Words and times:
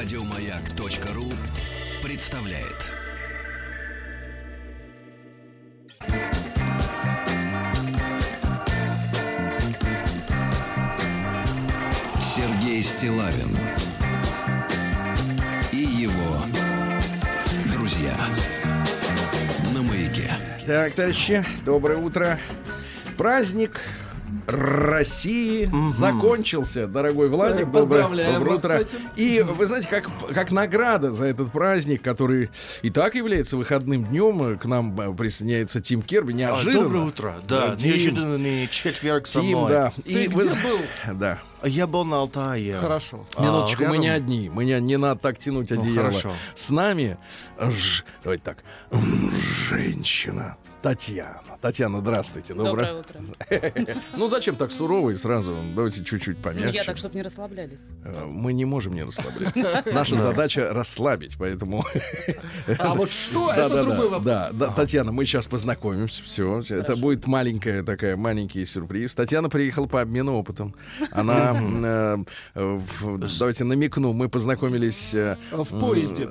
Радиомаяк.ру 0.00 1.24
представляет. 2.04 2.86
Сергей 12.22 12.80
Стилавин 12.84 13.58
и 15.72 15.78
его 15.78 16.44
друзья 17.72 18.14
на 19.74 19.82
маяке. 19.82 20.30
Так, 20.64 20.94
товарищи, 20.94 21.44
доброе 21.64 21.98
утро. 21.98 22.38
Праздник 23.16 23.80
России 24.48 25.70
закончился, 25.90 26.86
дорогой 26.86 27.28
Владик. 27.28 27.60
Э, 27.60 27.64
доброе- 27.66 27.72
поздравляем 27.82 28.32
доброе 28.34 28.50
вас 28.50 28.58
утро. 28.64 28.78
с 28.78 28.80
этим. 28.80 28.98
И 29.16 29.42
вы 29.42 29.66
знаете, 29.66 29.88
как, 29.88 30.08
как 30.32 30.50
награда 30.50 31.12
за 31.12 31.26
этот 31.26 31.52
праздник, 31.52 32.00
который 32.02 32.48
и 32.82 32.90
так 32.90 33.14
является 33.14 33.56
выходным 33.58 34.06
днем, 34.06 34.42
э, 34.42 34.56
к 34.56 34.64
нам 34.64 34.98
э, 34.98 35.14
присоединяется 35.14 35.80
Тим 35.80 36.02
Керби. 36.02 36.32
А, 36.32 36.34
Неожиданно. 36.36 36.82
Доброе 36.84 37.02
утро. 37.04 37.34
Да, 37.46 37.76
Тим, 37.76 37.90
неожиданный 37.90 38.68
четверг 38.68 39.26
со 39.26 39.40
Тим, 39.40 39.50
мной. 39.58 39.70
да. 39.70 39.92
Ты 40.04 40.28
вы 40.30 40.40
где 40.46 40.48
з- 40.48 40.62
был? 40.62 40.78
Да. 41.14 41.38
Я 41.64 41.86
был 41.86 42.04
на 42.04 42.18
Алтае. 42.18 42.74
Хорошо. 42.74 43.26
А, 43.36 43.42
Минуточку, 43.42 43.82
мы 43.82 43.88
рядом- 43.88 44.00
не 44.00 44.08
одни. 44.08 44.50
Мы 44.52 44.64
не, 44.64 44.80
не 44.80 44.96
надо 44.96 45.20
так 45.20 45.38
тянуть 45.38 45.70
Ну, 45.70 45.80
одеяло. 45.82 46.08
хорошо. 46.08 46.32
С 46.54 46.70
нами, 46.70 47.18
ж- 47.60 48.04
давайте 48.24 48.44
так, 48.44 48.58
женщина. 49.68 50.56
Татьяна. 50.82 51.40
Татьяна, 51.60 52.00
здравствуйте. 52.00 52.54
Доброе 52.54 53.00
утро. 53.00 53.20
Ну 54.16 54.28
зачем 54.30 54.54
так 54.56 54.70
сурово 54.70 55.10
и 55.10 55.14
сразу? 55.16 55.56
Давайте 55.74 56.04
чуть-чуть 56.04 56.36
Ну, 56.38 56.42
помягче. 56.42 56.76
я 56.76 56.84
так, 56.84 56.96
чтобы 56.96 57.16
не 57.16 57.22
расслаблялись. 57.22 57.80
Э, 58.04 58.26
Мы 58.26 58.52
не 58.52 58.64
можем 58.64 58.94
не 58.94 59.02
расслабляться. 59.02 59.82
Наша 59.92 60.16
задача 60.16 60.72
расслабить, 60.72 61.36
поэтому... 61.36 61.84
А 62.78 62.94
вот 62.94 63.10
что, 63.10 63.52
это 63.52 63.82
другой 63.82 64.08
да, 64.22 64.48
вопрос. 64.50 64.58
да, 64.58 64.70
Татьяна, 64.72 65.10
мы 65.10 65.24
сейчас 65.24 65.46
познакомимся, 65.46 66.22
все. 66.22 66.62
Это 66.68 66.94
будет 66.96 67.26
маленькая 67.26 67.82
такая, 67.82 68.16
маленький 68.16 68.64
сюрприз. 68.64 69.14
Татьяна 69.14 69.48
приехала 69.48 69.86
по 69.86 70.00
обмену 70.00 70.36
опытом. 70.36 70.74
Она, 71.10 71.56
э, 71.60 72.18
э, 72.54 72.80
давайте 73.38 73.64
намекну, 73.64 74.12
мы 74.12 74.28
познакомились... 74.28 75.12
В 75.12 75.80
поезде. 75.80 76.28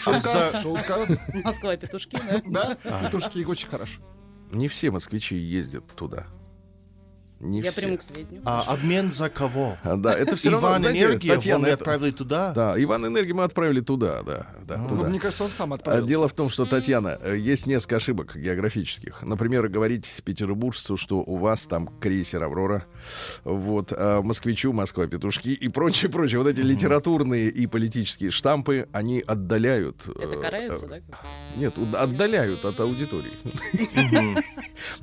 Шутка, 0.00 0.60
шутка. 0.62 1.06
Москва, 1.44 1.76
петушки, 1.76 2.18
да? 2.46 2.76
Да, 2.84 3.00
петушки 3.02 3.44
очень 3.44 3.68
хорошо. 3.68 4.00
Не 4.52 4.68
все 4.68 4.90
москвичи 4.90 5.36
ездят 5.36 5.86
туда. 5.94 6.26
Не 7.40 7.60
Я 7.60 7.72
все. 7.72 7.80
приму 7.82 7.98
к 7.98 8.02
сведению. 8.02 8.42
А, 8.44 8.62
обмен 8.62 9.10
за 9.10 9.28
кого? 9.28 9.76
Да, 9.96 10.12
это 10.12 10.36
все 10.36 10.50
равно, 10.50 10.68
Иван 10.68 10.80
знаете, 10.80 11.04
Энергия, 11.04 11.34
Татьяна, 11.34 11.66
это- 11.66 11.74
отправили 11.74 12.10
туда? 12.10 12.52
Да, 12.52 12.74
Иван 12.82 13.06
Энергию 13.06 13.36
мы 13.36 13.44
отправили 13.44 13.80
туда, 13.80 14.22
да, 14.22 14.46
да, 14.66 14.76
Ну, 14.78 14.88
туда. 14.88 15.08
Мне 15.08 15.18
кажется, 15.20 15.44
он 15.44 15.50
сам 15.50 15.72
А 15.72 15.76
отправился. 15.76 16.08
Дело 16.08 16.28
в 16.28 16.32
том, 16.32 16.50
что, 16.50 16.64
Татьяна, 16.66 17.18
э, 17.22 17.36
есть 17.36 17.66
несколько 17.66 17.96
ошибок 17.96 18.36
географических. 18.36 19.22
Например, 19.22 19.68
говорить 19.68 20.06
петербуржцу, 20.24 20.96
что 20.96 21.18
у 21.18 21.36
вас 21.36 21.62
там 21.62 21.88
крейсер 22.00 22.42
«Аврора», 22.42 22.86
вот, 23.44 23.92
а 23.92 24.22
москвичу 24.22 24.72
«Москва-петушки» 24.72 25.48
и 25.48 25.68
прочее, 25.68 26.10
прочее. 26.10 26.38
Вот 26.38 26.48
эти 26.48 26.60
литературные 26.60 27.48
и 27.48 27.66
политические 27.66 28.30
штампы, 28.30 28.88
они 28.92 29.22
отдаляют... 29.26 30.06
Это 30.08 30.36
э, 30.36 30.40
карается, 30.40 30.86
э, 30.86 30.88
да? 30.88 31.00
Нет, 31.56 31.74
отдаляют 31.94 32.64
от 32.64 32.80
аудитории. 32.80 33.32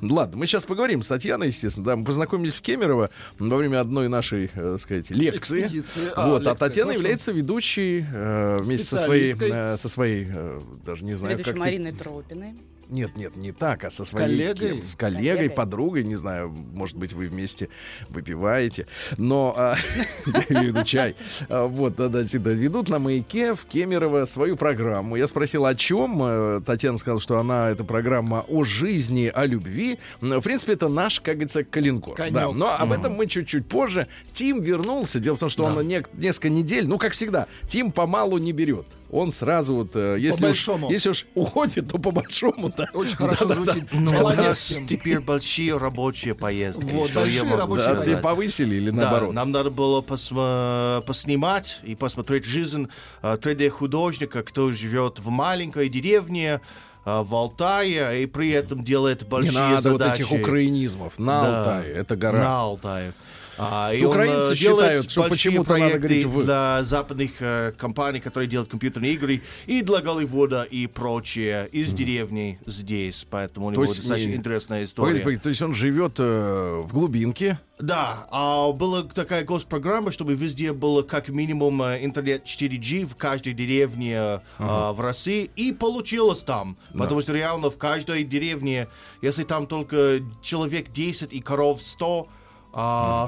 Ладно, 0.00 0.36
мы 0.38 0.46
сейчас 0.46 0.64
поговорим 0.64 1.02
с 1.02 1.08
Татьяной, 1.08 1.48
естественно. 1.48 1.84
Да, 1.86 1.96
мы 1.96 2.04
познакомились 2.22 2.54
в 2.54 2.62
Кемерово 2.62 3.10
во 3.38 3.56
время 3.56 3.80
одной 3.80 4.08
нашей, 4.08 4.44
э, 4.54 4.72
так 4.72 4.80
сказать, 4.80 5.10
лекции. 5.10 5.62
Экспедиции. 5.62 6.12
А, 6.14 6.28
вот, 6.28 6.46
а 6.46 6.50
лекция, 6.50 6.54
Татьяна 6.54 6.88
хорошо. 6.90 7.00
является 7.00 7.32
ведущей 7.32 8.06
э, 8.12 8.58
вместе 8.60 8.86
со 8.86 8.96
своей, 8.98 9.34
э, 9.38 9.76
со 9.76 9.88
своей, 9.88 10.26
э, 10.32 10.60
даже 10.84 11.04
не 11.04 11.14
знаю, 11.14 11.36
Ведущей 11.36 11.50
как 11.52 11.60
Мариной 11.60 11.92
Тропиной. 11.92 12.54
Нет, 12.92 13.16
нет, 13.16 13.34
не 13.36 13.50
так, 13.52 13.84
а 13.84 13.90
со 13.90 14.04
своей 14.04 14.26
коллегой? 14.28 14.68
кем? 14.76 14.82
с 14.82 14.94
коллегой, 14.94 15.26
Коллегой. 15.36 15.50
подругой, 15.50 16.04
не 16.04 16.14
знаю, 16.14 16.48
может 16.50 16.96
быть, 16.96 17.12
вы 17.12 17.26
вместе 17.28 17.68
выпиваете, 18.08 18.86
но 19.18 19.54
а, 19.56 19.76
я 20.26 20.44
имею 20.48 20.72
в 20.72 20.76
виду 20.76 20.84
чай. 20.84 21.16
А, 21.48 21.66
Вот, 21.66 21.96
да, 21.96 22.08
да, 22.08 22.24
всегда 22.24 22.50
ведут 22.52 22.88
на 22.88 22.98
маяке 22.98 23.54
в 23.54 23.64
Кемерово 23.64 24.24
свою 24.26 24.56
программу. 24.56 25.16
Я 25.16 25.26
спросил, 25.26 25.64
о 25.66 25.74
чем. 25.74 26.20
Э, 26.22 26.60
Татьяна 26.64 26.98
сказала, 26.98 27.20
что 27.20 27.38
она 27.38 27.70
эта 27.70 27.84
программа 27.84 28.44
о 28.48 28.64
жизни, 28.64 29.30
о 29.34 29.44
любви. 29.46 29.98
Ну, 30.20 30.40
В 30.40 30.44
принципе, 30.44 30.74
это 30.74 30.88
наш, 30.88 31.20
как 31.20 31.34
говорится. 31.36 31.64
Конёк. 31.64 32.16
Да, 32.32 32.50
но 32.52 32.72
об 32.76 32.92
этом 32.92 33.14
мы 33.14 33.26
чуть-чуть 33.26 33.66
позже. 33.66 34.06
Тим 34.32 34.60
вернулся. 34.60 35.18
Дело 35.20 35.36
в 35.36 35.38
том, 35.40 35.48
что 35.48 35.64
он 35.64 35.78
нек- 35.86 36.08
несколько 36.14 36.48
недель, 36.48 36.86
ну, 36.86 36.98
как 36.98 37.12
всегда, 37.14 37.46
Тим 37.68 37.90
помалу 37.92 38.38
не 38.38 38.52
берет. 38.52 38.86
Он 39.12 39.30
сразу 39.30 39.74
вот, 39.74 39.90
э, 39.94 40.16
если, 40.18 40.42
уж, 40.44 40.50
большому. 40.50 40.90
если 40.90 41.10
уж 41.10 41.26
уходит, 41.34 41.86
то 41.88 41.98
по 41.98 42.10
большому-то. 42.10 42.88
Очень 42.94 43.16
хорошо 43.16 43.46
звучит. 43.54 43.84
Ну, 43.92 44.10
у 44.24 44.28
нас 44.30 44.72
теперь 44.88 45.20
большие 45.20 45.76
рабочие 45.76 46.34
поездки. 46.34 46.86
Вот, 46.86 47.10
что 47.10 47.20
я 47.20 47.24
большие 47.26 47.44
могу 47.44 47.56
рабочие 47.58 47.86
Да, 47.88 47.94
сказать. 47.96 48.16
ты 48.16 48.22
повысили 48.22 48.74
или 48.76 48.90
Да, 48.90 48.96
наоборот? 49.02 49.32
нам 49.34 49.50
надо 49.52 49.68
было 49.70 50.00
посма- 50.00 51.02
поснимать 51.06 51.78
и 51.84 51.94
посмотреть 51.94 52.46
жизнь 52.46 52.88
3D-художника, 53.22 54.42
кто 54.42 54.72
живет 54.72 55.18
в 55.18 55.28
маленькой 55.28 55.88
деревне 55.88 56.60
э, 57.04 57.22
в 57.22 57.34
Алтае 57.34 58.22
и 58.22 58.26
при 58.26 58.50
этом 58.50 58.84
делает 58.84 59.22
Не 59.22 59.28
большие 59.28 59.58
надо 59.60 59.92
вот 59.92 60.00
задачи. 60.00 60.22
этих 60.22 60.32
украинизмов. 60.32 61.18
На 61.18 61.42
Да. 61.42 61.58
Алтае, 61.58 61.92
это 61.94 62.16
гора. 62.16 62.38
На 62.38 62.60
Алтае. 62.60 63.12
А, 63.58 63.92
и 63.92 64.04
Украинцы 64.04 64.46
он, 64.46 64.52
э, 64.52 64.56
считают, 64.56 65.10
что 65.10 65.20
большие 65.22 65.50
почему-то 65.52 65.70
надо 65.72 65.82
проекты 65.82 66.06
говорить 66.08 66.26
«вы». 66.26 66.42
для 66.44 66.82
западных 66.82 67.30
э, 67.40 67.72
компаний, 67.76 68.20
которые 68.20 68.48
делают 68.48 68.70
компьютерные 68.70 69.12
игры, 69.14 69.42
и 69.66 69.82
для 69.82 70.00
Голливуда 70.00 70.62
и 70.62 70.86
прочее 70.86 71.68
из 71.72 71.92
деревни 71.92 72.58
здесь. 72.66 73.26
Поэтому 73.28 73.66
у 73.66 73.70
него 73.70 73.82
есть 73.84 73.96
достаточно 73.96 74.30
не- 74.30 74.36
интересная 74.36 74.84
история. 74.84 75.08
Погоди, 75.08 75.24
погоди, 75.24 75.40
то 75.40 75.48
есть 75.48 75.62
он 75.62 75.74
живет 75.74 76.14
э, 76.18 76.82
в 76.84 76.92
глубинке. 76.92 77.58
Да, 77.78 78.28
а 78.30 78.70
была 78.70 79.02
такая 79.02 79.44
госпрограмма, 79.44 80.12
чтобы 80.12 80.34
везде 80.34 80.72
было 80.72 81.02
как 81.02 81.28
минимум 81.28 81.82
э, 81.82 82.04
интернет 82.04 82.44
4G 82.44 83.06
в 83.06 83.16
каждой 83.16 83.54
деревне 83.54 84.14
э, 84.14 84.38
а, 84.58 84.92
в 84.92 85.00
России, 85.00 85.50
и 85.56 85.72
получилось 85.72 86.40
там. 86.40 86.76
Потому 86.96 87.20
что 87.22 87.32
реально 87.32 87.70
в 87.70 87.78
каждой 87.78 88.22
деревне, 88.22 88.86
если 89.20 89.42
там 89.42 89.66
только 89.66 90.20
человек 90.42 90.92
10 90.92 91.32
и 91.32 91.40
коров 91.40 91.82
100, 91.82 92.28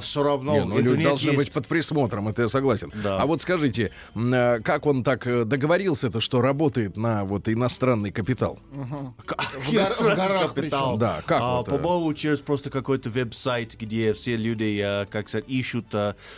все 0.03 0.23
равно 0.23 0.55
Не, 0.55 0.65
ну, 0.65 0.79
люди 0.81 1.05
должны 1.05 1.27
есть. 1.29 1.37
быть 1.39 1.53
под 1.53 1.67
присмотром, 1.69 2.29
это 2.29 2.43
я 2.43 2.49
согласен. 2.49 2.91
Да. 3.03 3.21
А 3.21 3.27
вот 3.27 3.43
скажите, 3.43 3.91
э, 4.15 4.61
как 4.61 4.87
он 4.87 5.03
так 5.05 5.27
э, 5.27 5.45
договорился-то, 5.45 6.21
что 6.21 6.41
работает 6.41 6.97
на 6.97 7.25
вот 7.25 7.49
иностранный 7.49 8.11
капитал? 8.11 8.59
В 8.71 8.89
гор- 9.29 10.13
в 10.13 10.17
горах 10.17 10.55
причем. 10.55 10.99
Да, 10.99 11.23
как 11.27 11.41
А, 11.43 11.57
вот, 11.59 11.69
э, 11.69 11.71
По-моему, 11.73 12.15
через 12.15 12.41
просто 12.41 12.71
какой-то 12.71 13.11
веб-сайт, 13.11 13.77
где 13.79 14.15
все 14.15 14.37
люди, 14.37 14.83
как 15.11 15.29
сказать, 15.29 15.45
ищут 15.49 15.87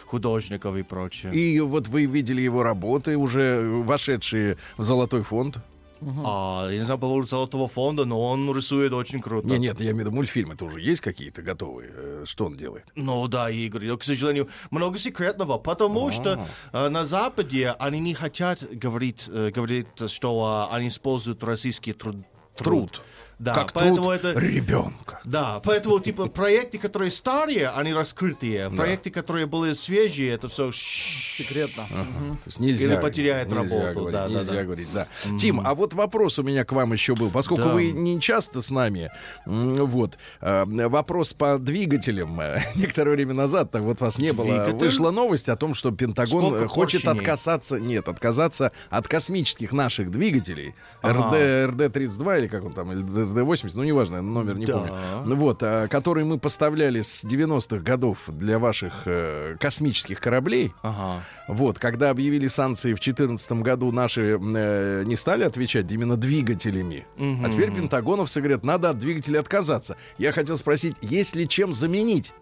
художников 0.06 0.77
и 0.77 0.83
прочее. 0.83 1.33
И 1.34 1.61
вот 1.61 1.88
вы 1.88 2.06
видели 2.06 2.41
его 2.41 2.62
работы, 2.62 3.17
уже 3.17 3.62
вошедшие 3.84 4.56
в 4.77 4.83
золотой 4.83 5.23
фонд? 5.23 5.59
А, 6.01 6.69
я 6.71 6.79
не 6.79 6.84
знаю 6.84 6.99
по 7.01 7.07
поводу 7.07 7.27
Золотого 7.27 7.67
фонда, 7.69 8.05
но 8.05 8.21
он 8.21 8.55
рисует 8.55 8.93
очень 8.93 9.21
круто. 9.21 9.49
Не, 9.49 9.59
нет, 9.59 9.81
я 9.81 9.87
имею 9.91 9.97
в 9.97 10.01
виду 10.01 10.11
мультфильмы-то 10.12 10.67
уже 10.67 10.81
есть 10.81 11.01
какие-то 11.01 11.43
готовые? 11.43 11.91
Э, 11.95 12.25
Что 12.27 12.47
он 12.47 12.57
делает? 12.57 12.84
Ну 12.95 13.27
да, 13.29 13.51
Игорь, 13.51 13.87
но, 13.87 13.97
к 13.97 14.05
сожалению, 14.05 14.49
много 14.71 14.99
секретного, 14.99 15.59
потому 15.59 16.11
что 16.11 16.47
э, 16.73 16.89
на 16.89 17.06
Западе 17.06 17.75
они 17.79 18.01
не 18.01 18.15
хотят 18.15 18.62
говорить, 18.71 19.25
э, 19.29 19.51
говорить 19.51 19.87
что 20.06 20.69
э, 20.71 20.75
они 20.75 20.89
используют 20.89 21.43
российский 21.45 21.93
труд. 21.93 22.17
Труд. 22.56 23.03
Да, 23.39 23.55
как 23.55 23.73
поэтому 23.75 24.11
это... 24.11 24.33
ребенка. 24.39 25.21
Да, 25.25 25.61
поэтому, 25.63 26.01
типа, 26.01 26.27
проекты, 26.27 26.79
которые 26.79 27.11
старые, 27.11 27.69
они 27.69 27.93
раскрытые. 27.93 28.71
Проекты, 28.71 29.11
которые 29.11 29.44
были 29.47 29.73
свежие, 29.75 30.33
это 30.33 30.49
все... 30.49 30.73
Секретно. 30.73 31.85
То 31.87 32.38
есть 32.47 32.61
нельзя, 32.61 32.87
Или 32.87 33.00
потеряет 33.00 33.49
нельзя 33.49 33.62
работу, 33.62 34.00
говорить, 34.00 34.12
да, 34.12 34.29
да, 34.29 34.35
нельзя 34.41 34.53
да. 34.55 34.65
говорить, 34.65 34.88
да. 34.94 35.06
Тим, 35.38 35.61
а 35.61 35.75
вот 35.75 35.93
вопрос 35.93 36.38
у 36.38 36.43
меня 36.43 36.65
к 36.65 36.73
вам 36.73 36.93
еще 36.94 37.15
был, 37.15 37.31
поскольку 37.31 37.65
Да. 37.65 37.75
вы 37.75 37.93
не 37.93 38.19
часто 38.21 38.62
с 38.62 38.71
нами, 38.71 39.11
вот 39.44 40.17
э, 40.41 40.65
вопрос 40.65 41.35
по 41.35 41.59
двигателям. 41.59 42.41
Э, 42.41 42.61
Некоторое 42.75 43.11
время 43.12 43.35
назад, 43.35 43.71
так 43.71 43.82
вот 43.82 44.00
вас 44.00 44.17
не 44.19 44.32
было, 44.32 44.47
Двигатель? 44.47 44.79
вышла 44.79 45.11
новость 45.11 45.49
о 45.50 45.56
том, 45.56 45.75
что 45.75 45.91
Пентагон 45.91 46.41
Сколько 46.47 46.65
э, 46.65 46.69
хочет 46.69 47.03
поршней? 47.03 47.21
отказаться, 47.21 47.79
нет, 47.79 48.09
отказаться 48.09 48.73
от 48.89 49.09
космических 49.09 49.73
наших 49.73 50.11
двигателей, 50.11 50.75
Ага. 51.03 51.67
РД, 51.67 51.75
РД-32 51.94 52.39
или 52.39 52.49
как 52.49 52.65
он 52.65 52.73
там, 52.73 52.93
или 52.93 53.03
РД-80, 53.34 53.70
ну 53.75 53.84
неважно, 53.84 54.23
номер 54.23 54.56
не 54.56 54.67
Да. 54.67 54.78
помню. 54.78 54.93
Ну 55.25 55.37
Вот, 55.37 55.62
а, 55.62 55.88
которые 55.88 56.25
мы 56.25 56.38
поставляли 56.38 57.00
с 57.00 57.25
90-х 57.25 57.78
годов 57.82 58.19
для 58.28 58.58
ваших 58.58 59.02
э, 59.06 59.56
космических 59.61 60.20
кораблей. 60.20 60.73
Ага. 60.82 61.23
Вот, 61.49 61.78
когда 61.78 62.11
объявили 62.11 62.49
санкции 62.49 62.90
в 62.93 63.00
2014 63.00 63.52
году, 63.62 63.93
наши 63.93 64.38
э, 64.40 65.02
не 65.05 65.17
стали 65.17 65.44
отвечать 65.44 65.90
именно 65.90 66.17
двигателями. 66.17 67.06
А 67.19 67.50
теперь 67.50 67.73
пентагоновцы 67.73 68.40
говорят, 68.40 68.64
надо 68.64 68.90
от 68.90 68.99
двигателя 68.99 69.40
отказаться. 69.40 69.96
Я 70.19 70.32
хотел 70.32 70.56
спросить, 70.56 70.96
есть 71.00 71.37
ли 71.37 71.49
чем 71.49 71.72
заменить 71.72 72.32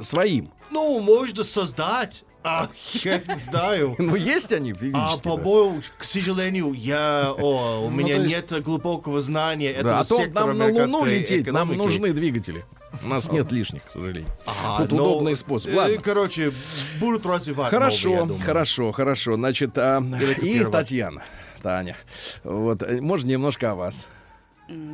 своим? 0.00 0.50
Ну, 0.70 1.00
можно 1.00 1.44
создать 1.44 2.24
А, 2.44 2.68
я 2.94 3.18
не 3.18 3.34
знаю. 3.36 3.94
Ну, 4.02 4.16
есть 4.16 4.52
они 4.52 4.74
А, 4.94 5.16
по-моему, 5.22 5.82
к 5.96 6.04
сожалению, 6.04 6.72
я, 6.72 7.32
о, 7.36 7.86
у 7.86 7.90
меня 7.90 8.16
то 8.16 8.22
есть- 8.22 8.34
нет 8.52 8.62
глубокого 8.62 9.20
знания 9.20 9.70
этого 9.70 10.00
а 10.00 10.04
то 10.04 10.26
нам 10.26 10.58
на 10.58 10.66
Луну 10.68 11.04
лететь, 11.04 11.46
нам 11.50 11.76
нужны 11.76 12.12
двигатели. 12.12 12.64
У 13.02 13.08
нас 13.08 13.30
нет 13.32 13.50
лишних, 13.50 13.84
к 13.84 13.90
сожалению. 13.90 14.28
А, 14.46 14.78
Тут 14.82 14.92
но, 14.92 15.04
удобный 15.04 15.34
способ. 15.34 15.70
э, 15.70 15.74
Ладно. 15.76 15.96
Короче, 16.02 16.52
будут 17.00 17.24
развивать 17.24 17.72
новые, 17.72 17.90
Хорошо, 17.90 18.24
думаю. 18.26 18.40
хорошо, 18.44 18.92
хорошо. 18.92 19.32
Значит, 19.34 19.70
а, 19.76 20.02
и. 20.42 20.62
Татьяна, 20.64 21.22
Таня. 21.62 21.96
Вот, 22.44 22.82
э, 22.82 23.00
можно 23.00 23.28
немножко 23.28 23.70
о 23.72 23.74
вас. 23.76 24.08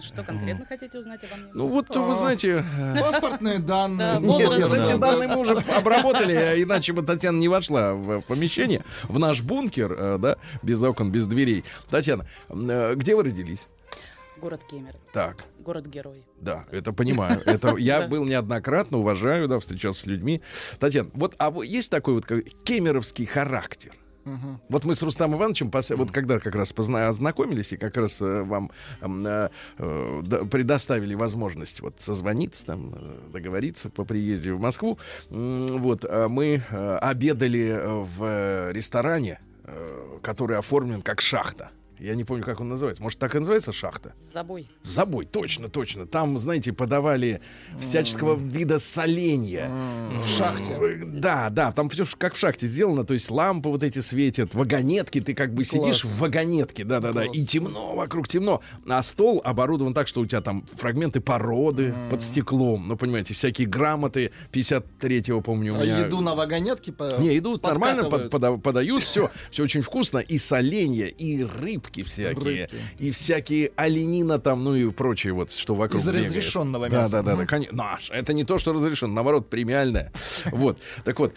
Что 0.03 0.23
конкретно 0.23 0.67
хотите 0.67 0.99
узнать 0.99 1.21
обо 1.25 1.37
мне? 1.41 1.51
Ну 1.55 1.69
вот, 1.69 1.95
вы 1.95 2.15
знаете... 2.15 2.65
э, 2.79 3.01
Паспортные 3.01 3.59
данные. 3.59 4.15
Да, 4.15 4.19
Нет, 4.21 4.51
нет, 4.59 4.75
эти 4.75 4.93
да. 4.93 4.97
данные 4.99 5.29
мы 5.29 5.37
уже 5.41 5.55
обработали, 5.77 6.35
а 6.35 6.63
иначе 6.63 6.93
бы 6.93 7.03
Татьяна 7.03 7.39
не 7.39 7.49
вошла 7.49 7.95
в 7.95 8.21
помещение, 8.23 8.85
в 9.05 9.19
наш 9.19 9.43
бункер, 9.43 9.93
э, 9.93 10.19
да, 10.19 10.37
без 10.63 10.83
окон, 10.83 11.11
без 11.13 11.27
дверей. 11.27 11.65
Татьяна, 11.91 12.27
э, 12.49 12.95
где 12.97 13.15
вы 13.15 13.23
родились? 13.25 13.67
Город 14.41 14.61
Кемер, 14.71 14.95
Так, 15.13 15.45
город-герой. 15.59 16.25
да, 16.41 16.65
это 16.71 16.93
понимаю. 16.93 17.43
Это 17.45 17.77
я 17.77 18.07
был 18.07 18.25
неоднократно, 18.25 18.99
уважаю, 18.99 19.49
да, 19.49 19.59
встречался 19.59 20.03
с 20.03 20.07
людьми. 20.07 20.43
Татьяна, 20.79 21.11
вот 21.13 21.35
а 21.39 21.51
вот 21.51 21.65
есть 21.65 21.91
такой 21.91 22.15
вот 22.15 22.25
кемеровский 22.63 23.27
характер? 23.27 23.93
Вот 24.69 24.85
мы 24.85 24.95
с 24.95 25.03
Рустам 25.03 25.35
Ивановичем, 25.35 25.69
пос- 25.69 25.95
вот 25.97 26.11
когда 26.13 26.39
как 26.39 26.55
раз 26.55 26.73
позна- 26.73 27.09
ознакомились 27.09 27.73
и 27.73 27.77
как 27.77 27.97
раз 27.97 28.21
э, 28.21 28.43
вам 28.43 28.71
э, 29.01 29.49
э, 29.79 30.23
предоставили 30.51 31.15
возможность 31.15 31.81
вот 31.81 31.95
созвониться, 31.99 32.65
там, 32.67 32.93
э, 32.95 33.19
договориться 33.33 33.91
по 33.91 34.05
приезде 34.05 34.53
в 34.53 34.61
Москву, 34.61 34.99
вот 35.31 36.05
а 36.05 36.29
мы 36.29 36.63
э, 36.71 36.97
обедали 36.99 37.81
в 37.85 38.25
э, 38.25 38.73
ресторане, 38.73 39.41
который 40.23 40.57
оформлен 40.57 41.03
как 41.03 41.21
шахта. 41.21 41.71
Я 41.99 42.15
не 42.15 42.25
помню, 42.25 42.45
как 42.45 42.61
он 42.61 42.69
называется. 42.69 43.03
Может, 43.03 43.19
так 43.19 43.35
и 43.35 43.39
называется 43.39 43.73
шахта? 43.73 44.15
Забой. 44.33 44.69
Забой, 44.83 45.27
точно, 45.27 45.69
точно. 45.69 46.07
Там, 46.07 46.39
знаете, 46.39 46.73
подавали 46.73 47.41
всяческого 47.81 48.35
вида 48.37 48.79
соленья. 48.79 49.71
В 50.23 50.29
шахте. 50.29 50.77
Ой, 50.79 51.03
Да, 51.05 51.51
да, 51.51 51.73
там 51.73 51.89
всё 51.89 52.05
как 52.17 52.35
в 52.35 52.39
шахте 52.39 52.67
сделано, 52.67 53.05
то 53.05 53.15
есть 53.15 53.31
лампы 53.31 53.69
вот 53.69 53.83
эти 53.83 53.99
светят, 54.01 54.55
вагонетки, 54.55 55.21
ты 55.21 55.35
как 55.35 55.53
бы 55.55 55.65
сидишь 55.65 56.05
в 56.05 56.19
вагонетке, 56.19 56.85
да-да-да, 56.85 57.25
и 57.25 57.45
темно, 57.45 57.95
вокруг 57.97 58.29
темно, 58.29 58.63
а 58.89 59.03
стол 59.03 59.41
оборудован 59.45 59.95
так, 59.95 60.09
что 60.09 60.21
у 60.21 60.27
тебя 60.27 60.41
там 60.41 60.65
фрагменты 60.77 61.21
породы 61.21 61.95
под 62.11 62.23
стеклом, 62.23 62.89
ну, 62.89 62.97
понимаете, 62.97 63.35
всякие 63.35 63.67
грамоты 63.67 64.31
53-го, 64.53 65.41
помню, 65.41 65.75
у 65.75 65.77
А 65.77 65.85
меня... 65.85 65.99
еду 66.07 66.21
на 66.21 66.35
вагонетке 66.35 66.93
по- 66.93 67.09
Не, 67.19 67.37
идут 67.39 67.63
нормально, 67.63 68.05
подают, 68.59 69.03
все, 69.03 69.31
все 69.51 69.63
очень 69.65 69.83
вкусно, 69.83 70.19
и 70.19 70.39
соленья, 70.39 71.07
и 71.07 71.43
рыбки 71.89 72.03
всякие, 72.03 72.63
Рыбки. 72.67 72.77
и 72.99 73.11
всякие 73.11 73.73
оленина 73.77 74.39
там, 74.39 74.65
ну 74.65 74.75
и 74.75 74.91
прочее 74.91 75.33
вот, 75.33 75.51
что 75.51 75.75
вокруг 75.75 76.01
Из 76.01 76.07
бегает. 76.07 76.27
разрешенного 76.27 76.89
Да, 76.89 76.97
мяса. 77.03 77.13
да, 77.13 77.23
да, 77.23 77.31
да, 77.33 77.37
Мгм. 77.39 77.47
конечно. 77.47 77.77
Наш, 77.77 78.11
это 78.11 78.33
не 78.33 78.45
то, 78.45 78.59
что 78.59 78.73
разрешено, 78.73 79.13
наоборот, 79.13 79.51
премиальное. 79.51 80.13
Вот, 80.53 80.79
так 81.05 81.19
вот, 81.19 81.35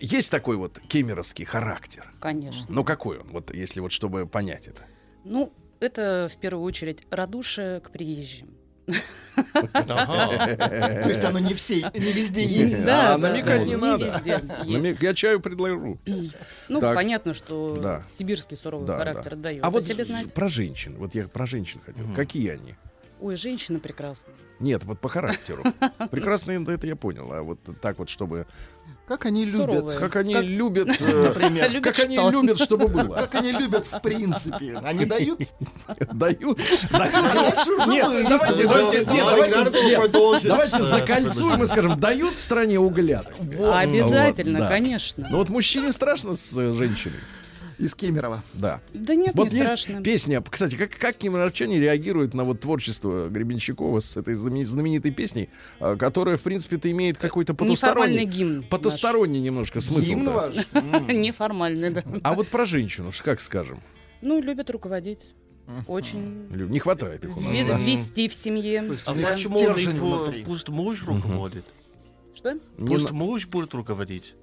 есть 0.00 0.30
такой 0.30 0.56
вот 0.56 0.80
кемеровский 0.88 1.44
характер. 1.44 2.04
Конечно. 2.20 2.64
Но 2.68 2.84
какой 2.84 3.18
он, 3.18 3.28
вот 3.30 3.52
если 3.54 3.80
вот 3.80 3.92
чтобы 3.92 4.26
понять 4.26 4.68
это? 4.68 4.82
Ну, 5.24 5.52
это 5.80 6.30
в 6.32 6.38
первую 6.38 6.64
очередь 6.64 7.04
радушие 7.10 7.80
к 7.80 7.90
приезжим. 7.90 8.53
То 8.86 8.94
есть 11.08 11.24
оно 11.24 11.38
не, 11.38 11.54
все, 11.54 11.90
не 11.94 12.12
везде 12.12 12.44
есть. 12.44 12.84
А 12.86 13.16
намекать 13.18 13.66
не 13.66 13.76
надо. 13.76 14.20
Я 14.64 15.14
чаю 15.14 15.40
предложу. 15.40 15.98
Ну, 16.68 16.80
понятно, 16.80 17.34
что 17.34 17.76
Да. 17.76 18.04
сибирский 18.10 18.56
суровый 18.56 18.86
Да, 18.86 18.98
характер 18.98 19.36
да. 19.36 19.42
дает. 19.42 19.64
А 19.64 19.68
о 19.68 19.70
вот 19.70 19.84
про 20.34 20.48
женщин, 20.48 20.96
вот 20.98 21.14
я 21.14 21.28
про 21.28 21.46
женщин 21.46 21.80
хотел. 21.84 22.04
Какие 22.14 22.50
они? 22.50 22.74
Ой, 23.20 23.36
женщина 23.36 23.78
прекрасная. 23.78 24.34
Нет, 24.60 24.84
вот 24.84 25.00
по 25.00 25.08
характеру. 25.08 25.62
Прекрасные, 26.10 26.60
да, 26.60 26.74
это 26.74 26.86
я 26.86 26.96
понял. 26.96 27.32
А 27.32 27.42
вот 27.42 27.58
так 27.80 27.98
вот, 27.98 28.08
чтобы... 28.08 28.46
Как 29.06 29.26
они 29.26 29.44
любят. 29.44 29.60
Суровые. 29.60 29.98
Как 29.98 30.16
они 30.16 30.34
Как- 30.34 30.44
любят... 30.44 30.88
э, 31.00 31.22
Например. 31.28 31.70
Любят 31.70 31.94
Как 31.94 32.04
они 32.06 32.16
любят, 32.16 32.58
чтобы 32.58 32.88
было. 32.88 33.14
Как 33.14 33.34
они 33.34 33.52
любят 33.52 33.86
в 33.86 34.00
принципе. 34.00 34.78
Они 34.82 35.04
дают? 35.04 35.40
Дают. 36.12 36.58
Нет, 36.58 38.28
давайте, 38.28 38.64
Да, 38.66 39.04
давайте, 39.04 40.48
давайте, 40.48 40.82
закольцуем 40.82 41.62
и 41.62 41.66
скажем, 41.66 42.00
дают 42.00 42.38
стране 42.38 42.78
угля. 42.78 43.22
Обязательно, 43.72 44.68
конечно. 44.68 45.26
Ну 45.30 45.38
вот 45.38 45.48
мужчине 45.50 45.92
страшно 45.92 46.34
с 46.34 46.56
э, 46.56 46.72
женщиной. 46.72 47.16
Из 47.78 47.94
Кемерово. 47.94 48.42
Да. 48.52 48.80
Да 48.92 49.14
нет, 49.14 49.34
Вот 49.34 49.50
не 49.52 49.58
есть 49.58 49.66
страшно. 49.82 50.02
песня, 50.02 50.42
кстати, 50.48 50.76
как, 50.76 50.90
как 50.96 51.16
кемеровчане 51.16 51.80
реагируют 51.80 52.34
на 52.34 52.44
вот 52.44 52.60
творчество 52.60 53.28
Гребенщикова 53.28 54.00
с 54.00 54.16
этой 54.16 54.34
знамени- 54.34 54.64
знаменитой 54.64 55.10
песней, 55.10 55.48
э, 55.80 55.96
которая, 55.96 56.36
в 56.36 56.42
принципе-то, 56.42 56.90
имеет 56.90 57.18
какой-то 57.18 57.52
Неформальный 57.52 57.74
потусторонний, 58.18 58.24
гимн. 58.24 58.56
наш. 58.58 58.66
потусторонний 58.66 59.40
немножко 59.40 59.80
смысл. 59.80 60.06
Гимн 60.06 60.30
ваш? 60.30 60.54
Неформальный, 61.12 61.90
да. 61.90 62.02
А 62.22 62.34
вот 62.34 62.48
про 62.48 62.64
женщину, 62.64 63.10
как 63.22 63.40
скажем, 63.40 63.80
Ну, 64.22 64.40
любят 64.40 64.70
руководить. 64.70 65.20
Очень. 65.88 66.46
Не 66.50 66.78
хватает 66.78 67.24
их 67.24 67.36
у 67.36 67.40
нас. 67.40 67.52
Вести 67.80 68.28
в 68.28 68.34
семье. 68.34 68.80
А 69.06 69.14
почему 69.14 69.58
пу- 69.58 69.74
внутри. 69.98 70.44
пусть 70.44 70.68
муж 70.68 71.02
руководит? 71.04 71.64
Что? 72.44 72.58
Пусть 72.76 73.08
на- 73.10 73.14
муж 73.16 73.46
будет 73.46 73.72
руководить. 73.72 74.34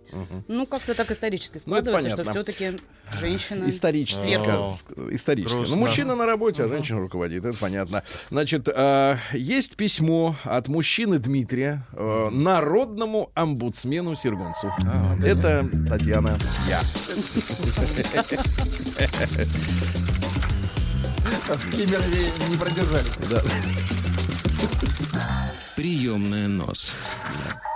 Ну, 0.48 0.66
как-то 0.66 0.96
так 0.96 1.12
исторически 1.12 1.56
Ну, 1.56 1.60
складывается, 1.62 2.10
что 2.10 2.18
понятно. 2.18 2.32
все-таки 2.44 2.80
женщина... 3.20 3.70
Исторически. 3.70 4.26
Ска- 4.38 5.14
исторически. 5.16 5.56
Грустно. 5.56 5.76
Ну, 5.76 5.82
мужчина 5.82 6.16
на 6.16 6.26
работе, 6.26 6.64
а 6.64 6.68
женщина 6.68 7.00
руководит, 7.00 7.46
это 7.46 7.58
понятно. 7.58 8.04
Значит, 8.32 8.68
э, 8.68 9.18
есть 9.34 9.76
письмо 9.76 10.36
от 10.44 10.68
мужчины 10.68 11.20
Дмитрия 11.20 11.86
э, 11.94 12.30
народному 12.32 13.32
омбудсмену 13.36 14.16
Сергунцу. 14.16 14.72
это 15.24 15.70
Татьяна 15.88 16.38
Я. 16.68 16.80
В 21.56 21.72
Кемерове 21.72 22.32
не 22.50 22.58
продержались. 22.58 23.12
Приемная 25.76 26.48
нос. 26.48 26.96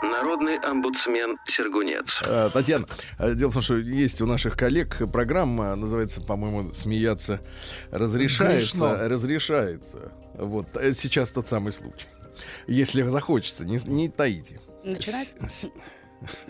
Народный 0.03 0.57
омбудсмен 0.57 1.37
Сергунец. 1.45 2.21
Э, 2.25 2.49
Татьяна, 2.51 2.85
э, 3.17 3.33
дело 3.33 3.49
в 3.51 3.53
том, 3.53 3.63
что 3.63 3.77
есть 3.77 4.21
у 4.21 4.25
наших 4.25 4.55
коллег 4.55 5.01
программа, 5.11 5.75
называется, 5.75 6.21
по-моему, 6.21 6.73
«Смеяться 6.73 7.41
разрешается». 7.91 8.77
Грешно. 8.77 9.09
Разрешается. 9.09 10.11
Вот, 10.35 10.67
э, 10.75 10.91
сейчас 10.91 11.31
тот 11.31 11.47
самый 11.47 11.71
случай. 11.71 12.07
Если 12.67 13.07
захочется, 13.07 13.65
не, 13.65 13.77
не 13.85 14.09
таите. 14.09 14.59
Начинать? 14.83 15.35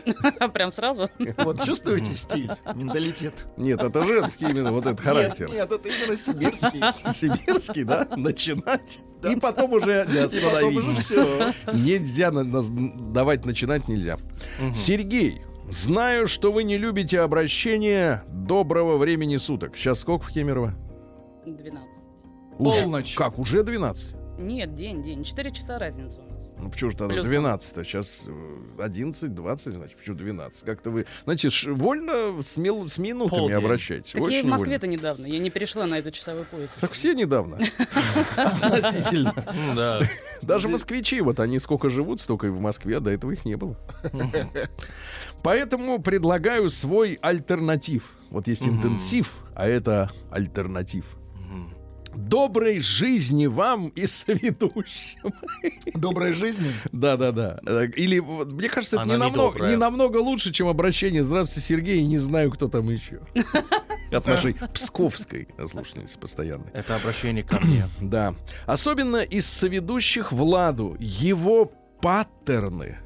Прям 0.54 0.72
сразу? 0.72 1.10
Вот 1.38 1.64
чувствуете 1.64 2.14
стиль? 2.16 2.50
Менталитет. 2.76 3.46
Нет, 3.58 3.82
это 3.82 4.04
женский 4.04 4.46
именно 4.50 4.72
вот 4.72 4.86
этот 4.86 5.00
характер. 5.00 5.50
Нет, 5.50 5.70
нет, 5.70 5.72
это 5.72 5.90
именно 5.90 6.18
сибирский. 6.18 6.82
Сибирский, 7.14 7.84
да? 7.84 8.08
Начинать. 8.16 9.00
И 9.30 9.36
потом 9.38 9.74
уже 9.74 10.06
не 10.08 10.38
И 10.38 10.42
потом 10.42 10.76
уже 10.76 10.86
остановить. 10.86 11.00
все. 11.00 11.54
Нельзя 11.74 12.32
на- 12.32 12.44
давать 13.12 13.46
начинать 13.46 13.88
нельзя. 13.88 14.18
Сергей, 14.74 15.42
знаю, 15.72 16.28
что 16.28 16.52
вы 16.52 16.64
не 16.64 16.78
любите 16.78 17.20
обращение 17.22 18.24
доброго 18.30 18.98
времени 18.98 19.38
суток. 19.38 19.76
Сейчас 19.76 20.00
сколько 20.02 20.26
в 20.26 20.32
Кемерово? 20.32 20.76
12. 21.46 21.88
Уже- 22.60 22.82
Полночь. 22.82 23.16
Как, 23.16 23.40
уже 23.40 23.64
12? 23.64 24.16
Нет, 24.38 24.76
день, 24.76 25.02
день. 25.02 25.24
4 25.24 25.52
часа 25.52 25.80
разница. 25.80 26.22
Ну 26.58 26.70
почему 26.70 26.92
же 26.92 26.98
тогда 26.98 27.14
Плюсом. 27.16 27.30
12 27.32 27.86
Сейчас 27.86 28.22
э, 28.26 28.82
11, 28.82 29.34
20, 29.36 29.74
значит, 29.74 29.98
почему 29.98 30.16
12? 30.16 30.64
Как-то 30.66 30.90
вы, 30.90 31.06
знаете, 31.26 31.50
ш- 31.50 31.72
вольно 31.74 32.42
с, 32.42 32.56
мил- 32.58 32.88
с 32.88 32.98
минутами 32.98 33.40
Полдень. 33.40 33.56
обращайтесь. 33.58 34.12
Так 34.14 34.22
я 34.22 34.28
и 34.28 34.30
Очень 34.30 34.40
в 34.40 34.44
вольно. 34.44 34.58
Москве-то 34.58 34.88
недавно. 34.88 35.26
Я 35.26 35.40
не 35.40 35.50
перешла 35.50 35.86
на 35.86 35.96
этот 36.00 36.14
часовой 36.14 36.46
пояс. 36.46 36.72
Так 36.80 36.92
все 36.94 37.14
недавно. 37.14 37.60
Относительно. 38.38 39.34
Да. 39.76 40.02
Даже 40.42 40.68
москвичи, 40.68 41.20
вот 41.22 41.40
они 41.40 41.60
сколько 41.60 41.90
живут, 41.90 42.22
столько 42.22 42.48
и 42.48 42.50
в 42.50 42.60
Москве, 42.60 42.98
а 42.98 43.00
до 43.00 43.10
этого 43.10 43.32
их 43.32 43.46
не 43.46 43.56
было. 43.58 43.76
Поэтому 45.44 46.00
предлагаю 46.02 46.70
свой 46.70 47.18
альтернатив. 47.22 48.12
Вот 48.30 48.48
есть 48.48 48.64
интенсив, 48.68 49.32
а 49.56 49.68
это 49.68 50.12
альтернатив. 50.32 51.06
Доброй 52.16 52.80
жизни 52.80 53.46
вам 53.46 53.90
и 53.90 54.06
соведущим. 54.06 55.34
Доброй 55.94 56.34
жизни. 56.34 56.72
Да-да-да. 56.92 57.60
Э, 57.66 57.88
Или, 57.96 58.20
вот, 58.20 58.52
мне 58.52 58.70
кажется, 58.70 58.98
это 58.98 59.06
не 59.06 59.12
не 59.12 59.18
намного, 59.18 59.54
добрая. 59.54 59.72
не 59.72 59.78
намного 59.78 60.18
лучше, 60.18 60.52
чем 60.52 60.68
обращение 60.68 61.24
«Здравствуйте, 61.24 61.68
Сергей, 61.68 62.04
не 62.06 62.20
знаю, 62.20 62.52
кто 62.52 62.68
там 62.68 62.90
еще». 62.90 63.20
От 64.12 64.26
нашей 64.28 64.56
псковской 64.74 65.48
слушательницы 65.68 66.18
постоянной. 66.18 66.68
Это 66.74 66.96
обращение 66.96 67.44
ко 67.44 67.60
мне. 67.60 67.90
Да. 68.00 68.36
Особенно 68.66 69.18
из 69.18 69.46
соведущих 69.46 70.32
Владу. 70.32 70.96
Его 71.00 71.72
паттерны 72.02 73.00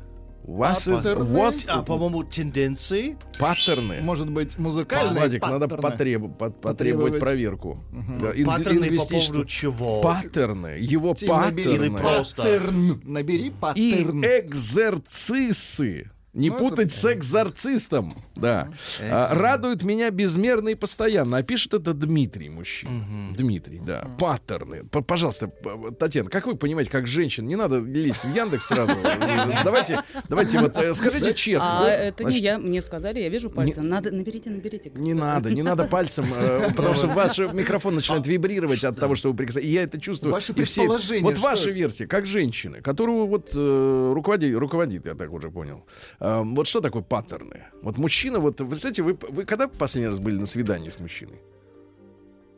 Вас 0.44 0.88
из 0.88 0.96
паттерны? 1.04 1.38
was 1.38 1.66
А, 1.68 1.84
по-моему, 1.84 2.24
тенденции. 2.24 3.18
паттерны. 3.40 4.02
Может 4.02 4.30
быть, 4.32 4.58
музыкальные 4.58 5.20
Владик, 5.20 5.42
надо 5.44 5.68
потреб- 5.68 6.28
по- 6.30 6.50
потребовать 6.50 6.62
Потребовать. 6.62 7.20
проверку. 7.20 7.84
Да, 8.22 8.32
ин- 8.34 8.46
Паттерны 8.46 8.98
по 8.98 9.06
поводу 9.06 9.46
чего? 9.46 10.02
Паттерны, 10.02 10.78
его 10.80 11.14
Тим, 11.14 11.30
набери 11.36 11.72
Или 11.72 11.78
паттерны 11.90 11.98
просто. 12.00 12.42
Паттерн. 12.44 13.02
Набери 13.04 13.48
и 13.48 13.52
паттерн. 13.52 14.24
экзерцисы. 14.26 16.10
Не 16.40 16.50
Ну, 16.50 16.56
это- 16.56 16.64
путать 16.70 16.92
с 16.94 17.12
экзорцистом. 17.14 18.14
Да. 18.36 18.70
А, 19.02 19.34
радуют 19.36 19.84
меня 19.84 20.10
безмерно 20.12 20.70
и 20.70 20.76
постоянно. 20.76 21.38
А 21.38 21.44
пишет 21.44 21.74
это 21.74 21.94
Дмитрий, 21.94 22.50
мужчина. 22.50 22.92
Дмитрий, 23.38 23.80
да. 23.86 24.08
Паттерны. 24.18 24.84
П- 24.86 25.02
Пожалуйста, 25.02 25.52
Татьяна, 26.00 26.30
как 26.30 26.48
вы 26.48 26.56
понимаете, 26.56 26.90
как 26.92 27.06
женщина, 27.08 27.46
не 27.46 27.56
надо 27.56 27.80
лезть 27.80 28.24
в 28.24 28.34
Яндекс 28.36 28.68
сразу. 28.68 28.94
Давайте, 29.64 30.02
давайте 30.30 30.60
вот 30.60 30.78
э, 30.78 30.94
скажите 30.94 31.34
честно. 31.34 31.86
А 31.86 31.88
это 31.90 32.24
не 32.24 32.40
я, 32.40 32.58
мне 32.58 32.82
сказали, 32.82 33.20
я 33.20 33.30
вижу 33.30 33.50
пальцем. 33.50 33.88
Надо, 33.88 34.12
наберите, 34.12 34.50
наберите. 34.50 34.92
Не 34.96 35.14
надо, 35.14 35.52
не 35.52 35.62
надо 35.64 35.84
пальцем, 35.86 36.26
э, 36.36 36.70
потому 36.76 36.94
что 36.94 37.08
ваш 37.08 37.38
микрофон 37.40 37.96
начинает 37.96 38.26
вибрировать 38.28 38.84
от 38.84 38.98
того, 39.00 39.16
что 39.16 39.32
вы 39.32 39.36
прикасаетесь. 39.38 39.70
И 39.70 39.74
я 39.74 39.84
это 39.84 40.00
чувствую. 40.00 40.32
Ваши 40.34 40.54
предположения, 40.54 41.24
Вот 41.24 41.38
ваша 41.40 41.72
версия, 41.72 42.08
как 42.08 42.26
женщины, 42.26 42.82
которую 42.82 43.28
вот 43.28 43.52
э, 43.56 44.12
руководит, 44.16 44.56
руководит, 44.58 45.06
я 45.06 45.16
так 45.16 45.32
уже 45.34 45.50
понял. 45.52 45.86
Э, 46.30 46.44
вот 46.44 46.68
что 46.68 46.82
такое 46.82 47.02
паттерны? 47.02 47.64
Вот 47.82 47.98
мужчина, 47.98 48.40
вот, 48.40 48.62
вы 48.62 48.76
знаете, 48.76 49.02
вы, 49.02 49.18
вы 49.30 49.46
когда 49.46 49.68
последний 49.68 50.08
раз 50.08 50.20
были 50.20 50.38
на 50.38 50.46
свидании 50.46 50.90
с 50.90 51.00
мужчиной? 51.00 51.42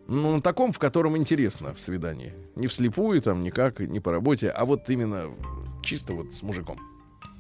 Ну, 0.08 0.36
на 0.36 0.42
таком, 0.42 0.72
в 0.72 0.80
котором 0.80 1.16
интересно 1.16 1.74
в 1.74 1.80
свидании. 1.80 2.34
Не 2.56 2.68
вслепую, 2.68 3.22
там, 3.22 3.44
никак, 3.44 3.80
не 3.80 4.00
по 4.00 4.12
работе, 4.12 4.50
а 4.50 4.66
вот 4.66 4.90
именно 4.90 5.32
чисто 5.84 6.14
вот 6.14 6.34
с 6.34 6.42
мужиком. 6.42 6.80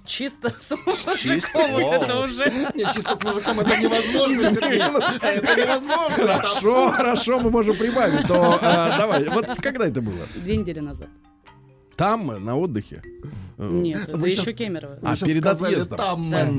Чисто 0.05 0.49
с 0.49 1.05
мужиком 1.05 1.73
Вау. 1.73 1.91
это 1.91 2.19
уже. 2.21 2.49
Не, 2.73 2.85
чисто 2.93 3.15
с 3.15 3.23
мужиком 3.23 3.59
это 3.59 3.77
невозможно, 3.77 4.49
Сергей. 4.51 4.79
Это 5.21 5.61
невозможно. 5.61 6.27
Хорошо, 6.27 6.91
хорошо, 6.91 7.39
мы 7.39 7.51
можем 7.51 7.75
прибавить. 7.77 8.27
Но 8.27 8.55
э, 8.55 8.97
давай, 8.97 9.29
вот 9.29 9.47
когда 9.61 9.87
это 9.87 10.01
было? 10.01 10.25
Две 10.35 10.57
недели 10.57 10.79
назад. 10.79 11.09
Там, 12.01 12.43
на 12.43 12.57
отдыхе? 12.57 13.03
Нет, 13.59 14.09
это 14.09 14.17
Вы 14.17 14.29
еще 14.29 14.41
щас- 14.41 14.55
Кемерово. 14.55 14.97
А, 15.03 15.15
перед 15.15 15.43
сказали 15.43 15.73
отъездом. 15.73 15.97
Там, 15.99 16.31
Да. 16.31 16.49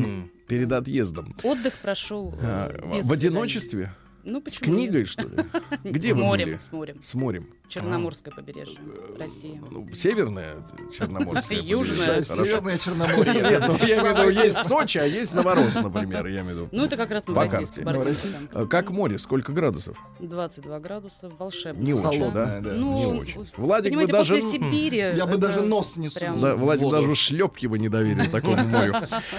Перед 0.47 0.71
отъездом. 0.71 1.35
Отдых 1.43 1.75
прошел 1.83 2.33
э, 2.41 2.45
А, 2.45 3.03
в 3.03 3.11
одиночестве? 3.11 3.93
Ну, 4.23 4.39
С 4.39 4.45
почему 4.45 4.77
книгой, 4.77 5.01
нет? 5.01 5.09
что 5.09 5.23
ли? 5.23 5.37
Где 5.85 6.11
с 6.11 6.15
вы 6.15 6.21
морем, 6.23 6.47
были? 6.51 6.61
с 6.65 6.71
морем. 6.73 7.03
С 7.03 7.15
морем. 7.15 7.49
Черноморское 7.73 8.35
побережье 8.35 8.79
России. 9.19 9.61
Ну, 9.71 9.89
северное 9.93 10.57
Черноморское. 10.97 11.59
Южное. 11.63 12.23
Северное 12.23 12.79
Черноморье. 12.79 13.33
Нет, 13.35 13.63
ну 13.67 13.75
я 13.87 14.01
имею 14.01 14.15
в 14.15 14.29
виду, 14.31 14.43
есть 14.45 14.65
Сочи, 14.65 14.99
а 14.99 15.05
есть 15.05 15.33
Новорос, 15.33 15.75
например, 15.77 16.27
я 16.27 16.41
имею 16.43 16.55
в 16.55 16.59
виду. 16.59 16.69
Ну, 16.73 16.85
это 16.85 16.97
как 16.97 17.11
раз 17.11 17.23
По 17.23 17.33
Новороссийск. 17.33 18.43
А 18.53 18.67
Как 18.67 18.91
море, 18.91 19.19
сколько 19.19 19.53
градусов? 19.53 19.97
там. 20.19 20.29
22 20.29 20.81
градуса, 20.81 21.31
волшебно. 21.39 21.81
Не 21.83 21.95
очень, 21.95 22.33
да? 22.33 22.61
Ну, 22.63 22.97
Не 22.97 23.07
очень. 23.19 23.49
Владик 23.57 23.95
бы 23.95 24.07
даже- 24.07 24.35
после 24.37 24.51
Сибири... 24.53 24.99
Я 24.99 25.27
бы 25.27 25.39
даже 25.39 25.63
нос 25.63 25.97
не 25.97 26.09
сунул. 26.11 26.41
Да, 26.41 26.55
Владик 26.57 26.91
даже 26.91 27.15
шлепки 27.15 27.67
бы 27.67 27.79
не 27.79 27.89
доверил 27.89 28.31
такому 28.31 28.57
морю. 28.67 28.95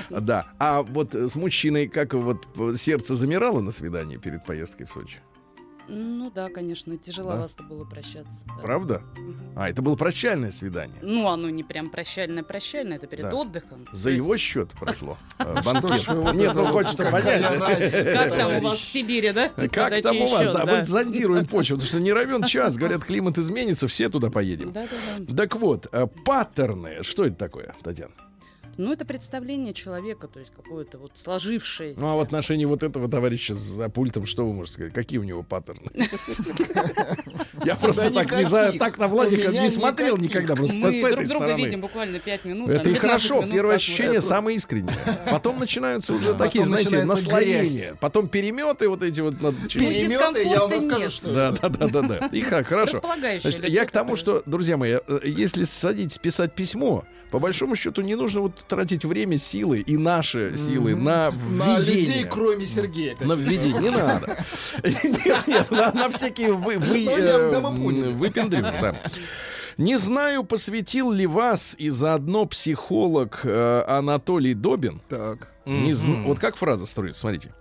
Да. 0.10 0.48
А 0.58 0.82
вот 0.82 1.13
с 1.13 1.36
мужчиной 1.36 1.88
как 1.88 2.13
вот 2.13 2.48
сердце 2.75 3.13
замирало 3.16 3.62
на 3.62 3.72
свидании 3.72 4.18
перед 4.18 4.44
поездкой 4.46 4.88
в 4.88 4.92
Сочи? 4.92 5.20
Ну 5.88 6.32
да, 6.34 6.50
конечно, 6.50 6.98
тяжеловато 6.98 7.63
было 7.63 7.84
прощаться. 7.84 8.44
да. 8.46 8.62
Правда? 8.62 9.02
А, 9.56 9.70
это 9.70 9.82
было 9.82 9.96
прощальное 9.96 10.52
свидание. 10.52 10.98
Ну, 11.02 11.28
оно 11.28 11.50
не 11.50 11.63
прям 11.63 11.90
прощальное-прощальное, 11.90 12.98
это 12.98 13.08
перед 13.08 13.25
Да. 13.30 13.36
отдыхом. 13.36 13.88
За 13.92 14.10
есть, 14.10 14.24
его 14.24 14.38
счет 14.38 14.70
прошло. 14.72 15.18
э, 15.40 15.56
Нет, 16.34 16.54
ну 16.56 16.66
хочется 16.68 17.10
понять. 17.10 17.42
Как 17.44 18.38
там 18.38 18.58
у 18.58 18.62
вас 18.62 18.78
в 18.80 18.92
Сибири, 18.92 19.32
да? 19.32 19.50
Как 19.50 20.02
там 20.02 20.18
у 20.18 20.28
вас? 20.28 20.50
Да, 20.52 20.66
мы 20.66 20.86
зондируем 20.86 21.46
почву, 21.46 21.75
потому 21.75 21.88
что 21.88 22.00
не 22.00 22.13
равен 22.13 22.44
час. 22.48 22.75
Говорят, 22.78 23.04
климат 23.04 23.38
изменится, 23.38 23.88
все 23.88 24.10
туда 24.10 24.30
поедем. 24.30 24.72
Да-да-да. 24.72 25.36
Так 25.36 25.56
вот, 25.58 25.88
э, 25.92 26.08
паттерны. 26.25 27.04
Что 27.04 27.25
это 27.25 27.36
такое, 27.36 27.75
Татьяна? 27.84 28.13
Ну, 28.77 28.92
это 28.92 29.06
представление 29.06 29.74
человека, 29.74 30.27
то 30.27 30.39
есть 30.39 30.51
какое-то 30.56 30.98
вот 30.98 31.12
сложившееся. 31.15 32.00
Ну, 32.00 32.08
а 32.08 32.15
в 32.15 32.20
отношении 32.20 32.65
вот 32.65 32.84
этого 32.84 33.08
товарища 33.10 33.56
за 33.56 33.89
пультом, 33.89 34.25
что 34.25 34.46
вы 34.46 34.53
можете 34.53 34.74
сказать? 34.74 34.94
Какие 34.94 35.20
у 35.20 35.24
него 35.24 35.44
паттерны? 35.44 35.92
Я 37.65 37.75
просто 37.75 38.12
так 38.12 38.32
не 38.32 38.44
знаю, 38.44 38.74
никаких. 38.74 38.82
так 38.82 38.98
на 38.98 39.08
Владика 39.08 39.51
не 39.51 39.70
смотрел 39.70 40.18
никогда, 40.18 40.56
просто 40.56 40.77
Мы 40.77 40.92
с 40.92 41.01
друг 41.01 41.12
этой 41.13 41.27
друга 41.27 41.53
видим 41.56 41.82
буквально 41.82 42.20
5 42.20 42.46
минут. 42.46 42.70
Это 42.70 42.89
и 42.89 42.94
15 42.94 43.00
хорошо, 43.01 43.44
первое 43.51 43.75
ощущение 43.75 44.22
самое 44.22 44.58
искреннее. 44.58 44.96
Потом 45.30 45.60
начинаются 45.60 46.13
уже 46.13 46.34
такие, 46.34 46.65
знаете, 46.65 47.03
наслоения. 47.03 47.96
Потом 48.00 48.27
переметы 48.27 48.89
вот 48.89 49.03
эти 49.03 49.22
вот. 49.22 49.36
Переметы, 49.72 50.44
я 50.44 50.62
вам 50.62 50.72
расскажу, 50.72 51.10
что 51.10 51.34
Да, 51.34 51.51
да, 51.51 51.70
да, 51.70 51.88
да, 51.88 52.01
да. 52.01 52.27
И 52.27 52.42
хорошо. 52.42 53.01
Значит, 53.20 53.68
я 53.70 53.86
к 53.86 53.92
тому, 53.92 54.15
что, 54.15 54.44
друзья 54.46 54.77
мои, 54.77 54.98
э, 55.06 55.20
если 55.24 55.63
садитесь 55.63 56.18
писать 56.18 56.53
письмо, 56.53 57.06
по 57.32 57.39
большому 57.39 57.75
счету 57.75 58.01
не 58.01 58.15
нужно 58.15 58.42
вот 58.42 58.62
тратить 58.67 59.05
время, 59.05 59.38
силы 59.38 59.79
и 59.79 59.98
наши 59.98 60.55
силы 60.58 60.96
на 60.96 61.32
На 61.32 61.77
людей, 61.79 62.01
введение. 62.01 62.25
кроме 62.25 62.65
Сергея. 62.67 63.15
На 63.22 63.34
введение 63.34 63.82
не 63.82 63.89
надо. 63.89 64.38
Нет, 64.84 65.48
нет, 65.48 65.72
на, 65.72 66.10
всякие 66.10 66.53
вы, 66.53 66.77
Ну, 66.79 66.86
э, 66.96 67.51
да, 67.51 67.60
выпендрюги, 67.70 68.62
да. 68.82 68.96
Не 69.77 69.98
знаю, 69.98 70.43
посвятил 70.43 71.12
ли 71.12 71.25
вас 71.25 71.75
и 71.79 71.89
заодно 71.89 72.46
психолог 72.46 73.39
э, 73.43 73.84
Анатолий 73.88 74.53
Добин. 74.53 75.01
Так. 75.10 75.48
Не 75.65 75.91
зн- 75.93 76.24
Вот 76.25 76.39
как 76.39 76.55
фраза 76.58 76.86
строится, 76.86 77.22
смотрите. 77.22 77.53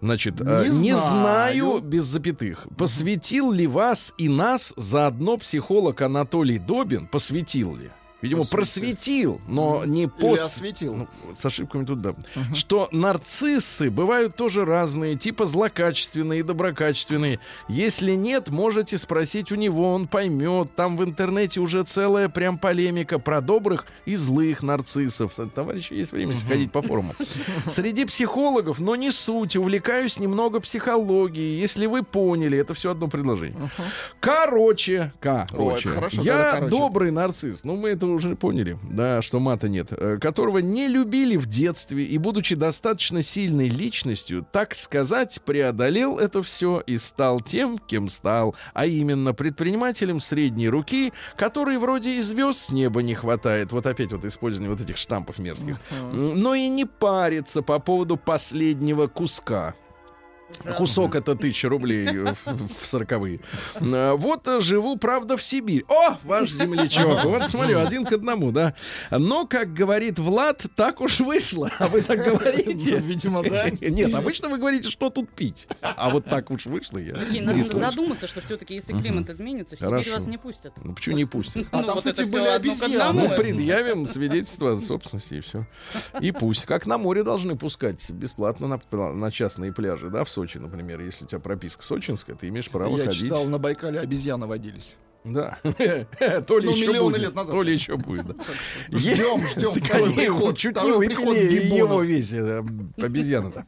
Значит, 0.00 0.40
э, 0.40 0.66
Не 0.70 0.78
не, 0.78 0.96
знаю. 0.96 1.64
знаю. 1.66 1.80
без 1.80 2.04
запятых, 2.04 2.66
посвятил 2.78 3.50
ли 3.52 3.66
вас 3.66 4.12
и 4.18 4.28
нас 4.28 4.72
заодно 4.76 5.36
психолог 5.36 6.00
Анатолий 6.00 6.58
Добин, 6.58 7.06
посвятил 7.06 7.76
ли? 7.76 7.90
Видимо, 8.22 8.44
просветил, 8.44 9.40
но 9.48 9.84
не 9.84 10.02
Или 10.02 10.08
пос... 10.08 10.40
осветил. 10.40 10.94
Ну, 10.94 11.08
с 11.36 11.44
ошибками 11.44 11.84
тут 11.84 12.02
да. 12.02 12.14
Что 12.54 12.88
нарциссы 12.92 13.90
бывают 13.90 14.36
тоже 14.36 14.64
разные, 14.64 15.16
типа 15.16 15.46
злокачественные 15.46 16.40
и 16.40 16.42
доброкачественные. 16.42 17.40
Если 17.68 18.12
нет, 18.12 18.48
можете 18.50 18.98
спросить 18.98 19.50
у 19.52 19.54
него, 19.54 19.92
он 19.92 20.06
поймет. 20.06 20.74
Там 20.76 20.96
в 20.96 21.04
интернете 21.04 21.60
уже 21.60 21.82
целая 21.82 22.28
прям 22.28 22.58
полемика 22.58 23.18
про 23.18 23.40
добрых 23.40 23.86
и 24.04 24.16
злых 24.16 24.62
нарциссов. 24.62 25.34
Товарищи, 25.54 25.94
есть 25.94 26.12
время 26.12 26.34
сходить 26.34 26.72
по 26.72 26.82
форуму. 26.82 27.14
Среди 27.66 28.04
психологов, 28.04 28.78
но 28.78 28.96
не 28.96 29.10
суть, 29.10 29.56
увлекаюсь 29.56 30.18
немного 30.18 30.60
психологией. 30.60 31.58
Если 31.58 31.86
вы 31.86 32.02
поняли, 32.02 32.58
это 32.58 32.74
все 32.74 32.90
одно 32.90 33.08
предложение. 33.08 33.70
Короче, 34.20 35.12
короче, 35.20 35.88
это 35.88 35.94
хорошо, 35.94 36.22
я 36.22 36.50
короче. 36.52 36.70
добрый 36.70 37.10
нарцисс. 37.10 37.64
Ну, 37.64 37.76
мы 37.76 37.90
это 37.90 38.09
уже 38.10 38.36
поняли, 38.36 38.78
да, 38.82 39.22
что 39.22 39.40
мата 39.40 39.68
нет. 39.68 39.88
Э, 39.92 40.18
Которого 40.20 40.58
не 40.58 40.88
любили 40.88 41.36
в 41.36 41.46
детстве 41.46 42.04
и, 42.04 42.18
будучи 42.18 42.54
достаточно 42.54 43.22
сильной 43.22 43.68
личностью, 43.68 44.46
так 44.52 44.74
сказать, 44.74 45.40
преодолел 45.44 46.18
это 46.18 46.42
все 46.42 46.82
и 46.86 46.98
стал 46.98 47.40
тем, 47.40 47.78
кем 47.78 48.08
стал, 48.08 48.54
а 48.74 48.86
именно 48.86 49.34
предпринимателем 49.34 50.20
средней 50.20 50.68
руки, 50.68 51.12
который 51.36 51.78
вроде 51.78 52.18
и 52.18 52.22
звезд 52.22 52.58
с 52.58 52.70
неба 52.70 53.02
не 53.02 53.14
хватает. 53.14 53.72
Вот 53.72 53.86
опять 53.86 54.12
вот 54.12 54.24
использование 54.24 54.70
вот 54.70 54.80
этих 54.80 54.96
штампов 54.96 55.38
мерзких. 55.38 55.78
Но 56.12 56.54
и 56.54 56.68
не 56.68 56.84
парится 56.84 57.62
по 57.62 57.78
поводу 57.78 58.16
последнего 58.16 59.06
куска. 59.06 59.74
Кусок 60.76 61.14
это 61.14 61.34
тысяча 61.36 61.68
рублей 61.68 62.06
э, 62.06 62.34
в 62.44 62.86
сороковые. 62.86 63.40
Э, 63.76 64.12
Вот 64.12 64.46
э, 64.48 64.60
живу, 64.60 64.96
правда, 64.96 65.36
в 65.36 65.42
Сибири. 65.42 65.84
О, 65.88 66.16
ваш 66.24 66.50
землячок. 66.50 67.24
Вот 67.24 67.50
смотрю, 67.50 67.80
один 67.80 68.04
к 68.04 68.12
одному, 68.12 68.52
да. 68.52 68.74
Но, 69.10 69.46
как 69.46 69.72
говорит 69.72 70.18
Влад, 70.18 70.66
так 70.76 71.00
уж 71.00 71.20
вышло. 71.20 71.70
А 71.78 71.88
вы 71.88 72.02
так 72.02 72.18
говорите? 72.24 72.98
Видимо, 73.04 73.42
да. 73.42 73.70
Нет, 73.70 74.14
обычно 74.14 74.48
вы 74.48 74.58
говорите, 74.58 74.90
что 74.90 75.10
тут 75.10 75.30
пить. 75.30 75.66
А 75.80 76.10
вот 76.10 76.26
так 76.26 76.50
уж 76.50 76.66
вышло 76.66 76.98
я. 76.98 77.14
И 77.32 77.40
надо 77.40 77.64
задуматься, 77.64 78.26
что 78.26 78.40
все-таки 78.40 78.74
если 78.74 78.92
климат 78.92 79.30
изменится, 79.30 79.76
в 79.76 79.78
Сибирь 79.78 80.10
вас 80.12 80.26
не 80.26 80.38
пустят. 80.38 80.72
Ну 80.82 80.94
почему 80.94 81.16
не 81.16 81.24
пустят? 81.24 81.66
А 81.72 81.78
Ну, 81.80 81.86
там, 81.86 81.94
вот 81.94 82.04
кстати, 82.04 82.28
были 82.28 82.46
обезьяны. 82.46 82.96
одному. 82.96 83.28
Ну, 83.28 83.36
предъявим 83.36 84.06
свидетельство 84.06 84.72
о 84.72 84.76
собственности 84.76 85.34
и 85.34 85.40
все. 85.40 85.66
И 86.20 86.32
пусть. 86.32 86.66
Как 86.66 86.86
на 86.86 86.98
море 86.98 87.22
должны 87.22 87.56
пускать 87.56 88.10
бесплатно 88.10 88.66
на, 88.68 88.74
пла- 88.74 89.12
на 89.14 89.30
частные 89.30 89.72
пляжи, 89.72 90.10
да, 90.10 90.24
в 90.24 90.30
Сочи, 90.40 90.56
например. 90.58 91.00
Если 91.02 91.24
у 91.24 91.26
тебя 91.28 91.38
прописка 91.38 91.82
сочинская, 91.82 92.34
ты 92.34 92.48
имеешь 92.48 92.70
право 92.70 92.96
Я 92.96 93.04
ходить. 93.04 93.20
читал, 93.22 93.44
на 93.44 93.58
Байкале 93.58 94.00
обезьяны 94.00 94.46
водились. 94.46 94.96
Да. 95.22 95.58
То 95.62 96.58
ли 96.58 96.66
Ну, 96.66 96.74
еще 96.74 96.86
миллионы 96.88 97.10
будет. 97.10 97.18
лет 97.20 97.34
назад. 97.34 97.54
То 97.54 97.62
ли 97.62 97.74
еще 97.74 97.96
будет. 97.98 98.26
да. 98.28 98.34
Ждем, 98.90 99.46
ждем. 99.46 99.72
Они 99.92 100.14
приход, 100.14 100.56
чуть 100.56 100.76
не 100.76 100.92
выпили 100.92 101.76
его 101.76 102.00
весь, 102.00 102.32
э, 102.32 102.62
обезьяна-то. 102.96 103.66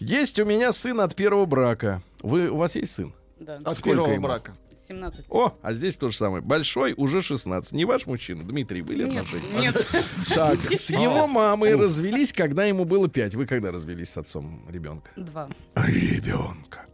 Есть 0.00 0.40
у 0.40 0.44
меня 0.44 0.72
сын 0.72 1.00
от 1.00 1.14
первого 1.14 1.46
брака. 1.46 2.02
Вы, 2.20 2.48
у 2.50 2.56
вас 2.56 2.74
есть 2.74 2.94
сын? 2.94 3.14
Да. 3.38 3.60
От 3.64 3.80
первого 3.80 4.18
брака. 4.18 4.56
17. 4.88 5.26
О, 5.28 5.54
а 5.60 5.72
здесь 5.74 5.96
то 5.96 6.08
же 6.08 6.16
самое. 6.16 6.42
Большой 6.42 6.94
уже 6.96 7.20
16. 7.22 7.72
Не 7.72 7.84
ваш 7.84 8.06
мужчина, 8.06 8.42
Дмитрий, 8.42 8.82
были 8.82 9.04
Нет, 9.04 9.18
отношения? 9.18 9.60
нет. 9.60 9.86
Так, 10.34 10.58
с 10.58 10.90
его 10.90 11.26
мамой 11.26 11.74
развелись, 11.74 12.32
когда 12.32 12.64
ему 12.64 12.84
было 12.84 13.08
5. 13.08 13.34
Вы 13.34 13.46
когда 13.46 13.70
развелись 13.70 14.10
с 14.10 14.16
отцом 14.16 14.64
ребенка? 14.68 15.10
Два. 15.16 15.48
Ребенка. 15.74 16.86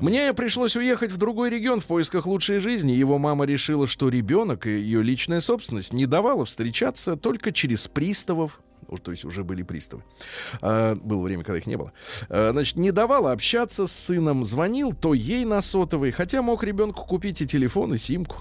Мне 0.00 0.32
пришлось 0.34 0.76
уехать 0.76 1.10
в 1.10 1.16
другой 1.16 1.50
регион 1.50 1.80
в 1.80 1.86
поисках 1.86 2.26
лучшей 2.26 2.58
жизни. 2.58 2.92
Его 2.92 3.18
мама 3.18 3.44
решила, 3.44 3.86
что 3.86 4.08
ребенок 4.08 4.66
и 4.66 4.70
ее 4.70 5.02
личная 5.02 5.40
собственность 5.40 5.92
не 5.92 6.06
давала 6.06 6.44
встречаться 6.44 7.16
только 7.16 7.52
через 7.52 7.88
приставов. 7.88 8.60
То 8.98 9.10
есть 9.10 9.24
уже 9.24 9.44
были 9.44 9.62
приставы. 9.62 10.02
А, 10.60 10.94
было 10.94 11.22
время, 11.22 11.44
когда 11.44 11.58
их 11.58 11.66
не 11.66 11.76
было. 11.76 11.92
А, 12.28 12.50
значит, 12.52 12.76
не 12.76 12.92
давала 12.92 13.32
общаться 13.32 13.86
с 13.86 13.92
сыном. 13.92 14.44
Звонил 14.44 14.92
то 14.92 15.14
ей 15.14 15.44
на 15.44 15.60
сотовый, 15.60 16.10
хотя 16.10 16.42
мог 16.42 16.62
ребенку 16.62 17.04
купить 17.04 17.40
и 17.40 17.46
телефон, 17.46 17.94
и 17.94 17.98
симку. 17.98 18.36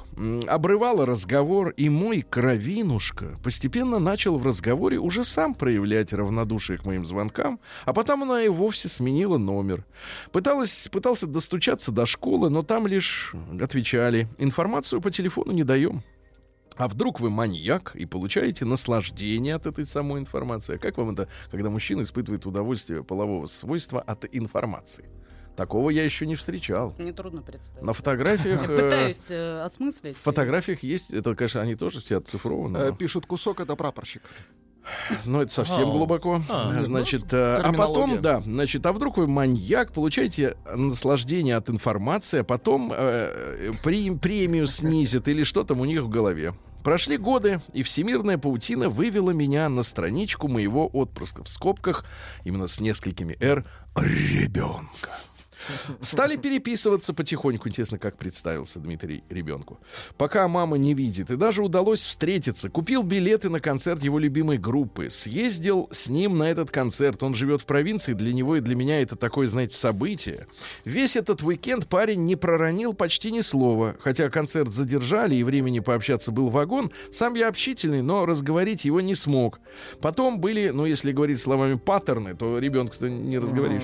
Обрывала 0.48 1.06
разговор, 1.06 1.70
и 1.70 1.90
мой 1.90 2.22
кровинушка 2.22 3.38
постепенно 3.44 4.00
начал 4.00 4.38
в 4.38 4.46
разговоре 4.46 5.00
уже 5.00 5.24
сам 5.24 5.56
проявлять 5.56 6.14
равнодушие 6.14 6.78
к 6.78 6.86
моим 6.86 7.06
звонкам, 7.06 7.60
а 7.86 7.94
потом 7.94 8.24
она 8.24 8.44
и 8.44 8.50
вовсе 8.50 8.88
сменила 8.88 9.38
номер. 9.38 9.86
Пыталась, 10.32 10.88
пытался 10.92 11.28
достучаться 11.28 11.92
до 11.92 12.06
школы, 12.06 12.50
но 12.50 12.64
там 12.64 12.88
лишь 12.88 13.34
отвечали. 13.62 14.28
Информацию 14.38 15.02
по 15.02 15.12
телефону 15.12 15.52
не 15.52 15.64
даем. 15.64 16.04
А 16.76 16.88
вдруг 16.88 17.20
вы 17.20 17.30
маньяк 17.30 17.96
и 17.96 18.06
получаете 18.06 18.66
наслаждение 18.66 19.56
от 19.56 19.66
этой 19.68 19.86
самой 19.86 20.20
информации? 20.20 20.76
А 20.76 20.78
как 20.78 20.98
вам 20.98 21.12
это, 21.12 21.28
когда 21.52 21.70
мужчина 21.70 22.02
испытывает 22.02 22.46
удовольствие 22.46 23.04
полового 23.04 23.46
свойства 23.46 24.02
от 24.02 24.26
информации? 24.32 25.10
Такого 25.56 25.92
я 25.92 26.04
еще 26.04 26.26
не 26.26 26.36
встречал. 26.36 26.96
Мне 26.98 27.14
трудно 27.14 27.44
представить. 27.44 27.84
На 27.84 27.94
фотографиях... 27.94 28.68
Я 28.68 28.74
э, 28.74 28.76
пытаюсь 28.76 29.30
э, 29.30 29.62
осмыслить. 29.62 30.18
В 30.18 30.22
фотографиях 30.22 30.82
есть, 30.82 31.14
это, 31.14 31.36
конечно, 31.36 31.62
они 31.62 31.76
тоже 31.76 32.02
все 32.02 32.18
оцифрованы. 32.18 32.78
Э, 32.78 32.96
Пишут 32.98 33.28
кусок, 33.28 33.60
это 33.60 33.76
прапорщик. 33.76 34.24
Но 35.26 35.42
это 35.42 35.52
совсем 35.52 35.90
А. 35.90 35.92
глубоко. 35.92 36.42
А, 36.50 36.72
ну, 36.72 36.86
значит, 36.86 37.32
э, 37.32 37.56
а 37.56 37.74
потом, 37.74 38.22
да, 38.22 38.42
значит, 38.42 38.86
а 38.86 38.94
вдруг 38.94 39.18
вы 39.18 39.28
маньяк, 39.28 39.92
получаете 39.94 40.58
наслаждение 40.74 41.56
от 41.56 41.70
информации, 41.70 42.40
а 42.40 42.44
потом 42.44 42.92
э, 42.96 43.72
при- 43.84 44.16
премию 44.18 44.68
снизят 44.68 45.28
или 45.28 45.44
что 45.44 45.64
там 45.64 45.80
у 45.80 45.86
них 45.86 46.02
в 46.02 46.10
голове. 46.10 46.54
Прошли 46.84 47.16
годы, 47.16 47.62
и 47.72 47.82
всемирная 47.82 48.38
паутина 48.38 48.90
вывела 48.90 49.32
меня 49.32 49.70
на 49.70 49.84
страничку 49.84 50.50
моего 50.50 50.90
отпрыска 50.92 51.44
в 51.44 51.48
скобках, 51.48 52.04
именно 52.44 52.68
с 52.68 52.82
несколькими 52.82 53.38
«р», 53.40 53.64
ребенка. 53.96 55.12
Стали 56.02 56.36
переписываться 56.36 57.14
потихоньку. 57.14 57.70
Интересно, 57.70 57.98
как 57.98 58.18
представился 58.18 58.80
Дмитрий 58.80 59.24
ребенку. 59.30 59.80
Пока 60.18 60.48
мама 60.48 60.78
не 60.78 60.94
видит. 60.94 61.32
И 61.32 61.36
даже 61.36 61.64
удалось 61.64 62.02
встретиться. 62.02 62.70
Купил 62.70 63.04
билеты 63.04 63.50
на 63.50 63.60
концерт 63.60 64.04
его 64.04 64.20
любимой 64.20 64.58
группы. 64.58 65.10
Съездил 65.10 65.90
с 65.92 66.08
ним 66.08 66.38
на 66.38 66.50
этот 66.50 66.72
концерт. 66.72 67.24
Он 67.24 67.36
живет 67.36 67.62
в 67.62 67.66
провинции. 67.66 68.14
Для 68.14 68.34
него 68.34 68.58
и 68.58 68.60
для 68.60 68.76
меня 68.76 69.02
это 69.02 69.16
такое, 69.16 69.48
знаете, 69.48 69.76
событие. 69.78 70.48
Весь 70.86 71.16
этот 71.16 71.42
уикенд 71.44 71.88
парень 71.88 72.26
не 72.26 72.36
проронил 72.36 72.94
почти 72.94 73.32
ни 73.32 73.42
слова. 73.42 73.96
Хотя 74.02 74.30
концерт 74.30 74.74
задержали 74.74 75.36
и 75.36 75.44
времени 75.44 75.80
пообщаться 75.80 76.32
был 76.32 76.50
вагон. 76.50 76.92
Сам 77.12 77.36
я 77.36 77.48
общительный, 77.48 78.02
но 78.02 78.26
разговорить 78.26 78.86
его 78.86 79.02
не 79.02 79.16
смог. 79.16 79.60
Потом 80.02 80.40
были, 80.40 80.70
ну, 80.70 80.86
если 80.86 81.12
говорить 81.12 81.40
словами 81.40 81.76
паттерны, 81.76 82.36
то 82.36 82.60
ребенка-то 82.60 83.10
не 83.10 83.38
разговоришь. 83.38 83.84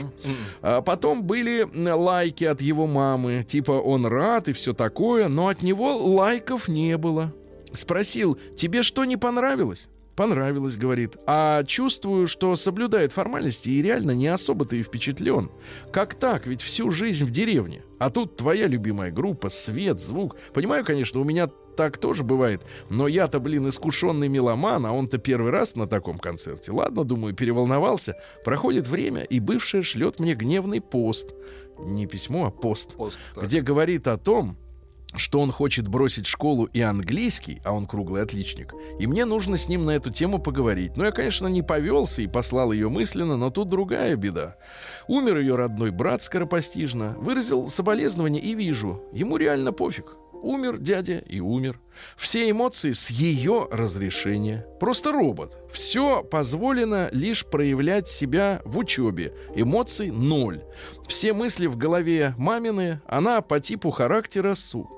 А 0.61 0.81
потом 0.81 1.23
были 1.23 1.67
лайки 1.73 2.43
от 2.43 2.61
его 2.61 2.87
мамы, 2.87 3.43
типа 3.47 3.71
он 3.71 4.05
рад 4.05 4.47
и 4.47 4.53
все 4.53 4.73
такое, 4.73 5.27
но 5.27 5.47
от 5.47 5.61
него 5.61 5.95
лайков 5.95 6.67
не 6.67 6.97
было. 6.97 7.33
Спросил, 7.73 8.37
тебе 8.55 8.83
что 8.83 9.05
не 9.05 9.17
понравилось? 9.17 9.89
Понравилось, 10.19 10.75
говорит. 10.75 11.15
А 11.27 11.63
чувствую, 11.63 12.27
что 12.27 12.55
соблюдает 12.57 13.13
формальности 13.13 13.69
и 13.69 13.81
реально 13.81 14.11
не 14.11 14.27
особо-то 14.27 14.75
и 14.75 14.83
впечатлен. 14.83 15.49
Как 15.93 16.13
так? 16.13 16.45
Ведь 16.45 16.61
всю 16.61 16.91
жизнь 16.91 17.23
в 17.23 17.31
деревне. 17.31 17.83
А 17.99 18.09
тут 18.09 18.35
твоя 18.35 18.67
любимая 18.67 19.11
группа, 19.11 19.47
свет, 19.47 20.01
звук. 20.01 20.35
Понимаю, 20.53 20.83
конечно, 20.83 21.21
у 21.21 21.23
меня 21.23 21.47
так 21.77 21.97
тоже 21.97 22.25
бывает. 22.25 22.63
Но 22.89 23.07
я-то, 23.07 23.39
блин, 23.39 23.69
искушенный 23.69 24.27
меломан, 24.27 24.85
а 24.85 24.91
он-то 24.91 25.17
первый 25.17 25.51
раз 25.51 25.77
на 25.77 25.87
таком 25.87 26.19
концерте. 26.19 26.73
Ладно, 26.73 27.05
думаю, 27.05 27.33
переволновался. 27.33 28.17
Проходит 28.43 28.85
время, 28.89 29.21
и 29.21 29.39
бывшая 29.39 29.83
шлет 29.83 30.19
мне 30.19 30.35
гневный 30.35 30.81
пост. 30.81 31.27
Не 31.83 32.05
письмо, 32.05 32.45
а 32.47 32.51
пост. 32.51 32.95
Пост, 32.95 33.19
так. 33.35 33.45
Где 33.45 33.61
говорит 33.61 34.07
о 34.07 34.17
том, 34.17 34.57
что 35.15 35.39
он 35.39 35.51
хочет 35.51 35.87
бросить 35.87 36.27
школу 36.27 36.65
и 36.65 36.81
английский, 36.81 37.61
а 37.63 37.73
он 37.73 37.87
круглый 37.87 38.21
отличник, 38.21 38.73
и 38.99 39.07
мне 39.07 39.25
нужно 39.25 39.57
с 39.57 39.67
ним 39.67 39.85
на 39.85 39.91
эту 39.91 40.11
тему 40.11 40.39
поговорить. 40.39 40.95
Ну, 40.97 41.03
я, 41.03 41.11
конечно, 41.11 41.47
не 41.47 41.63
повелся 41.63 42.21
и 42.21 42.27
послал 42.27 42.71
ее 42.71 42.89
мысленно, 42.89 43.37
но 43.37 43.49
тут 43.49 43.69
другая 43.69 44.15
беда. 44.15 44.55
Умер 45.07 45.37
ее 45.39 45.55
родной 45.55 45.91
брат 45.91 46.23
скоропостижно, 46.23 47.15
выразил 47.17 47.67
соболезнование 47.67 48.41
и 48.41 48.53
вижу, 48.53 49.01
ему 49.11 49.37
реально 49.37 49.73
пофиг. 49.73 50.15
Умер 50.41 50.77
дядя 50.79 51.17
и 51.19 51.39
умер. 51.39 51.79
Все 52.15 52.49
эмоции 52.49 52.93
с 52.93 53.09
ее 53.09 53.67
разрешения. 53.71 54.65
Просто 54.79 55.11
робот. 55.11 55.57
Все 55.71 56.23
позволено 56.23 57.09
лишь 57.11 57.45
проявлять 57.45 58.07
себя 58.07 58.61
в 58.65 58.77
учебе. 58.77 59.33
Эмоций 59.55 60.11
ноль. 60.11 60.63
Все 61.07 61.33
мысли 61.33 61.67
в 61.67 61.77
голове 61.77 62.33
мамины, 62.37 63.01
она 63.05 63.41
по 63.41 63.59
типу 63.59 63.91
характера 63.91 64.55
су. 64.55 64.89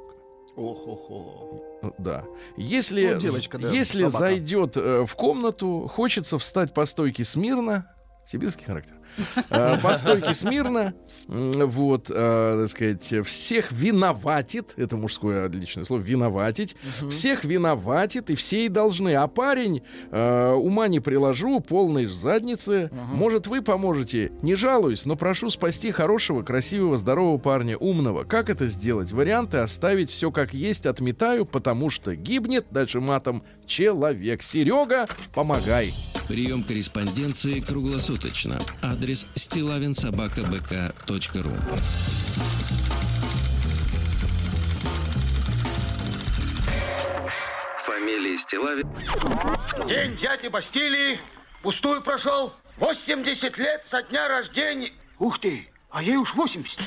Ох-охо. 0.56 1.92
Да. 1.98 2.26
Если, 2.58 3.14
Ну, 3.14 3.20
девочка, 3.20 3.58
да, 3.58 3.72
если 3.72 4.08
зайдет 4.08 4.78
э, 4.78 5.06
в 5.08 5.16
комнату, 5.16 5.90
хочется 5.92 6.38
встать 6.38 6.74
по 6.74 6.86
стойке 6.86 7.24
смирно. 7.24 7.88
Сибирский 8.28 8.66
характер. 8.66 8.96
Э, 9.50 9.78
По 9.82 9.94
стойке 9.94 10.34
смирно, 10.34 10.94
вот, 11.28 12.08
э, 12.10 12.58
так 12.62 12.70
сказать, 12.70 13.28
всех 13.28 13.72
виноватит, 13.72 14.74
это 14.78 14.98
мужское 14.98 15.46
отличное 15.46 15.84
слово, 15.84 16.02
виноватить, 16.02 16.76
всех 17.10 17.44
виноватит, 17.44 18.30
и 18.30 18.36
все 18.36 18.66
и 18.66 18.70
должны. 18.70 19.16
А 19.16 19.28
парень, 19.28 19.84
э, 20.12 20.52
ума 20.54 20.88
не 20.88 21.00
приложу, 21.00 21.60
полной 21.60 22.06
задницы, 22.06 22.90
может, 22.92 23.48
вы 23.48 23.62
поможете, 23.62 24.32
не 24.42 24.56
жалуюсь, 24.56 25.06
но 25.06 25.16
прошу 25.16 25.50
спасти 25.50 25.92
хорошего, 25.92 26.44
красивого, 26.44 26.98
здорового 26.98 27.38
парня, 27.38 27.78
умного. 27.78 28.24
Как 28.24 28.50
это 28.50 28.68
сделать? 28.68 29.12
Варианты 29.12 29.58
оставить 29.58 30.10
все 30.10 30.32
как 30.32 30.54
есть, 30.54 30.86
отметаю, 30.86 31.46
потому 31.46 31.90
что 31.90 32.16
гибнет, 32.16 32.66
дальше 32.72 33.00
матом, 33.00 33.44
человек. 33.66 34.44
Серега, 34.44 35.08
помогай. 35.34 35.94
Прием 36.32 36.64
корреспонденции 36.64 37.60
круглосуточно. 37.60 38.62
Адрес 38.82 39.28
стилавинсобакабк.ру 39.36 41.52
Фамилия 47.80 48.38
Стилавин 48.38 48.88
День 49.90 50.16
дяди 50.16 50.48
Бастилии 50.48 51.20
пустую 51.62 52.02
прошел. 52.02 52.54
80 52.78 53.58
лет 53.58 53.84
со 53.86 54.02
дня 54.02 54.30
рождения. 54.30 54.94
Ух 55.20 55.38
ты, 55.38 55.68
а 55.90 56.02
ей 56.02 56.16
уж 56.16 56.34
80. 56.34 56.80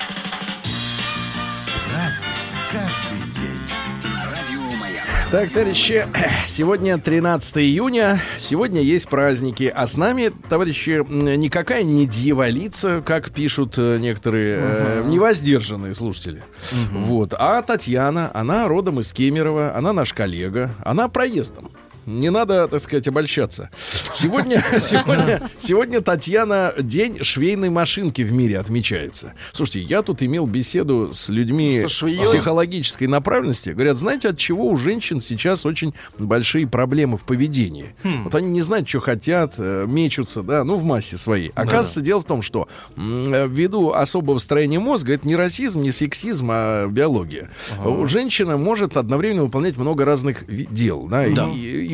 Так, 5.35 5.51
товарищи, 5.51 6.07
сегодня 6.47 6.97
13 6.97 7.57
июня, 7.57 8.21
сегодня 8.39 8.81
есть 8.83 9.09
праздники, 9.09 9.65
а 9.65 9.89
с 9.89 9.97
нами, 9.97 10.31
товарищи, 10.49 11.05
никакая 11.11 11.83
не 11.83 12.07
дьяволица, 12.07 13.03
как 13.05 13.33
пишут 13.33 13.75
э, 13.77 13.99
некоторые 13.99 14.59
э, 14.61 15.03
невоздержанные 15.05 15.97
слушатели. 15.97 16.45
Вот, 16.93 17.35
а 17.37 17.61
Татьяна, 17.63 18.31
она 18.33 18.69
родом 18.69 19.01
из 19.01 19.13
Кемерово, 19.13 19.77
она 19.77 19.93
наш 19.93 20.13
коллега, 20.15 20.71
она 20.85 21.09
проездом. 21.09 21.73
Не 22.07 22.31
надо, 22.31 22.69
так 22.69 22.81
сказать, 22.83 23.09
обольщаться. 23.09 23.71
Сегодня, 24.13 24.63
сегодня, 24.89 25.51
сегодня 25.59 26.01
Татьяна 26.01 26.73
день 26.79 27.23
швейной 27.23 27.71
машинки 27.71 28.23
в 28.23 28.33
мире 28.33 28.59
отмечается. 28.59 29.35
Слушайте, 29.53 29.83
я 29.83 30.03
тут 30.03 30.23
имел 30.23 30.47
беседу 30.47 31.13
с 31.15 31.29
людьми 31.29 31.81
психологической 32.27 33.07
направленности. 33.09 33.71
Говорят, 33.71 33.97
знаете, 33.97 34.29
от 34.29 34.39
чего 34.39 34.67
у 34.69 34.77
женщин 34.77 35.21
сейчас 35.21 35.65
очень 35.67 35.95
большие 36.19 36.67
проблемы 36.67 37.17
в 37.17 37.25
поведении? 37.25 37.95
Вот 38.25 38.35
они 38.35 38.49
не 38.49 38.63
знают, 38.63 38.89
что 38.89 39.01
хотят, 39.01 39.55
э, 39.59 39.87
мечутся, 39.89 40.43
да, 40.43 40.65
ну, 40.65 40.77
в 40.77 40.85
массе 40.85 41.17
своей. 41.17 41.49
Оказывается, 41.55 42.01
дело 42.01 42.21
в 42.21 42.25
том, 42.25 42.43
что 42.43 42.69
ввиду 42.97 43.91
особого 43.93 44.39
строения 44.39 44.79
мозга, 44.79 45.15
это 45.15 45.27
не 45.27 45.37
расизм, 45.37 45.83
не 45.83 45.93
сексизм, 45.93 46.49
а 46.51 46.87
биология. 46.89 47.51
У 47.85 48.07
Женщина 48.07 48.57
может 48.57 48.97
одновременно 48.97 49.45
выполнять 49.45 49.77
много 49.77 50.05
разных 50.05 50.45
дел, 50.73 51.05
да, 51.05 51.27
и- 51.27 51.35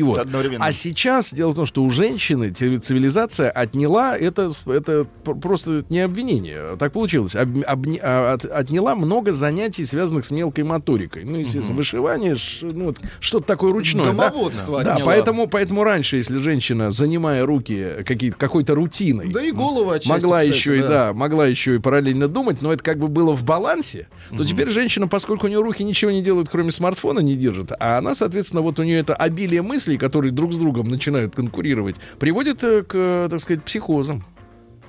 Вот. 0.01 0.17
Одновременно. 0.17 0.65
А 0.65 0.73
сейчас 0.73 1.33
дело 1.33 1.51
в 1.51 1.55
том, 1.55 1.65
что 1.65 1.83
у 1.83 1.89
женщины 1.89 2.51
цивилизация 2.51 3.49
отняла 3.49 4.17
это, 4.17 4.51
это 4.65 5.05
просто 5.23 5.83
не 5.89 5.99
обвинение. 5.99 6.75
Так 6.77 6.93
получилось. 6.93 7.35
Об- 7.35 7.57
обне- 7.57 7.99
а, 8.01 8.33
от- 8.33 8.45
отняла 8.45 8.95
много 8.95 9.31
занятий, 9.31 9.85
связанных 9.85 10.25
с 10.25 10.31
мелкой 10.31 10.63
моторикой. 10.63 11.23
Ну, 11.23 11.37
естественно, 11.37 11.77
вышивание, 11.77 12.35
ш- 12.35 12.67
ну, 12.71 12.93
что-то 13.19 13.45
такое 13.47 13.71
ручное. 13.71 14.05
да? 14.05 14.11
Домоводство 14.11 14.83
Да, 14.83 14.93
отняла. 14.93 15.05
поэтому, 15.11 15.47
поэтому 15.47 15.83
раньше, 15.83 16.17
если 16.17 16.37
женщина, 16.37 16.91
занимая 16.91 17.45
руки 17.45 18.03
какие 18.05 18.31
какой-то 18.31 18.75
рутиной, 18.75 19.31
Да 19.31 19.43
и 19.43 19.51
голову 19.51 19.89
отчасти, 19.91 20.09
могла 20.09 20.37
кстати, 20.39 20.55
еще 20.57 20.77
и 20.77 20.81
да, 20.81 21.13
могла 21.13 21.47
еще 21.47 21.75
и 21.75 21.79
параллельно 21.79 22.27
думать, 22.27 22.61
но 22.61 22.73
это 22.73 22.83
как 22.83 22.97
бы 22.97 23.07
было 23.07 23.33
в 23.33 23.43
балансе, 23.43 24.07
то 24.35 24.45
теперь 24.45 24.69
женщина, 24.69 25.07
поскольку 25.07 25.45
у 25.45 25.49
нее 25.49 25.61
руки 25.61 25.83
ничего 25.83 26.11
не 26.11 26.21
делают, 26.21 26.49
кроме 26.49 26.71
смартфона, 26.71 27.19
не 27.19 27.35
держит, 27.35 27.71
а 27.79 27.97
она, 27.97 28.15
соответственно, 28.15 28.61
вот 28.61 28.79
у 28.79 28.83
нее 28.83 28.99
это 28.99 29.15
обилие 29.15 29.61
мыслей, 29.61 29.90
которые 29.97 30.31
друг 30.31 30.53
с 30.53 30.57
другом 30.57 30.89
начинают 30.89 31.35
конкурировать, 31.35 31.95
приводит 32.19 32.63
э, 32.63 32.83
к, 32.83 32.91
э, 32.95 33.27
так 33.29 33.39
сказать, 33.41 33.63
психозам. 33.63 34.23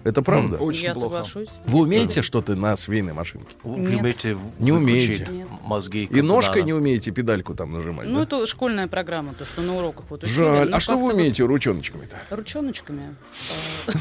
Это 0.04 0.20
правда. 0.20 0.56
Очень 0.56 0.82
Я 0.82 0.94
плохо. 0.94 1.08
соглашусь. 1.24 1.48
Вы 1.66 1.82
умеете 1.82 2.22
что-то 2.22 2.56
на 2.56 2.76
швейной 2.76 3.12
машинке? 3.12 3.54
Вы 3.62 3.78
Нет. 3.82 4.00
умеете 4.00 4.36
Не 4.58 4.72
умеете. 4.72 5.28
Нет. 5.30 5.46
мозги. 5.62 6.08
И 6.10 6.20
ножкой 6.22 6.64
не 6.64 6.72
умеете 6.72 7.12
педальку 7.12 7.54
там 7.54 7.72
нажимать, 7.72 8.08
Ну, 8.08 8.16
да? 8.16 8.22
это 8.24 8.46
школьная 8.48 8.88
программа, 8.88 9.32
то, 9.34 9.44
что 9.44 9.62
на 9.62 9.76
уроках 9.76 10.06
вот 10.10 10.24
учили. 10.24 10.34
Жаль. 10.34 10.70
Ну, 10.70 10.76
А 10.76 10.80
что 10.80 10.98
вы 10.98 11.12
умеете 11.14 11.44
ручоночками-то? 11.44 12.16
вот 12.30 12.36
Ручоночками. 12.40 13.14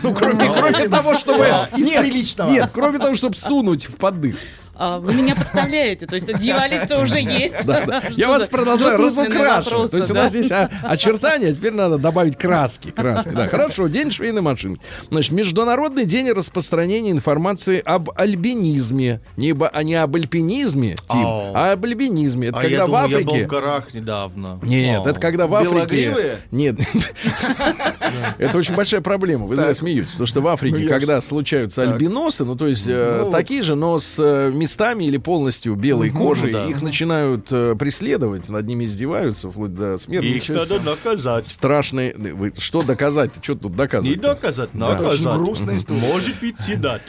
Ну, 0.02 0.16
кроме, 0.16 0.50
кроме 0.52 0.90
того, 0.90 1.16
чтобы... 1.18 1.48
Нет, 1.78 2.14
нет, 2.50 2.70
кроме 2.74 2.98
того, 2.98 3.14
чтобы 3.14 3.36
сунуть 3.38 3.86
в 3.88 3.96
поддых. 3.96 4.38
А, 4.84 5.00
вы 5.00 5.13
меня 5.13 5.36
подставляете, 5.36 6.08
то 6.08 6.15
есть 6.15 6.26
дьяволица 6.39 6.98
уже 7.00 7.20
есть. 7.20 7.67
Да, 7.67 7.82
да. 7.86 8.02
Что 8.02 8.13
Я 8.13 8.30
вас 8.30 8.48
продолжаю 8.48 8.98
разукрашивать. 8.98 9.65
вопросы, 9.65 9.91
То 9.91 9.98
есть 9.98 10.10
у 10.10 10.13
нас 10.15 10.32
здесь 10.32 10.52
а, 10.52 10.72
очертания, 10.82 11.54
теперь 11.54 11.74
надо 11.74 12.00
добавить 12.00 12.36
краски. 12.36 12.89
краски. 12.89 13.30
Да, 13.30 13.48
хорошо, 13.48 13.88
день 13.89 14.10
швейной 14.10 14.41
машинки. 14.41 14.82
Значит, 15.12 15.34
Международный 15.34 16.06
день 16.06 16.32
распространения 16.32 17.12
информации 17.12 17.80
об 17.86 18.10
альбинизме. 18.15 19.22
Не, 19.38 19.56
а 19.72 19.84
не 19.84 19.94
об 19.94 20.15
альпинизме, 20.15 20.96
Тим, 21.12 21.26
Ау. 21.26 21.52
а 21.54 21.74
об 21.74 21.86
альбинизме. 21.86 22.48
Это 22.48 22.58
А 22.58 22.62
когда 22.62 22.78
я 22.78 22.84
в 22.86 22.88
думал, 22.88 23.02
я 23.02 23.08
был 23.20 23.24
Африке... 23.34 23.46
в 23.46 23.50
горах 23.50 23.94
недавно. 23.94 24.60
Нет, 24.63 25.06
это 25.06 25.20
когда 25.20 25.46
в 25.46 25.54
Африке... 25.54 26.39
Нет. 26.50 26.80
Это 28.38 28.58
очень 28.58 28.76
большая 28.76 29.02
проблема. 29.02 29.46
Вы 29.46 29.56
зря 29.56 29.74
смеетесь. 29.74 30.12
Потому 30.12 30.28
что 30.28 30.41
в 30.41 30.48
Африке, 30.48 30.78
Ну, 30.80 30.89
когда 30.89 31.22
случаются 31.22 31.84
альбиносы, 31.84 32.46
ну, 32.46 32.56
то 32.56 32.67
есть 32.67 32.86
э, 32.88 33.24
Ну, 33.26 33.32
такие 33.32 33.63
же, 33.63 33.76
но 33.76 34.00
с 34.00 34.15
э, 34.20 34.52
местами 34.71 35.03
или 35.03 35.17
полностью 35.17 35.75
белой 35.75 36.10
кожей, 36.12 36.53
да. 36.53 36.65
их 36.65 36.81
начинают 36.81 37.51
э, 37.51 37.75
преследовать, 37.77 38.47
над 38.47 38.65
ними 38.65 38.86
издеваются, 38.86 39.51
вплоть 39.51 39.73
до 39.73 39.97
смерти. 39.97 40.27
Их 40.27 40.49
надо 40.49 40.79
наказать. 40.79 41.47
Страшные... 41.47 42.13
Вы 42.15 42.53
что 42.57 42.81
доказать? 42.81 43.31
Что 43.41 43.55
тут 43.55 43.71
Не 43.71 43.77
доказывать? 43.77 44.21
доказать, 44.21 44.69
Да. 44.73 44.91
наказать. 44.91 45.19
Очень 45.19 45.38
грустная 45.38 45.77
история. 45.77 45.99
Может 45.99 46.39
быть, 46.39 46.60
седать. 46.60 47.01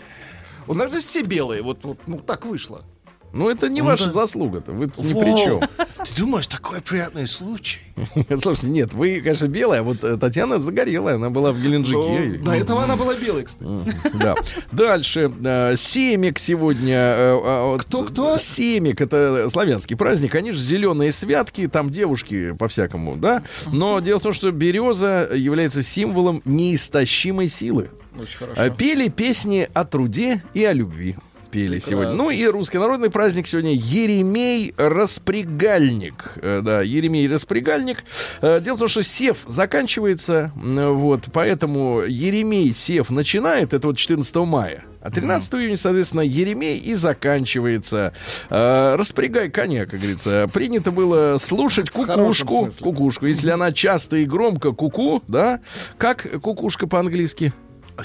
У 0.67 0.75
нас 0.75 0.93
же 0.93 1.01
все 1.01 1.23
белые, 1.23 1.63
вот, 1.63 1.85
вот 1.85 1.99
ну 2.07 2.19
так 2.19 2.47
вышло. 2.47 2.85
Ну, 3.33 3.49
это 3.49 3.69
не 3.69 3.81
Ну, 3.81 3.87
ваша 3.87 4.07
да. 4.07 4.13
заслуга-то. 4.13 4.73
Вы 4.73 4.89
тут 4.89 5.05
ни 5.05 5.13
при 5.15 5.45
чем. 5.45 5.61
Ты 6.05 6.15
думаешь, 6.21 6.47
такой 6.47 6.81
приятный 6.81 7.27
случай? 7.27 7.79
Слушайте, 8.37 8.67
нет, 8.67 8.93
вы, 8.93 9.21
конечно, 9.21 9.47
белая, 9.49 9.81
а 9.81 9.83
вот 9.83 10.03
э, 10.05 10.17
Татьяна 10.17 10.59
загорелая, 10.59 11.15
она 11.15 11.31
была 11.31 11.53
в 11.53 11.61
Геленджике. 11.61 12.39
Ну, 12.39 12.45
До 12.45 12.53
этого 12.53 12.85
она 12.85 12.97
была 12.97 13.15
белой, 13.15 13.45
кстати. 13.45 13.71
Да. 14.15 14.35
Дальше. 14.73 15.31
э, 15.45 15.77
Семик 15.77 16.39
сегодня. 16.39 16.97
э, 16.97 17.77
Кто-кто? 17.81 18.37
Семик. 18.39 19.01
Это 19.01 19.49
славянский 19.51 19.97
праздник. 19.97 20.35
Они 20.35 20.53
же 20.53 20.61
зеленые 20.61 21.13
святки. 21.13 21.69
Там 21.69 21.91
девушки 21.91 22.53
по-всякому, 22.53 23.17
да? 23.17 23.43
Но 23.73 24.01
дело 24.01 24.19
в 24.19 24.23
том, 24.23 24.33
что 24.35 24.51
береза 24.51 25.31
является 25.35 25.83
символом 25.83 26.43
неистощимой 26.45 27.49
силы. 27.49 27.91
Очень 28.21 28.39
хорошо. 28.39 28.71
Пели 28.75 29.09
песни 29.09 29.69
о 29.73 29.85
труде 29.85 30.43
и 30.53 30.65
о 30.65 30.73
любви. 30.73 31.17
Пели 31.53 31.79
сегодня. 31.79 32.15
Ну 32.15 32.31
и 32.31 32.47
русский 32.47 32.79
народный 32.79 33.11
праздник 33.11 33.47
сегодня 33.47 33.75
Еремей 33.75 34.73
Распрягальник. 34.79 36.33
Э, 36.37 36.63
Да, 36.65 36.81
Еремей 36.81 37.29
Распрягальник. 37.29 38.05
Э, 38.41 38.59
Дело 38.61 38.77
в 38.77 38.79
том, 38.79 38.89
что 38.89 39.03
Сев 39.03 39.37
заканчивается, 39.47 40.51
вот, 40.57 41.25
поэтому 41.31 42.01
Еремей 42.01 42.73
Сев 42.73 43.11
начинает, 43.11 43.75
это 43.75 43.89
вот 43.89 43.99
14 43.99 44.35
мая. 44.37 44.85
А 45.03 45.11
13 45.11 45.55
июня, 45.57 45.77
соответственно, 45.77 46.23
Еремей 46.23 46.79
и 46.79 46.95
заканчивается. 46.95 48.15
Э, 48.49 48.95
распрягай 48.97 49.51
коня, 49.51 49.85
как 49.85 50.01
говорится. 50.01 50.49
Принято 50.55 50.91
было 50.91 51.37
слушать 51.39 51.91
кукушку. 51.91 52.71
Кукушку. 52.81 53.27
Если 53.27 53.51
она 53.51 53.73
часто 53.73 54.17
и 54.17 54.25
громко 54.25 54.73
куку, 54.73 55.23
да? 55.29 55.61
Как 55.99 56.41
кукушка 56.41 56.87
по-английски? 56.87 57.53
А, 57.97 58.03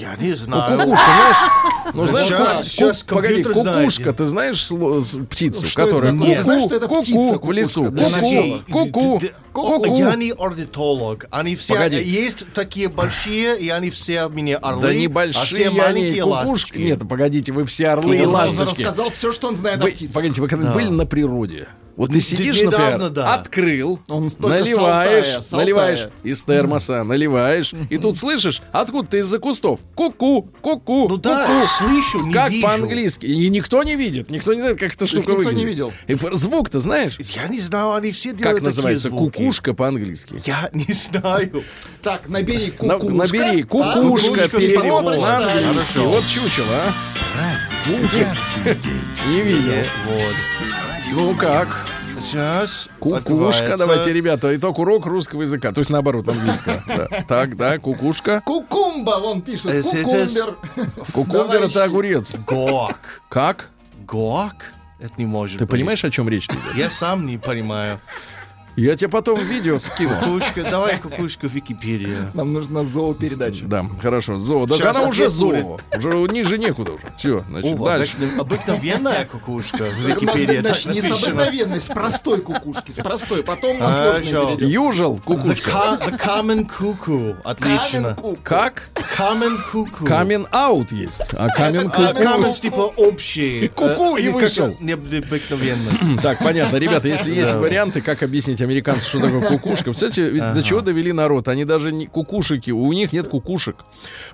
Я 0.00 0.16
не 0.16 0.30
Ну, 0.30 0.36
знаю. 0.36 0.78
кукушка, 0.78 1.04
знаешь? 1.04 1.36
Ну, 1.94 2.02
Да 2.04 2.08
знаешь, 2.08 2.60
ку- 2.62 2.68
щас 2.70 3.02
ку- 3.02 3.14
погоди, 3.16 3.34
компьютер 3.42 3.62
знает. 3.62 3.78
кукушка, 3.78 4.12
ты 4.14 4.24
знаешь 4.24 4.68
птицу, 5.28 5.66
Что 5.66 5.82
это 5.82 5.90
которая 5.90 6.12
такое? 6.12 6.28
ку-ку, 6.30 6.42
Знаешь, 6.42 6.62
что 6.64 6.74
это 6.76 6.88
ку-ку 6.88 7.02
птица, 7.02 7.38
в 7.38 7.52
лесу, 7.52 7.84
кукушка? 7.84 8.20
Ку-ку, 8.72 9.20
ку-ку. 9.52 9.96
Я 9.98 10.14
не 10.14 10.32
орнитолог. 10.32 11.26
Они 11.30 11.56
все 11.56 11.74
Погоди. 11.74 11.96
есть 12.02 12.46
такие 12.54 12.88
большие, 12.88 13.58
и 13.58 13.68
они 13.68 13.90
все 13.90 14.28
мне 14.28 14.56
орлы. 14.56 14.82
Да 14.82 14.88
а 14.88 14.94
небольшие 14.94 15.44
все 15.44 15.68
они 15.68 15.78
маленькие 15.78 16.22
кукушки. 16.22 16.48
ласточки. 16.50 16.78
Нет, 16.78 17.08
погодите, 17.08 17.52
вы 17.52 17.64
все 17.66 17.88
орлы 17.88 18.16
и 18.16 18.22
Он 18.24 18.28
ласточки. 18.34 18.82
рассказал 18.82 19.10
все, 19.10 19.32
что 19.32 19.48
он 19.48 19.56
знает 19.56 19.82
о 19.82 19.86
птицах. 19.86 20.14
погодите, 20.14 20.40
вы 20.40 20.48
когда 20.48 20.68
Да. 20.68 20.74
были 20.74 20.88
на 20.88 21.04
природе? 21.06 21.68
Вот 21.98 22.12
ты 22.12 22.20
сидишь, 22.20 22.58
недавно, 22.62 22.90
например, 22.92 23.10
да. 23.10 23.34
открыл, 23.34 23.98
наливаешь, 24.08 25.26
Алтая, 25.26 25.40
с 25.40 25.50
наливаешь 25.52 26.08
из 26.22 26.42
термоса, 26.42 27.02
наливаешь, 27.02 27.74
и 27.90 27.98
тут 27.98 28.16
слышишь, 28.16 28.62
откуда 28.72 29.08
ты 29.10 29.18
из-за 29.18 29.38
кустов? 29.40 29.80
Ку-ку, 29.96 30.42
ку-ку, 30.62 31.08
Ну 31.08 31.16
да, 31.16 31.46
ку-ку. 31.46 31.66
слышу, 31.66 32.24
не 32.24 32.32
Как 32.32 32.50
вижу. 32.50 32.62
по-английски. 32.66 33.26
И 33.26 33.48
никто 33.50 33.82
не 33.82 33.96
видит, 33.96 34.30
никто 34.30 34.54
не 34.54 34.60
знает, 34.60 34.78
как 34.78 34.94
эта 34.94 35.06
штука 35.08 35.32
никто 35.32 35.50
не 35.50 35.64
выглядит. 35.66 35.68
видел. 35.68 35.92
И 36.06 36.36
звук-то 36.36 36.78
знаешь? 36.78 37.18
Я 37.18 37.48
не 37.48 37.58
знаю, 37.58 37.92
они 37.94 38.12
все 38.12 38.28
делают 38.30 38.42
Как 38.44 38.54
такие 38.54 38.66
называется 38.66 39.08
звуки. 39.08 39.36
кукушка 39.36 39.74
по-английски? 39.74 40.40
Я 40.46 40.70
не 40.72 40.92
знаю. 40.94 41.64
Так, 42.00 42.28
набери 42.28 42.72
На- 42.80 42.94
кукушка. 42.94 43.16
набери 43.16 43.62
а, 43.62 43.66
кукушка, 43.66 44.00
кукушка, 44.30 44.56
перевод 44.58 45.04
на 45.04 45.36
английский. 45.38 45.98
Вот 45.98 46.24
чучело, 46.28 46.74
а? 46.76 47.98
Не 49.28 49.40
видел. 49.42 49.84
Вот. 50.06 50.87
Ну 51.10 51.34
как? 51.34 51.68
Сейчас 52.20 52.88
Кукушка, 52.98 53.76
давайте, 53.76 54.12
ребята, 54.12 54.54
итог 54.54 54.78
урок 54.78 55.06
русского 55.06 55.42
языка, 55.42 55.72
то 55.72 55.80
есть 55.80 55.90
наоборот 55.90 56.28
английского. 56.28 56.82
Да. 56.86 57.06
Так, 57.26 57.56
да, 57.56 57.78
кукушка. 57.78 58.42
Кукумба, 58.44 59.18
вон 59.20 59.40
пишет. 59.40 59.66
Э, 59.66 59.82
Кукумбер. 59.82 60.56
Кукумбер 61.12 61.62
это 61.64 61.84
огурец. 61.84 62.34
Гок. 62.46 62.96
Как? 63.28 63.70
Гок? 64.06 64.54
Это 65.00 65.12
не 65.16 65.26
может 65.26 65.58
Ты 65.58 65.64
быть. 65.64 65.70
понимаешь, 65.70 66.04
о 66.04 66.10
чем 66.10 66.28
речь? 66.28 66.48
Я 66.74 66.90
сам 66.90 67.26
не 67.26 67.38
понимаю. 67.38 68.00
Я 68.78 68.94
тебе 68.94 69.08
потом 69.08 69.40
видео 69.42 69.76
скину. 69.78 70.10
Кукушка, 70.22 70.62
давай 70.62 70.98
кукушка 70.98 71.48
в 71.48 71.52
Википедии. 71.52 72.16
Нам 72.32 72.52
нужна 72.52 72.84
зоопередача. 72.84 73.64
Да, 73.64 73.84
хорошо, 74.00 74.38
зоо. 74.38 74.66
Да 74.66 74.76
Сейчас 74.76 74.96
она 74.96 75.08
уже 75.08 75.24
ответ 75.26 75.32
зоо. 75.32 75.80
Уже 75.96 76.10
ниже 76.32 76.58
некуда 76.58 76.92
уже. 76.92 77.02
Все, 77.18 77.42
значит, 77.48 77.76
О, 77.80 77.84
дальше. 77.84 78.14
обык- 78.16 78.38
обыкновенная 78.40 79.24
кукушка 79.24 79.82
в 79.84 79.94
Википедии. 80.06 80.60
Значит, 80.60 80.86
не 80.94 81.00
с 81.02 81.10
обыкновенной, 81.10 81.80
с 81.80 81.86
простой 81.88 82.40
кукушки. 82.40 82.92
С 82.92 83.02
простой, 83.02 83.42
потом 83.42 83.80
на 83.80 83.90
сложную 83.90 84.56
The, 84.58 85.20
кукушка. 85.24 85.70
the 86.00 86.16
common 86.20 86.68
cuckoo. 86.70 87.36
Отлично. 87.42 88.16
Как? 88.44 88.90
Common 89.18 89.56
cuckoo. 89.72 90.06
Камен 90.06 90.46
аут 90.52 90.92
есть. 90.92 91.20
А 91.32 91.48
камен 91.48 91.88
А, 91.92 92.12
куку. 92.12 92.22
common 92.22 92.60
типа 92.60 92.92
общий. 92.96 93.66
Ку-ку 93.74 94.16
Э, 94.16 94.20
и 94.22 94.28
вышел. 94.28 94.76
Необыкновенно. 94.78 96.18
Так, 96.22 96.38
понятно. 96.38 96.76
Ребята, 96.76 97.08
если 97.08 97.34
есть 97.34 97.54
варианты, 97.54 98.00
как 98.00 98.22
объяснить 98.22 98.60
американцам, 98.68 99.04
что 99.08 99.20
такое 99.20 99.40
кукушка. 99.48 99.84
Представляете, 99.90 100.28
ведь 100.30 100.54
до 100.54 100.62
чего 100.62 100.80
довели 100.80 101.12
народ? 101.12 101.48
Они 101.48 101.64
даже 101.64 101.92
не 101.92 102.06
кукушики, 102.06 102.70
у 102.70 102.92
них 102.92 103.12
нет 103.12 103.28
кукушек. 103.28 103.76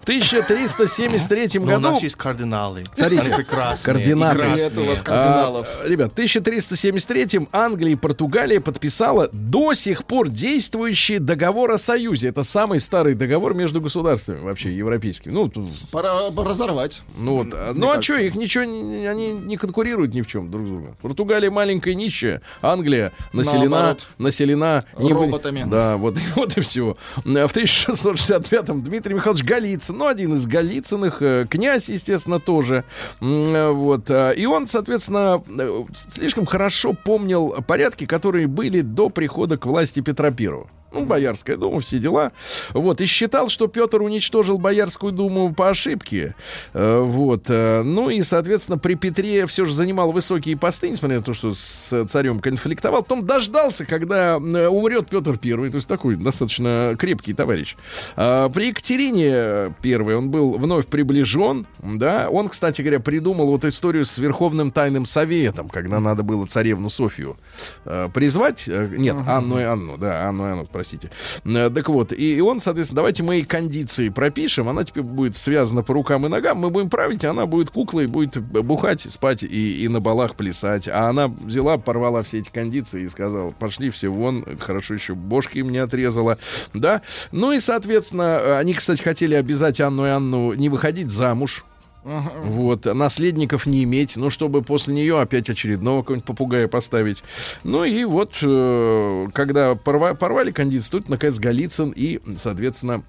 В 0.01 0.05
1373 0.05 1.59
Но 1.61 1.63
у 1.63 1.67
году... 1.67 1.81
нас 1.81 2.03
есть 2.03 2.17
кардиналы. 2.17 2.85
Смотрите, 2.95 3.23
Они 3.29 3.35
прекрасные. 3.37 3.95
кардиналы. 3.95 4.47
Нет 4.57 4.77
у 4.79 4.83
вас 4.85 5.01
А, 5.01 5.05
кардиналов. 5.05 5.69
ребят, 5.85 6.13
в 6.13 6.19
1373-м 6.19 7.49
Англия 7.53 7.93
и 7.93 7.97
Португалия 7.97 8.61
подписала 8.61 9.29
до 9.33 9.75
сих 9.75 10.05
пор 10.05 10.29
действующий 10.29 11.19
договор 11.19 11.71
о 11.73 11.79
союзе. 11.79 12.29
Это 12.29 12.43
самый 12.45 12.81
старый 12.81 13.15
договор 13.15 13.55
между 13.55 13.81
государствами 13.81 14.41
вообще 14.41 14.75
европейскими. 14.75 15.33
Ну, 15.33 15.49
тут, 15.49 15.71
Пора 15.91 16.31
разорвать. 16.37 17.03
ну 17.17 17.37
вот. 17.37 17.49
а, 17.53 17.73
Ну 17.75 17.91
а 17.91 18.03
что, 18.03 18.15
их 18.21 18.35
ничего, 18.35 18.65
не- 18.65 19.07
они 19.07 19.29
не 19.33 19.57
конкурируют 19.57 20.15
ни 20.15 20.23
в 20.23 20.27
чем 20.27 20.51
друг 20.51 20.67
с 20.67 20.69
другом. 20.69 20.97
Португалия 21.01 21.51
маленькая, 21.51 21.95
нищая, 21.95 22.43
Англия 22.63 23.13
населена, 23.33 23.69
Наоборот. 23.71 24.07
Населена 24.19 24.85
не 24.99 25.13
Роботами. 25.13 25.65
Да, 25.67 25.97
вот, 25.97 26.19
вот 26.37 26.57
и 26.57 26.61
все. 26.61 26.97
В 27.17 27.27
1665-м 27.27 28.83
Дмитрий 28.83 29.15
Михайлович 29.15 29.45
Голицын, 29.45 29.97
ну, 29.97 30.07
один 30.07 30.35
из 30.35 30.47
Голицыных, 30.47 31.19
э, 31.21 31.47
князь, 31.49 31.89
естественно, 31.89 32.41
тоже. 32.41 32.85
Э, 33.21 33.71
Вот. 33.71 34.11
э, 34.11 34.35
И 34.37 34.47
он, 34.47 34.67
соответственно, 34.69 35.43
э, 35.59 35.85
слишком 36.13 36.47
хорошо 36.47 36.93
помнил 36.95 37.55
порядки, 37.67 38.07
которые 38.07 38.47
были 38.47 38.81
до 38.81 39.09
прихода 39.09 39.57
к 39.57 39.67
власти 39.67 40.01
Петра 40.01 40.31
Первого. 40.31 40.69
Ну, 40.95 41.05
Боярская 41.05 41.57
дума, 41.57 41.81
все 41.81 41.99
дела. 41.99 42.33
Вот, 42.73 43.01
и 43.01 43.07
считал, 43.07 43.49
что 43.49 43.67
Петр 43.67 44.01
уничтожил 44.03 44.59
Боярскую 44.59 45.13
думу 45.13 45.53
по 45.53 45.71
ошибке. 45.71 46.35
Э, 46.73 47.01
Вот, 47.01 47.45
э, 47.49 47.83
ну 47.83 48.11
и, 48.11 48.23
соответственно, 48.23 48.79
при 48.79 48.95
Петре 48.95 49.47
все 49.47 49.67
же 49.67 49.75
занимал 49.75 50.13
высокие 50.13 50.57
посты, 50.57 50.91
несмотря 50.91 51.19
на 51.19 51.23
то, 51.23 51.35
что 51.35 51.53
с 51.53 52.07
царем 52.09 52.39
конфликтовал. 52.39 53.03
Потом 53.03 53.27
дождался, 53.27 53.85
когда 53.85 54.37
э, 54.37 54.69
умрет 54.69 55.09
Петр 55.09 55.37
Первый, 55.39 55.71
то 55.71 55.77
есть 55.77 55.89
такой 55.89 56.17
достаточно 56.17 56.95
крепкий 56.99 57.35
товарищ. 57.35 57.77
А 58.17 58.49
При 58.49 58.69
Екатерине 58.69 59.75
Первой 59.83 60.17
он 60.17 60.31
был 60.31 60.59
вновь 60.59 60.87
приближен, 60.87 61.67
да. 61.83 62.29
Он, 62.31 62.49
кстати 62.49 62.83
говоря, 62.83 63.01
придумал 63.01 63.47
вот 63.47 63.65
историю 63.65 64.05
с 64.05 64.19
Верховным 64.19 64.71
Тайным 64.71 65.07
Советом, 65.07 65.69
когда 65.69 66.01
надо 66.01 66.23
было 66.23 66.47
царевну 66.47 66.89
Софию 66.91 67.37
э, 67.85 68.09
призвать. 68.13 68.69
Э, 68.69 68.89
Нет, 68.97 69.17
Анну 69.27 69.59
и 69.59 69.63
Анну, 69.63 69.97
да, 69.99 70.29
Анну 70.29 70.49
и 70.49 70.53
Анну, 70.53 70.67
простите. 70.85 71.11
Э, 71.45 71.71
Так 71.71 71.89
вот, 71.89 72.13
и 72.13 72.41
он, 72.41 72.61
соответственно, 72.61 72.97
давайте 72.97 73.23
мы 73.23 73.37
ей 73.37 73.45
кондиции 73.45 74.11
пропишем, 74.11 74.69
она 74.69 74.85
теперь 74.85 75.03
будет 75.03 75.37
связана 75.37 75.83
по 75.83 75.95
рукам 75.95 76.27
и 76.27 76.29
ногам, 76.29 76.59
мы 76.59 76.71
будем 76.71 76.91
править, 76.91 77.25
она 77.25 77.47
будет 77.47 77.71
куклой, 77.71 78.07
будет 78.07 78.39
бухать, 78.39 79.01
спать 79.01 79.43
и, 79.43 79.85
и 79.85 79.89
на 79.89 80.01
балах 80.01 80.35
плясать. 80.37 80.89
А 80.89 81.09
она 81.09 81.29
взяла, 81.29 81.79
порвала 81.79 82.23
все 82.23 82.39
эти 82.39 82.51
кондиции 82.51 83.05
и 83.05 83.09
сказала, 83.09 83.51
пошли 83.51 83.91
все 83.91 84.09
вон, 84.09 84.45
хорошо 84.59 84.95
еще 84.95 85.15
бошки 85.15 85.61
мне 85.61 85.83
отрезала, 85.83 86.39
да. 86.75 87.01
Ну 87.33 87.53
и, 87.53 87.61
соответственно, 87.61 88.39
э, 88.41 88.59
они, 88.59 88.75
кстати, 88.75 89.03
хотели 89.03 89.35
обязать 89.35 89.81
Анну 89.81 90.07
и 90.07 90.11
Анну 90.11 90.53
не 90.53 90.69
выходить 90.69 91.11
замуж, 91.11 91.65
вот, 92.05 92.85
наследников 92.85 93.67
не 93.67 93.85
иметь, 93.85 94.17
ну, 94.17 94.31
чтобы 94.31 94.63
после 94.63 94.95
нее 94.95 95.21
опять 95.21 95.49
очередного 95.49 96.03
какого-нибудь 96.03 96.27
попугая 96.27 96.69
поставить. 96.69 97.25
Ну 97.63 97.85
и 97.85 98.05
вот, 98.05 98.35
э, 98.43 99.27
когда 99.33 99.73
порва- 99.73 100.15
порвали 100.15 100.51
кондиции, 100.51 100.91
тут, 100.91 101.09
наконец, 101.09 101.39
Голицын 101.39 101.93
и, 101.97 102.21
соответственно, 102.37 103.03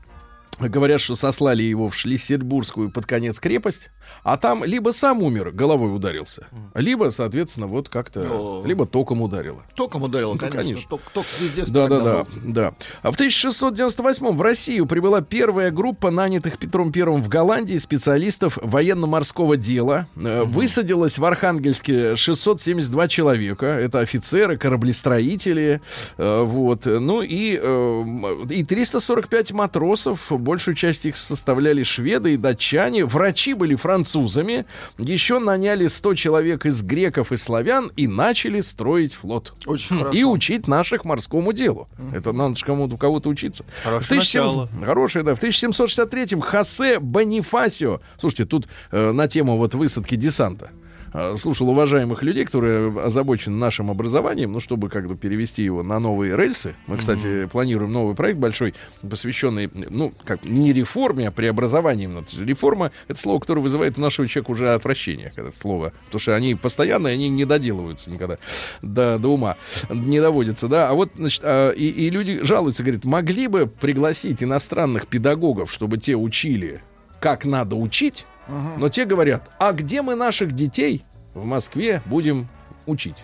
Говорят, 0.60 1.02
что 1.02 1.16
сослали 1.16 1.64
его 1.64 1.90
в 1.90 1.96
Шлиссельбургскую 1.96 2.90
под 2.90 3.06
конец 3.06 3.40
крепость, 3.40 3.90
а 4.24 4.38
там 4.38 4.64
либо 4.64 4.92
сам 4.92 5.22
умер, 5.22 5.52
головой 5.52 5.94
ударился, 5.94 6.48
либо, 6.74 7.10
соответственно, 7.10 7.68
вот 7.68 7.90
как-то, 7.90 8.64
либо 8.66 8.86
током 8.86 9.22
ударило. 9.22 9.64
Током 9.76 10.04
ударил, 10.04 10.34
Ну, 10.34 10.40
конечно. 10.40 10.62
конечно. 10.62 10.90
Ток, 10.90 11.02
ток 11.14 11.26
везде 11.40 11.66
Да, 11.68 11.88
да, 11.88 11.98
да, 12.00 12.26
да. 12.44 12.74
А 13.02 13.12
в 13.12 13.16
1698 13.16 14.36
в 14.36 14.42
Россию 14.42 14.86
прибыла 14.86 15.22
первая 15.22 15.72
группа 15.72 16.10
нанятых 16.12 16.58
Петром 16.58 16.92
Первым 16.92 17.22
в 17.22 17.28
Голландии 17.28 17.78
специалистов 17.78 18.58
военно-морского 18.62 19.58
дела. 19.58 20.08
Э, 20.16 20.44
Высадилось 20.44 21.18
в 21.18 21.26
Архангельске 21.26 22.16
672 22.16 23.08
человека. 23.08 23.66
Это 23.66 24.00
офицеры, 24.00 24.58
кораблестроители. 24.58 25.82
э, 26.18 26.42
Вот. 26.44 26.86
Ну 26.86 27.22
и, 27.22 27.60
э, 27.62 28.04
и 28.50 28.64
345 28.64 29.52
матросов. 29.52 30.32
Большую 30.46 30.76
часть 30.76 31.08
их 31.08 31.16
составляли 31.16 31.82
шведы 31.82 32.36
и 32.36 32.38
датчане. 32.38 33.04
Врачи 33.04 33.56
были 33.56 33.74
французами. 33.74 34.68
Еще 35.00 35.40
наняли 35.40 35.88
100 35.88 36.14
человек 36.14 36.68
из 36.68 36.84
греков 36.84 37.32
и 37.32 37.36
славян 37.38 37.92
и 37.96 38.08
начали 38.08 38.60
строить 38.62 39.16
флот 39.16 39.54
Очень 39.66 39.98
хорошо. 39.98 40.16
и 40.16 40.24
учить 40.24 40.68
наших 40.68 41.04
морскому 41.04 41.52
делу. 41.52 41.90
Это 42.14 42.32
надо 42.32 42.58
же 42.58 42.64
кому-то 42.64 42.94
у 42.94 42.98
кого-то 43.00 43.28
учиться. 43.28 43.66
Хорошее 43.84 44.02
В 44.02 44.12
1700 44.12 44.44
начало. 44.46 44.86
Хорошее, 44.86 45.26
да. 45.26 45.34
В 45.34 45.42
1763-м 45.42 46.42
Хосе 46.42 47.00
Бонифасио. 47.00 48.02
Слушайте, 48.20 48.46
тут 48.46 48.68
э, 48.92 49.12
на 49.12 49.28
тему 49.28 49.58
вот 49.58 49.74
высадки 49.74 50.14
десанта. 50.14 50.70
Э, 51.16 51.36
Слушал 51.38 51.70
уважаемых 51.70 52.24
людей, 52.24 52.44
которые 52.44 52.90
озабочены 53.00 53.56
нашим 53.56 53.90
образованием, 53.90 54.52
ну, 54.52 54.60
чтобы 54.60 54.90
как 54.90 55.08
бы 55.08 55.16
перевести 55.16 55.64
его 55.64 55.82
на 55.82 56.00
новые 56.00 56.36
рельсы. 56.36 56.76
Мы, 56.88 56.98
кстати, 56.98 57.46
планируем 57.46 57.94
новый 57.94 58.16
проект 58.16 58.38
большой, 58.38 58.74
посвященный, 59.08 59.70
ну, 59.74 60.14
как 60.26 60.44
не 60.44 60.74
реформе, 60.74 61.30
а 61.30 61.32
же 61.32 62.46
Реформа— 62.46 62.92
это 63.08 63.18
слово, 63.18 63.40
которое 63.40 63.62
вызывает 63.62 63.98
у 63.98 64.02
нашего 64.02 64.28
человека 64.28 64.52
уже 64.52 64.74
отвращение, 64.74 65.32
это 65.38 65.52
слово. 65.52 65.94
Потому 66.06 66.20
что 66.20 66.36
они 66.36 66.56
постоянно, 66.56 67.10
они 67.10 67.30
не 67.30 67.46
доделываются 67.46 68.10
никогда 68.10 68.38
до, 68.82 69.18
до 69.18 69.30
ума, 69.30 69.56
не 69.90 70.20
доводятся, 70.20 70.68
да. 70.68 70.90
А 70.90 70.94
вот, 70.94 71.12
значит, 71.16 71.42
а, 71.46 71.72
и, 71.72 71.88
и 71.88 72.10
люди 72.10 72.44
жалуются, 72.44 72.84
говорят, 72.84 73.06
могли 73.06 73.48
бы 73.48 73.68
пригласить 73.68 74.44
иностранных 74.44 75.08
педагогов, 75.08 75.72
чтобы 75.72 75.98
те 75.98 76.16
учили, 76.16 76.82
как 77.22 77.46
надо 77.46 77.78
учить, 77.78 78.26
но 78.48 78.90
те 78.90 79.06
говорят, 79.06 79.50
а 79.60 79.72
где 79.72 80.02
мы 80.02 80.16
наших 80.16 80.52
детей 80.52 81.04
в 81.34 81.46
Москве 81.46 82.02
будем 82.06 82.48
учить? 82.86 83.18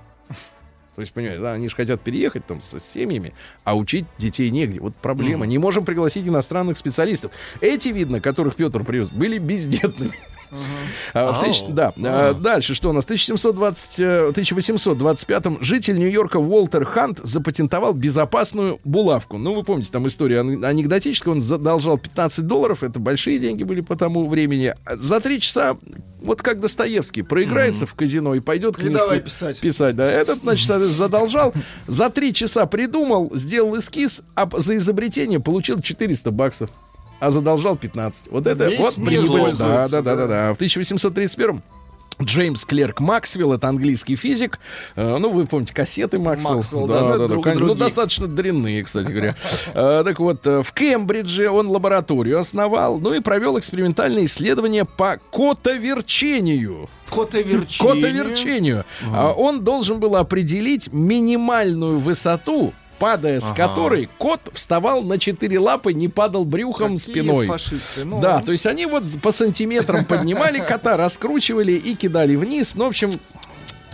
То 0.95 1.01
есть, 1.01 1.13
понимаете, 1.13 1.41
да, 1.41 1.53
они 1.53 1.69
же 1.69 1.75
хотят 1.75 2.01
переехать 2.01 2.45
там 2.45 2.61
с 2.61 2.77
семьями, 2.79 3.33
а 3.63 3.77
учить 3.77 4.05
детей 4.17 4.49
негде. 4.49 4.81
Вот 4.81 4.95
проблема. 4.95 5.45
Не 5.45 5.57
можем 5.57 5.85
пригласить 5.85 6.27
иностранных 6.27 6.77
специалистов. 6.77 7.31
Эти, 7.61 7.89
видно, 7.89 8.19
которых 8.19 8.55
Петр 8.55 8.83
привез, 8.83 9.09
были 9.09 9.37
бездетными. 9.37 10.11
А, 11.13 11.31
в 11.33 11.43
тысяч- 11.43 11.65
да. 11.69 11.93
А, 12.03 12.33
Дальше 12.33 12.75
что 12.75 12.89
у 12.89 12.93
нас? 12.93 13.03
В 13.05 13.07
1720, 13.07 13.99
э, 13.99 14.31
1825 14.31 15.57
житель 15.61 15.97
Нью-Йорка 15.97 16.37
Уолтер 16.37 16.85
Хант 16.85 17.19
запатентовал 17.23 17.93
безопасную 17.93 18.79
булавку. 18.83 19.37
Ну, 19.37 19.53
вы 19.53 19.63
помните, 19.63 19.91
там 19.91 20.07
история 20.07 20.39
ан- 20.41 20.63
анекдотическая. 20.63 21.33
Он 21.33 21.41
задолжал 21.41 21.97
15 21.97 22.47
долларов. 22.47 22.83
Это 22.83 22.99
большие 22.99 23.39
деньги 23.39 23.63
были 23.63 23.81
по 23.81 23.95
тому 23.95 24.27
времени. 24.27 24.73
За 24.97 25.19
три 25.19 25.39
часа, 25.39 25.77
вот 26.21 26.41
как 26.41 26.59
Достоевский, 26.59 27.21
проиграется 27.21 27.85
в 27.85 27.93
казино 27.93 28.35
и 28.35 28.39
пойдет 28.39 28.75
книжку 28.77 28.97
давай 28.97 29.19
писать. 29.21 29.59
писать. 29.59 29.95
Да, 29.95 30.05
этот, 30.09 30.39
значит, 30.41 30.67
задолжал. 30.67 31.53
За 31.87 32.09
три 32.09 32.33
часа 32.33 32.65
придумал, 32.65 33.31
сделал 33.33 33.77
эскиз, 33.77 34.21
а 34.35 34.49
за 34.57 34.75
изобретение 34.77 35.39
получил 35.39 35.79
400 35.79 36.31
баксов. 36.31 36.69
А 37.21 37.29
задолжал 37.29 37.77
15. 37.77 38.31
Вот 38.31 38.47
это 38.47 38.67
Весь 38.67 38.79
вот 38.79 38.95
прибыль. 38.95 39.55
Да, 39.55 39.87
да, 39.87 39.87
да, 39.87 40.01
да, 40.01 40.15
да. 40.15 40.27
да. 40.27 40.47
В 40.53 40.55
1831 40.55 41.61
Джеймс 42.21 42.65
Клерк 42.65 42.99
Максвелл, 42.99 43.53
это 43.53 43.67
английский 43.67 44.15
физик. 44.15 44.59
Э, 44.95 45.17
ну, 45.17 45.29
вы 45.29 45.45
помните, 45.45 45.73
кассеты 45.73 46.19
Максвелл. 46.19 46.55
Максвелл, 46.55 46.87
да, 46.87 47.17
да, 47.17 47.27
друг- 47.27 47.43
конечно. 47.43 47.67
Ну, 47.67 47.75
достаточно 47.75 48.27
дрянные, 48.27 48.83
кстати 48.83 49.11
говоря. 49.11 49.35
Э, 49.73 50.03
Так 50.03 50.19
вот, 50.19 50.45
э, 50.45 50.61
в 50.63 50.73
Кембридже 50.73 51.49
он 51.49 51.67
лабораторию 51.67 52.39
основал, 52.39 52.99
ну 52.99 53.13
и 53.13 53.19
провел 53.19 53.57
экспериментальные 53.57 54.25
исследования 54.25 54.85
по 54.85 55.17
котоверчению. 55.31 56.89
Котоверчение. 57.09 57.93
Котоверчению. 57.93 58.85
А 59.13 59.31
Он 59.31 59.63
должен 59.63 59.99
был 59.99 60.15
определить 60.15 60.91
минимальную 60.91 61.99
высоту, 61.99 62.73
падая 63.01 63.39
с 63.39 63.51
которой 63.51 64.07
кот 64.17 64.39
вставал 64.53 65.03
на 65.03 65.17
четыре 65.17 65.59
лапы, 65.59 65.91
не 65.91 66.07
падал 66.07 66.45
брюхом 66.45 66.97
Какие 66.97 67.13
спиной. 67.13 67.47
фашисты. 67.47 68.05
Ну, 68.05 68.21
Да, 68.21 68.41
то 68.41 68.51
есть 68.51 68.65
они 68.67 68.85
вот 68.85 69.03
по 69.21 69.31
сантиметрам 69.31 70.05
поднимали 70.05 70.59
кота, 70.59 70.97
раскручивали 70.97 71.73
и 71.73 71.95
кидали 71.95 72.35
вниз. 72.35 72.75
Ну, 72.75 72.85
в 72.85 72.89
общем, 72.89 73.09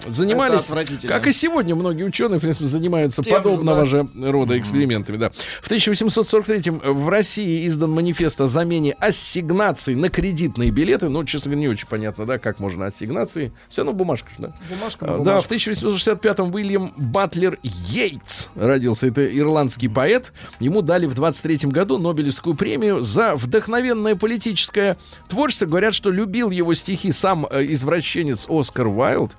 занимались, 0.05 0.67
как 1.03 1.27
и 1.27 1.31
сегодня 1.31 1.75
многие 1.75 2.03
ученые, 2.03 2.39
в 2.39 2.41
принципе, 2.41 2.65
занимаются 2.65 3.21
Тем 3.21 3.35
же, 3.35 3.41
подобного 3.41 3.81
да. 3.81 3.85
же 3.85 4.07
рода 4.21 4.57
экспериментами. 4.57 5.17
Да. 5.17 5.31
В 5.61 5.65
1843 5.65 6.71
в 6.71 7.09
России 7.09 7.67
издан 7.67 7.91
манифест 7.91 8.39
о 8.41 8.47
замене 8.47 8.93
ассигнаций 8.93 9.95
на 9.95 10.09
кредитные 10.09 10.71
билеты. 10.71 11.09
Ну, 11.09 11.23
честно 11.23 11.49
говоря, 11.51 11.61
не 11.61 11.67
очень 11.69 11.87
понятно, 11.87 12.25
да, 12.25 12.37
как 12.37 12.59
можно 12.59 12.85
ассигнации. 12.85 13.51
Все 13.69 13.81
равно 13.81 13.93
бумажка 13.93 14.29
же, 14.29 14.35
да? 14.39 14.53
Бумажка 14.69 15.05
А, 15.07 15.17
на 15.17 15.23
Да, 15.23 15.39
в 15.39 15.49
1865-м 15.49 16.53
Уильям 16.53 16.91
Батлер 16.97 17.59
Йейтс 17.63 18.47
родился. 18.55 19.07
Это 19.07 19.25
ирландский 19.37 19.87
поэт. 19.87 20.33
Ему 20.59 20.81
дали 20.81 21.05
в 21.05 21.13
23-м 21.13 21.69
году 21.69 21.97
Нобелевскую 21.97 22.55
премию 22.55 23.01
за 23.01 23.35
вдохновенное 23.35 24.15
политическое 24.15 24.97
творчество. 25.27 25.65
Говорят, 25.65 25.93
что 25.93 26.09
любил 26.09 26.51
его 26.51 26.73
стихи 26.73 27.11
сам 27.11 27.47
э, 27.49 27.65
извращенец 27.65 28.47
Оскар 28.49 28.87
Уайлд, 28.87 29.35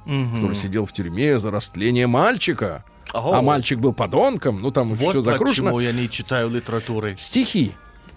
который 0.49 0.55
сидел 0.63 0.87
в 0.87 0.93
тюрьме 0.93 1.39
за 1.39 1.51
растление 1.51 2.07
мальчика. 2.07 2.85
А 3.13 3.21
Ого. 3.21 3.43
мальчик 3.43 3.79
был 3.79 3.93
подонком. 3.93 4.61
Ну, 4.61 4.71
там 4.71 4.95
Вот 4.95 5.11
все 5.11 5.21
закручено. 5.21 5.67
почему 5.71 5.81
я 5.81 5.93
не 5.93 6.09
читаю 6.11 6.51
литературы. 6.51 7.15
Стихи. 7.17 7.73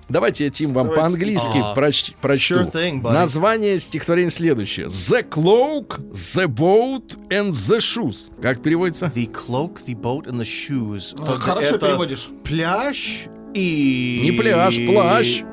Давайте 0.10 0.44
я, 0.46 0.50
Тим, 0.50 0.74
вам 0.74 0.90
по-английски 0.94 1.58
Ага. 1.58 1.74
проч- 1.74 2.14
прочту. 2.20 2.56
Sure 2.56 2.72
thing, 2.72 3.02
buddy. 3.02 3.14
Название 3.14 3.80
стихотворения 3.80 4.30
следующее. 4.32 4.88
The 4.88 5.28
cloak, 5.30 6.02
the 6.12 6.48
boat 6.48 7.18
and 7.30 7.52
the 7.52 7.78
shoes. 7.80 8.30
Как 8.42 8.62
переводится? 8.62 9.06
The 9.16 9.32
cloak, 9.32 9.78
the 9.88 9.96
boat 9.96 10.26
and 10.26 10.38
the 10.40 10.44
shoes. 10.46 11.16
А, 11.26 11.36
хорошо 11.36 11.76
это 11.76 11.88
переводишь. 11.88 12.28
Пляж 12.44 13.22
и... 13.54 14.22
Не 14.24 14.32
пляж, 14.32 14.76
плащ. 14.88 15.44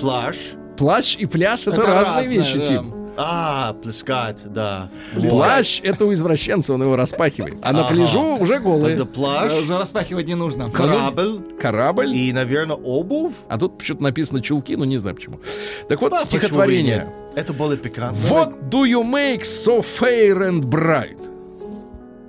Плащ. 0.00 0.36
Плащ 0.76 1.16
и 1.16 1.26
пляж 1.26 1.66
это, 1.66 1.82
разные 1.82 2.04
разное, 2.04 2.38
вещи, 2.38 2.58
да. 2.58 2.66
Тим. 2.66 3.03
А, 3.16 3.74
плескать, 3.74 4.42
да. 4.52 4.90
Плащ 5.14 5.80
это 5.82 6.04
у 6.04 6.12
извращенца, 6.12 6.74
он 6.74 6.82
его 6.82 6.96
распахивает. 6.96 7.54
А 7.62 7.72
на 7.72 7.84
пляжу 7.84 8.36
уже 8.38 8.58
голый. 8.58 8.94
Это 8.94 9.04
плащ, 9.06 9.52
Э, 9.52 9.62
Уже 9.62 9.78
распахивать 9.78 10.26
не 10.26 10.34
нужно. 10.34 10.68
корабль 10.70 11.38
Корабль. 11.60 12.14
и, 12.14 12.32
наверное, 12.32 12.76
обувь. 12.76 13.34
А 13.48 13.58
тут 13.58 13.78
почему-то 13.78 14.02
написано 14.04 14.40
чулки, 14.40 14.74
но 14.76 14.84
не 14.84 14.98
знаю 14.98 15.14
почему. 15.16 15.40
Так 15.88 16.00
вот, 16.00 16.18
стихотворение. 16.18 17.06
Это 17.36 17.52
было 17.52 17.76
пикантно. 17.76 18.18
What 18.28 18.68
do 18.70 18.84
you 18.84 19.02
make 19.04 19.42
so 19.44 19.80
fair 19.82 20.42
and 20.48 20.64
bright? 20.64 21.18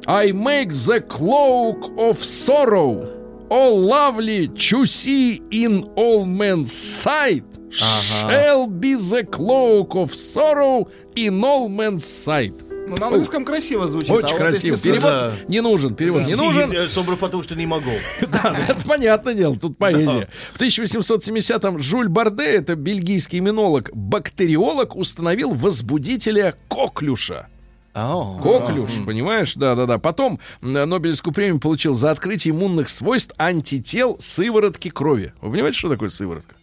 I 0.08 0.32
make 0.34 0.69
the 0.69 1.02
cloak 1.02 1.98
of 1.98 2.24
sorrow 2.24 3.08
all 3.50 3.80
lovely 3.80 4.48
to 4.48 4.86
see 4.86 5.41
in 5.52 5.89
all 5.95 6.26
men's 6.26 6.71
sight 6.71 7.43
shall 7.77 8.67
be 8.67 8.95
the 8.95 9.23
cloak 9.23 9.95
of 9.95 10.13
sorrow 10.13 10.88
in 11.15 11.43
all 11.43 11.69
men's 11.69 12.03
sight. 12.05 12.53
Ну, 12.88 12.95
на 12.97 13.07
английском 13.07 13.45
красиво 13.45 13.88
звучит. 13.88 14.11
Очень 14.11 14.27
а 14.27 14.29
вот 14.29 14.38
красиво. 14.38 14.73
если 14.75 14.89
Перевод 14.89 15.11
Да. 15.11 15.33
не 15.47 15.59
нужен, 15.61 15.95
перевод 15.95 16.27
не 16.27 16.35
нужен. 16.35 16.71
И, 16.71 16.75
э, 16.75 16.88
Собрал 16.88 17.17
потому, 17.17 17.41
что 17.41 17.55
не 17.55 17.65
могу. 17.65 17.89
Да, 18.27 18.55
это 18.67 18.88
понятное 18.88 19.33
дело, 19.33 19.57
тут 19.57 19.77
поэзия. 19.79 20.29
В 20.53 20.61
1870-м 20.61 21.81
Жюль 21.81 22.09
Барде, 22.09 22.43
это 22.43 22.75
бельгийский 22.75 23.39
иммунолог, 23.39 23.89
бактериолог, 23.91 24.95
установил 24.95 25.49
возбудителя 25.49 26.55
коклюша. 26.69 27.47
Ау. 27.93 28.39
Коклюш, 28.41 28.91
понимаешь? 29.05 29.53
Да-да-да. 29.55 29.97
Потом 29.97 30.39
Нобелевскую 30.61 31.33
премию 31.33 31.59
получил 31.59 31.95
за 31.95 32.11
открытие 32.11 32.53
иммунных 32.53 32.89
свойств 32.89 33.33
антител 33.39 34.17
сыворотки 34.19 34.89
крови. 34.89 35.33
Вы 35.41 35.51
понимаете, 35.53 35.77
что 35.79 35.89
такое 35.89 36.09
сыворотка? 36.09 36.55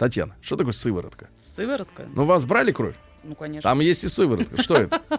Татьяна, 0.00 0.34
что 0.40 0.56
такое 0.56 0.72
сыворотка? 0.72 1.28
Сыворотка? 1.54 2.06
Ну, 2.14 2.24
вас 2.24 2.46
брали 2.46 2.72
кровь? 2.72 2.96
Ну, 3.22 3.34
конечно. 3.34 3.68
Там 3.68 3.80
есть 3.80 4.04
и 4.04 4.08
сыворотка. 4.08 4.62
Что 4.62 4.76
это? 4.76 5.00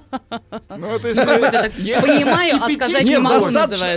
Ну, 0.77 0.87
это 0.87 1.09
Ну, 1.09 1.15
как 1.15 1.39
бы 1.39 1.45
это 1.47 1.71
Если 1.77 2.07
понимаю, 2.07 2.55
а 2.61 2.73
сказать 2.73 3.03
не 3.03 3.19
могу, 3.19 3.45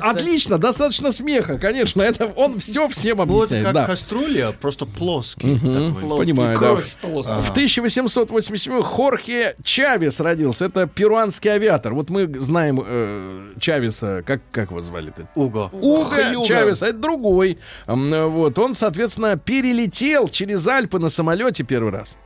отлично, 0.01 0.59
достаточно 0.59 1.13
смеха, 1.13 1.59
конечно. 1.59 2.03
Это 2.03 2.27
он 2.27 2.59
все 2.61 2.89
всем 2.89 3.19
Вот 3.19 3.29
объясняет. 3.29 3.65
как 3.65 3.75
да. 3.75 3.87
каструля, 3.87 4.53
просто 4.53 4.87
плоский. 4.87 5.57
Понимаю, 5.59 6.59
да. 6.59 6.75
В 6.75 7.51
1887 7.51 8.83
Хорхе 8.83 9.57
Чавес 9.63 10.21
родился. 10.21 10.67
Это 10.67 10.87
перуанский 10.87 11.51
авиатор. 11.51 11.95
Вот 11.95 12.11
мы 12.11 12.27
знаем 12.41 12.83
э, 12.85 13.53
Чавеса, 13.61 14.23
как, 14.27 14.43
как 14.51 14.71
его 14.71 14.81
звали-то? 14.81 15.29
Уго. 15.35 15.71
Уго. 15.73 16.45
Чавес, 16.45 16.83
а 16.83 16.89
это 16.89 16.99
другой. 16.99 17.59
Вот, 17.87 18.59
он, 18.59 18.75
соответственно, 18.75 19.37
перелетел 19.37 20.29
через 20.29 20.67
Альпы 20.67 20.99
на 20.99 21.09
самолете 21.09 21.63
первый 21.65 21.93
раз. 21.93 22.17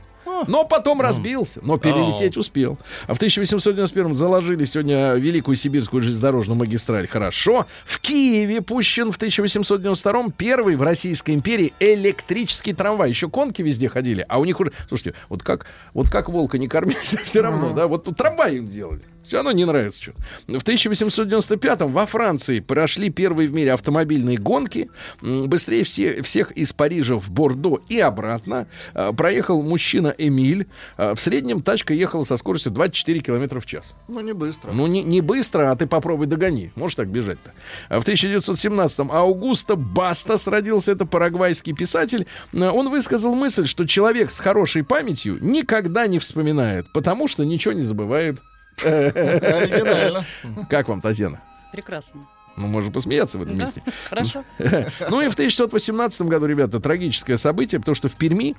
Но 0.47 0.65
потом 0.65 1.01
разбился, 1.01 1.59
но 1.63 1.77
перелететь 1.77 2.37
успел. 2.37 2.77
А 3.07 3.13
в 3.13 3.17
1891 3.17 4.15
заложили 4.15 4.65
сегодня 4.65 5.13
Великую 5.13 5.55
Сибирскую 5.55 6.03
железнодорожную 6.03 6.57
магистраль. 6.57 7.07
Хорошо. 7.07 7.65
В 7.85 7.99
Киеве 7.99 8.61
пущен 8.61 9.11
в 9.11 9.17
1892 9.17 10.29
первый 10.37 10.75
в 10.75 10.81
Российской 10.81 11.31
империи 11.31 11.73
электрический 11.79 12.73
трамвай. 12.73 13.09
Еще 13.09 13.29
конки 13.29 13.61
везде 13.61 13.89
ходили, 13.89 14.25
а 14.27 14.39
у 14.39 14.45
них 14.45 14.59
уже... 14.59 14.71
Слушайте, 14.87 15.15
вот 15.29 15.43
как, 15.43 15.65
вот 15.93 16.09
как 16.09 16.29
волка 16.29 16.57
не 16.57 16.67
кормили, 16.67 16.97
все 17.25 17.41
равно, 17.41 17.73
да? 17.73 17.87
Вот 17.87 18.05
тут 18.05 18.17
трамвай 18.17 18.57
им 18.57 18.67
делали. 18.67 19.01
Все 19.29 19.37
равно 19.37 19.51
не 19.51 19.63
нравится 19.63 20.01
что. 20.01 20.13
В 20.47 20.63
1895-м 20.63 21.91
во 21.93 22.07
Франции 22.07 22.61
прошли 22.61 23.11
первые 23.11 23.47
в 23.47 23.53
мире 23.53 23.73
автомобильные 23.73 24.39
гонки. 24.39 24.89
Быстрее 25.21 25.83
все, 25.83 26.23
всех 26.23 26.51
из 26.53 26.73
Парижа 26.73 27.13
в 27.13 27.29
Бордо 27.29 27.79
и 27.89 27.99
обратно 27.99 28.65
э, 28.95 29.13
проехал 29.13 29.61
мужчина 29.61 30.15
Эмиль. 30.17 30.65
Э, 30.97 31.13
В 31.13 31.19
среднем 31.19 31.61
тачка 31.61 31.93
ехала 31.93 32.23
со 32.23 32.37
скоростью 32.37 32.71
24 32.71 33.19
километра 33.19 33.59
в 33.59 33.67
час. 33.67 33.93
Ну, 34.07 34.19
не 34.21 34.33
быстро. 34.33 34.71
Ну, 34.71 34.87
не, 34.87 35.03
не 35.03 35.21
быстро, 35.21 35.69
а 35.69 35.75
ты 35.75 35.85
попробуй 35.85 36.25
догони. 36.25 36.71
Можешь 36.75 36.95
так 36.95 37.09
бежать-то. 37.09 37.53
А 37.87 37.99
В 37.99 38.07
1917-м 38.07 39.11
Аугусто 39.11 39.75
Бастас 39.75 40.47
родился. 40.47 40.91
Это 40.93 41.05
парагвайский 41.05 41.73
писатель. 41.73 42.25
Э, 42.51 42.69
Он 42.69 42.89
высказал 42.89 43.35
мысль, 43.35 43.67
что 43.67 43.85
человек 43.85 44.31
с 44.31 44.39
хорошей 44.39 44.83
памятью 44.83 45.37
никогда 45.39 46.07
не 46.07 46.17
вспоминает, 46.17 46.91
потому 46.91 47.27
что 47.27 47.43
ничего 47.43 47.75
не 47.75 47.83
забывает. 47.83 48.39
Оригинально. 48.85 50.25
Как 50.69 50.87
вам, 50.87 51.01
Татьяна? 51.01 51.39
Прекрасно. 51.71 52.27
Ну, 52.57 52.67
можно 52.67 52.91
посмеяться 52.91 53.37
в 53.37 53.43
этом 53.43 53.57
Да? 53.57 53.65
месте. 53.65 53.81
Хорошо. 54.09 54.43
Ну 55.09 55.21
и 55.21 55.29
в 55.29 55.33
1618 55.33 56.21
году, 56.23 56.45
ребята, 56.45 56.79
трагическое 56.79 57.37
событие, 57.37 57.79
потому 57.79 57.95
что 57.95 58.07
в 58.09 58.15
Перми 58.15 58.55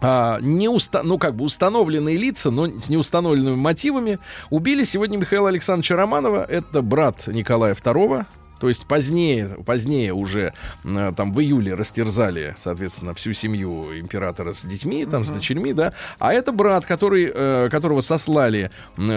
а, 0.00 0.38
не 0.40 0.68
уста- 0.68 1.02
ну, 1.02 1.18
как 1.18 1.34
бы 1.34 1.44
установленные 1.44 2.16
лица, 2.16 2.50
но 2.50 2.68
с 2.68 2.88
неустановленными 2.88 3.56
мотивами, 3.56 4.18
убили 4.50 4.84
сегодня 4.84 5.16
Михаила 5.18 5.48
Александровича 5.48 5.96
Романова. 5.96 6.44
Это 6.44 6.82
брат 6.82 7.26
Николая 7.26 7.74
II. 7.74 8.24
То 8.60 8.68
есть 8.68 8.86
позднее, 8.86 9.48
позднее 9.64 10.12
уже 10.12 10.54
э, 10.84 11.12
там 11.16 11.32
в 11.32 11.40
июле 11.40 11.74
растерзали, 11.74 12.54
соответственно, 12.56 13.14
всю 13.14 13.32
семью 13.32 13.98
императора 13.98 14.52
с 14.52 14.62
детьми, 14.62 15.06
там 15.06 15.24
с 15.24 15.28
дочерьми, 15.28 15.72
да. 15.72 15.92
А 16.18 16.32
это 16.32 16.52
брат, 16.52 16.86
который, 16.86 17.30
э, 17.32 17.68
которого 17.70 18.00
сослали 18.00 18.70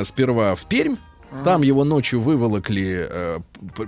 сперва 0.03 0.55
в 0.55 0.65
Пермь, 0.65 0.95
там 1.43 1.61
его 1.61 1.83
ночью 1.83 2.21
выволокли 2.21 3.07
э, 3.09 3.39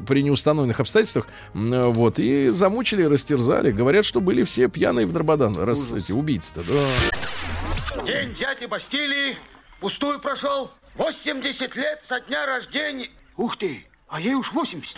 при 0.07 0.23
неустановленных 0.23 0.79
обстоятельствах, 0.79 1.27
э, 1.53 1.83
вот, 1.87 2.17
и 2.17 2.49
замучили, 2.49 3.03
растерзали. 3.03 3.71
Говорят, 3.71 4.05
что 4.05 4.21
были 4.21 4.43
все 4.43 4.69
пьяные 4.69 5.05
в 5.05 5.13
Дрободан, 5.13 5.57
раз 5.59 5.91
эти 5.91 6.11
убийцы-то, 6.11 6.61
да. 6.63 8.05
День 8.05 8.33
дяди 8.33 8.65
Бастилии 8.65 9.37
пустую 9.79 10.19
прошел. 10.19 10.71
80 10.95 11.75
лет 11.75 12.01
со 12.03 12.19
дня 12.21 12.45
рождения. 12.45 13.09
Ух 13.35 13.57
ты, 13.57 13.85
а 14.07 14.21
ей 14.21 14.35
уж 14.35 14.53
80 14.53 14.97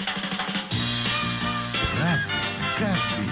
разный, 2.00 2.36
каждый 2.78 3.25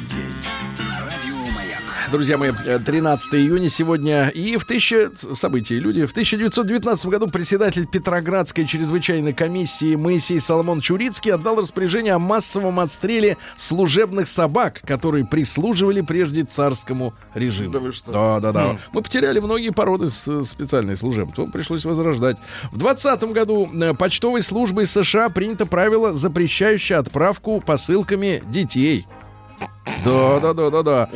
Друзья 2.14 2.38
мои, 2.38 2.52
э, 2.68 2.78
13 2.78 3.34
июня 3.34 3.72
сегодня 3.72 4.28
и 4.28 4.58
в 4.58 4.66
тысяча 4.66 5.10
событий 5.34 5.80
люди. 5.80 6.06
В 6.06 6.12
1919 6.12 7.08
году 7.08 7.28
председатель 7.28 7.88
Петроградской 7.88 8.68
чрезвычайной 8.68 9.34
комиссии 9.34 9.96
Моисей 9.96 10.40
Соломон 10.40 10.80
Чурицкий 10.80 11.34
отдал 11.34 11.60
распоряжение 11.60 12.14
о 12.14 12.20
массовом 12.20 12.80
отстреле 12.80 13.38
служебных 13.58 14.28
собак, 14.28 14.82
которые 14.86 15.26
прислуживали 15.26 16.02
прежде 16.02 16.44
царскому 16.44 17.16
режиму. 17.34 17.72
Да 17.72 17.80
вы 17.80 17.92
что? 17.92 18.12
Да, 18.12 18.40
да, 18.40 18.52
да. 18.52 18.78
Мы 18.92 19.02
потеряли 19.02 19.40
многие 19.40 19.72
породы 19.72 20.12
с- 20.12 20.44
специальные 20.46 20.98
служебные. 20.98 21.34
То 21.34 21.48
пришлось 21.48 21.84
возрождать. 21.84 22.38
В 22.72 22.78
20 22.78 23.24
году 23.34 23.68
э, 23.74 23.96
почтовой 23.96 24.44
службой 24.44 24.86
США 24.86 25.30
принято 25.30 25.66
правило, 25.66 26.14
запрещающее 26.14 27.00
отправку 27.00 27.60
посылками 27.60 28.44
детей. 28.46 29.08
Да, 30.06 30.40
да, 30.40 30.54
да, 30.54 30.70
да, 30.70 30.84
да. 30.84 31.10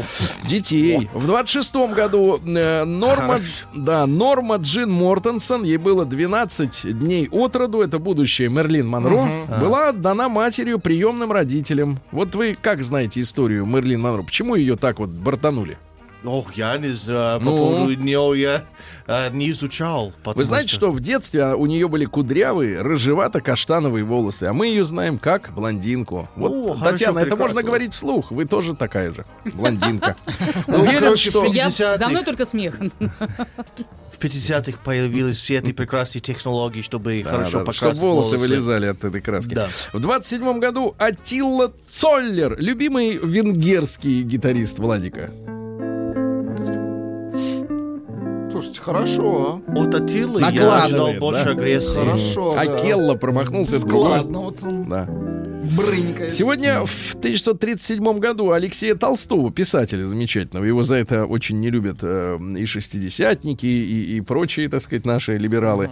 Детей. 0.45 1.10
В 1.13 1.30
26-м 1.30 1.93
году 1.93 2.39
э, 2.45 2.84
Норма, 2.86 3.39
да, 3.73 4.06
Норма 4.06 4.56
Джин 4.58 4.89
Мортенсон, 4.89 5.63
ей 5.63 5.78
было 5.78 6.06
12 6.06 6.97
дней 6.97 7.28
от 7.30 7.56
роду, 7.56 7.82
это 7.82 8.00
будущее 8.00 8.50
Мерлин 8.50 8.88
Монро, 8.88 9.28
была 9.60 9.89
отдана 9.89 10.30
матерью 10.30 10.80
приемным 10.80 11.32
родителям. 11.32 12.00
Вот 12.12 12.36
вы 12.36 12.58
как 12.60 12.84
знаете 12.84 13.21
историю 13.21 13.65
Мерлин 13.65 14.02
Монро? 14.02 14.23
Почему 14.23 14.56
ее 14.56 14.78
так 14.78 15.00
вот 15.00 15.10
бортанули? 15.10 15.78
Ох, 16.23 16.53
я 16.56 16.77
не 16.77 16.93
знаю, 16.93 17.39
по 17.39 17.45
Ну? 17.45 17.58
поводу 17.58 17.93
нее 17.95 18.34
я 18.36 18.63
э, 19.08 19.30
не 19.32 19.49
изучал. 19.51 20.13
Вы 20.25 20.43
знаете, 20.43 20.69
что 20.69 20.91
в 20.91 20.99
детстве 20.99 21.43
а, 21.43 21.56
у 21.56 21.65
нее 21.67 21.88
были 21.88 22.06
кудрявые, 22.06 22.82
рыжевато-каштановые 22.82 24.03
волосы, 24.03 24.43
а 24.43 24.53
мы 24.53 24.67
ее 24.67 24.84
знаем 24.84 25.19
как 25.19 25.51
блондинку. 25.53 26.27
Вот, 26.36 26.51
О, 26.51 26.73
хорошо, 26.75 26.91
Татьяна, 26.91 27.19
это 27.19 27.30
прекрасно. 27.32 27.45
можно 27.45 27.63
говорить 27.63 27.93
вслух. 27.93 28.32
Вы 28.32 28.45
тоже 28.45 28.75
такая 28.75 29.13
же 29.13 29.25
блондинка. 29.53 30.15
Ну, 30.67 30.82
Уверен, 30.82 31.15
что... 31.17 31.41
в 31.41 31.53
Я, 31.53 31.67
50-х. 31.67 31.97
за 31.97 32.10
мной 32.10 32.23
только 32.23 32.45
смех. 32.45 32.80
В 34.17 34.19
50-х 34.19 34.80
появились 34.84 35.38
все 35.38 35.58
эти 35.60 35.71
прекрасные 35.73 36.21
технологии, 36.21 36.82
чтобы 36.82 37.23
хорошо 37.23 37.49
чтобы 37.49 37.65
покрасить 37.65 38.01
волосы, 38.01 38.38
вылезали 38.39 38.88
от 38.88 39.03
этой 39.03 39.21
краски. 39.21 39.53
Да. 39.53 39.69
В 39.93 39.99
27 39.99 40.58
году 40.60 40.95
Атилла 40.97 41.71
Цоллер, 41.88 42.60
любимый 42.60 43.17
венгерский 43.17 44.23
гитарист 44.23 44.80
Владика. 44.80 45.30
Слушайте, 48.58 48.82
хорошо. 48.82 49.62
От 49.67 49.93
Атилы 49.93 50.41
я 50.52 50.84
ожидал 50.84 51.13
да? 51.13 51.20
больше 51.20 51.50
агрессии. 51.50 51.93
Хорошо, 51.93 52.54
да. 52.54 52.62
Акелла 52.62 53.13
промахнулся. 53.13 53.76
это 53.76 53.86
другое. 53.86 54.10
Складно, 54.20 54.39
вот 54.39 54.63
он 54.63 54.89
Да. 54.89 55.08
Брынькает. 55.75 56.34
Сегодня 56.34 56.86
в 56.86 57.15
1937 57.15 58.19
году 58.19 58.51
Алексея 58.51 58.95
Толстого, 58.95 59.51
писателя 59.51 60.06
замечательного, 60.06 60.65
его 60.65 60.84
за 60.84 60.95
это 60.95 61.25
очень 61.25 61.60
не 61.60 61.69
любят 61.69 61.97
э, 62.01 62.38
и 62.58 62.65
шестидесятники, 62.65 63.65
и, 63.65 64.17
и 64.17 64.21
прочие, 64.21 64.69
так 64.69 64.82
сказать, 64.82 65.06
наши 65.06 65.38
либералы, 65.38 65.89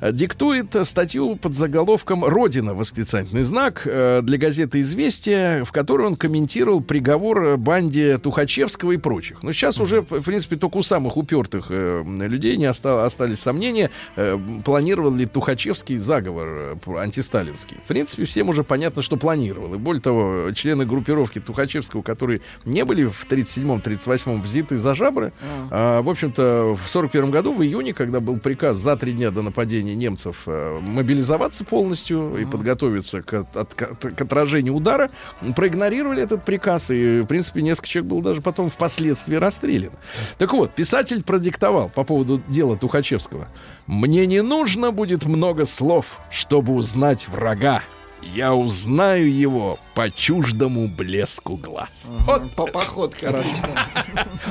э, 0.00 0.12
диктует 0.12 0.74
статью 0.82 1.36
под 1.36 1.54
заголовком 1.54 2.24
«Родина!» 2.24 2.74
восклицательный 2.74 3.42
знак 3.42 3.82
э, 3.84 4.20
для 4.22 4.38
газеты 4.38 4.80
«Известия», 4.80 5.64
в 5.64 5.72
которой 5.72 6.06
он 6.06 6.16
комментировал 6.16 6.80
приговор 6.80 7.42
э, 7.42 7.56
банде 7.56 8.18
Тухачевского 8.18 8.92
и 8.92 8.96
прочих. 8.96 9.42
Но 9.42 9.52
сейчас 9.52 9.80
уже, 9.80 10.00
в 10.00 10.22
принципе, 10.22 10.56
только 10.56 10.78
у 10.78 10.82
самых 10.82 11.16
упертых 11.16 11.66
э, 11.70 12.02
людей 12.06 12.56
не 12.56 12.66
оста- 12.66 13.04
остались 13.04 13.40
сомнения, 13.40 13.90
э, 14.16 14.38
планировал 14.64 15.12
ли 15.12 15.26
Тухачевский 15.26 15.98
заговор 15.98 16.78
э, 16.86 16.96
антисталинский. 16.96 17.76
В 17.84 17.88
принципе, 17.88 18.24
всем 18.24 18.48
уже 18.48 18.64
понятно, 18.64 19.02
что 19.02 19.16
запланировал. 19.18 19.74
И 19.74 19.78
более 19.78 20.00
того, 20.00 20.52
члены 20.52 20.86
группировки 20.86 21.40
Тухачевского, 21.40 22.02
которые 22.02 22.40
не 22.64 22.84
были 22.84 23.04
в 23.04 23.26
37-38 23.28 24.40
взяты 24.40 24.76
за 24.76 24.94
жабры, 24.94 25.32
а, 25.70 26.00
в 26.02 26.08
общем-то, 26.08 26.76
в 26.82 26.88
41 26.88 27.30
году, 27.30 27.52
в 27.52 27.62
июне, 27.62 27.92
когда 27.94 28.20
был 28.20 28.38
приказ 28.38 28.76
за 28.76 28.96
три 28.96 29.12
дня 29.12 29.30
до 29.32 29.42
нападения 29.42 29.96
немцев 29.96 30.42
э, 30.46 30.78
мобилизоваться 30.80 31.64
полностью 31.64 32.36
и 32.38 32.44
подготовиться 32.44 33.22
к, 33.22 33.34
от- 33.54 33.74
к- 33.74 33.94
к 34.14 34.20
отражению 34.20 34.74
удара, 34.74 35.10
проигнорировали 35.56 36.22
этот 36.22 36.44
приказ, 36.44 36.90
и, 36.90 37.20
в 37.22 37.26
принципе, 37.26 37.62
несколько 37.62 37.88
человек 37.88 38.10
было 38.10 38.22
даже 38.22 38.40
потом 38.40 38.70
впоследствии 38.70 39.34
расстрелян. 39.34 39.92
Так 40.38 40.52
вот, 40.52 40.70
писатель 40.70 41.24
продиктовал 41.24 41.88
по 41.88 42.04
поводу 42.04 42.40
дела 42.48 42.76
Тухачевского. 42.76 43.48
«Мне 43.86 44.26
не 44.26 44.42
нужно 44.42 44.92
будет 44.92 45.24
много 45.26 45.64
слов, 45.64 46.06
чтобы 46.30 46.74
узнать 46.74 47.26
врага. 47.28 47.82
Я 48.22 48.54
узнаю 48.54 49.32
его 49.32 49.78
по 49.94 50.10
чуждому 50.10 50.88
блеску 50.88 51.56
глаз». 51.56 52.06
Вот 52.26 52.50
По 52.52 52.66
походке 52.66 53.28
отлично. 53.28 53.68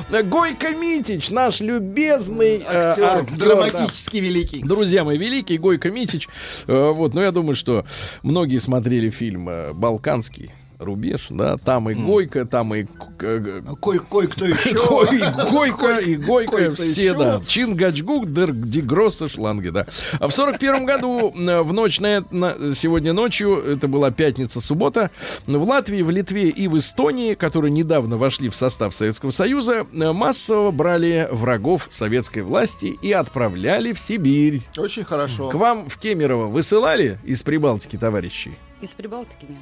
Гойко 0.23 0.75
Митич, 0.75 1.29
наш 1.29 1.59
любезный 1.59 2.63
э, 2.67 2.93
Актер, 2.99 3.37
драматически 3.37 4.17
великий. 4.17 4.61
Друзья 4.61 5.03
мои, 5.03 5.17
великий 5.17 5.57
Гойко 5.57 5.91
Митич. 5.91 6.27
Э, 6.67 6.91
вот, 6.91 7.13
но 7.13 7.21
я 7.21 7.31
думаю, 7.31 7.55
что 7.55 7.85
многие 8.23 8.59
смотрели 8.59 9.09
фильм 9.09 9.49
э, 9.49 9.73
«Балканский». 9.73 10.51
Рубеж, 10.79 11.27
да, 11.31 11.57
там 11.57 11.89
и 11.89 11.95
Гойко, 11.95 12.45
там 12.45 12.75
и 12.75 12.85
э, 13.21 13.61
Кой- 13.79 13.99
Кой-кто 13.99 14.45
еще. 14.45 14.75
Кой- 14.75 15.19
Гойко 15.51 15.97
и 16.05 16.15
Гойко, 16.15 16.51
Кой-кто 16.51 16.75
все, 16.75 17.13
да. 17.15 17.41
Чингачгук, 17.47 18.31
дер 18.31 18.51
Дигросса, 18.51 19.27
шланги, 19.27 19.69
да. 19.69 19.87
А 20.19 20.27
в 20.27 20.33
сорок 20.33 20.59
первом 20.59 20.85
году, 20.85 21.31
э, 21.35 21.61
в 21.61 21.73
ночь 21.73 21.99
на, 21.99 22.23
на- 22.29 22.75
сегодня 22.75 23.13
ночью, 23.13 23.57
это 23.57 23.87
была 23.87 24.11
пятница, 24.11 24.61
суббота, 24.61 25.09
в 25.47 25.63
Латвии, 25.63 26.03
в 26.03 26.11
Литве 26.11 26.49
и 26.49 26.67
в 26.67 26.77
Эстонии, 26.77 27.33
которые 27.33 27.71
недавно 27.71 28.17
вошли 28.17 28.49
в 28.49 28.55
состав 28.55 28.93
Советского 28.93 29.31
Союза, 29.31 29.87
э, 29.91 30.11
массово 30.11 30.69
брали 30.69 31.27
врагов 31.31 31.87
советской 31.89 32.41
власти 32.43 32.95
и 33.01 33.11
отправляли 33.11 33.93
в 33.93 33.99
Сибирь. 33.99 34.61
Очень 34.77 35.03
хорошо. 35.05 35.49
К 35.49 35.55
вам 35.55 35.89
в 35.89 35.97
Кемерово 35.97 36.45
высылали 36.45 37.17
из 37.23 37.41
Прибалтики 37.41 37.97
товарищей? 37.97 38.51
Из 38.81 38.91
Прибалтики 38.91 39.45
нет. 39.49 39.57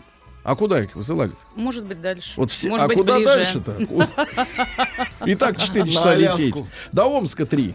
А 0.46 0.56
куда 0.56 0.84
их 0.84 0.96
высылали? 0.96 1.32
Может 1.56 1.86
быть, 1.86 2.00
дальше. 2.00 2.34
Вот 2.38 2.52
все. 2.52 2.70
Может 2.70 2.86
а 2.86 2.88
быть, 2.88 2.98
куда 2.98 3.20
дальше-то? 3.20 3.78
Вот. 3.90 4.10
И 5.26 5.34
так 5.34 5.58
4 5.58 5.86
На 5.86 5.92
часа 5.92 6.14
лететь. 6.14 6.56
До 6.92 7.06
Омска 7.06 7.48
3. 7.48 7.74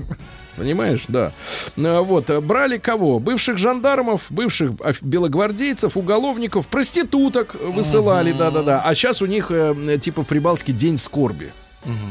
Понимаешь, 0.57 1.05
да. 1.09 1.33
А, 1.77 2.03
Вот, 2.03 2.31
а, 2.31 2.41
брали 2.41 2.79
кого? 2.79 3.19
Бывших 3.19 3.59
жандармов, 3.59 4.27
бывших 4.31 4.75
белогвардейцев, 5.03 5.97
уголовников, 5.97 6.69
проституток 6.69 7.57
высылали, 7.57 8.33
да-да-да. 8.33 8.83
А 8.85 8.95
сейчас 8.95 9.21
у 9.21 9.27
них, 9.27 9.51
э, 9.51 9.99
типа, 10.01 10.23
в 10.23 10.27
Прибалтике 10.27 10.73
день 10.73 10.97
скорби. 10.97 11.53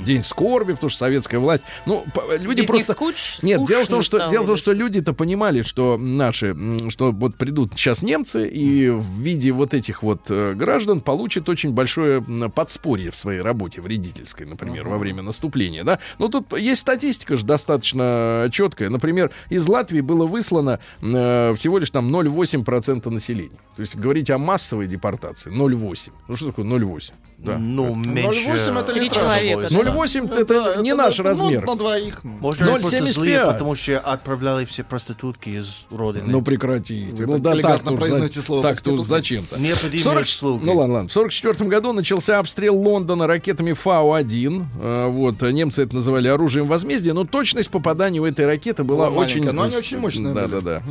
День 0.04 0.24
скорби, 0.24 0.74
потому 0.74 0.90
что 0.90 1.00
советская 1.00 1.40
власть. 1.40 1.64
Ну, 1.86 2.04
люди 2.40 2.62
Без 2.62 2.68
просто... 2.68 2.94
скуч- 2.94 3.40
Нет, 3.44 3.66
дело 3.66 3.86
в 3.86 3.88
том, 3.88 4.02
что 4.02 4.30
дело 4.30 4.44
в 4.44 4.48
том, 4.48 4.58
что 4.58 4.74
люди-то 4.74 5.14
понимали, 5.14 5.62
что 5.62 5.98
наши, 5.98 6.56
что 6.90 7.12
вот 7.12 7.36
придут 7.36 7.74
сейчас 7.74 8.02
немцы 8.02 8.48
и 8.48 8.90
в 8.90 9.20
виде 9.20 9.52
вот 9.52 9.74
этих 9.74 10.02
вот 10.04 10.22
э, 10.30 10.54
граждан 10.56 11.02
получат 11.02 11.50
очень 11.50 11.72
большое 11.74 12.22
подспорье 12.54 13.12
в 13.12 13.16
своей 13.16 13.42
работе 13.42 13.82
вредительской, 13.82 14.46
например, 14.46 14.88
во 14.88 14.98
время 14.98 15.22
наступления, 15.22 15.84
да. 15.84 16.00
Но 16.18 16.30
тут 16.30 16.58
есть 16.58 16.82
статистика 16.82 17.38
же 17.38 17.46
достаточно 17.46 18.50
четкая. 18.52 18.90
Например, 18.90 19.32
из 19.50 19.68
Латвии 19.68 20.02
было 20.02 20.26
выслано 20.26 20.80
э, 21.02 21.54
всего 21.56 21.78
лишь 21.78 21.92
там 21.92 22.14
0,8% 22.16 23.10
населения. 23.10 23.60
То 23.76 23.82
есть 23.82 23.96
говорить 23.96 24.30
о 24.32 24.38
массовой 24.38 24.88
депортации 24.88 25.52
0,8. 25.52 26.12
Ну 26.28 26.36
что 26.36 26.48
такое 26.48 26.66
0,8? 26.66 27.12
Да. 27.44 27.58
Ну, 27.58 27.96
меньше... 27.96 28.42
0,8 28.50 28.80
это 28.82 28.94
Три 28.94 29.02
литраж. 29.06 29.40
человека. 29.40 29.74
0,8 29.74 30.38
это, 30.38 30.46
Да, 30.76 30.82
не 30.82 30.90
это 30.90 30.98
наш 30.98 31.18
на- 31.20 31.24
размер. 31.24 31.64
Ну, 31.66 31.72
на 31.72 31.78
двоих. 31.78 32.24
Может, 32.24 32.62
они 32.64 32.72
просто 32.72 32.98
0,75. 32.98 33.12
злые, 33.14 33.46
потому 33.46 33.76
что 33.76 34.00
отправляли 34.00 34.66
все 34.66 34.84
проститутки 34.84 35.50
из 35.50 35.86
родины. 35.90 36.26
Ну 36.28 36.42
прекратите. 36.42 37.26
Вы 37.26 37.38
ну 37.38 37.44
так 37.44 37.62
да 37.62 37.78
за- 37.78 37.96
произносите 37.96 38.42
слово 38.42 38.60
уж 38.60 38.64
проститутка. 38.66 39.04
зачем-то. 39.06 39.58
Необходимые 39.60 40.04
40 40.04 40.24
услуги. 40.24 40.66
Ну 40.66 40.76
ладно, 40.78 40.94
ладно. 40.96 41.10
В 41.10 41.14
44 41.14 41.70
году 41.70 41.94
начался 41.94 42.40
обстрел 42.40 42.76
Лондона 42.78 43.26
ракетами 43.26 43.72
Фау-1. 43.72 44.66
Э, 44.82 45.08
Вот, 45.10 45.42
э, 45.42 45.52
немцы 45.52 45.84
это 45.84 45.96
называли 45.96 46.28
оружием 46.28 46.68
возмездия, 46.68 47.14
но 47.14 47.24
точность 47.24 47.70
попадания 47.70 48.20
у 48.20 48.26
этой 48.26 48.46
ракеты 48.46 48.84
была 48.84 49.10
Была 49.10 49.22
очень... 49.24 49.50
но 49.50 49.64
они 49.64 49.76
очень 49.78 49.98
мощные 49.98 50.34
Да, 50.34 50.48
были. 50.48 50.60
да, 50.62 50.80
да. 50.80 50.82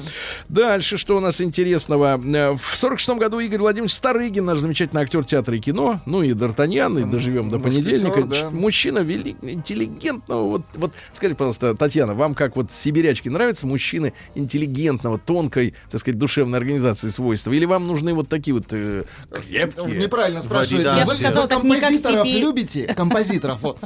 Дальше, 0.49 0.96
что 0.96 1.16
у 1.16 1.20
нас 1.20 1.40
интересного? 1.42 2.18
Э, 2.24 2.55
В 2.57 2.74
46 2.74 3.18
году 3.18 3.38
Игорь 3.40 3.61
Владимирович 3.61 3.92
Старыгин, 3.92 4.46
наш 4.46 4.59
замечательный 4.61 5.03
актер 5.03 5.24
театра 5.24 5.55
и 5.55 5.61
кино, 5.61 6.01
ну 6.07 6.22
и 6.22 6.32
Д'Артаньян, 6.39 7.01
и 7.01 7.05
доживем 7.05 7.51
до 7.51 7.59
понедельника. 7.59 8.22
да. 8.22 8.51
Мужчина 8.51 9.01
велик, 9.01 9.36
интеллигентного. 9.43 10.45
Вот, 10.49 10.62
вот 10.74 10.93
скажите, 11.12 11.36
пожалуйста, 11.36 11.74
Татьяна, 11.74 12.14
вам 12.14 12.34
как 12.34 12.57
вот 12.57 12.72
сибирячки 12.72 13.28
нравятся 13.28 13.66
мужчины 13.66 14.12
интеллигентного, 14.34 15.18
тонкой, 15.18 15.74
так 15.91 16.01
сказать, 16.01 16.18
душевной 16.18 16.59
организации 16.59 17.09
свойства? 17.09 17.53
Или 17.53 17.64
вам 17.64 17.86
нужны 17.86 18.14
вот 18.14 18.28
такие 18.28 18.55
вот 18.55 18.66
э, 18.70 19.05
крепкие? 19.30 19.99
Неправильно 19.99 20.43
спрашиваете. 20.43 20.91
Я 20.97 21.05
бы 21.05 21.14
сказала, 21.14 21.43
вы 21.43 21.49
так 21.80 21.91
не 21.91 21.99
как 21.99 22.26
любите? 22.26 22.95
Композиторов, 22.95 23.61
вот. 23.62 23.78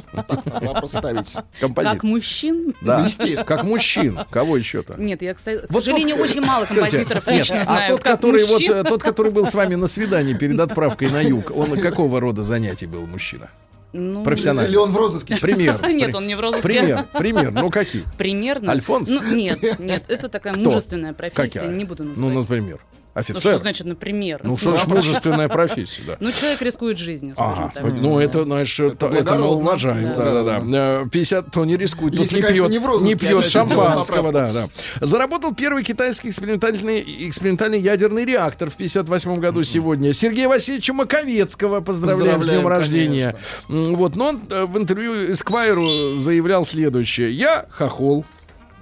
Вопрос 0.45 0.91
ставить. 0.91 1.33
Композит. 1.59 1.91
Как 1.91 2.03
мужчин? 2.03 2.73
Да, 2.81 3.03
Естественно. 3.05 3.43
как 3.43 3.63
мужчин. 3.63 4.19
Кого 4.29 4.57
еще-то? 4.57 4.95
Нет, 4.97 5.21
я, 5.21 5.33
кстати, 5.33 5.65
к 5.65 5.71
Вот 5.71 5.83
сожалению, 5.83 6.17
тот- 6.17 6.29
очень 6.29 6.41
мало 6.41 6.65
Скажите, 6.65 6.81
композиторов 7.05 7.27
нет, 7.27 7.39
лично 7.39 7.61
а 7.61 7.65
знаю. 7.65 7.93
тот, 7.93 8.03
как 8.03 8.13
который 8.13 8.43
вот, 8.45 8.51
мужчин. 8.61 8.73
э, 8.73 8.83
тот, 8.83 9.03
который 9.03 9.31
был 9.31 9.47
с 9.47 9.53
вами 9.53 9.75
на 9.75 9.87
свидании 9.87 10.33
перед 10.33 10.59
отправкой 10.59 11.09
на 11.09 11.21
юг, 11.21 11.51
он 11.55 11.77
какого 11.79 12.19
рода 12.19 12.42
занятий 12.43 12.85
был 12.85 13.05
мужчина? 13.05 13.49
Ну, 13.93 14.23
профессионально. 14.23 14.67
Или 14.69 14.75
он 14.77 14.91
в 14.91 14.97
розыске? 14.97 15.37
Пример. 15.37 15.79
Нет, 15.87 16.15
он 16.15 16.25
не 16.25 16.35
в 16.35 16.39
розыске. 16.39 16.63
Пример, 16.63 17.05
пример. 17.17 17.51
Ну 17.51 17.69
какие? 17.69 18.03
Примерно. 18.17 18.71
Альфонс? 18.71 19.07
Ну, 19.09 19.21
нет, 19.35 19.79
нет, 19.79 20.03
это 20.09 20.29
такая 20.29 20.53
Кто? 20.53 20.63
мужественная 20.63 21.13
профессия, 21.13 21.59
Какая? 21.59 21.69
не 21.71 21.85
буду 21.85 22.03
Ну, 22.03 22.29
называть. 22.29 22.79
Например. 23.13 23.29
Ну, 23.29 23.33
Офицер. 23.33 23.51
что 23.53 23.59
значит, 23.59 23.87
например? 23.87 24.39
Ну, 24.43 24.57
что 24.57 24.77
ж 24.77 24.87
мужественная 24.87 25.47
профессия, 25.47 26.01
да. 26.07 26.17
Ну, 26.19 26.31
человек 26.31 26.61
рискует 26.61 26.97
жизнью, 26.97 27.33
скажем 27.35 27.63
Ага, 27.65 27.71
так. 27.73 27.83
ну 27.93 28.19
это, 28.19 28.43
знаешь, 28.43 28.79
это, 28.79 29.07
это 29.07 29.35
мы 29.35 29.47
уважаем. 29.47 30.13
Да, 30.15 30.43
да, 30.43 30.59
да. 30.59 31.01
Э, 31.03 31.05
50, 31.09 31.51
то 31.51 31.65
не 31.65 31.77
рискует, 31.77 32.15
тот 32.15 32.23
Если, 32.23 32.37
не 32.37 32.41
конечно, 32.41 32.69
пьет, 32.69 33.01
не 33.01 33.15
пьет 33.15 33.45
шампанского, 33.45 34.31
да, 34.31 34.51
да. 34.51 34.67
Заработал 35.01 35.53
первый 35.53 35.83
китайский 35.83 36.29
экспериментальный, 36.29 37.01
экспериментальный 37.27 37.79
ядерный 37.79 38.25
реактор 38.25 38.69
в 38.69 38.75
58 38.75 39.39
году 39.39 39.63
сегодня. 39.63 40.13
Сергея 40.13 40.47
Васильевича 40.47 40.93
Маковецкого 40.93 41.81
поздравляем, 41.81 42.43
с 42.43 42.47
днем 42.47 42.67
рождения. 42.67 43.35
Вот, 43.67 44.15
но 44.15 44.29
он 44.29 44.41
э, 44.49 44.65
в 44.65 44.77
интервью 44.77 45.31
Эсквайру 45.31 46.15
заявлял 46.15 46.65
следующее. 46.65 47.31
Я 47.31 47.65
хохол, 47.69 48.25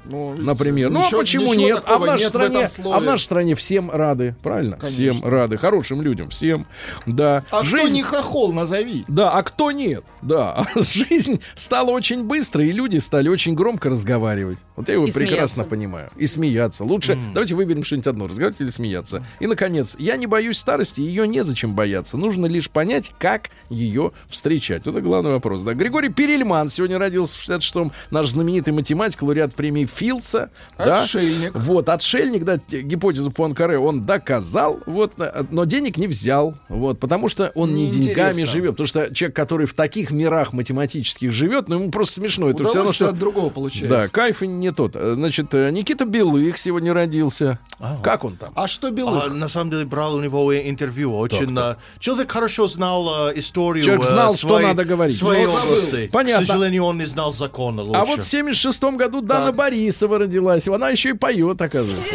Ну, 0.05 0.35
например. 0.35 0.89
Ну, 0.89 1.01
ничего- 1.03 1.19
а 1.19 1.21
почему 1.21 1.53
нет? 1.53 1.83
А 1.85 1.97
в 1.97 2.05
нашей 2.05 2.23
нет 2.23 2.29
стране, 2.29 2.67
слове. 2.67 2.97
а 2.97 2.99
в 2.99 3.03
нашей 3.03 3.23
стране 3.23 3.55
всем 3.55 3.91
рады, 3.91 4.35
правильно? 4.41 4.77
Всем 4.79 5.09
Конечно. 5.15 5.29
рады, 5.29 5.57
хорошим 5.57 6.01
людям, 6.01 6.29
всем, 6.29 6.65
да. 7.05 7.43
А 7.51 7.59
кто 7.59 7.63
Жизнь- 7.63 7.95
не 7.95 8.03
хохол, 8.03 8.51
назови. 8.53 9.03
да, 9.07 9.31
а 9.31 9.43
кто 9.43 9.71
нет? 9.71 10.03
Да, 10.21 10.65
жизнь 10.75 11.39
стала 11.55 11.91
очень 11.91 12.23
быстро, 12.25 12.63
и 12.65 12.71
люди 12.71 12.97
стали 12.97 13.29
очень 13.29 13.53
громко 13.53 13.89
разговаривать. 13.89 14.57
Вот 14.75 14.87
я 14.87 14.95
его 14.95 15.05
И 15.05 15.11
прекрасно 15.11 15.47
смеяться. 15.47 15.63
понимаю. 15.65 16.09
И 16.17 16.25
смеяться. 16.27 16.83
Лучше 16.83 17.17
давайте 17.33 17.55
выберем 17.55 17.83
что-нибудь 17.83 18.07
одно, 18.07 18.27
разговаривать 18.27 18.61
или 18.61 18.69
смеяться. 18.69 19.23
И, 19.39 19.47
наконец, 19.47 19.95
я 19.99 20.17
не 20.17 20.25
боюсь 20.27 20.57
старости, 20.57 21.01
ее 21.01 21.27
незачем 21.27 21.73
бояться. 21.75 22.17
Нужно 22.17 22.45
лишь 22.47 22.69
понять, 22.69 23.11
как 23.19 23.49
ее 23.69 24.11
встречать. 24.29 24.85
Вот 24.85 24.95
это 24.95 25.01
главный 25.01 25.31
вопрос. 25.31 25.61
Да. 25.61 25.73
Григорий 25.73 26.09
Перельман 26.09 26.69
сегодня 26.69 26.97
родился 26.97 27.37
в 27.37 27.47
66-м. 27.47 27.91
Наш 28.09 28.29
знаменитый 28.29 28.73
математик, 28.73 29.21
лауреат 29.21 29.53
премии 29.53 29.85
Филдса. 30.01 30.49
Да. 30.77 31.03
Отшельник. 31.03 31.51
Вот, 31.55 31.87
отшельник, 31.89 32.43
да, 32.43 32.57
те- 32.57 32.81
гипотезу 32.81 33.31
Пуанкаре 33.31 33.77
он 33.77 34.05
доказал, 34.05 34.79
вот, 34.87 35.13
э, 35.19 35.43
но 35.51 35.65
денег 35.65 35.97
не 35.97 36.07
взял, 36.07 36.55
вот, 36.69 36.99
потому 36.99 37.27
что 37.27 37.51
он 37.55 37.73
не 37.75 37.83
Неинтересно. 37.83 38.07
деньгами 38.13 38.43
живет, 38.45 38.71
потому 38.71 38.87
что 38.87 39.13
человек, 39.13 39.35
который 39.35 39.67
в 39.67 39.73
таких 39.75 40.11
мирах 40.11 40.53
математических 40.53 41.31
живет, 41.31 41.67
ну, 41.67 41.75
ему 41.79 41.91
просто 41.91 42.15
смешно, 42.15 42.49
это 42.49 42.65
все 42.65 42.77
равно, 42.79 42.93
что... 42.93 43.09
от 43.09 43.17
другого 43.17 43.49
получаешь. 43.49 43.89
Да, 43.89 44.07
кайф 44.07 44.41
и 44.43 44.47
не 44.47 44.71
тот. 44.71 44.95
Э, 44.95 45.13
Значит, 45.21 45.53
э, 45.53 45.69
Никита 45.71 46.05
Белых 46.05 46.57
сегодня 46.57 46.93
родился. 46.93 47.59
Как 48.03 48.23
он 48.23 48.37
там? 48.37 48.51
А 48.55 48.67
что 48.67 48.87
А, 48.87 48.91
Белых? 48.91 49.33
на 49.33 49.47
самом 49.47 49.69
деле 49.71 49.85
брал 49.85 50.15
у 50.15 50.21
него 50.21 50.51
э, 50.51 50.67
интервью. 50.69 51.15
Очень 51.15 51.55
э, 51.57 51.75
человек 51.99 52.31
хорошо 52.31 52.67
знал 52.67 53.29
э, 53.29 53.33
историю. 53.39 53.83
Человек 53.85 54.03
э, 54.05 54.07
знал, 54.07 54.35
что 54.35 54.47
своей- 54.49 54.67
надо 54.67 54.85
говорить. 54.85 55.15
Своей 55.17 55.45
области. 55.45 56.09
Понятно. 56.11 56.45
К 56.45 56.47
сожалению, 56.47 56.85
он 56.85 56.97
не 56.97 57.05
знал 57.05 57.33
закона 57.33 57.81
лучше. 57.81 57.99
А 57.99 58.05
вот 58.05 58.19
в 58.21 58.27
76 58.27 58.83
году 58.95 59.21
Дана 59.21 59.51
Борисова 59.81 60.19
родилась. 60.19 60.67
Она 60.67 60.89
еще 60.89 61.09
и 61.09 61.13
поет, 61.13 61.59
оказывается. 61.59 62.13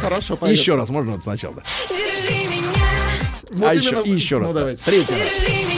Хорошо, 0.00 0.36
поет. 0.36 0.56
Еще 0.56 0.76
раз, 0.76 0.88
можно 0.90 1.12
вот 1.12 1.24
сначала. 1.24 1.54
да? 1.56 1.62
Вот 3.50 3.68
а 3.68 3.74
именно- 3.74 4.00
еще, 4.00 4.10
еще 4.12 4.38
раз. 4.38 4.48
Ну, 4.48 4.54
да. 4.54 4.60
давайте. 4.60 4.84
Третий 4.84 5.12
раз. 5.12 5.75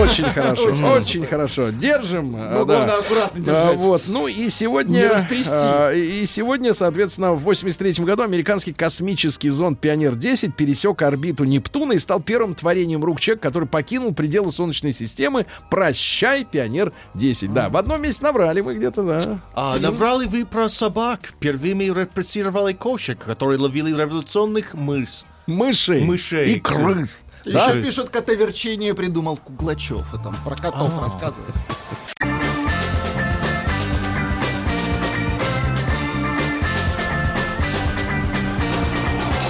Очень 0.00 0.24
хорошо, 0.24 0.64
очень 0.92 1.26
хорошо. 1.26 1.70
Держим. 1.70 2.34
а, 2.36 2.58
Ну, 2.58 2.64
да. 2.64 2.76
главное, 2.76 2.98
аккуратно 2.98 3.40
А, 3.40 3.44
держать. 3.44 3.78
Вот, 3.78 4.02
ну 4.06 4.26
и 4.26 4.48
сегодня, 4.50 5.10
а, 5.50 5.90
и 5.92 6.24
сегодня, 6.26 6.74
соответственно, 6.74 7.32
в 7.32 7.42
83 7.42 8.04
году 8.04 8.22
американский 8.22 8.72
космический 8.72 9.50
зонд 9.50 9.80
Пионер-10 9.80 10.52
пересек 10.52 11.02
орбиту 11.02 11.44
Нептуна 11.44 11.92
и 11.92 11.98
стал 11.98 12.20
первым 12.20 12.54
творением 12.54 13.04
рук 13.04 13.20
человека, 13.20 13.48
который 13.48 13.68
покинул 13.68 14.14
пределы 14.14 14.52
Солнечной 14.52 14.92
системы. 14.92 15.46
Прощай, 15.70 16.44
Пионер-10. 16.44 17.52
Да, 17.52 17.68
в 17.68 17.76
одном 17.76 18.02
месте 18.02 18.22
набрали 18.22 18.60
мы 18.60 18.74
где-то, 18.74 19.02
да. 19.02 19.38
А 19.54 19.78
набрали 19.78 20.26
вы 20.26 20.44
про 20.46 20.68
собак? 20.68 21.34
Первыми 21.40 21.84
репрессировали 21.84 22.72
кошек, 22.72 23.18
которые 23.18 23.58
ловили 23.58 23.90
революционных 23.90 24.74
мыс. 24.74 25.24
Мышей. 25.46 26.04
Мышей. 26.04 26.54
И 26.54 26.60
крыс. 26.60 27.24
Еще 27.44 27.54
Да? 27.54 27.72
пишут, 27.82 28.10
котоверчение 28.10 28.94
придумал 28.94 29.36
Куглачев. 29.36 30.14
И 30.14 30.22
там 30.22 30.36
про 30.44 30.54
котов 30.54 31.00
рассказывает. 31.00 31.54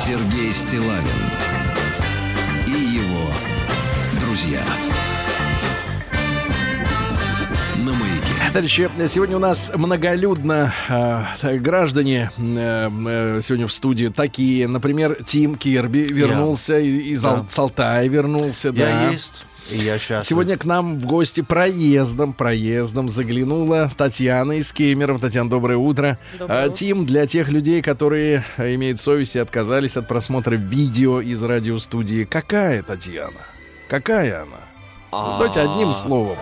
Сергей 0.05 0.53
Стилавин 0.53 1.31
и 2.67 2.71
его 2.71 3.31
друзья. 4.21 4.63
Товарищи, 8.53 8.91
сегодня 9.09 9.37
у 9.37 9.41
нас 9.41 9.73
многолюдно 9.75 10.75
э, 11.43 11.57
граждане 11.57 12.31
э, 12.37 12.91
э, 13.07 13.41
сегодня 13.43 13.67
в 13.67 13.73
студии 13.73 14.09
такие, 14.09 14.69
например, 14.69 15.17
Тим 15.25 15.55
Кирби 15.55 16.01
вернулся 16.01 16.79
и- 16.79 17.13
из 17.13 17.25
Ал- 17.25 17.47
с 17.49 17.59
Алтая 17.59 18.07
вернулся, 18.09 18.69
Я 18.69 18.73
да. 18.75 19.11
есть, 19.11 19.47
и 19.71 19.79
я 19.79 19.97
счастлив. 19.99 20.27
Сегодня 20.29 20.59
к 20.59 20.67
нам 20.67 20.99
в 21.01 21.07
гости 21.07 21.41
проездом, 21.41 22.35
проездом 22.35 23.09
заглянула 23.09 23.91
Татьяна 23.97 24.53
из 24.59 24.71
Кемеров. 24.71 25.19
Татьяна, 25.23 25.49
доброе 25.49 25.79
утро. 25.79 26.19
Доброе 26.39 26.65
А, 26.65 26.67
утро. 26.67 26.75
Тим, 26.77 27.07
для 27.07 27.27
тех 27.27 27.49
людей, 27.49 27.81
которые 27.81 28.45
имеют 28.59 29.01
совесть 29.01 29.35
и 29.35 29.39
отказались 29.39 29.97
от 29.97 30.07
просмотра 30.09 30.57
видео 30.57 31.23
из 31.23 31.43
радиостудии, 31.43 32.25
какая 32.25 32.83
Татьяна? 32.83 33.41
Какая 33.89 34.43
она? 34.43 34.61
А. 35.11 35.39
Давайте 35.39 35.61
одним 35.61 35.95
словом. 35.95 36.37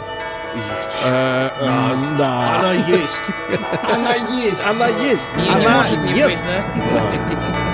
Э, 1.03 1.51
м, 1.61 2.17
Да. 2.17 2.59
Она 2.61 2.73
есть. 2.73 3.23
Она 3.95 4.15
есть. 4.15 4.67
Она 4.67 4.87
есть. 4.89 5.37
Не 5.37 5.49
Она 5.49 5.77
может 5.79 5.99
не 5.99 6.13
есть. 6.13 6.43
быть, 6.43 6.53
да? 6.53 7.70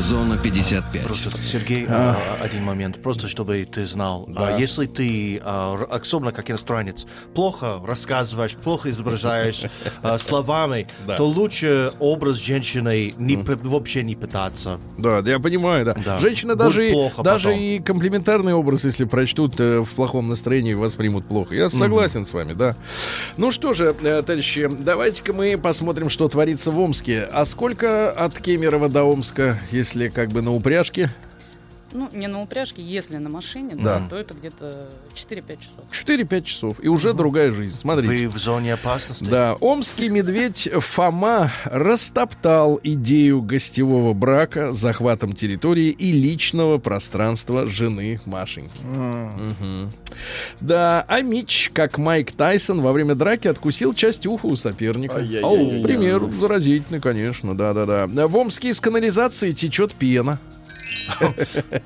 Зона 0.00 0.36
55. 0.38 1.02
Просто, 1.04 1.30
Сергей, 1.44 1.86
а, 1.88 2.16
один 2.40 2.62
момент, 2.62 3.02
просто 3.02 3.28
чтобы 3.28 3.64
ты 3.70 3.84
знал. 3.86 4.28
А, 4.36 4.56
если 4.56 4.86
ты, 4.86 5.40
а, 5.44 5.74
особенно 5.90 6.30
как 6.32 6.50
иностранец, 6.50 7.04
плохо 7.34 7.80
рассказываешь, 7.84 8.52
плохо 8.52 8.90
изображаешь 8.90 9.64
а, 10.02 10.18
словами, 10.18 10.86
то 11.16 11.24
лучше 11.24 11.92
образ 11.98 12.36
женщины 12.36 13.12
не 13.18 13.36
п- 13.38 13.56
вообще 13.56 14.02
не 14.02 14.14
пытаться. 14.14 14.78
Да, 14.98 15.20
да, 15.20 15.30
я 15.32 15.38
понимаю, 15.40 15.84
да. 15.84 15.94
Да. 16.04 16.18
Женщины 16.20 16.54
Будет 16.54 16.66
даже, 16.66 16.90
плохо 16.90 17.22
даже 17.22 17.48
потом. 17.48 17.60
и 17.60 17.78
комплиментарный 17.80 18.54
образ, 18.54 18.84
если 18.84 19.04
прочтут 19.04 19.58
э, 19.60 19.80
в 19.80 19.88
плохом 19.94 20.28
настроении, 20.28 20.74
воспримут 20.74 21.26
плохо. 21.26 21.54
Я 21.54 21.68
согласен 21.68 22.24
с 22.24 22.32
вами, 22.32 22.52
да. 22.52 22.76
Ну 23.36 23.50
что 23.50 23.72
же, 23.72 23.96
э, 24.02 24.22
товарищи, 24.22 24.68
давайте-ка 24.78 25.32
мы 25.32 25.58
посмотрим, 25.58 26.08
что 26.10 26.28
творится 26.28 26.70
в 26.70 26.78
Омске. 26.78 27.28
А 27.32 27.44
сколько 27.44 28.10
от 28.10 28.38
Кемерово 28.38 28.88
до 28.88 29.02
Омска, 29.04 29.58
если 29.72 29.87
как 30.10 30.30
бы 30.30 30.42
на 30.42 30.52
упряжке? 30.52 31.10
Ну, 31.92 32.08
не 32.12 32.26
на 32.28 32.42
упряжке, 32.42 32.82
если 32.82 33.16
на 33.16 33.30
машине, 33.30 33.74
Да. 33.74 33.98
да, 34.00 34.08
то 34.10 34.16
это 34.16 34.34
где-то 34.34 34.90
4-5 35.14 35.58
часов. 35.58 35.84
4-5 35.90 36.44
часов. 36.44 36.76
И 36.82 36.88
уже 36.88 37.14
другая 37.14 37.50
жизнь. 37.50 37.76
Смотрите. 37.78 38.08
Вы 38.08 38.28
в 38.28 38.36
зоне 38.38 38.74
опасности? 38.74 39.24
Да, 39.24 39.54
омский 39.60 40.08
медведь 40.10 40.68
Фома 40.72 41.50
растоптал 41.64 42.78
идею 42.82 43.40
гостевого 43.42 44.12
брака 44.12 44.72
с 44.72 44.76
захватом 44.76 45.32
территории 45.32 45.88
и 45.88 46.12
личного 46.12 46.78
пространства 46.78 47.66
жены 47.66 48.20
Машеньки. 48.26 48.78
Мгм. 48.82 49.90
Да, 50.60 51.04
а 51.08 51.22
Мич, 51.22 51.70
как 51.72 51.96
Майк 51.98 52.32
Тайсон, 52.32 52.80
во 52.82 52.92
время 52.92 53.14
драки 53.14 53.48
откусил 53.48 53.94
часть 53.94 54.26
уха 54.26 54.46
у 54.46 54.56
соперника. 54.56 55.16
Пример 55.16 56.22
заразительный, 56.40 57.00
конечно, 57.00 57.56
да-да-да. 57.56 58.06
В 58.26 58.36
Омске 58.36 58.68
из 58.70 58.80
канализации 58.80 59.52
течет 59.52 59.92
пена. 59.94 60.38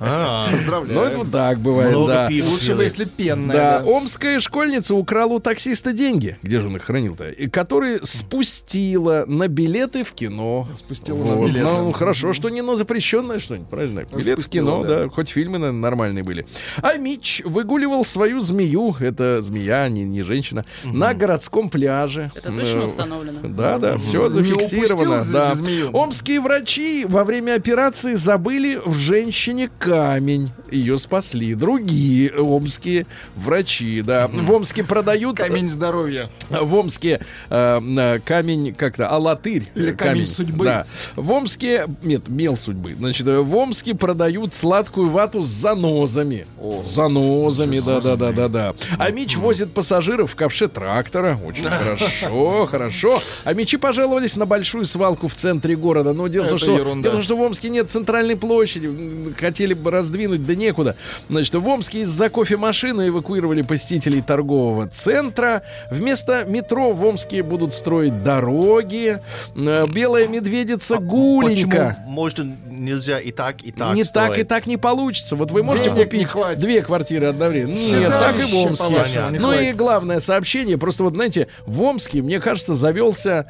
А, 0.01 0.47
Ну, 0.51 0.57
Поздравляю. 0.57 1.01
это 1.09 1.19
вот 1.19 1.31
так 1.31 1.59
бывает, 1.59 1.91
много 1.91 2.13
да. 2.13 2.29
пива 2.29 2.49
Лучше 2.51 2.75
бы, 2.75 2.85
если 2.85 3.05
пенная. 3.05 3.57
Да, 3.57 3.81
да. 3.81 3.87
омская 3.91 4.41
школьница 4.41 4.95
украла 4.95 5.35
у 5.35 5.39
таксиста 5.39 5.93
деньги. 5.93 6.37
Где 6.43 6.61
же 6.61 6.69
он 6.69 6.77
их 6.77 6.83
хранил-то? 6.85 7.29
И 7.31 7.49
которые 7.49 8.01
спустила 8.05 9.25
на 9.27 9.49
билеты 9.49 10.05
в 10.05 10.13
кино. 10.13 10.69
Спустила 10.77 11.19
на 11.19 11.35
Вот. 11.35 11.49
билеты. 11.51 11.67
Ну, 11.67 11.93
хорошо, 11.93 12.33
что 12.33 12.49
не 12.49 12.63
на 12.63 12.77
запрещенное 12.77 13.39
что-нибудь, 13.39 13.69
правильно? 13.69 14.05
Билет 14.17 14.39
в 14.43 14.49
кино, 14.49 14.83
да. 14.83 15.01
да. 15.01 15.09
Хоть 15.09 15.29
фильмы 15.31 15.59
наверное, 15.59 15.81
нормальные 15.81 16.25
были. 16.25 16.47
А 16.83 16.97
Мич 16.97 17.43
выгуливал 17.45 18.05
свою 18.05 18.41
змею, 18.41 18.95
это 19.01 19.41
змея, 19.41 19.89
не, 19.89 20.03
не 20.03 20.23
женщина, 20.23 20.65
на 20.85 21.15
городском 21.15 21.69
пляже. 21.71 22.31
Это 22.35 22.51
точно 22.51 22.81
Э, 22.81 22.87
установлено? 22.87 23.39
Да, 23.43 23.79
да, 23.79 23.99
все 23.99 24.29
зафиксировано. 24.29 25.25
Да. 25.31 25.55
змею. 25.55 25.91
Омские 25.93 26.41
врачи 26.41 27.05
во 27.09 27.25
время 27.25 27.55
операции 27.55 28.15
забыли 28.15 28.81
в 28.93 28.99
женщине 28.99 29.70
камень. 29.78 30.51
Ее 30.70 30.99
спасли. 30.99 31.55
Другие 31.55 32.32
омские 32.32 33.07
врачи, 33.36 34.03
да. 34.03 34.28
В 34.28 34.51
Омске 34.53 34.84
продают... 34.84 35.36
Камень 35.36 35.68
здоровья. 35.68 36.28
В 36.49 36.74
Омске 36.74 37.20
э, 37.51 37.80
э, 37.80 38.18
камень 38.24 38.74
как-то, 38.74 39.09
алатырь. 39.09 39.64
Или 39.74 39.93
э, 39.93 39.95
камень 39.95 40.26
судьбы. 40.26 40.64
Да. 40.64 40.86
В 41.16 41.30
Омске, 41.30 41.86
нет, 42.03 42.28
мел 42.28 42.57
судьбы. 42.57 42.95
Значит, 42.95 43.26
э, 43.26 43.40
в 43.40 43.55
Омске 43.55 43.95
продают 43.95 44.55
сладкую 44.55 45.11
вату 45.11 45.43
с 45.43 45.49
занозами. 45.49 46.47
С 46.82 46.95
занозами, 46.95 47.80
да-да-да-да-да. 47.80 48.74
А 48.99 49.11
Мич 49.11 49.36
возит 49.36 49.72
пассажиров 49.72 50.32
в 50.32 50.36
ковше 50.36 50.68
трактора. 50.68 51.38
Очень 51.45 51.68
хорошо, 51.68 52.66
хорошо. 52.66 53.20
А 53.45 53.53
Мичи 53.53 53.76
пожаловались 53.76 54.36
на 54.36 54.47
большую 54.47 54.84
свалку 54.84 55.28
в 55.28 55.34
центре 55.34 55.76
города. 55.76 56.12
Но 56.12 56.28
дело 56.28 56.57
в 56.57 56.61
том, 57.03 57.22
что 57.22 57.36
в 57.36 57.40
Омске 57.40 57.68
нет 57.68 57.90
центральной 57.90 58.36
площади. 58.36 58.82
М, 58.89 59.35
Хотели 59.39 59.74
бы 59.74 59.91
раздвинуть, 59.91 60.47
да 60.47 60.55
некуда. 60.55 60.97
Значит, 61.28 61.55
в 61.55 61.66
Омске 61.68 62.01
из-за 62.03 62.28
кофемашины 62.28 63.09
эвакуировали 63.09 63.62
посетителей 63.62 64.22
торгового 64.22 64.89
центра. 64.89 65.62
Вместо 65.91 66.45
метро 66.45 66.93
в 66.93 67.05
Омске 67.05 67.43
будут 67.43 67.72
строить 67.74 68.22
дороги. 68.22 69.20
Э, 69.55 69.87
Белая 69.93 70.28
медведица 70.28 70.99
Гуленька. 70.99 71.97
Почему 71.99 72.11
можно 72.11 72.57
нельзя 72.66 73.18
и 73.18 73.30
так, 73.33 73.62
и 73.62 73.72
так 73.72 73.95
не 73.95 74.05
так 74.05 74.30
и 74.30 74.33
строить? 74.35 74.49
так 74.49 74.66
не 74.66 74.76
получится. 74.76 75.37
Вот 75.37 75.51
вы 75.51 75.62
можете 75.62 75.91
Денег 75.91 76.12
не 76.12 76.24
купить 76.26 76.59
две 76.59 76.83
квартиры 76.83 77.26
одновременно. 77.26 77.74
Нет, 77.76 78.11
так 78.11 78.39
и 78.39 78.43
в 78.43 78.55
Омске. 78.55 79.39
Ну 79.39 79.53
и 79.53 79.72
главное 79.72 80.20
сообщение. 80.20 80.78
Просто 80.78 81.05
вот, 81.05 81.14
знаете, 81.14 81.49
в 81.66 81.80
Омске, 81.83 82.22
мне 82.22 82.41
кажется, 82.41 82.74
завелся 82.74 83.47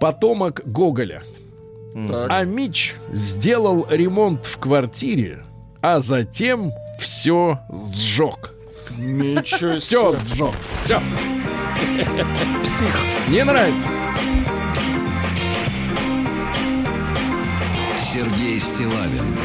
потомок 0.00 0.62
Гоголя. 0.64 1.22
Так. 1.92 2.26
А 2.30 2.44
Мич 2.44 2.94
сделал 3.12 3.86
ремонт 3.90 4.46
в 4.46 4.58
квартире, 4.58 5.44
а 5.80 6.00
затем 6.00 6.72
все 6.98 7.58
сжег. 7.92 8.54
Ничего 8.98 9.74
Все 9.74 10.12
себе. 10.24 10.34
сжег. 10.34 10.54
Все. 10.84 11.00
Псих. 12.62 12.96
Не 13.28 13.44
нравится. 13.44 13.90
Сергей 17.98 18.60
Стилавин 18.60 19.36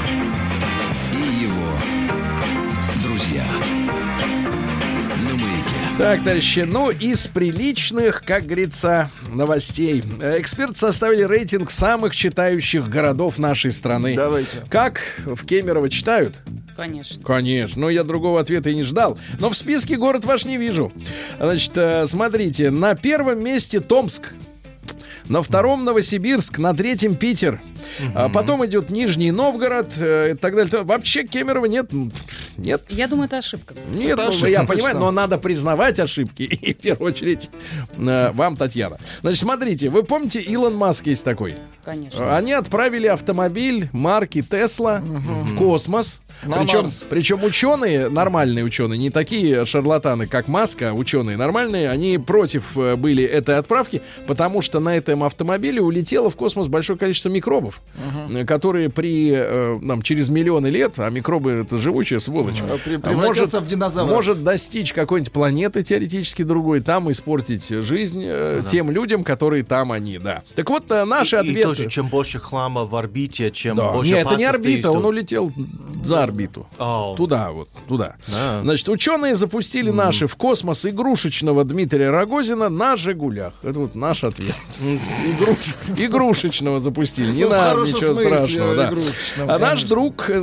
Так, 5.98 6.24
товарищи, 6.24 6.60
ну 6.60 6.92
из 6.92 7.26
приличных, 7.28 8.24
как 8.24 8.44
говорится, 8.46 9.10
новостей. 9.34 10.04
Эксперты 10.22 10.76
составили 10.76 11.24
рейтинг 11.24 11.72
самых 11.72 12.16
читающих 12.16 12.88
городов 12.88 13.40
нашей 13.40 13.72
страны. 13.72 14.16
Давайте. 14.16 14.64
Как 14.70 15.02
в 15.26 15.44
Кемерово 15.44 15.90
читают? 15.90 16.40
Конечно. 16.76 17.24
Конечно, 17.24 17.82
но 17.82 17.90
я 17.90 18.04
другого 18.04 18.40
ответа 18.40 18.70
и 18.70 18.76
не 18.76 18.84
ждал. 18.84 19.18
Но 19.40 19.50
в 19.50 19.58
списке 19.58 19.98
город 19.98 20.24
ваш 20.24 20.46
не 20.46 20.58
вижу. 20.58 20.94
Значит, 21.40 21.72
э, 21.76 22.06
смотрите, 22.06 22.70
на 22.70 22.94
первом 22.94 23.44
месте 23.44 23.80
Томск. 23.80 24.34
На 25.30 25.44
втором 25.44 25.84
Новосибирск, 25.84 26.58
на 26.58 26.74
третьем 26.74 27.16
Питер. 27.16 27.62
А 28.16 28.30
потом 28.30 28.66
идет 28.66 28.90
Нижний 28.90 29.32
Новгород 29.32 29.92
э, 29.98 30.32
и 30.32 30.34
так 30.36 30.56
далее. 30.56 30.84
Вообще 30.84 31.24
Кемерово 31.24 31.66
нет. 31.66 31.92
Нет. 32.58 32.84
Я 32.90 33.08
думаю, 33.08 33.26
это 33.26 33.38
ошибка. 33.38 33.76
Нет, 33.94 34.14
Это 34.14 34.24
ну, 34.24 34.30
ошибка, 34.30 34.50
я 34.50 34.64
понимаю, 34.64 34.96
что? 34.96 35.00
но 35.00 35.12
надо 35.12 35.38
признавать 35.38 36.00
ошибки. 36.00 36.44
И 36.62 36.74
в 36.74 36.78
первую 36.78 37.12
очередь 37.12 37.50
э, 37.98 38.32
вам, 38.32 38.56
Татьяна. 38.56 38.98
Значит, 39.22 39.40
смотрите, 39.40 39.90
вы 39.90 40.04
помните, 40.04 40.40
Илон 40.42 40.76
Маск 40.76 41.08
есть 41.08 41.24
такой? 41.24 41.58
Конечно. 41.88 42.36
Они 42.36 42.52
отправили 42.52 43.08
автомобиль 43.08 43.88
марки 43.94 44.42
Тесла 44.42 45.02
в 45.02 45.56
космос. 45.56 46.20
На 46.46 46.60
Причем, 46.60 46.82
Марс. 46.84 47.06
причем 47.10 47.44
ученые, 47.44 48.10
нормальные 48.10 48.64
ученые, 48.64 49.00
не 49.00 49.10
такие 49.10 49.66
шарлатаны, 49.66 50.28
как 50.28 50.48
Маска, 50.48 50.92
а 50.92 50.94
ученые 50.94 51.36
нормальные, 51.36 51.90
они 51.90 52.20
против 52.20 52.78
э, 52.78 52.96
были 52.96 53.24
этой 53.24 53.58
отправки, 53.58 54.04
потому 54.28 54.62
что 54.62 54.80
на 54.80 54.96
этом 54.96 55.24
автомобиле 55.24 55.82
улетело 55.82 56.30
в 56.30 56.36
космос 56.36 56.68
большое 56.68 57.00
количество 57.00 57.30
микробов, 57.30 57.82
э, 58.32 58.46
которые 58.46 58.90
при, 58.90 59.32
э, 59.36 59.80
нам, 59.82 60.04
через 60.04 60.30
миллионы 60.30 60.68
лет, 60.68 60.94
а 60.98 61.10
микробы 61.10 61.54
это 61.66 61.80
живучая 61.80 62.20
сволочь, 62.20 62.62
А, 62.62 62.78
при- 62.86 62.98
а 62.98 63.00
превратятся 63.00 63.60
в 63.60 63.66
динозавров. 63.66 64.14
может 64.14 64.44
достичь 64.44 64.94
какой-нибудь 64.94 65.34
планеты 65.34 65.82
теоретически 65.82 66.44
другой, 66.44 66.82
там 66.82 67.10
испортить 67.10 67.68
жизнь 67.68 68.22
э, 68.24 68.62
тем 68.70 68.92
людям, 68.92 69.24
которые 69.24 69.64
там 69.64 69.92
они, 69.92 70.20
да. 70.20 70.44
Так 70.54 70.70
вот, 70.70 70.92
э, 70.92 71.04
наши 71.06 71.36
И 71.38 71.40
ответы... 71.40 71.77
тоже, 71.78 71.90
чем 71.90 72.08
больше 72.08 72.40
хлама 72.40 72.86
в 72.86 72.96
орбите, 72.96 73.52
чем 73.52 73.76
Да. 73.76 73.92
больше 73.94 74.12
Нет, 74.14 74.28
это 74.28 74.36
не 74.36 74.46
орбита, 74.46 74.92
он 74.92 75.06
улетел 75.06 75.52
за 76.04 76.24
орбиту. 76.24 76.68
Ау. 76.78 77.16
Туда 77.16 77.52
вот, 77.52 77.70
туда. 77.88 78.16
Да. 78.28 78.62
Значит, 78.64 78.90
ученые 78.90 79.36
запустили 79.36 79.90
наши 79.90 80.28
в 80.28 80.36
космос 80.36 80.86
игрушечного 80.86 81.64
Дмитрия 81.64 82.10
Рогозина 82.10 82.70
на 82.70 82.98
«Жигулях». 82.98 83.54
Это 83.64 83.80
вот 83.80 83.96
наш 83.96 84.24
ответ. 84.24 84.56
Игруш- 84.82 86.06
Игрушечного 86.06 86.80
запустили. 86.80 87.32
Не 87.32 87.44
Ну, 87.44 87.50
надо 87.50 87.82
ничего 87.82 88.14
страшного. 88.14 88.94
А 89.48 89.60
наш 89.60 89.84
друг, 89.84 90.30
э, 90.30 90.40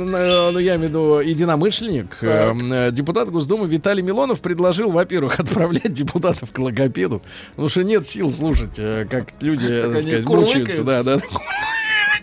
ну 0.51 0.59
я 0.59 0.75
имею 0.75 0.87
в 0.87 0.89
виду 0.89 1.19
единомышленник, 1.19 2.17
э, 2.21 2.53
э, 2.53 2.91
депутат 2.91 3.29
Госдумы 3.29 3.67
Виталий 3.67 4.03
Милонов 4.03 4.39
предложил, 4.41 4.91
во-первых, 4.91 5.39
отправлять 5.39 5.93
депутатов 5.93 6.51
к 6.51 6.59
логопеду, 6.59 7.21
потому 7.51 7.69
что 7.69 7.83
нет 7.83 8.07
сил 8.07 8.31
слушать, 8.31 8.73
э, 8.77 9.05
как 9.09 9.33
люди, 9.41 9.67
так 9.67 10.01
сказать, 10.01 10.25
мучаются. 10.25 10.83
Да, 10.83 11.03
да. 11.03 11.19
ninguna. 11.25 11.65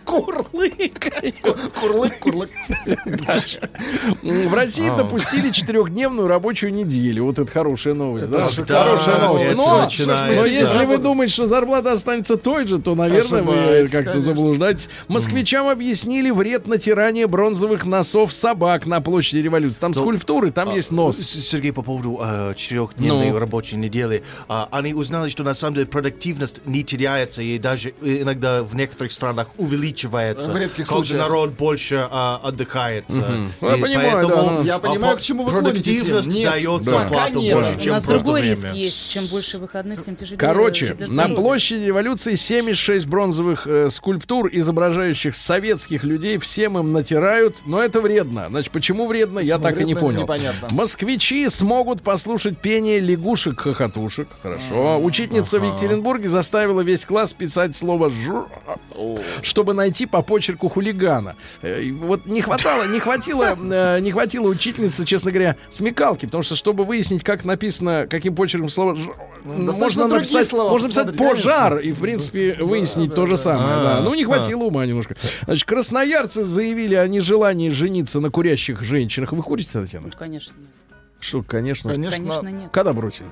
Курлыкают. 0.04 1.34
Курлык, 1.80 2.18
курлык. 2.18 2.50
В 4.22 4.54
России 4.54 4.88
допустили 4.96 5.50
четырехдневную 5.50 6.28
рабочую 6.28 6.72
неделю. 6.72 7.24
Вот 7.24 7.38
это 7.38 7.50
хорошая 7.50 7.94
новость, 7.94 8.30
да? 8.30 8.44
Хорошая 8.44 9.20
новость. 9.20 9.56
Но, 9.56 10.14
но 10.36 10.46
если 10.46 10.84
вы 10.86 10.98
думаете, 10.98 11.32
что 11.34 11.46
зарплата 11.46 11.92
останется 11.92 12.36
той 12.36 12.66
же, 12.66 12.78
то, 12.78 12.94
наверное, 12.94 13.42
вы 13.42 13.88
как-то 13.88 14.20
заблуждаетесь. 14.20 14.88
Москвичам 15.08 15.68
объяснили 15.68 16.30
вред 16.30 16.66
натирания 16.66 17.26
бронзовых 17.26 17.84
носов 17.84 18.32
собак 18.32 18.86
на 18.86 19.00
площади 19.00 19.38
революции. 19.38 19.78
Там 19.80 19.94
скульптуры, 19.94 20.50
там 20.50 20.74
есть 20.74 20.90
нос. 20.90 21.18
Сергей, 21.18 21.72
по 21.72 21.82
поводу 21.82 22.20
э, 22.22 22.54
четырехдневной 22.56 23.30
Ну. 23.30 23.38
рабочей 23.38 23.76
недели. 23.76 24.22
А, 24.48 24.68
они 24.70 24.94
узнали, 24.94 25.30
что 25.30 25.42
на 25.44 25.54
самом 25.54 25.74
деле 25.74 25.86
продуктивность 25.86 26.62
не 26.66 26.82
теряется 26.84 27.42
и 27.42 27.58
даже 27.58 27.94
э, 28.02 28.22
иногда 28.22 28.62
в 28.62 28.74
некоторых 28.74 29.12
странах 29.12 29.48
увеличивается. 29.56 29.91
В 30.00 30.56
редких 30.56 30.86
когда 30.86 30.92
случаях. 31.04 31.20
народ 31.20 31.50
больше 31.50 32.06
а, 32.10 32.40
отдыхает. 32.42 33.04
Ну, 33.08 33.50
я 33.60 33.76
понимаю, 33.76 34.28
да, 34.28 34.42
ну. 34.42 34.62
Я 34.62 34.78
понимаю, 34.78 35.16
к 35.16 35.20
чему 35.20 35.44
вы 35.44 35.50
клоните, 35.50 35.72
Продуктивность. 35.92 36.28
Нет, 36.28 36.50
дает 36.50 36.82
да. 36.82 36.90
зарплату 36.90 37.40
нет. 37.40 37.54
больше, 37.54 37.74
У 37.76 37.80
чем 37.80 37.92
нас 37.92 38.04
просто 38.04 38.24
другой 38.24 38.40
время. 38.42 38.62
риск 38.72 38.74
есть. 38.76 39.10
Чем 39.12 39.26
больше 39.26 39.58
выходных, 39.58 40.04
тем 40.04 40.16
тяжелее. 40.16 40.38
Короче, 40.38 40.96
на 41.08 41.28
площади 41.28 41.84
революции 41.84 42.34
76 42.34 43.06
бронзовых 43.06 43.66
э, 43.66 43.90
скульптур, 43.90 44.48
изображающих 44.52 45.34
советских 45.34 46.04
людей. 46.04 46.38
Всем 46.38 46.78
им 46.78 46.92
натирают, 46.92 47.58
но 47.66 47.82
это 47.82 48.00
вредно. 48.00 48.46
Значит, 48.48 48.72
почему 48.72 49.06
вредно, 49.06 49.38
я 49.38 49.58
Почему 49.58 49.70
так 49.70 49.80
и 49.80 49.84
не 49.84 49.94
вредно, 49.94 50.00
понял. 50.08 50.22
непонятно. 50.22 50.68
Москвичи 50.72 51.48
смогут 51.48 52.02
послушать 52.02 52.58
пение 52.58 52.98
лягушек-хохотушек. 53.00 54.28
Хорошо. 54.42 54.98
Учительница 55.02 55.58
в 55.58 55.64
Екатеринбурге 55.64 56.28
заставила 56.28 56.80
весь 56.80 57.04
класс 57.06 57.32
писать 57.32 57.76
слово 57.76 58.10
«жур», 58.10 58.48
чтобы 59.42 59.74
найти 59.82 60.06
по 60.06 60.22
почерку 60.22 60.68
хулигана. 60.68 61.34
Э, 61.62 61.90
Вот 61.92 62.26
не 62.26 62.40
хватало, 62.40 62.84
не 62.86 63.00
хватило, 63.00 63.56
э, 63.60 63.98
не 64.00 64.12
хватило 64.12 64.48
учительницы, 64.48 65.04
честно 65.04 65.30
говоря, 65.32 65.56
смекалки, 65.72 66.26
потому 66.26 66.44
что 66.44 66.54
чтобы 66.56 66.84
выяснить, 66.84 67.24
как 67.24 67.44
написано, 67.44 68.06
каким 68.08 68.34
почерком 68.34 68.70
слово, 68.70 68.94
«жур», 68.96 69.16
достаточно 69.44 70.02
можно 70.04 70.06
написать, 70.08 70.46
слова 70.48 70.70
можно 70.70 70.88
написать 70.88 71.16
пожар 71.16 71.78
и 71.78 71.92
в 71.92 72.00
принципе 72.00 72.56
выяснить 72.60 73.14
то 73.14 73.26
же 73.26 73.36
самое. 73.36 73.82
да. 73.82 74.00
Ну 74.02 74.14
не 74.14 74.24
хватило 74.24 74.62
ума 74.64 74.86
немножко. 74.86 75.16
Значит, 75.44 75.66
красноярцы 75.68 76.44
заявили 76.44 76.94
о 76.94 77.06
нежелании 77.08 77.70
жениться 77.70 78.20
на 78.20 78.30
курящих 78.30 78.82
женщинах. 78.82 79.32
Вы 79.32 79.42
курите, 79.42 79.70
Татьяна? 79.72 80.06
Ну, 80.06 80.12
конечно. 80.16 80.54
Что, 81.22 81.42
конечно. 81.42 81.90
Конечно. 81.90 82.18
Конечно, 82.18 82.48
нет. 82.48 82.70
Когда 82.72 82.92
бросили? 82.92 83.28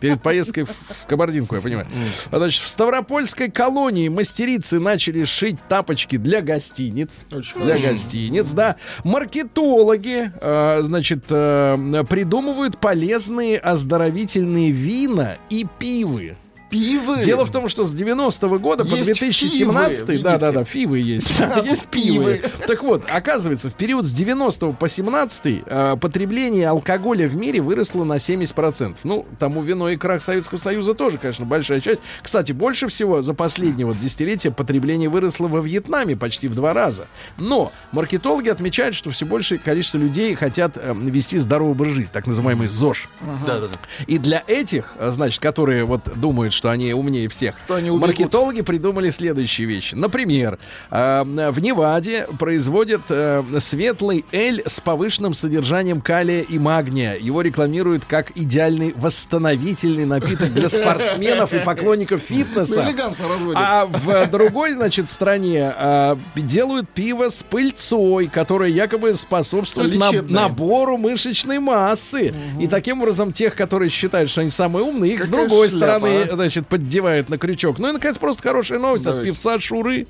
Перед 0.00 0.20
поездкой 0.22 0.64
в, 0.64 0.70
в 0.70 1.06
Кабардинку, 1.06 1.54
я 1.54 1.60
понимаю. 1.60 1.86
А, 2.32 2.38
Значит, 2.38 2.64
в 2.64 2.68
Ставропольской 2.68 3.48
колонии 3.50 4.08
мастерицы 4.08 4.80
начали 4.80 5.24
шить 5.24 5.56
тапочки 5.68 6.16
для 6.16 6.40
гостиниц. 6.42 7.26
Очень 7.30 7.60
для 7.60 7.76
хорошо. 7.76 7.90
гостиниц, 7.90 8.50
да. 8.50 8.76
Маркетологи, 9.04 10.32
э, 10.40 10.78
значит, 10.82 11.24
э, 11.30 12.04
придумывают 12.08 12.78
полезные 12.78 13.58
оздоровительные 13.58 14.72
вина 14.72 15.36
и 15.48 15.64
пивы. 15.78 16.36
Пивы. 16.70 17.22
Дело 17.22 17.46
в 17.46 17.50
том, 17.50 17.68
что 17.68 17.86
с 17.86 17.94
90-го 17.94 18.58
года 18.58 18.84
по 18.84 18.94
Есть 18.94 19.18
2017 19.18 20.06
фивы, 20.06 20.18
да, 20.22 20.38
да, 20.38 20.52
да, 20.52 20.64
фивы 20.64 20.98
есть. 20.98 21.38
Да, 21.38 21.58
есть 21.64 21.86
пивы. 21.86 22.40
пивы. 22.42 22.66
Так 22.66 22.82
вот, 22.82 23.04
оказывается, 23.10 23.70
в 23.70 23.74
период 23.74 24.04
с 24.04 24.12
90 24.12 24.72
по 24.72 24.88
17 24.88 25.62
э, 25.64 25.96
потребление 26.00 26.68
алкоголя 26.68 27.26
в 27.26 27.34
мире 27.34 27.60
выросло 27.60 28.04
на 28.04 28.16
70%. 28.16 28.96
Ну, 29.04 29.26
тому 29.38 29.62
вино 29.62 29.88
и 29.88 29.96
крах 29.96 30.22
Советского 30.22 30.58
Союза 30.58 30.92
тоже, 30.94 31.18
конечно, 31.18 31.46
большая 31.46 31.80
часть. 31.80 32.02
Кстати, 32.22 32.52
больше 32.52 32.88
всего 32.88 33.22
за 33.22 33.32
последнее 33.32 33.86
вот 33.86 33.98
десятилетие 33.98 34.52
потребление 34.52 35.08
выросло 35.08 35.48
во 35.48 35.60
Вьетнаме 35.60 36.16
почти 36.16 36.48
в 36.48 36.54
два 36.54 36.74
раза. 36.74 37.06
Но 37.38 37.72
маркетологи 37.92 38.48
отмечают, 38.48 38.94
что 38.94 39.10
все 39.10 39.24
большее 39.24 39.58
количество 39.58 39.96
людей 39.96 40.34
хотят 40.34 40.72
э, 40.76 40.94
вести 40.94 41.38
здоровый 41.38 41.72
образ 41.72 41.92
жизни, 41.92 42.10
так 42.12 42.26
называемый 42.26 42.68
ЗОЖ. 42.68 43.08
Да, 43.46 43.60
да, 43.60 43.68
да. 43.68 43.78
И 44.06 44.18
для 44.18 44.44
этих, 44.46 44.94
э, 44.98 45.10
значит, 45.12 45.40
которые 45.40 45.84
вот 45.84 46.02
думают, 46.18 46.57
что 46.58 46.70
они 46.70 46.92
умнее 46.92 47.28
всех, 47.28 47.54
Что 47.64 47.76
они 47.76 47.90
убегут. 47.90 48.08
маркетологи 48.08 48.60
придумали 48.62 49.10
следующие 49.10 49.66
вещи. 49.68 49.94
Например, 49.94 50.58
э, 50.90 51.22
в 51.24 51.60
Неваде 51.60 52.26
производят 52.38 53.02
э, 53.08 53.42
светлый 53.60 54.24
эль 54.32 54.62
с 54.66 54.80
повышенным 54.80 55.34
содержанием 55.34 56.00
калия 56.00 56.42
и 56.42 56.58
магния. 56.58 57.14
Его 57.14 57.42
рекламируют 57.42 58.04
как 58.04 58.32
идеальный 58.36 58.92
восстановительный 58.96 60.04
напиток 60.04 60.52
для 60.52 60.68
спортсменов 60.68 61.54
и 61.54 61.60
поклонников 61.60 62.22
Ну, 62.28 62.36
фитнеса. 62.36 62.84
элегантно 62.84 63.28
разводят. 63.28 63.56
А 63.62 63.86
в 63.86 64.26
другой, 64.30 64.72
значит, 64.72 65.08
стране 65.08 65.72
а, 65.76 66.18
делают 66.34 66.88
пиво 66.88 67.28
с 67.28 67.42
пыльцой, 67.44 68.26
которое 68.26 68.70
якобы 68.70 69.14
способствует 69.14 69.94
на- 69.96 70.08
Лечебное. 70.10 70.42
набору 70.42 70.96
мышечной 70.98 71.60
массы. 71.60 72.34
И 72.58 72.66
таким 72.66 73.00
образом 73.00 73.32
тех, 73.32 73.54
которые 73.54 73.90
считают, 73.90 74.28
что 74.30 74.40
они 74.40 74.50
самые 74.50 74.84
умные, 74.84 75.12
их 75.14 75.22
с 75.22 75.26
Какая 75.28 75.46
другой 75.46 75.70
шляпа, 75.70 75.86
стороны, 76.00 76.22
а? 76.22 76.36
Значит, 76.48 76.66
поддевают 76.66 77.28
на 77.28 77.36
крючок. 77.38 77.78
Ну 77.78 77.90
и, 77.90 77.92
наконец, 77.92 78.16
просто 78.18 78.42
хорошая 78.42 78.78
новость 78.78 79.06
от 79.06 79.12
Давайте. 79.16 79.32
певца 79.32 79.58
Шуры. 79.60 80.06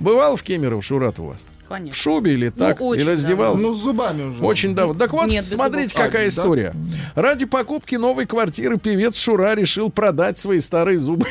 Бывал 0.00 0.36
в 0.36 0.42
Кемерово 0.42 0.80
Шурат 0.82 1.18
у 1.18 1.24
вас? 1.26 1.40
В 1.64 1.68
Конечно. 1.68 1.94
шубе 1.94 2.32
или 2.32 2.50
так? 2.50 2.80
очень 2.80 3.02
или 3.02 3.10
раздевался? 3.10 3.62
Ну, 3.62 3.72
с 3.72 3.78
зубами 3.82 4.22
уже. 4.24 4.42
Очень 4.42 4.74
давно. 4.74 4.94
Так 4.94 5.12
вот, 5.12 5.26
Нет, 5.28 5.44
смотрите, 5.44 5.88
зубов. 5.90 6.04
какая 6.06 6.22
А, 6.22 6.24
да? 6.24 6.28
история. 6.28 6.74
Ради 7.14 7.46
покупки 7.46 7.94
новой 7.96 8.26
квартиры 8.26 8.78
певец 8.78 9.16
Шура 9.16 9.54
решил 9.54 9.90
продать 9.90 10.38
свои 10.38 10.60
старые 10.60 10.98
зубы. 10.98 11.26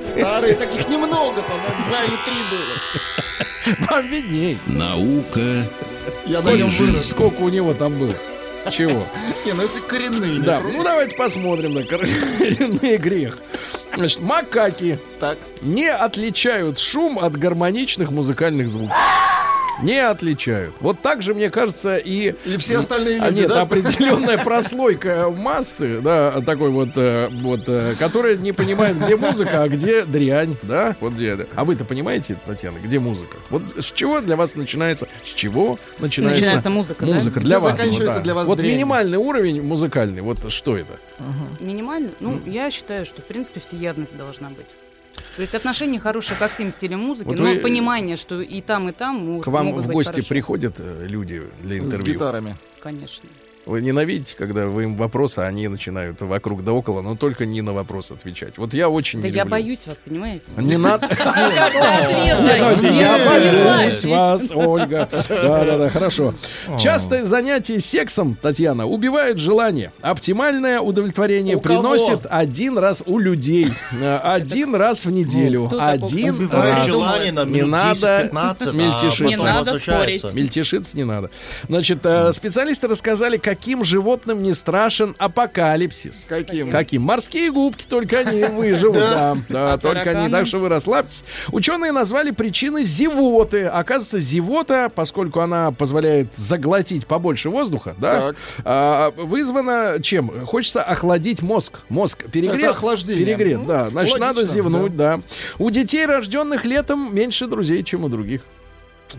Старые, 0.00 0.54
таких 0.54 0.88
немного, 0.88 1.36
там, 1.42 1.86
два 1.88 2.04
или 2.04 2.16
три 2.24 2.34
было. 2.50 3.86
Вам 3.90 4.04
видней. 4.06 4.58
Наука 4.66 5.64
Я 6.26 6.40
вырос. 6.40 7.10
Сколько 7.10 7.40
у 7.42 7.48
него 7.48 7.74
там 7.74 7.98
было? 7.98 8.14
Чего? 8.70 9.06
Не, 9.44 9.52
ну 9.52 9.62
если 9.62 9.80
коренные. 9.80 10.40
Да, 10.40 10.60
ну 10.60 10.82
давайте 10.82 11.14
посмотрим 11.16 11.74
на 11.74 11.82
коренный 11.84 12.96
грех. 12.98 13.38
Значит, 13.94 14.20
макаки 14.20 14.98
Так. 15.20 15.38
не 15.62 15.88
отличают 15.88 16.78
шум 16.78 17.18
от 17.18 17.36
гармоничных 17.36 18.10
музыкальных 18.10 18.68
звуков. 18.68 18.96
Не 19.82 19.98
отличают. 19.98 20.74
Вот 20.80 21.00
так 21.02 21.22
же, 21.22 21.34
мне 21.34 21.50
кажется, 21.50 21.96
и... 21.98 22.34
И 22.46 22.56
все 22.56 22.78
остальные 22.78 23.20
А, 23.20 23.28
люди, 23.28 23.40
нет, 23.40 23.48
да? 23.50 23.60
определенная 23.62 24.38
прослойка 24.38 25.30
массы, 25.30 26.00
да, 26.00 26.40
такой 26.40 26.70
вот, 26.70 26.90
э, 26.96 27.28
вот, 27.30 27.60
э, 27.66 27.94
которая 27.98 28.36
не 28.36 28.52
понимает, 28.52 28.96
где 28.98 29.16
музыка, 29.16 29.62
а 29.62 29.68
где 29.68 30.04
дрянь, 30.04 30.56
да, 30.62 30.96
вот 31.00 31.12
где. 31.12 31.28
это. 31.32 31.46
А 31.54 31.64
вы-то 31.64 31.84
понимаете, 31.84 32.36
Татьяна, 32.46 32.78
где 32.78 32.98
музыка? 32.98 33.36
Вот 33.50 33.62
с 33.78 33.92
чего 33.92 34.20
для 34.20 34.36
вас 34.36 34.54
начинается, 34.54 35.08
с 35.24 35.28
чего 35.28 35.78
начинается, 35.98 36.40
Начинается 36.40 36.70
музыка, 36.70 37.04
да? 37.06 37.12
музыка 37.14 37.40
Где 37.40 37.48
для 37.48 37.60
вас? 37.60 37.72
заканчивается 37.72 38.06
вот, 38.06 38.14
да. 38.16 38.20
для 38.22 38.34
вас 38.34 38.46
Вот 38.48 38.58
дрянь? 38.58 38.72
минимальный 38.72 39.18
уровень 39.18 39.62
музыкальный, 39.62 40.22
вот 40.22 40.50
что 40.52 40.76
это? 40.78 40.92
Минимально? 41.60 42.10
Ну, 42.20 42.40
я 42.46 42.70
считаю, 42.70 43.04
что, 43.04 43.20
в 43.20 43.24
принципе, 43.26 43.60
всеядность 43.60 44.16
должна 44.16 44.48
быть. 44.48 44.66
То 45.36 45.42
есть 45.42 45.54
отношения 45.54 46.00
хорошие 46.00 46.36
ко 46.38 46.48
всем 46.48 46.72
стилям 46.72 47.00
музыки, 47.00 47.28
Вот 47.28 47.38
но 47.38 47.44
вы- 47.44 47.58
понимание, 47.58 48.16
что 48.16 48.40
и 48.40 48.60
там, 48.62 48.88
и 48.88 48.92
там 48.92 49.40
К 49.42 49.46
вам 49.48 49.66
могут 49.66 49.84
в 49.84 49.88
гости 49.88 50.10
хорошие. 50.12 50.28
приходят 50.28 50.76
э, 50.78 51.06
люди 51.06 51.42
для 51.62 51.76
С 51.76 51.84
интервью? 51.84 52.14
гитарами. 52.14 52.56
Конечно. 52.80 53.28
Вы 53.66 53.82
ненавидите, 53.82 54.34
когда 54.38 54.66
вы 54.66 54.84
им 54.84 54.94
вопросы, 54.94 55.40
а 55.40 55.46
они 55.46 55.66
начинают 55.66 56.20
вокруг 56.20 56.62
да 56.64 56.72
около, 56.72 57.02
но 57.02 57.16
только 57.16 57.46
не 57.46 57.62
на 57.62 57.72
вопрос 57.72 58.12
отвечать. 58.12 58.56
Вот 58.58 58.72
я 58.74 58.88
очень 58.88 59.20
Да 59.20 59.28
не 59.28 59.34
я 59.34 59.42
люблю. 59.42 59.50
боюсь 59.50 59.80
вас, 59.86 60.00
понимаете? 60.04 60.42
Не 60.56 60.76
надо. 60.78 61.08
Давайте, 61.98 62.88
Я 62.96 63.18
боюсь 63.28 64.04
вас, 64.04 64.50
Ольга. 64.54 65.08
Да, 65.28 65.64
да, 65.64 65.78
да, 65.78 65.90
хорошо. 65.90 66.34
Частое 66.78 67.24
занятие 67.24 67.80
сексом, 67.80 68.36
Татьяна, 68.40 68.86
убивает 68.86 69.38
желание. 69.38 69.92
Оптимальное 70.00 70.80
удовлетворение 70.80 71.58
приносит 71.58 72.20
один 72.30 72.78
раз 72.78 73.02
у 73.06 73.18
людей. 73.18 73.68
Э, 74.00 74.18
Один 74.22 74.74
раз 74.74 75.04
в 75.06 75.10
неделю. 75.10 75.64
Такой? 75.68 75.80
Один 75.92 76.34
Убивает 76.36 76.74
раз. 76.76 76.86
желание 76.86 77.32
на 77.32 77.44
Не 77.44 77.62
надо 77.62 78.30
10-15, 78.32 78.72
мельтешить. 78.72 79.20
а 79.20 79.24
Не 79.28 79.36
надо 79.36 79.78
спорить. 79.78 80.34
Мельтешиться 80.34 80.96
не 80.96 81.04
надо. 81.04 81.30
Значит, 81.68 81.98
э, 82.04 82.32
специалисты 82.32 82.86
рассказали, 82.88 83.36
каким 83.56 83.84
животным 83.84 84.42
не 84.42 84.52
страшен 84.52 85.16
апокалипсис. 85.18 86.26
Каким? 86.28 86.70
Каким? 86.70 87.02
Морские 87.02 87.50
губки, 87.50 87.84
только 87.88 88.18
они 88.18 88.44
выживут. 88.52 88.98
Да, 88.98 89.36
да, 89.48 89.72
А 89.72 89.78
только 89.78 90.10
они. 90.10 90.28
Так 90.28 90.46
что 90.46 90.58
вы 90.58 90.68
расслабьтесь. 90.68 91.24
Ученые 91.52 91.92
назвали 91.92 92.32
причины 92.32 92.82
зевоты. 92.84 93.64
Оказывается, 93.64 94.18
зевота, 94.18 94.90
поскольку 94.94 95.40
она 95.40 95.72
позволяет 95.72 96.28
заглотить 96.36 97.06
побольше 97.06 97.48
воздуха, 97.48 97.94
да, 97.98 98.34
а, 98.64 99.10
вызвана 99.16 99.98
чем? 100.02 100.30
Хочется 100.44 100.82
охладить 100.82 101.40
мозг. 101.40 101.80
Мозг 101.88 102.24
перегрет. 102.30 102.72
Охлаждение. 102.72 103.24
Перегрет, 103.24 103.66
да. 103.66 103.88
Значит, 103.88 104.18
надо 104.18 104.44
зевнуть, 104.44 104.96
да. 104.96 105.20
У 105.58 105.70
детей, 105.70 106.04
рожденных 106.04 106.64
летом, 106.64 107.14
меньше 107.14 107.46
друзей, 107.46 107.82
чем 107.82 108.04
у 108.04 108.08
других. 108.08 108.42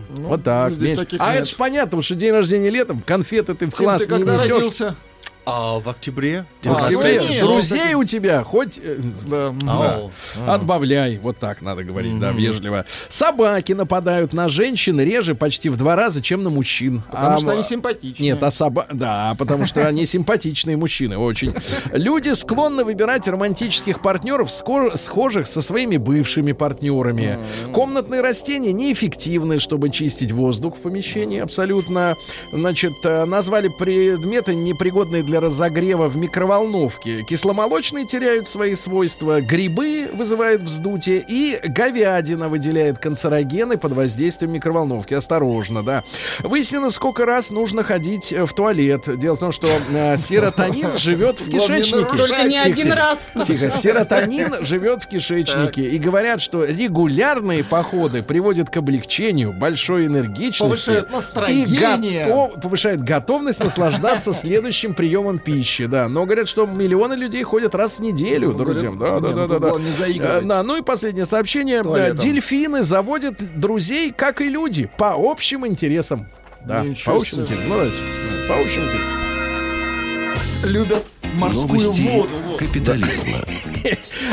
Ну, 0.08 0.28
Вот 0.28 0.44
так. 0.44 0.72
Таких 0.78 1.20
а 1.20 1.32
нет. 1.32 1.42
это 1.42 1.50
ж 1.50 1.54
понятно, 1.54 1.86
потому 1.86 2.02
что 2.02 2.14
день 2.14 2.32
рождения 2.32 2.70
летом, 2.70 3.02
конфеты 3.04 3.54
ты 3.54 3.66
в 3.66 3.70
Тим, 3.72 3.84
класс 3.84 4.02
ты 4.04 4.12
не 4.12 4.18
когда 4.18 4.34
несешь. 4.36 4.48
родился? 4.52 4.96
А 5.50 5.78
в 5.78 5.88
октябре? 5.88 6.44
В 6.62 6.70
октябре. 6.70 7.20
нет. 7.26 7.40
Друзей 7.40 7.94
у 7.94 8.04
тебя 8.04 8.44
хоть 8.44 8.78
э, 8.82 8.98
Да. 9.26 9.54
Ау. 9.66 10.10
отбавляй. 10.46 11.16
Вот 11.18 11.38
так 11.38 11.62
надо 11.62 11.84
говорить, 11.84 12.18
да, 12.20 12.32
вежливо. 12.32 12.84
Собаки 13.08 13.72
нападают 13.72 14.34
на 14.34 14.50
женщин 14.50 15.00
реже 15.00 15.34
почти 15.34 15.70
в 15.70 15.76
два 15.78 15.96
раза, 15.96 16.20
чем 16.20 16.42
на 16.42 16.50
мужчин. 16.50 17.02
Потому 17.10 17.34
А, 17.34 17.38
что 17.38 17.50
они 17.52 17.62
симпатичные. 17.62 18.32
Нет, 18.32 18.42
а 18.42 18.50
соба... 18.50 18.86
Да, 18.92 19.34
потому 19.38 19.64
что 19.66 19.86
они 19.86 20.04
симпатичные 20.04 20.76
мужчины, 20.76 21.16
очень. 21.16 21.54
Люди 21.92 22.34
склонны 22.34 22.84
выбирать 22.84 23.26
романтических 23.26 24.00
партнеров, 24.02 24.50
схожих 24.50 25.46
со 25.46 25.62
своими 25.62 25.96
бывшими 25.96 26.52
партнерами. 26.52 27.38
Комнатные 27.72 28.20
растения 28.20 28.72
неэффективны, 28.72 29.58
чтобы 29.60 29.88
чистить 29.88 30.30
воздух 30.30 30.76
в 30.76 30.80
помещении, 30.80 31.40
абсолютно. 31.40 32.16
Значит, 32.52 32.92
э, 33.04 33.24
назвали 33.24 33.68
предметы, 33.68 34.54
непригодные 34.54 35.22
для 35.22 35.37
разогрева 35.40 36.08
в 36.08 36.16
микроволновке. 36.16 37.22
Кисломолочные 37.22 38.06
теряют 38.06 38.48
свои 38.48 38.74
свойства, 38.74 39.40
грибы 39.40 40.10
вызывают 40.12 40.62
вздутие, 40.62 41.24
и 41.26 41.58
говядина 41.66 42.48
выделяет 42.48 42.98
канцерогены 42.98 43.76
под 43.76 43.92
воздействием 43.92 44.52
микроволновки. 44.52 45.14
Осторожно, 45.14 45.82
да. 45.82 46.04
Выяснено, 46.40 46.90
сколько 46.90 47.24
раз 47.24 47.50
нужно 47.50 47.84
ходить 47.84 48.32
э, 48.32 48.44
в 48.46 48.52
туалет. 48.52 49.18
Дело 49.18 49.36
в 49.36 49.40
том, 49.40 49.52
что 49.52 49.68
э, 49.92 50.16
серотонин 50.16 50.96
живет 50.98 51.40
в 51.40 51.50
кишечнике. 51.50 52.16
Только 52.16 52.44
не 52.44 52.58
один 52.58 52.92
раз. 52.92 53.18
Тихо, 53.46 53.70
серотонин 53.70 54.64
живет 54.64 55.02
в 55.02 55.08
кишечнике. 55.08 55.82
И 55.82 55.98
говорят, 55.98 56.40
что 56.40 56.64
регулярные 56.64 57.64
походы 57.64 58.22
приводят 58.22 58.70
к 58.70 58.76
облегчению, 58.76 59.52
большой 59.52 60.06
энергичности. 60.06 60.62
Повышают 60.62 61.10
настроение. 61.10 62.26
И 62.26 62.60
повышает 62.60 63.02
готовность 63.02 63.62
наслаждаться 63.62 64.32
следующим 64.32 64.94
приемом 64.94 65.27
пищи. 65.36 65.84
Да. 65.84 66.08
Но 66.08 66.24
говорят, 66.24 66.48
что 66.48 66.64
миллионы 66.64 67.12
людей 67.12 67.42
ходят 67.42 67.74
раз 67.74 67.98
в 67.98 68.00
неделю, 68.00 68.52
Ну, 68.52 68.58
друзьям. 68.64 68.96
Да, 68.96 69.18
говорят, 69.18 69.22
да, 69.22 69.28
да, 69.28 69.42
ну, 69.42 69.48
да, 69.48 69.54
да. 69.58 69.68
главное, 69.68 69.86
не 69.86 69.92
заигрывать. 69.92 70.44
Э, 70.44 70.48
да, 70.48 70.62
ну 70.62 70.78
и 70.78 70.82
последнее 70.82 71.26
сообщение. 71.26 71.82
Туалетом. 71.82 72.16
Э, 72.16 72.20
Дельфины 72.20 72.82
заводят 72.82 73.60
друзей, 73.60 74.10
как 74.16 74.40
и 74.40 74.48
люди, 74.48 74.88
по 74.96 75.14
общим 75.18 75.66
интересам. 75.66 76.26
Да, 76.64 76.80
Ничего 76.82 77.16
по 77.16 77.20
общим 77.20 77.42
интересам. 77.42 77.64
Ну. 77.68 77.74
По 78.48 78.54
общим 78.60 78.80
интересам. 78.80 79.18
Любят 80.64 81.04
морскую 81.38 81.80
Новости 81.80 82.02
воду. 82.02 82.28
капитализма. 82.58 83.38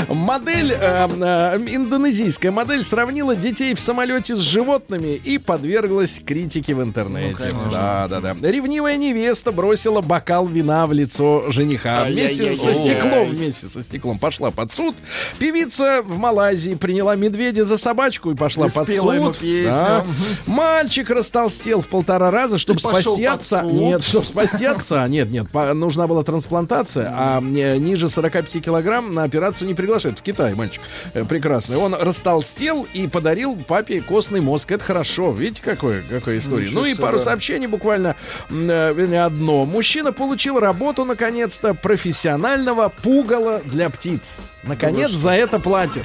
Модель, 0.09 0.71
э, 0.71 1.07
э, 1.07 1.57
индонезийская 1.67 2.51
модель 2.51 2.83
сравнила 2.83 3.35
детей 3.35 3.73
в 3.75 3.79
самолете 3.79 4.35
с 4.35 4.39
животными 4.39 5.19
и 5.23 5.37
подверглась 5.37 6.21
критике 6.25 6.73
в 6.75 6.83
интернете. 6.83 7.51
да, 7.71 8.07
да, 8.07 8.19
да. 8.19 8.35
Ревнивая 8.41 8.97
невеста 8.97 9.51
бросила 9.51 10.01
бокал 10.01 10.47
вина 10.47 10.85
в 10.85 10.93
лицо 10.93 11.45
жениха. 11.49 12.05
Вместе 12.05 12.55
со 12.55 12.73
стеклом, 12.73 13.29
вместе 13.29 13.67
со 13.67 13.83
стеклом 13.83 14.19
пошла 14.19 14.51
под 14.51 14.71
суд. 14.71 14.95
Певица 15.37 16.01
в 16.01 16.17
Малайзии 16.17 16.75
приняла 16.75 17.15
медведя 17.15 17.63
за 17.63 17.77
собачку 17.77 18.31
и 18.31 18.35
пошла 18.35 18.67
И 18.67 18.71
под 18.71 18.89
суд. 18.89 19.37
Да. 19.65 20.05
Мальчик 20.45 21.09
растолстел 21.09 21.81
в 21.81 21.87
полтора 21.87 22.31
раза, 22.31 22.57
чтобы 22.57 22.79
спасти 22.79 23.25
отца. 23.25 23.61
Нет, 23.63 24.03
чтобы 24.03 24.25
спасти 24.25 24.65
отца. 24.65 25.07
Нет, 25.07 25.29
нет, 25.29 25.47
нужна 25.53 26.07
была 26.07 26.23
трансплантация, 26.23 26.94
а 27.03 27.39
э, 27.41 27.77
ниже 27.77 28.09
45 28.09 28.63
килограмм 28.63 29.13
на 29.13 29.23
операцию 29.23 29.67
не 29.67 29.73
приглашают. 29.73 30.19
В 30.19 30.21
Китае 30.21 30.55
мальчик 30.55 30.81
э, 31.13 31.23
прекрасный. 31.25 31.77
Он 31.77 31.93
растолстел 31.93 32.87
и 32.93 33.07
подарил 33.07 33.55
папе 33.55 34.01
костный 34.01 34.41
мозг. 34.41 34.71
Это 34.71 34.83
хорошо. 34.83 35.31
Видите, 35.31 35.61
какое, 35.63 36.01
какая 36.09 36.37
история. 36.37 36.65
Ничего 36.65 36.81
ну 36.81 36.85
и 36.85 36.93
себе, 36.93 37.01
пару 37.03 37.19
сообщений 37.19 37.67
буквально, 37.67 38.15
м, 38.49 38.69
э, 38.69 38.93
вернее, 38.93 39.23
одно. 39.23 39.65
Мужчина 39.65 40.11
получил 40.11 40.59
работу, 40.59 41.05
наконец-то, 41.05 41.73
профессионального 41.73 42.89
пугала 42.89 43.61
для 43.65 43.89
птиц. 43.89 44.37
Наконец, 44.63 45.11
за 45.11 45.31
это 45.31 45.59
платят. 45.59 46.03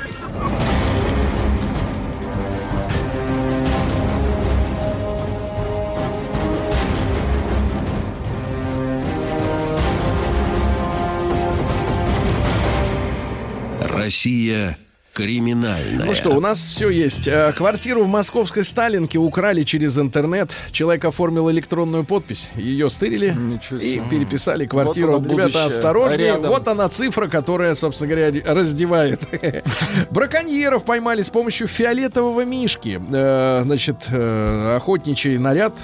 Россия 14.00 14.78
криминальная. 15.21 16.07
Ну 16.07 16.15
что, 16.15 16.31
у 16.31 16.41
нас 16.41 16.59
все 16.69 16.89
есть. 16.89 17.27
Э, 17.29 17.53
Квартиру 17.57 18.05
в 18.05 18.09
московской 18.09 18.65
Сталинке 18.65 19.19
украли 19.19 19.65
через 19.65 19.99
интернет. 19.99 20.51
Человек 20.73 21.05
оформил 21.05 21.51
электронную 21.51 22.05
подпись. 22.05 22.51
Ее 22.57 22.89
стырили 22.91 23.31
Ничего 23.31 23.79
и 23.79 24.01
переписали 24.09 24.67
квартиру. 24.67 25.13
Вот 25.13 25.23
Ребята, 25.25 25.43
будущее. 25.43 25.65
осторожнее. 25.67 26.27
Рядом. 26.29 26.51
Вот 26.51 26.69
она 26.69 26.89
цифра, 26.89 27.29
которая, 27.29 27.75
собственно 27.75 28.15
говоря, 28.15 28.43
раздевает. 28.47 29.21
Браконьеров 30.11 30.85
поймали 30.85 31.23
с 31.23 31.29
помощью 31.29 31.69
фиолетового 31.69 32.45
мишки. 32.45 33.01
Э, 33.13 33.63
Значит, 33.65 33.97
э, 34.09 34.77
охотничий 34.77 35.37
наряд 35.37 35.75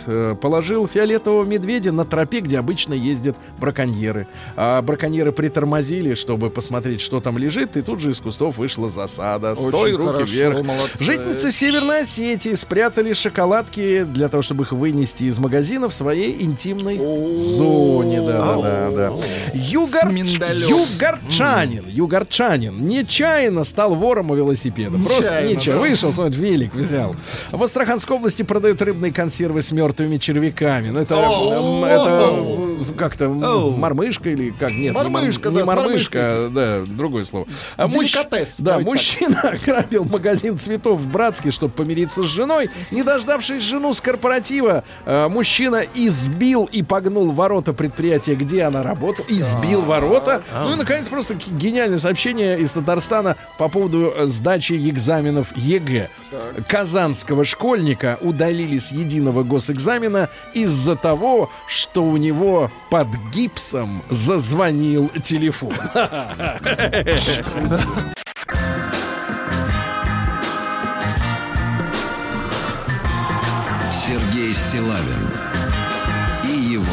положил 0.40 0.88
фиолетового 0.88 1.44
медведя 1.44 1.92
на 1.92 2.04
тропе, 2.04 2.40
где 2.40 2.58
обычно 2.58 2.94
ездят 2.94 3.36
браконьеры. 3.58 4.26
А 4.56 4.80
браконьеры 4.82 5.32
притормозили, 5.32 6.14
чтобы 6.14 6.50
посмотреть, 6.50 7.00
что 7.00 7.20
там 7.20 7.38
лежит, 7.38 7.76
и 7.76 7.82
тут 7.82 8.00
же 8.00 8.10
из 8.10 8.18
кустов 8.18 8.56
вышла 8.58 8.88
засада. 8.88 9.25
Стой, 9.54 9.92
Очень 9.92 9.96
руки 9.96 10.12
хорошо, 10.12 10.32
вверх. 10.32 10.62
молодцы. 10.62 11.04
Житницы 11.04 11.52
Северной 11.52 12.02
Осетии 12.02 12.54
спрятали 12.54 13.12
шоколадки 13.12 14.04
для 14.04 14.28
того, 14.28 14.42
чтобы 14.42 14.64
их 14.64 14.72
вынести 14.72 15.24
из 15.24 15.38
магазина 15.38 15.88
в 15.88 15.94
своей 15.94 16.42
интимной 16.42 16.98
зоне. 17.36 18.20
Да, 18.22 18.56
да, 18.56 18.90
да, 18.90 19.10
да. 19.10 19.12
Югар... 19.54 20.10
Югорчанин, 20.12 21.84
югорчанин 21.88 22.86
нечаянно 22.86 23.64
стал 23.64 23.94
вором 23.94 24.30
у 24.30 24.34
велосипеда. 24.34 24.98
Просто 24.98 25.42
Нечаянно. 25.46 25.80
Вышел, 25.80 26.12
смотри, 26.12 26.40
велик 26.40 26.74
взял. 26.74 27.14
В 27.50 27.62
Астраханской 27.62 28.16
области 28.16 28.42
продают 28.42 28.80
рыбные 28.82 29.12
консервы 29.12 29.62
с 29.62 29.70
мертвыми 29.72 30.16
червяками. 30.18 30.90
Ну, 30.90 31.00
это, 31.00 31.14
это 31.14 32.30
э, 32.32 32.76
как-то 32.96 33.28
мормышка 33.28 34.30
или 34.30 34.50
как? 34.50 34.70
Нет, 34.70 34.78
не 34.78 34.90
мор- 34.90 35.08
Мормышка, 35.08 35.50
не 35.50 35.58
да, 35.58 35.64
мормышка, 35.64 36.48
да, 36.52 36.80
другое 36.86 37.24
слово. 37.24 37.46
А 37.76 37.88
Деликатес, 37.88 38.56
Да, 38.58 38.72
давайте 38.72 38.88
мужчина 39.06 39.40
ограбил 39.42 40.04
магазин 40.04 40.58
цветов 40.58 41.00
в 41.00 41.10
Братске, 41.10 41.50
чтобы 41.50 41.72
помириться 41.72 42.22
с 42.22 42.26
женой. 42.26 42.70
Не 42.90 43.02
дождавшись 43.02 43.62
жену 43.62 43.94
с 43.94 44.00
корпоратива, 44.00 44.84
э, 45.04 45.28
мужчина 45.28 45.82
избил 45.94 46.64
и 46.64 46.82
погнул 46.82 47.32
ворота 47.32 47.72
предприятия, 47.72 48.34
где 48.34 48.64
она 48.64 48.82
работала. 48.82 49.26
Избил 49.28 49.82
ворота. 49.82 50.42
Ну 50.52 50.72
и, 50.72 50.76
наконец, 50.76 51.08
просто 51.08 51.34
гениальное 51.34 51.98
сообщение 51.98 52.58
из 52.58 52.72
Татарстана 52.72 53.36
по 53.58 53.68
поводу 53.68 54.12
э, 54.14 54.26
сдачи 54.26 54.74
экзаменов 54.88 55.56
ЕГЭ. 55.56 56.10
Казанского 56.68 57.44
школьника 57.44 58.18
удалили 58.20 58.78
с 58.78 58.92
единого 58.92 59.42
госэкзамена 59.42 60.28
из-за 60.54 60.96
того, 60.96 61.50
что 61.68 62.02
у 62.02 62.16
него 62.16 62.70
под 62.90 63.08
гипсом 63.32 64.02
зазвонил 64.10 65.10
телефон. 65.22 65.74
Сергей 74.06 74.52
Стилавин 74.52 75.30
и 76.44 76.74
его 76.74 76.84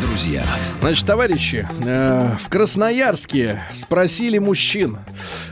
друзья. 0.00 0.44
Значит, 0.80 1.06
товарищи, 1.06 1.66
э, 1.84 2.30
в 2.44 2.48
Красноярске 2.48 3.60
спросили 3.72 4.38
мужчин. 4.38 4.98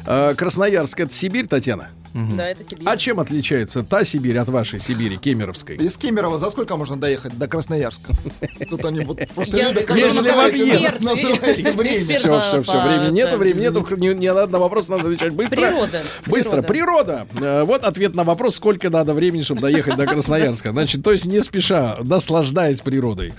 Э, 0.07 0.35
Красноярск 0.37 1.01
это 1.01 1.13
Сибирь, 1.13 1.47
Татьяна? 1.47 1.91
Да, 2.15 2.49
это 2.49 2.63
Сибирь. 2.63 2.87
А 2.87 2.97
чем 2.97 3.21
отличается 3.21 3.83
та 3.83 4.05
Сибирь 4.05 4.39
от 4.39 4.49
вашей 4.49 4.79
Сибири, 4.81 5.17
Кемеровской? 5.17 5.77
Из 5.77 5.97
Кемерово 5.97 6.39
за 6.39 6.51
сколько 6.51 6.77
можно 6.77 6.97
доехать 6.97 7.37
до 7.39 7.49
Красноярска? 7.49 8.13
Тут 8.71 8.85
они 8.85 9.01
вот 9.05 9.19
просто 9.35 9.57
Если 9.57 9.85
в 9.85 9.91
объезд. 9.91 10.17
называете 10.17 10.65
время. 10.65 11.17
Все, 11.17 12.41
все, 12.41 12.63
все, 12.63 12.81
времени 12.81 13.15
нету, 13.15 13.37
времени 13.37 13.63
нету, 13.63 13.97
ни, 13.97 14.29
на 14.29 14.59
вопрос 14.59 14.89
надо 14.89 15.05
отвечать 15.05 15.33
быстро. 15.33 15.57
Природа. 15.57 16.03
Быстро. 16.27 16.63
Природа. 16.63 17.27
Э, 17.41 17.63
Вот 17.65 17.85
ответ 17.85 18.15
на 18.15 18.25
вопрос, 18.25 18.57
сколько 18.57 18.91
надо 18.91 19.15
времени, 19.15 19.43
чтобы 19.43 19.61
доехать 19.63 19.97
до 19.97 20.07
Красноярска. 20.07 20.73
Значит, 20.73 21.03
то 21.03 21.13
есть 21.13 21.25
не 21.25 21.41
спеша, 21.41 21.97
наслаждаясь 22.05 22.81
природой. 22.81 23.33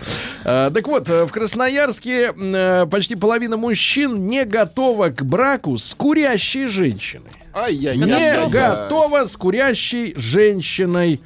Э, 0.46 0.72
Так 0.74 0.88
вот, 0.88 1.10
э, 1.10 1.26
в 1.26 1.32
Красноярске 1.32 2.34
почти 2.90 3.16
половина 3.16 3.58
мужчин 3.58 4.26
не 4.28 4.46
готова 4.46 5.10
к 5.10 5.24
браку 5.24 5.78
с 5.78 5.94
курящей 5.96 6.68
женщиной. 6.68 7.32
Ай-яй-яй. 7.54 7.98
Не 8.08 8.50
готова 8.50 9.26
с 9.26 9.38
курящей 9.38 10.14
женщиной. 10.18 11.20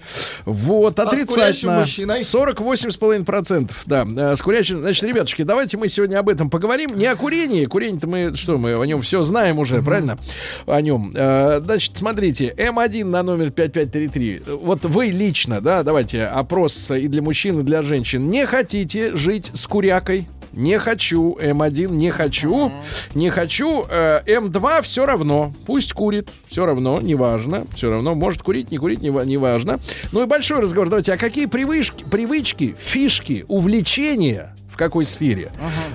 Вот, 0.46 1.00
А 1.00 1.04
с 1.04 1.10
курящим 1.10 1.24
отрицательно. 1.24 1.80
мужчиной? 1.80 2.20
48,5%. 2.22 3.72
Да, 3.86 4.06
э, 4.06 4.36
с 4.36 4.42
курящим. 4.42 4.80
Значит, 4.80 5.04
ребятушки, 5.04 5.44
давайте 5.44 5.78
мы 5.78 5.88
сегодня 5.88 6.20
об 6.20 6.30
этом 6.30 6.50
поговорим. 6.50 6.98
Не 6.98 7.06
о 7.06 7.16
курении. 7.16 7.66
Курение-то 7.66 8.08
мы, 8.08 8.36
что, 8.36 8.58
мы 8.58 8.74
о 8.76 8.86
нем 8.86 9.02
все 9.02 9.24
знаем 9.24 9.60
уже, 9.60 9.82
правильно? 9.82 10.18
О 10.66 10.82
нем. 10.82 11.14
Э, 11.16 11.62
Значит, 11.64 11.94
смотрите, 11.98 12.54
М1 12.58 13.06
на 13.06 13.24
номер 13.24 13.52
5533. 13.52 14.42
Вот 14.62 14.86
вы 14.86 15.08
лично, 15.08 15.62
да, 15.62 15.84
давайте 15.84 16.26
опрос 16.26 16.92
и 16.92 17.08
для 17.08 17.22
мужчин, 17.22 17.60
и 17.60 17.64
для 17.64 17.82
женщин. 17.84 18.30
Не 18.30 18.46
хотите 18.46 19.16
жить 19.16 19.52
с 19.54 19.66
курякой? 19.68 20.28
Не 20.58 20.80
хочу. 20.80 21.38
М1 21.40 21.92
не 21.92 22.10
хочу. 22.12 22.72
Не 23.14 23.30
хочу. 23.30 23.86
Э, 23.90 24.22
М2 24.26 24.82
все 24.82 25.06
равно. 25.06 25.54
Пусть 25.66 25.94
курит. 25.94 26.30
Все 26.48 26.66
равно. 26.66 27.00
Неважно. 27.00 27.66
Все 27.76 27.90
равно. 27.92 28.16
Может 28.16 28.42
курить, 28.42 28.72
не 28.72 28.78
курить, 28.78 29.02
не, 29.02 29.12
ва- 29.12 29.22
неважно. 29.26 29.80
Ну 30.12 30.24
и 30.24 30.26
большой 30.26 30.60
разговор. 30.60 30.90
Давайте, 30.90 31.14
а 31.14 31.18
какие 31.18 31.46
привычки, 31.46 32.04
привычки 32.04 32.76
фишки, 32.80 33.46
увлечения 33.48 34.56
в 34.72 34.78
какой 34.78 35.06
сфере? 35.06 35.52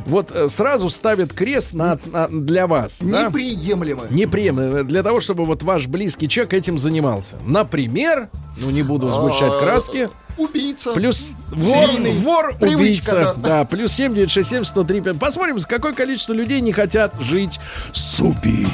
Вот 0.06 0.30
э, 0.32 0.46
сразу 0.48 0.88
ставят 0.90 1.32
крест 1.32 1.74
на, 1.74 1.98
на- 2.06 2.28
для 2.28 2.66
вас. 2.66 2.98
да? 3.00 3.26
Неприемлемо. 3.26 4.04
Неприемлемо. 4.10 4.84
Для 4.84 5.02
того, 5.02 5.20
чтобы 5.20 5.44
вот 5.44 5.62
ваш 5.62 5.86
близкий 5.88 6.28
человек 6.28 6.52
этим 6.54 6.78
занимался. 6.78 7.36
Например, 7.46 8.28
ну 8.58 8.70
не 8.70 8.82
буду 8.82 9.08
сгущать 9.08 9.58
краски. 9.60 10.08
Убийца. 10.36 10.92
Плюс 10.92 11.30
вор, 11.50 11.86
Серийный. 11.88 12.14
вор 12.16 12.56
убийца. 12.60 13.34
да. 13.36 13.48
Да. 13.48 13.64
плюс 13.64 13.92
7, 13.92 14.14
9, 14.14 14.30
6, 14.30 14.48
7, 14.48 14.64
103, 14.64 15.00
5. 15.00 15.18
Посмотрим, 15.18 15.60
какое 15.60 15.92
количество 15.92 16.32
людей 16.32 16.60
не 16.60 16.72
хотят 16.72 17.14
жить 17.20 17.60
с 17.92 18.20
убийцей. 18.20 18.70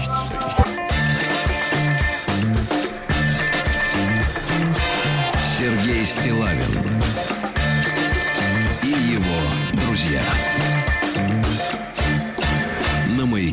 Сергей 5.58 6.06
Стилавин 6.06 6.87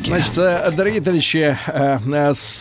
На 0.08 0.12
маяке. 0.12 0.26
Значит, 0.26 0.38
э, 0.38 0.72
дорогие 0.76 1.02
товарищи, 1.02 1.58
э, 1.68 2.00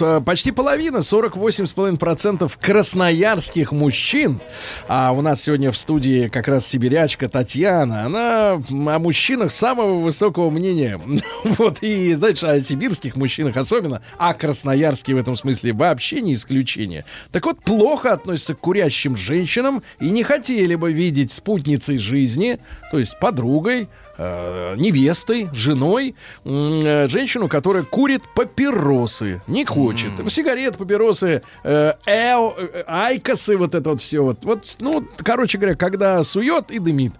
э, 0.00 0.20
почти 0.24 0.50
половина, 0.50 0.98
48,5% 0.98 2.58
красноярских 2.60 3.72
мужчин, 3.72 4.40
а 4.88 5.12
у 5.12 5.20
нас 5.20 5.42
сегодня 5.42 5.70
в 5.70 5.76
студии 5.76 6.28
как 6.28 6.48
раз 6.48 6.66
сибирячка 6.66 7.28
Татьяна, 7.28 8.04
она 8.04 8.52
о 8.52 8.98
мужчинах 8.98 9.50
самого 9.50 10.00
высокого 10.00 10.50
мнения. 10.50 11.00
Вот, 11.58 11.82
и, 11.82 12.14
знаешь, 12.14 12.42
о 12.42 12.58
сибирских 12.58 13.16
мужчинах 13.16 13.58
особенно, 13.58 14.00
а 14.18 14.32
красноярские 14.32 15.16
в 15.16 15.18
этом 15.18 15.36
смысле 15.36 15.74
вообще 15.74 16.22
не 16.22 16.34
исключение. 16.34 17.04
Так 17.32 17.44
вот, 17.44 17.60
плохо 17.60 18.14
относятся 18.14 18.54
к 18.54 18.60
курящим 18.60 19.16
женщинам 19.16 19.82
и 20.00 20.10
не 20.10 20.22
хотели 20.22 20.74
бы 20.74 20.90
видеть 20.90 21.32
спутницей 21.32 21.98
жизни, 21.98 22.58
то 22.90 22.98
есть 22.98 23.18
подругой, 23.20 23.88
э, 24.18 24.74
невестой, 24.76 25.48
женой, 25.52 26.14
э, 26.44 27.08
женщину, 27.08 27.48
которая 27.48 27.82
курит 27.84 28.22
папиросы. 28.34 29.42
Не 29.46 29.64
хочет. 29.64 30.10
Сигареты, 30.28 30.78
папиросы, 30.78 31.42
э, 31.62 31.92
эо, 32.06 32.54
э, 32.56 32.84
айкосы, 32.86 33.56
вот 33.56 33.74
это 33.74 33.90
вот 33.90 34.00
все. 34.00 34.22
Вот, 34.22 34.44
вот, 34.44 34.76
ну, 34.80 35.04
короче 35.18 35.58
говоря, 35.58 35.76
когда 35.76 36.22
сует 36.24 36.70
и 36.70 36.78
дымит. 36.78 37.12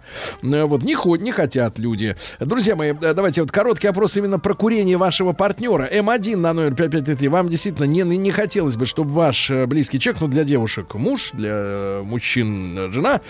Э, 0.43 0.63
Вот, 0.65 0.83
не, 0.83 0.95
хо- 0.95 1.15
не 1.17 1.31
хотят 1.31 1.79
люди. 1.79 2.15
Друзья 2.39 2.75
мои, 2.75 2.93
давайте 2.93 3.41
вот 3.41 3.51
короткий 3.51 3.87
опрос 3.87 4.17
именно 4.17 4.39
про 4.39 4.53
курение 4.53 4.97
вашего 4.97 5.33
партнера. 5.33 5.87
М1 5.91 6.37
на 6.37 6.53
номер 6.53 6.73
5533. 6.75 7.27
Вам 7.27 7.49
действительно 7.49 7.85
не, 7.85 8.01
не 8.01 8.31
хотелось 8.31 8.75
бы, 8.75 8.85
чтобы 8.85 9.11
ваш 9.11 9.49
близкий 9.67 9.99
человек, 9.99 10.21
ну, 10.21 10.27
для 10.27 10.43
девушек 10.43 10.95
муж, 10.95 11.31
для 11.33 12.01
мужчин 12.03 12.91
жена, 12.91 13.21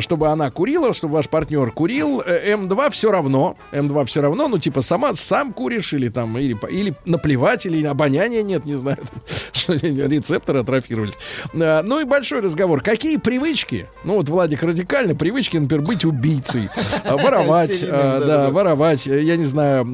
чтобы 0.00 0.28
она 0.28 0.50
курила, 0.50 0.94
чтобы 0.94 1.14
ваш 1.14 1.28
партнер 1.28 1.70
курил. 1.72 2.22
Э, 2.24 2.54
М2 2.54 2.90
все 2.90 3.05
равно. 3.10 3.56
М2 3.72 4.04
все 4.06 4.20
равно. 4.22 4.48
Ну, 4.48 4.58
типа, 4.58 4.82
сама 4.82 5.14
сам 5.14 5.52
куришь 5.52 5.92
или 5.92 6.08
там, 6.08 6.36
или, 6.38 6.56
или 6.70 6.94
наплевать, 7.04 7.66
или 7.66 7.84
обоняния 7.86 8.42
нет, 8.42 8.64
не 8.64 8.74
знаю, 8.76 8.98
там, 9.66 9.76
рецепторы 9.78 10.60
атрофировались. 10.60 11.14
Э, 11.54 11.82
Ну 11.82 12.00
и 12.00 12.04
большой 12.04 12.40
разговор. 12.40 12.80
Какие 12.82 13.16
привычки? 13.16 13.86
Ну, 14.04 14.14
вот 14.14 14.28
Владик 14.28 14.62
радикально. 14.62 15.14
Привычки, 15.14 15.56
например, 15.56 15.84
быть 15.84 16.04
убийцей, 16.04 16.68
э, 17.04 17.12
воровать, 17.14 17.82
э, 17.82 17.86
да, 18.26 18.50
воровать, 18.50 19.06
я 19.06 19.36
не 19.36 19.44
знаю, 19.44 19.84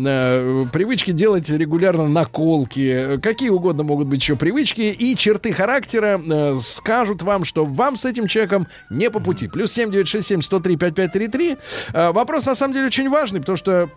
привычки 0.72 1.10
делать 1.12 1.48
регулярно 1.48 2.08
наколки, 2.08 3.18
какие 3.22 3.50
угодно 3.50 3.82
могут 3.82 4.06
быть 4.06 4.20
еще 4.20 4.36
привычки 4.36 4.80
и 4.82 5.16
черты 5.16 5.52
характера 5.52 6.20
скажут 6.60 7.22
вам, 7.22 7.44
что 7.44 7.64
вам 7.64 7.96
с 7.96 8.04
этим 8.04 8.26
человеком 8.26 8.66
не 8.90 9.10
по 9.10 9.20
пути. 9.20 9.48
Плюс 9.48 9.72
7967 9.72 10.42
103 10.42 10.76
5533. 10.76 11.56
Э, 11.92 12.12
Вопрос 12.12 12.46
на 12.46 12.54
самом 12.54 12.74
деле 12.74 12.86
очень 12.86 13.01
важный, 13.08 13.40
потому 13.40 13.56
что 13.56 13.90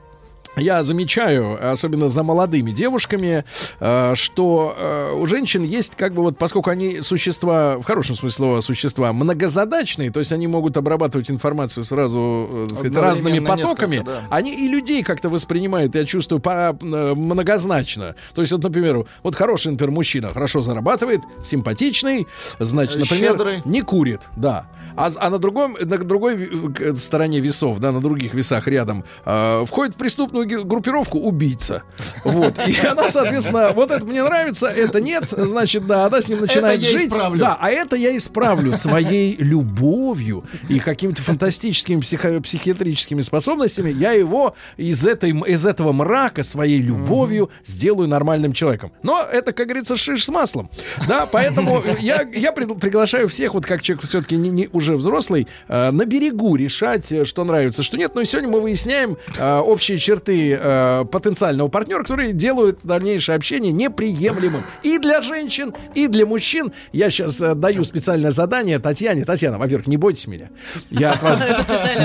я 0.56 0.84
замечаю, 0.84 1.72
особенно 1.72 2.10
за 2.10 2.24
молодыми 2.24 2.72
девушками, 2.72 3.44
э, 3.80 4.14
что 4.16 4.76
э, 4.78 5.14
у 5.16 5.26
женщин 5.26 5.64
есть, 5.64 5.96
как 5.96 6.14
бы 6.14 6.22
вот, 6.22 6.38
поскольку 6.38 6.70
они 6.70 7.02
существа, 7.02 7.78
в 7.78 7.84
хорошем 7.84 8.16
смысле 8.16 8.36
слова, 8.36 8.62
существа 8.62 9.14
многозадачные, 9.14 10.12
то 10.12 10.20
есть 10.20 10.32
они 10.32 10.48
могут 10.48 10.78
обрабатывать 10.78 11.30
информацию 11.30 11.86
сразу 11.86 12.68
э, 12.72 12.74
сказать, 12.74 12.96
разными 12.96 13.40
потоками, 13.40 14.02
да. 14.06 14.22
они 14.30 14.54
и 14.54 14.68
людей 14.68 15.04
как-то 15.04 15.30
воспринимают, 15.30 15.96
я 15.96 16.06
чувствую, 16.06 16.40
по, 16.40 16.78
многозначно. 16.82 18.16
То 18.34 18.42
есть, 18.42 18.52
вот, 18.52 18.64
например, 18.64 19.06
вот 19.24 19.36
хороший, 19.36 19.72
например, 19.72 19.92
мужчина 19.92 20.30
хорошо 20.30 20.62
зарабатывает, 20.62 21.22
симпатичный, 21.44 22.28
значит, 22.60 22.98
например, 22.98 23.32
щедрый. 23.32 23.62
не 23.66 23.82
курит, 23.82 24.22
да. 24.36 24.68
А, 24.96 25.10
а 25.18 25.30
на 25.30 25.40
другом, 25.40 25.76
на 25.80 25.98
другой 25.98 26.50
стороне 26.98 27.40
весов, 27.40 27.80
да, 27.80 27.92
на 27.92 28.00
других 28.00 28.34
весах 28.34 28.68
рядом, 28.68 29.04
э, 29.26 29.66
входит 29.66 29.96
в 29.96 29.98
преступную 29.98 30.45
группировку 30.46 31.20
убийца. 31.20 31.84
Вот. 32.24 32.56
И 32.68 32.86
она, 32.86 33.10
соответственно, 33.10 33.72
вот 33.72 33.92
это 33.92 34.06
мне 34.06 34.24
нравится, 34.24 34.68
это 34.68 35.02
нет, 35.02 35.26
значит, 35.30 35.86
да, 35.88 36.06
она 36.06 36.22
с 36.22 36.28
ним 36.28 36.42
начинает 36.42 36.82
я 36.82 36.90
жить. 36.92 37.08
исправлю. 37.10 37.40
Да, 37.40 37.58
а 37.60 37.70
это 37.70 37.96
я 37.96 38.16
исправлю 38.16 38.74
своей 38.74 39.36
любовью 39.38 40.44
и 40.70 40.80
какими-то 40.80 41.22
фантастическими 41.22 42.00
психо- 42.02 42.42
психиатрическими 42.42 43.22
способностями. 43.22 43.90
Я 43.92 44.12
его 44.12 44.56
из, 44.78 45.06
этой, 45.06 45.32
из 45.32 45.66
этого 45.66 45.92
мрака 45.92 46.44
своей 46.44 46.82
любовью 46.82 47.50
сделаю 47.66 48.08
нормальным 48.08 48.54
человеком. 48.54 48.92
Но 49.04 49.22
это, 49.22 49.52
как 49.52 49.68
говорится, 49.68 49.96
шиш 49.96 50.26
с 50.26 50.30
маслом. 50.30 50.70
Да, 51.08 51.28
поэтому 51.32 51.84
я, 52.00 52.28
я 52.34 52.52
приглашаю 52.52 53.30
всех, 53.30 53.54
вот 53.54 53.66
как 53.66 53.82
человек 53.82 54.06
все-таки 54.06 54.36
не, 54.36 54.50
не 54.50 54.70
уже 54.72 54.96
взрослый, 54.96 55.48
э, 55.68 55.92
на 55.92 56.06
берегу 56.06 56.56
решать, 56.56 57.12
э, 57.12 57.26
что 57.26 57.44
нравится, 57.44 57.84
что 57.84 57.98
нет. 57.98 58.16
Но 58.16 58.22
и 58.22 58.26
сегодня 58.26 58.50
мы 58.50 58.62
выясняем 58.62 59.18
э, 59.38 59.58
общие 59.58 60.00
черты 60.00 60.35
э, 60.44 61.06
потенциального 61.12 61.68
партнера, 61.68 62.04
которые 62.04 62.34
делают 62.34 62.80
дальнейшее 62.84 63.36
общение 63.36 63.72
неприемлемым 63.72 64.64
и 64.84 64.98
для 64.98 65.22
женщин, 65.22 65.74
и 65.94 66.08
для 66.08 66.26
мужчин. 66.26 66.72
Я 66.92 67.10
сейчас 67.10 67.40
даю 67.40 67.84
специальное 67.84 68.32
задание 68.32 68.80
Татьяне. 68.80 69.26
Татьяна, 69.26 69.58
во-первых, 69.58 69.88
не 69.88 69.98
бойтесь 69.98 70.28
меня. 70.28 70.50
Я 70.90 71.12
от 71.12 71.22
вас... 71.22 71.40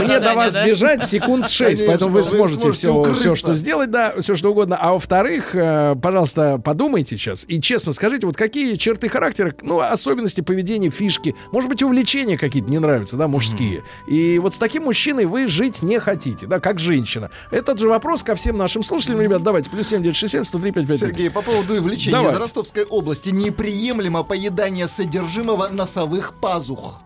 Мне 0.01 0.21
до 0.21 0.35
вас 0.35 0.55
бежать 0.55 1.05
секунд 1.05 1.49
6, 1.49 1.59
Конечно, 1.59 1.87
поэтому 1.87 2.13
вы 2.13 2.23
сможете 2.23 2.73
все, 2.73 3.35
что 3.35 3.55
сделать, 3.55 3.91
да, 3.91 4.15
все 4.21 4.37
что 4.37 4.51
угодно. 4.51 4.77
А 4.81 4.93
во-вторых, 4.93 5.55
э, 5.55 5.97
пожалуйста, 6.01 6.59
подумайте 6.59 7.17
сейчас 7.17 7.45
и 7.49 7.61
честно 7.61 7.93
скажите, 7.93 8.27
вот 8.27 8.37
какие 8.37 8.75
черты 8.77 9.09
характера, 9.09 9.55
ну, 9.63 9.81
особенности 9.81 10.41
поведения, 10.41 10.91
фишки, 10.91 11.35
может 11.53 11.69
быть, 11.69 11.83
увлечения 11.83 12.37
какие-то 12.37 12.71
не 12.71 12.79
нравятся, 12.79 13.17
да, 13.17 13.29
мужские. 13.29 13.83
И 14.09 14.39
вот 14.39 14.55
с 14.55 14.59
таким 14.59 14.85
мужчиной 14.85 15.27
вы 15.27 15.47
жить 15.47 15.83
не 15.83 16.01
хотите, 16.01 16.47
да, 16.47 16.61
как 16.61 16.79
женщина. 16.79 17.31
Этот 17.51 17.79
же 17.79 17.89
вопрос 17.89 18.10
ко 18.19 18.35
всем 18.35 18.57
нашим 18.57 18.83
слушателям, 18.83 19.21
ребят, 19.21 19.43
давайте, 19.43 19.71
плюс 19.71 19.89
7967 19.89 20.45
103 20.45 20.73
55 20.73 21.01
Сергей, 21.01 21.31
по 21.31 21.43
поводу 21.43 21.75
увлечения 21.75 22.17
Давайте. 22.17 22.37
из 22.37 22.41
Ростовской 22.41 22.85
области. 22.85 23.31
Неприемлемо 23.31 24.23
поедание 24.23 24.87
содержимого 24.89 25.69
носовых 25.69 26.35
пазух. 26.41 27.01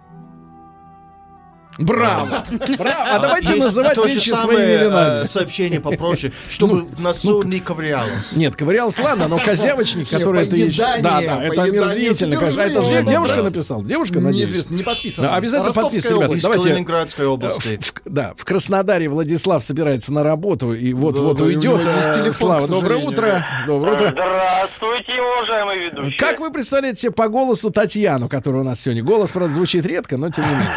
Браво! 1.79 2.45
Браво! 2.79 3.05
А 3.05 3.19
давайте 3.19 3.53
Есть 3.55 3.65
называть 3.65 3.95
то 3.95 4.07
же 4.07 4.15
вещи 4.15 4.29
самое, 4.31 4.59
своими 4.59 4.73
э, 4.73 4.87
именами. 4.87 5.25
сообщение 5.25 5.81
попроще, 5.81 6.33
чтобы 6.49 6.83
в 6.83 7.01
носу 7.01 7.43
не 7.43 7.61
ковырялось. 7.61 8.33
Нет, 8.33 8.55
ковырялся, 8.57 9.03
ладно, 9.03 9.29
но 9.29 9.39
козявочник, 9.39 10.09
который 10.09 10.47
ты 10.47 10.57
ищешь. 10.59 10.79
поедание, 10.79 11.03
Да, 11.03 11.21
да, 11.21 11.45
это 11.45 11.55
поедание 11.55 11.83
омерзительно. 11.83 12.37
конечно. 12.37 12.63
А 12.63 12.67
это 12.67 12.75
же 12.81 12.87
содержимого, 12.87 13.11
девушка 13.11 13.37
да. 13.37 13.43
написала. 13.43 13.85
Девушка, 13.85 14.21
надеюсь. 14.21 14.49
Неизвестно, 14.51 14.75
не 14.77 14.83
подписано. 14.83 15.29
Да, 15.29 15.35
обязательно 15.37 15.67
Ростовская 15.69 15.91
подписывай, 15.91 16.15
ребята. 16.15 16.27
область. 16.27 16.39
Из 16.39 16.43
Давайте. 16.45 16.69
Калининградской 16.69 17.25
Э, 17.25 17.29
области. 17.29 17.79
в- 17.83 17.93
да, 18.05 18.33
в 18.37 18.45
Краснодаре 18.45 19.09
Владислав 19.09 19.65
собирается 19.65 20.13
на 20.13 20.23
работу 20.23 20.73
и 20.75 20.93
вот-вот 20.93 21.39
Да, 21.39 21.45
да, 21.45 21.51
и 21.51 21.55
у 21.55 21.59
уйдет. 21.59 21.81
него 21.85 21.91
есть 21.97 22.09
Э, 22.09 22.13
телефон, 22.15 22.35
Слава, 22.35 22.69
доброе 22.69 22.81
сожалению. 22.99 23.09
утро. 23.11 23.47
Доброе 23.67 23.95
утро. 23.97 24.11
Здравствуйте, 24.11 25.13
уважаемый 25.21 25.79
ведущий. 25.89 26.19
Как 26.19 26.39
вы 26.41 26.51
представляете 26.53 27.01
себе 27.03 27.13
по 27.13 27.29
голосу 27.29 27.71
Татьяну, 27.71 28.29
которая 28.29 28.63
у 28.63 28.65
нас 28.65 28.81
сегодня? 28.81 29.03
Голос, 29.03 29.31
правда, 29.31 29.53
звучит 29.55 29.85
редко, 29.87 30.17
но 30.17 30.31
тем 30.31 30.45
не 30.45 30.51
менее. 30.51 30.71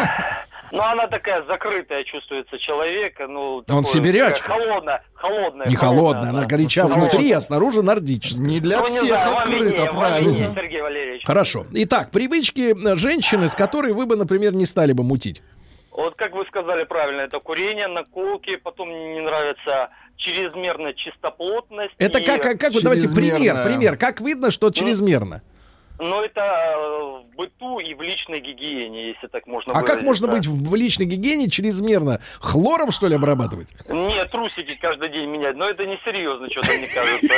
Ну, 0.72 0.82
она 0.82 1.08
такая 1.08 1.44
закрытая 1.46 2.04
чувствуется 2.04 2.58
человека, 2.60 3.28
ну... 3.28 3.58
Он 3.58 3.64
такое, 3.64 3.86
сибирячка. 3.86 4.48
такая 4.48 4.60
Холодная, 4.68 5.04
холодная. 5.14 5.68
Не 5.68 5.76
холодная, 5.76 6.30
она 6.30 6.42
да. 6.42 6.46
горяча 6.46 6.82
Холодная. 6.82 7.10
внутри, 7.10 7.32
а 7.32 7.42
снаружи 7.42 7.82
нордическая. 7.82 8.40
Не 8.40 8.60
для 8.60 8.78
Ну, 8.80 8.84
не 8.88 8.90
всех 8.90 9.06
знаю, 9.08 9.30
вам 9.30 9.38
открыто, 9.38 9.82
вам 9.86 9.96
правильно. 9.98 10.30
виднее, 10.30 10.52
Сергей 10.56 10.82
Валерьевич. 10.82 11.24
Хорошо. 11.26 11.66
Итак, 11.72 12.12
привычки 12.12 12.76
женщины, 12.98 13.50
с 13.50 13.56
которой 13.56 13.94
вы 13.94 14.06
бы, 14.06 14.16
например, 14.16 14.54
не 14.54 14.66
стали 14.66 14.94
бы 14.94 15.04
мутить. 15.04 15.42
Вот 15.92 16.16
как 16.16 16.34
вы 16.36 16.46
сказали 16.46 16.84
правильно, 16.84 17.22
это 17.22 17.40
курение, 17.40 17.88
наколки, 17.88 18.56
потом 18.58 18.90
мне 18.90 19.14
не 19.16 19.22
нравится 19.22 19.90
чрезмерная 20.16 20.94
чистоплотность. 20.94 21.94
Это 21.98 22.20
и- 22.20 22.26
как, 22.26 22.42
как, 22.42 22.60
как 22.60 22.74
вот 22.74 22.84
давайте 22.84 23.08
пример, 23.10 23.64
пример. 23.66 23.98
Как 23.98 24.22
видно, 24.22 24.52
что 24.52 24.70
чрезмерно? 24.72 25.42
Но 26.00 26.24
это 26.24 26.42
э, 26.42 27.24
в 27.24 27.36
быту 27.36 27.80
и 27.80 27.94
в 27.94 28.02
личной 28.02 28.40
гигиене, 28.40 29.10
если 29.10 29.28
так 29.28 29.48
можно 29.48 29.74
А 29.74 29.82
как 29.82 30.04
можно 30.04 30.28
быть 30.28 30.46
выразиться. 30.46 30.70
в 30.70 30.72
в 30.72 30.76
личной 30.76 31.06
гигиене 31.06 31.50
чрезмерно? 31.50 32.22
Хлором, 32.40 32.92
что 32.92 33.08
ли, 33.08 33.16
обрабатывать? 33.16 33.70
Нет, 33.90 34.30
трусики 34.32 34.78
каждый 34.80 35.10
день 35.10 35.30
менять, 35.30 35.56
но 35.56 35.66
это 35.68 35.86
несерьезно, 35.86 36.50
что-то 36.52 36.68
мне 36.68 36.88
кажется. 36.88 37.36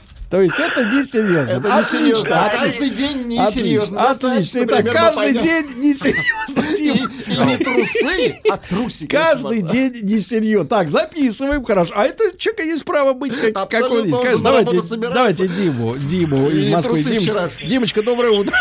То 0.30 0.40
есть 0.40 0.54
это 0.56 0.84
несерьезно. 0.84 1.52
Это 1.52 1.76
не 1.76 1.84
серьезно. 1.84 2.28
Да, 2.30 2.46
А 2.46 2.50
каждый 2.50 2.90
день 2.90 3.24
не 3.24 3.38
Отлично, 3.40 4.64
примерно 4.64 4.92
каждый 4.92 5.32
день 5.40 5.66
несерьезно, 5.78 6.60
И, 6.78 7.46
не 7.46 7.56
трусы, 7.64 8.40
а 8.48 8.56
трусики. 8.56 9.10
Каждый 9.10 9.62
день 9.62 9.92
несерьезно. 10.02 10.68
Так, 10.68 10.88
записываем, 10.88 11.64
хорошо. 11.64 11.94
А 11.96 12.04
это 12.04 12.36
человека 12.38 12.62
есть 12.62 12.84
право 12.84 13.12
быть 13.12 13.36
как, 13.36 13.68
как 13.68 13.90
он 13.90 14.06
есть. 14.06 14.42
Давайте, 14.42 14.80
давайте 14.98 15.48
Диму, 15.48 15.96
Диму 15.96 16.48
из 16.48 16.68
Москвы. 16.68 17.02
Дим. 17.02 17.66
Димочка, 17.66 18.02
доброе 18.02 18.30
утро. 18.30 18.56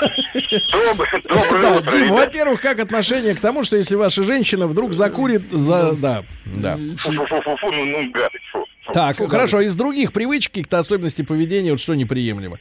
Доброе, 0.72 1.22
Да, 1.61 1.78
утро, 1.78 1.91
Дим, 1.91 2.13
во-первых, 2.13 2.61
как 2.61 2.80
отношение 2.80 3.36
к 3.36 3.39
тому, 3.39 3.63
что 3.63 3.78
если 3.78 3.95
ваша 3.95 4.24
женщина 4.24 4.67
вдруг 4.67 4.93
закурит 4.93 5.51
за... 5.51 5.93
Да, 5.93 6.24
да. 6.45 6.80
Фу-фу-фу-фу, 6.97 7.72
ну, 7.72 7.86
ну, 7.86 8.11
гадость, 8.11 8.45
фу. 8.51 8.65
Так, 8.93 9.15
Фу, 9.17 9.27
хорошо, 9.27 9.61
из 9.61 9.75
других 9.75 10.13
привычек, 10.13 10.51
каких-то 10.51 10.79
особенностей 10.79 11.23
поведения, 11.23 11.71
вот 11.71 11.79
что 11.81 11.95
неприемлемо? 11.95 12.57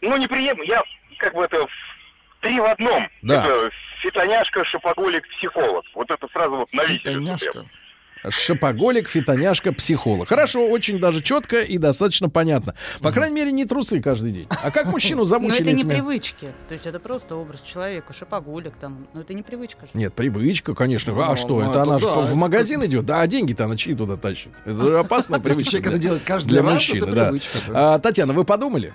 Ну, 0.00 0.16
неприемлемо. 0.16 0.64
Я 0.64 0.82
как 1.18 1.34
бы 1.34 1.44
это 1.44 1.66
в- 1.66 1.70
три 2.40 2.58
в 2.60 2.64
одном. 2.64 3.08
Да. 3.22 3.44
Это 3.44 3.70
фитоняшка, 4.02 4.64
шопоголик, 4.64 5.26
психолог. 5.38 5.84
Вот 5.94 6.10
это 6.10 6.28
сразу 6.32 6.56
вот 6.56 6.72
на. 6.72 6.82
Фитоняшка. 6.84 7.64
Шопоголик, 8.28 9.08
фитоняшка, 9.08 9.72
психолог. 9.72 10.28
Хорошо, 10.28 10.66
очень 10.68 10.98
даже 10.98 11.22
четко 11.22 11.60
и 11.60 11.78
достаточно 11.78 12.28
понятно. 12.28 12.74
По 13.00 13.12
крайней 13.12 13.36
мере, 13.36 13.52
не 13.52 13.64
трусы 13.64 14.00
каждый 14.00 14.32
день. 14.32 14.46
А 14.62 14.70
как 14.70 14.86
мужчину 14.86 15.18
Но 15.20 15.24
замучили 15.24 15.72
это 15.72 15.72
не 15.72 15.84
привычки. 15.84 16.48
То 16.68 16.74
есть 16.74 16.86
это 16.86 16.98
просто 17.00 17.36
образ 17.36 17.60
человека, 17.62 18.12
шопоголик 18.12 18.74
там. 18.76 19.06
Но 19.14 19.20
это 19.20 19.34
не 19.34 19.42
привычка 19.42 19.86
же. 19.86 19.90
Нет, 19.94 20.14
привычка, 20.14 20.74
конечно. 20.74 21.12
Ну, 21.12 21.20
А 21.22 21.36
что, 21.36 21.60
ну, 21.60 21.70
это 21.70 21.82
она 21.82 21.98
же 21.98 22.06
в 22.06 22.34
магазин 22.34 22.84
идет, 22.84 23.06
да, 23.06 23.20
а 23.20 23.26
деньги-то 23.26 23.64
она 23.64 23.76
чьи 23.76 23.94
туда 23.94 24.16
тащит? 24.16 24.50
Это 24.64 24.86
же 24.86 24.98
опасная 25.00 25.40
привычка. 25.40 25.72
человек 25.72 25.86
это 25.88 25.96
для- 25.98 26.02
делает 26.02 26.22
каждый 26.24 26.48
Для 26.48 26.62
мужчины, 26.62 27.06
да. 27.12 27.32
А, 27.72 27.98
Татьяна, 27.98 28.32
вы 28.32 28.44
подумали? 28.44 28.94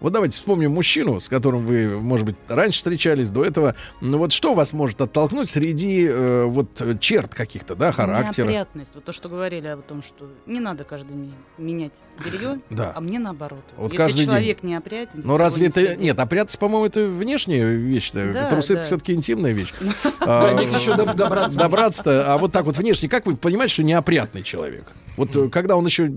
Вот 0.00 0.12
давайте 0.12 0.38
вспомним 0.38 0.72
мужчину, 0.72 1.20
с 1.20 1.28
которым 1.28 1.66
вы, 1.66 2.00
может 2.00 2.26
быть, 2.26 2.36
раньше 2.48 2.78
встречались, 2.78 3.30
до 3.30 3.44
этого. 3.44 3.74
Ну 4.00 4.18
вот 4.18 4.32
что 4.32 4.54
вас 4.54 4.72
может 4.72 5.00
оттолкнуть 5.00 5.48
среди 5.48 6.06
э, 6.06 6.44
вот 6.44 6.82
черт 7.00 7.34
каких-то, 7.34 7.74
да, 7.74 7.92
характера? 7.92 8.46
Неопрятность. 8.46 8.94
Вот 8.94 9.04
то, 9.04 9.12
что 9.12 9.28
говорили 9.28 9.68
о 9.68 9.76
том, 9.78 10.02
что 10.02 10.28
не 10.46 10.60
надо 10.60 10.84
каждый 10.84 11.12
день 11.12 11.34
менять 11.58 11.92
белье, 12.24 12.60
Да. 12.70 12.92
а 12.94 13.00
мне 13.00 13.18
наоборот. 13.18 13.62
Вот 13.76 13.86
Если 13.92 13.96
каждый 13.96 14.16
день. 14.18 14.26
человек 14.26 14.62
неопрятен, 14.62 15.22
за 15.22 15.28
Но 15.28 15.36
разве 15.36 15.62
не 15.62 15.68
это... 15.68 15.80
следит. 15.80 16.00
Нет, 16.00 16.18
опрятность, 16.20 16.58
по-моему, 16.58 16.86
это 16.86 17.06
внешняя 17.06 17.64
вещь. 17.64 18.10
да. 18.12 18.24
Да, 18.32 18.50
Трусы 18.50 18.74
да. 18.74 18.78
это 18.80 18.86
все-таки 18.86 19.12
интимная 19.14 19.52
вещь. 19.52 19.72
До 19.80 20.50
А, 20.50 20.54
них 20.54 20.72
еще 20.78 20.92
доб- 20.94 21.14
добраться. 21.14 21.58
Добраться-то, 21.58 22.32
а 22.34 22.38
вот 22.38 22.52
так 22.52 22.64
вот 22.64 22.76
внешне, 22.76 23.08
как 23.08 23.26
вы 23.26 23.36
понимаете, 23.36 23.74
что 23.74 23.82
неопрятный 23.82 24.42
человек? 24.42 24.92
Вот 25.16 25.34
э, 25.36 25.48
когда 25.48 25.76
он 25.76 25.86
еще... 25.86 26.10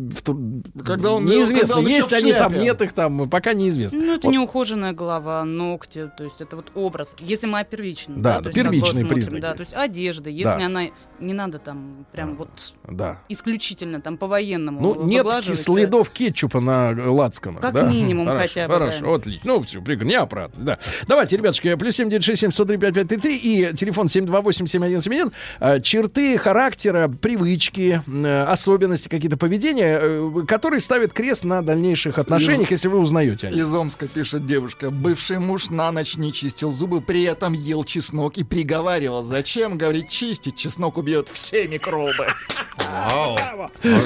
Когда 0.83 1.11
он- 1.13 1.25
неизвестно, 1.25 1.59
когда 1.59 1.77
он 1.77 1.85
еще 1.85 1.95
есть 1.97 2.13
они 2.13 2.33
там, 2.33 2.53
нет 2.53 2.81
их 2.81 2.93
там, 2.93 3.29
пока 3.29 3.53
неизвестно. 3.53 3.99
Ну, 3.99 4.13
это 4.15 4.27
Вот. 4.27 4.33
неухоженная 4.33 4.93
голова, 4.93 5.43
ногти, 5.45 6.09
то 6.17 6.23
есть 6.23 6.41
это 6.41 6.55
вот 6.55 6.71
образ. 6.75 7.15
Если 7.19 7.47
мы 7.47 7.59
о 7.59 7.63
первичном, 7.63 8.21
Да, 8.21 8.41
первичные 8.41 8.81
смотрим, 8.81 9.07
признаки. 9.09 9.41
Да, 9.41 9.53
то 9.53 9.59
есть 9.61 9.73
одежда, 9.73 10.29
если 10.29 10.43
Да. 10.59 10.65
она 10.65 10.81
не 11.19 11.33
надо 11.33 11.59
там 11.59 12.05
прям 12.11 12.35
вот 12.37 12.49
Да. 12.89 13.19
исключительно 13.29 14.01
там 14.01 14.17
по-военному 14.17 14.79
Ну, 14.81 15.03
нет 15.05 15.23
выглаживать, 15.23 15.59
следов 15.87 16.09
кетчупа 16.09 16.59
на 16.59 16.89
лацканах, 17.11 17.61
Как 17.61 17.73
да? 17.73 17.83
минимум 17.83 18.27
Хорошо, 18.27 18.47
хотя 18.47 18.67
бы, 18.67 18.73
Хорошо, 18.73 19.01
да. 19.05 19.13
отлично. 19.15 19.41
Ну, 19.43 19.63
все, 19.63 19.81
прекрасно, 19.81 20.09
неопрятно, 20.11 20.63
да. 20.63 20.77
Давайте, 21.07 21.37
ребятушки, 21.37 21.75
плюс 21.75 21.95
7967 21.95 22.51
103 22.51 22.77
5533 22.77 23.37
и 23.37 23.73
телефон 23.75 24.07
728-7171. 24.07 25.31
А, 25.59 25.79
Черты 25.79 26.37
характера, 26.37 27.07
привычки, 27.07 28.01
э, 28.07 28.43
особенности, 28.43 29.07
какие-то 29.07 29.37
поведения, 29.37 29.99
э, 30.01 30.31
которые 30.47 30.81
ставят 30.81 31.13
крест 31.13 31.43
на 31.43 31.61
дальнейших 31.61 32.19
отношениях, 32.19 32.71
если 32.71 32.87
вы 32.87 32.99
узнаете. 32.99 33.49
Из 33.49 33.73
Омска 33.73 34.07
пишет 34.07 34.45
девушка. 34.45 34.91
Бывший 34.91 35.39
муж 35.39 35.69
на 35.69 35.91
ночь 35.91 36.17
не 36.17 36.33
чистил 36.33 36.71
зубы, 36.71 37.01
при 37.01 37.23
этом 37.23 37.53
ел 37.53 37.83
чеснок 37.83 38.37
и 38.37 38.43
приговаривал. 38.43 39.21
Зачем, 39.21 39.77
говорит, 39.77 40.09
чистить? 40.09 40.55
Чеснок 40.57 40.97
убьет 40.97 41.29
все 41.29 41.67
микробы. 41.67 42.27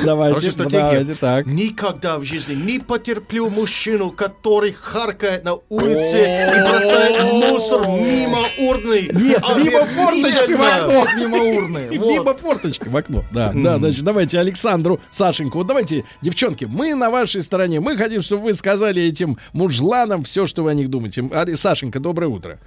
Давайте, 0.03 0.33
Хорошая 0.33 0.51
стратегия. 0.51 0.81
давайте, 0.81 1.15
так. 1.15 1.45
Никогда 1.71 2.19
в 2.19 2.25
жизни 2.25 2.53
не 2.53 2.79
потерплю 2.79 3.49
мужчину, 3.49 4.11
который 4.11 4.73
харкает 4.73 5.45
на 5.45 5.53
улице 5.69 6.19
и 6.19 6.67
бросает 6.67 7.33
мусор 7.33 7.87
мимо 7.87 8.39
урны. 8.59 9.09
Нет, 9.13 9.41
мимо 9.57 9.85
форточки 9.85 10.51
в 10.51 10.61
окно. 10.61 11.05
Мимо 11.15 11.37
урны. 11.37 11.87
Мимо 11.91 12.33
форточки 12.33 12.89
в 12.89 12.97
окно. 12.97 13.23
Да, 13.31 13.53
да, 13.55 13.77
значит, 13.77 14.03
давайте 14.03 14.37
Александру, 14.37 14.99
Сашеньку. 15.11 15.59
Вот 15.59 15.67
давайте, 15.67 16.03
девчонки, 16.21 16.65
мы 16.65 16.93
на 16.93 17.09
вашей 17.09 17.41
стороне. 17.41 17.79
Мы 17.79 17.95
хотим, 17.95 18.21
чтобы 18.21 18.43
вы 18.43 18.53
сказали 18.53 19.01
этим 19.01 19.37
мужланам 19.53 20.25
все, 20.25 20.47
что 20.47 20.63
вы 20.63 20.71
о 20.71 20.73
них 20.73 20.89
думаете. 20.89 21.23
Сашенька, 21.55 22.01
доброе 22.01 22.27
утро. 22.27 22.59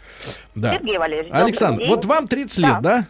Да. 0.54 0.78
Сергей 0.78 0.96
Валерьевич, 0.96 1.30
Александр, 1.30 1.84
вот 1.88 2.06
вам 2.06 2.26
30 2.26 2.58
лет, 2.58 2.80
да? 2.80 3.06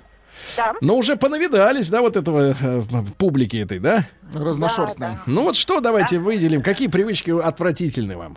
Да. 0.57 0.75
Но 0.81 0.97
уже 0.97 1.17
понавидались, 1.17 1.89
да, 1.89 2.01
вот 2.01 2.17
этого 2.17 2.55
э, 2.61 2.83
публики 3.19 3.57
этой, 3.57 3.79
да? 3.79 4.05
Разношерстный. 4.33 5.19
Ну 5.27 5.43
вот 5.43 5.57
что 5.57 5.81
давайте 5.81 6.19
выделим, 6.19 6.63
какие 6.63 6.89
привычки 6.89 7.31
отвратительны 7.31 8.17
вам? 8.17 8.37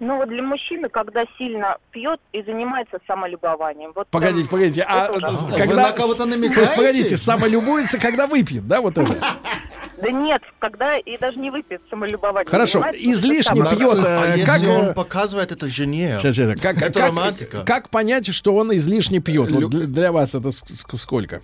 Ну 0.00 0.16
вот 0.16 0.28
для 0.28 0.42
мужчины, 0.42 0.88
когда 0.88 1.24
сильно 1.38 1.76
пьет 1.92 2.20
и 2.32 2.42
занимается 2.42 2.98
самолюбованием. 3.06 3.92
Вот 3.94 4.08
Погодите, 4.08 4.48
прям 4.48 4.50
погодите, 4.50 4.82
а 4.88 5.12
ужасно. 5.12 5.48
Вы 5.48 5.58
когда... 5.58 5.82
на 5.82 5.92
кого-то 5.92 6.24
То 6.24 6.28
есть, 6.28 6.36
намекаете? 6.36 6.76
погодите, 6.76 7.16
самолюбуется, 7.16 7.98
когда 7.98 8.26
выпьет, 8.26 8.66
да, 8.66 8.80
вот 8.80 8.98
это? 8.98 9.14
Да 10.00 10.10
нет, 10.10 10.42
когда 10.58 10.96
и 10.96 11.16
даже 11.18 11.38
не 11.38 11.50
выпьет 11.50 11.82
самолюбованием. 11.90 12.50
Хорошо, 12.50 12.82
излишне 12.94 13.60
это 13.60 13.76
пьет, 13.76 13.90
самое. 13.90 14.16
А 14.18 14.26
э, 14.34 14.38
если 14.38 14.46
как... 14.46 14.62
он 14.88 14.94
показывает 14.94 15.52
это 15.52 15.68
жене? 15.68 16.18
Щас, 16.22 16.34
щас, 16.34 16.60
как, 16.60 16.76
Это 16.78 16.92
как- 16.92 17.08
романтика. 17.08 17.64
Как 17.64 17.88
понять, 17.88 18.32
что 18.34 18.54
он 18.54 18.74
излишне 18.74 19.20
пьет? 19.20 19.50
Вот 19.50 19.70
для, 19.70 19.86
для 19.86 20.12
вас 20.12 20.34
это 20.34 20.48
ск- 20.48 20.72
ск- 20.72 20.96
сколько? 20.98 21.42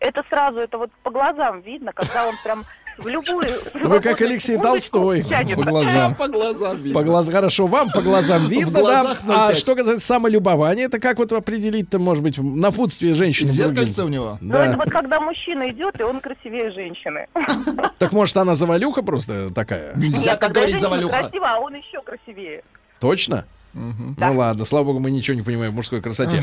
Это 0.00 0.22
сразу, 0.28 0.58
это 0.58 0.76
вот 0.78 0.90
по 1.02 1.10
глазам 1.10 1.60
видно, 1.62 1.92
когда 1.92 2.26
он 2.28 2.34
прям 2.42 2.64
в 2.98 3.08
любую... 3.08 3.46
Вы 3.74 4.00
как 4.00 4.20
Алексей 4.20 4.58
Толстой 4.58 5.22
тянет. 5.22 5.56
по 5.56 5.62
глазам. 5.64 6.14
По 6.14 6.28
глазам 6.28 6.76
видно. 6.78 6.94
По 6.94 7.04
глазам, 7.04 7.34
хорошо, 7.34 7.66
вам 7.66 7.90
по 7.90 8.00
глазам 8.02 8.48
видно, 8.48 8.82
да? 8.82 9.16
А 9.28 9.52
0,5. 9.52 9.54
что 9.56 9.74
касается 9.76 10.06
самолюбования, 10.06 10.84
это 10.86 10.98
как 11.00 11.18
вот 11.18 11.32
определить-то, 11.32 11.98
может 11.98 12.22
быть, 12.22 12.38
в 12.38 12.44
напутствие 12.56 13.14
женщины? 13.14 13.50
Зеркальце 13.50 14.04
у 14.04 14.08
него. 14.08 14.38
Ну 14.40 14.54
это 14.56 14.72
Да. 14.72 14.76
вот 14.78 14.90
когда 14.90 15.20
мужчина 15.20 15.68
идет, 15.70 15.98
и 16.00 16.02
он 16.02 16.20
красивее 16.20 16.70
женщины. 16.72 17.26
Так 17.98 18.12
может 18.12 18.36
она 18.36 18.54
завалюха 18.54 19.02
просто 19.02 19.52
такая? 19.54 19.94
Нельзя 19.96 20.36
так 20.36 20.52
говорить, 20.52 20.80
завалюха. 20.80 21.20
красива, 21.20 21.48
а 21.54 21.58
он 21.60 21.74
еще 21.74 22.00
красивее. 22.02 22.62
Точно? 23.00 23.44
Ну 23.74 24.36
ладно, 24.36 24.64
слава 24.64 24.84
богу, 24.84 25.00
мы 25.00 25.10
ничего 25.10 25.36
не 25.36 25.42
понимаем 25.42 25.72
в 25.72 25.74
мужской 25.74 26.00
красоте. 26.00 26.42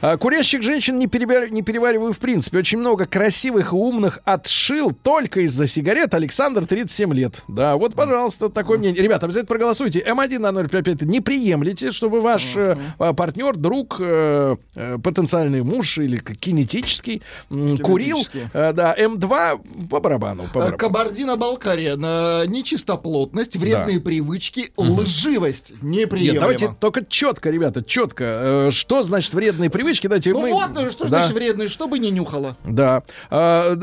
А, 0.00 0.16
Курящих 0.16 0.62
женщин 0.62 0.98
не, 0.98 1.06
перебя- 1.06 1.48
не 1.50 1.62
перевариваю 1.62 2.12
в 2.12 2.18
принципе. 2.18 2.58
Очень 2.58 2.78
много 2.78 3.06
красивых 3.06 3.72
и 3.72 3.76
умных 3.76 4.18
отшил 4.24 4.90
только 4.92 5.40
из-за 5.42 5.66
сигарет. 5.68 6.14
Александр, 6.14 6.66
37 6.66 7.14
лет. 7.14 7.42
Да, 7.48 7.76
вот, 7.76 7.94
пожалуйста, 7.94 8.48
такое 8.48 8.78
мнение. 8.78 9.02
Ребята, 9.02 9.26
обязательно 9.26 9.48
проголосуйте. 9.48 10.00
М1 10.00 10.38
на 10.38 10.52
055 10.52 11.02
не 11.02 11.20
приемлете, 11.20 11.92
чтобы 11.92 12.20
ваш 12.20 12.56
э, 12.56 12.76
а, 12.98 13.12
партнер, 13.12 13.56
друг, 13.56 13.96
э, 14.00 14.56
э, 14.74 14.98
потенциальный 15.02 15.62
муж 15.62 15.98
или 15.98 16.16
кинетический 16.18 17.22
м, 17.50 17.78
курил. 17.78 18.22
Э, 18.52 18.72
да, 18.72 18.94
М2 18.98 19.88
по 19.88 20.00
барабану. 20.00 20.44
По 20.52 20.60
барабану. 20.60 20.78
Кабардино-Балкария. 20.78 21.96
на 21.96 22.44
Нечистоплотность, 22.46 23.56
вредные 23.56 24.00
привычки, 24.00 24.72
лживость. 24.76 25.72
Нет, 25.82 26.10
Неприемлемо. 26.12 26.71
Только 26.78 27.04
четко, 27.04 27.50
ребята, 27.50 27.82
четко. 27.82 28.24
Э, 28.24 28.70
Что 28.70 29.02
значит 29.02 29.34
вредные 29.34 29.70
привычки? 29.70 30.06
Дайте 30.06 30.32
Ну 30.32 30.40
мы... 30.40 30.50
вот, 30.50 30.70
ну 30.74 30.90
что 30.90 31.04
Да. 31.04 31.08
значит 31.20 31.32
вредные, 31.32 31.68
чтобы 31.68 31.98
не 31.98 32.10
нюхало. 32.10 32.56
Да. 32.64 33.02
А. 33.30 33.74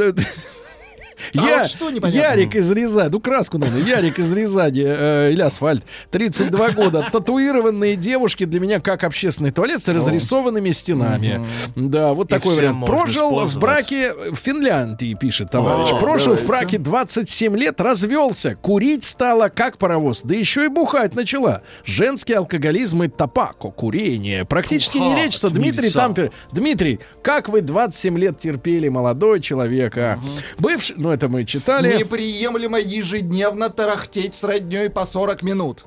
А 1.36 1.42
Я, 1.48 1.58
вот 1.60 1.68
что 1.70 1.90
непонятно? 1.90 2.18
Ярик 2.18 2.56
из 2.56 2.70
Рязани, 2.72 3.10
ну 3.12 3.20
краску 3.20 3.58
надо, 3.58 3.78
Ярик 3.78 4.20
из 4.20 4.32
Рязани 4.32 4.84
э, 4.86 5.32
или 5.32 5.42
асфальт, 5.42 5.84
32 6.12 6.72
года, 6.72 7.08
татуированные 7.12 7.96
девушки 7.96 8.46
для 8.46 8.60
меня 8.60 8.80
как 8.80 9.04
общественный 9.04 9.52
туалет 9.52 9.84
с 9.84 9.88
разрисованными 9.88 10.72
стенами. 10.72 11.42
Да, 11.76 12.14
вот 12.14 12.28
И 12.28 12.30
такой 12.30 12.52
всем 12.54 12.62
вариант. 12.62 12.78
можно 12.80 12.96
Прожил 12.96 13.30
в 13.30 13.34
использовать. 13.34 13.60
браке 13.62 14.14
в 14.32 14.36
Финляндии, 14.36 15.14
пишет 15.20 15.52
товарищ. 15.52 15.92
О, 15.94 16.00
Прожил 16.00 16.34
в 16.36 16.42
давайте. 16.42 16.46
браке 16.48 16.78
27 16.80 17.58
лет, 17.58 17.82
развелся, 17.82 18.56
курить 18.56 19.04
стала 19.04 19.50
как 19.50 19.78
паровоз, 19.78 20.22
да 20.24 20.36
еще 20.36 20.66
и 20.66 20.68
бухать 20.68 21.16
начала. 21.16 21.62
Женский 21.86 22.34
алкоголизм 22.34 23.04
и 23.04 23.08
табако, 23.08 23.70
курение. 23.72 24.46
Практически 24.46 24.98
не 24.98 25.06
Бухать, 25.10 25.24
лечится. 25.26 25.50
Дмитрий. 25.50 25.90
Тампер. 25.92 26.32
Дмитрий, 26.52 27.00
как 27.24 27.50
вы 27.50 27.62
27 27.62 28.18
лет 28.18 28.40
терпели, 28.40 28.90
молодой 28.90 29.40
человек, 29.42 29.98
а? 29.98 30.20
Бывший, 30.58 30.96
ну 30.98 31.09
это 31.12 31.30
мы 31.30 31.46
читали. 31.46 31.98
Неприемлемо 31.98 32.80
ежедневно 32.80 33.70
тарахтеть 33.70 34.36
с 34.36 34.44
родней 34.44 34.90
по 34.90 35.06
40 35.06 35.44
минут. 35.44 35.86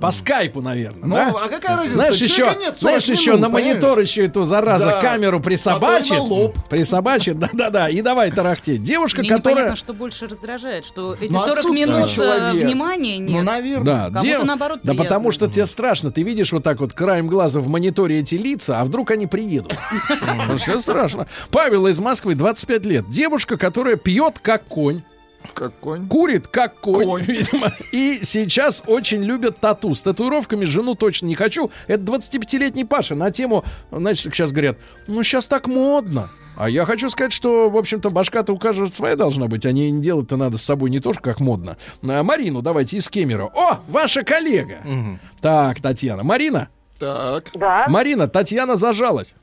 По 0.00 0.10
скайпу, 0.12 0.62
наверное, 0.62 1.04
Ну, 1.06 1.14
да? 1.14 1.28
а 1.44 1.48
какая 1.48 1.76
разница? 1.76 1.94
Знаешь, 1.96 2.16
Человека 2.16 2.50
еще, 2.52 2.58
нет 2.66 2.78
40 2.78 2.78
знаешь, 2.78 3.04
еще 3.04 3.30
минут, 3.32 3.40
на 3.42 3.46
понимаешь? 3.50 3.74
монитор 3.74 3.98
еще 3.98 4.24
эту 4.24 4.44
зараза 4.44 4.86
Да. 4.86 5.00
камеру 5.02 5.40
присобачит. 5.40 6.12
А 6.12 6.16
на 6.16 6.22
лоб. 6.22 6.56
Присобачит, 6.70 7.38
да-да-да, 7.38 7.88
и 7.90 8.00
давай 8.00 8.30
тарахтеть. 8.30 8.82
Девушка, 8.82 9.20
Мне 9.20 9.28
которая... 9.28 9.54
непонятно, 9.56 9.76
что 9.76 9.92
больше 9.92 10.26
раздражает, 10.26 10.86
что 10.86 11.14
эти 11.20 11.30
Ну, 11.30 11.40
40 11.40 11.58
отсутствие 11.58 11.86
минут 11.86 12.04
э, 12.06 12.08
человека. 12.08 12.64
внимания 12.66 13.18
Ну, 13.20 13.26
нет. 13.28 13.44
наверное. 13.44 14.10
Да, 14.10 14.20
дев- 14.20 14.42
наоборот 14.44 14.78
да 14.82 14.92
приятно. 14.92 15.04
потому 15.04 15.32
что 15.32 15.48
тебе 15.48 15.66
страшно. 15.66 16.10
Ты 16.10 16.22
видишь 16.22 16.52
вот 16.52 16.62
так 16.64 16.80
вот 16.80 16.94
краем 16.94 17.26
глаза 17.26 17.60
в 17.60 17.68
мониторе 17.68 18.20
эти 18.20 18.36
лица, 18.36 18.80
а 18.80 18.84
вдруг 18.84 19.10
они 19.10 19.26
приедут. 19.26 19.76
Ну, 20.48 20.56
Все 20.56 20.78
страшно. 20.80 21.26
Павел 21.50 21.86
из 21.86 21.98
Москвы, 22.00 22.34
25 22.34 22.86
лет. 22.86 23.10
Девушка, 23.10 23.56
которая 23.58 23.96
пьет 23.96 24.38
как 24.40 24.64
конь. 24.64 25.02
Как 25.54 25.72
конь. 25.80 26.06
Курит 26.08 26.48
как 26.48 26.80
конь, 26.80 27.04
Конь. 27.06 27.22
видимо. 27.22 27.72
И 27.92 28.20
сейчас 28.22 28.82
очень 28.86 29.22
любят 29.22 29.58
тату. 29.58 29.94
С 29.94 30.02
татуировками 30.02 30.64
жену 30.64 30.94
точно 30.94 31.26
не 31.26 31.34
хочу. 31.34 31.70
Это 31.86 32.02
25-летний 32.04 32.84
Паша 32.84 33.14
на 33.14 33.30
тему, 33.30 33.64
значит, 33.90 34.34
сейчас 34.34 34.52
говорят, 34.52 34.78
ну 35.06 35.22
сейчас 35.22 35.46
так 35.46 35.66
модно. 35.66 36.30
А 36.56 36.68
я 36.68 36.84
хочу 36.84 37.08
сказать, 37.08 37.32
что, 37.32 37.70
в 37.70 37.76
общем-то, 37.76 38.10
башка-то 38.10 38.52
у 38.52 38.58
каждого 38.58 38.86
своя 38.88 39.16
должна 39.16 39.46
быть, 39.48 39.64
а 39.64 39.72
не 39.72 39.90
делать-то 39.98 40.36
надо 40.36 40.58
с 40.58 40.62
собой 40.62 40.90
не 40.90 41.00
тоже 41.00 41.20
как 41.20 41.40
модно. 41.40 41.78
А, 42.02 42.22
Марину 42.22 42.60
давайте 42.60 42.98
из 42.98 43.08
Кемера. 43.08 43.44
О, 43.54 43.80
ваша 43.88 44.22
коллега. 44.24 44.82
Так, 45.40 45.80
Татьяна. 45.80 46.22
Марина, 46.22 46.68
Так. 46.98 47.46
Да, 47.54 47.86
Марина, 47.88 48.28
Татьяна 48.28 48.76
зажалась. 48.76 49.34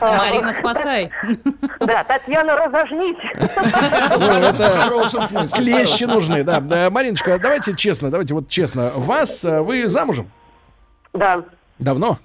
Марина, 0.00 0.52
спасай. 0.52 1.10
да, 1.80 2.04
Татьяна, 2.04 2.56
разожните. 2.56 3.30
В 3.34 4.80
хорошем 4.80 5.22
смысле. 5.24 5.64
клещи 5.64 6.04
нужны, 6.04 6.44
да. 6.44 6.60
Да, 6.60 6.90
Мариночка, 6.90 7.38
давайте 7.38 7.74
честно, 7.74 8.10
давайте 8.10 8.34
вот 8.34 8.48
честно. 8.48 8.90
Вас, 8.94 9.44
э, 9.44 9.60
вы 9.60 9.88
замужем? 9.88 10.30
Да, 11.12 11.44
Давно? 11.80 12.18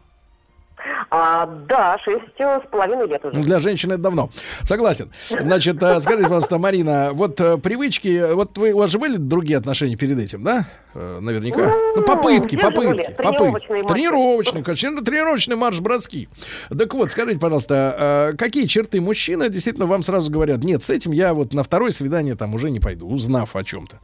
А, 1.10 1.46
да, 1.46 1.98
шесть 2.04 2.24
э, 2.40 2.62
с 2.66 2.70
половиной 2.70 3.08
лет 3.08 3.22
Ну, 3.24 3.30
уже. 3.30 3.42
Для 3.42 3.60
женщины 3.60 3.94
это 3.94 4.04
давно. 4.04 4.30
Согласен. 4.64 5.12
Значит, 5.30 5.82
э, 5.82 6.00
скажите, 6.02 6.24
пожалуйста, 6.24 6.58
Марина, 6.58 7.12
вот 7.14 7.40
э, 7.40 7.58
привычки, 7.58 8.34
вот 8.34 8.58
вы, 8.58 8.74
у 8.74 8.80
вас 8.80 8.90
же 8.90 9.00
были 9.00 9.18
другие 9.18 9.58
отношения 9.58 9.96
перед 9.96 10.18
этим, 10.20 10.44
да? 10.44 10.66
Наверняка. 10.94 11.72
Ну, 11.96 12.04
попытки, 12.04 12.56
же 12.56 12.70
были? 12.72 12.88
попытки. 12.88 13.12
Тренировочные 13.12 13.60
попытки. 13.60 13.72
марши. 13.72 13.94
Тренировочный, 13.94 14.64
конечно, 14.64 15.02
тренировочный 15.04 15.56
марш 15.58 15.80
броски. 15.80 16.30
Так 16.78 16.94
вот, 16.94 17.12
скажите, 17.12 17.40
пожалуйста, 17.40 18.34
какие 18.38 18.66
черты 18.66 19.02
мужчины 19.02 19.50
действительно 19.50 19.88
вам 19.88 20.04
сразу 20.04 20.32
говорят, 20.32 20.64
нет, 20.64 20.84
с 20.84 20.90
этим 20.90 21.12
я 21.12 21.34
вот 21.34 21.54
на 21.54 21.64
второе 21.64 21.92
свидание 21.92 22.36
там 22.36 22.54
уже 22.56 22.72
не 22.72 22.80
пойду, 22.80 23.08
узнав 23.10 23.56
о 23.56 23.64
чем-то. 23.64 24.00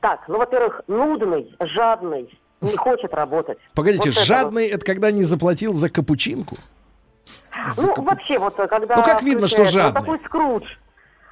Так, 0.00 0.20
ну, 0.28 0.36
во-первых, 0.36 0.82
нудный, 0.86 1.56
жадный, 1.74 2.28
не 2.70 2.76
хочет 2.76 3.14
работать. 3.14 3.58
Погодите, 3.74 4.10
Вот 4.10 4.16
это 4.16 4.26
жадный 4.26 4.68
это 4.68 4.84
когда 4.84 5.10
не 5.10 5.24
заплатил 5.24 5.72
за 5.72 5.90
капучинку? 5.90 6.56
вот. 7.76 7.96
Ну, 7.96 8.04
вообще, 8.04 8.38
вот 8.38 8.58
э, 8.58 8.66
когда... 8.66 8.96
Ну, 8.96 9.02
как 9.02 9.22
видно, 9.22 9.46
что 9.46 9.64
жадный. 9.64 9.92
Вот 9.92 10.00
такой 10.00 10.20
скрудж. 10.26 10.64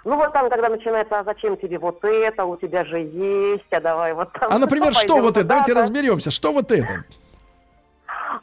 Ну, 0.05 0.17
вот 0.17 0.33
там, 0.33 0.51
когда 0.51 0.69
начинается, 0.69 1.21
а 1.21 1.25
зачем 1.25 1.57
тебе 1.57 1.79
вот 1.79 2.03
это, 2.03 2.45
у 2.45 2.57
тебя 2.57 2.85
же 2.85 2.99
есть, 2.99 3.71
а 3.71 3.81
давай 3.81 4.15
вот 4.15 4.33
там... 4.33 4.53
А, 4.53 4.59
например, 4.59 4.93
что 4.95 5.19
вот 5.19 5.37
это? 5.37 5.47
Давайте 5.47 5.75
разберемся. 5.75 6.31
Что 6.31 6.53
вот 6.53 6.73
это? 6.73 7.05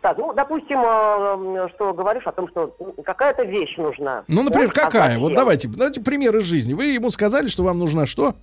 Так, 0.01 0.17
ну, 0.17 0.33
допустим, 0.33 0.79
э, 0.79 1.67
что 1.75 1.93
говоришь 1.93 2.25
о 2.25 2.31
том, 2.31 2.47
что 2.49 2.73
какая-то 3.03 3.43
вещь 3.43 3.75
нужна. 3.77 4.23
Ну, 4.27 4.43
например, 4.43 4.67
Вот, 4.67 4.77
а 4.77 4.81
какая? 4.81 5.19
Вот 5.19 5.33
давайте, 5.33 5.67
давайте 5.67 6.01
пример 6.01 6.37
из 6.37 6.43
жизни. 6.43 6.73
Вы 6.73 6.85
ему 6.85 7.09
сказали, 7.09 7.47
что 7.47 7.63
вам 7.63 7.79
нужна 7.79 8.05
что? 8.05 8.35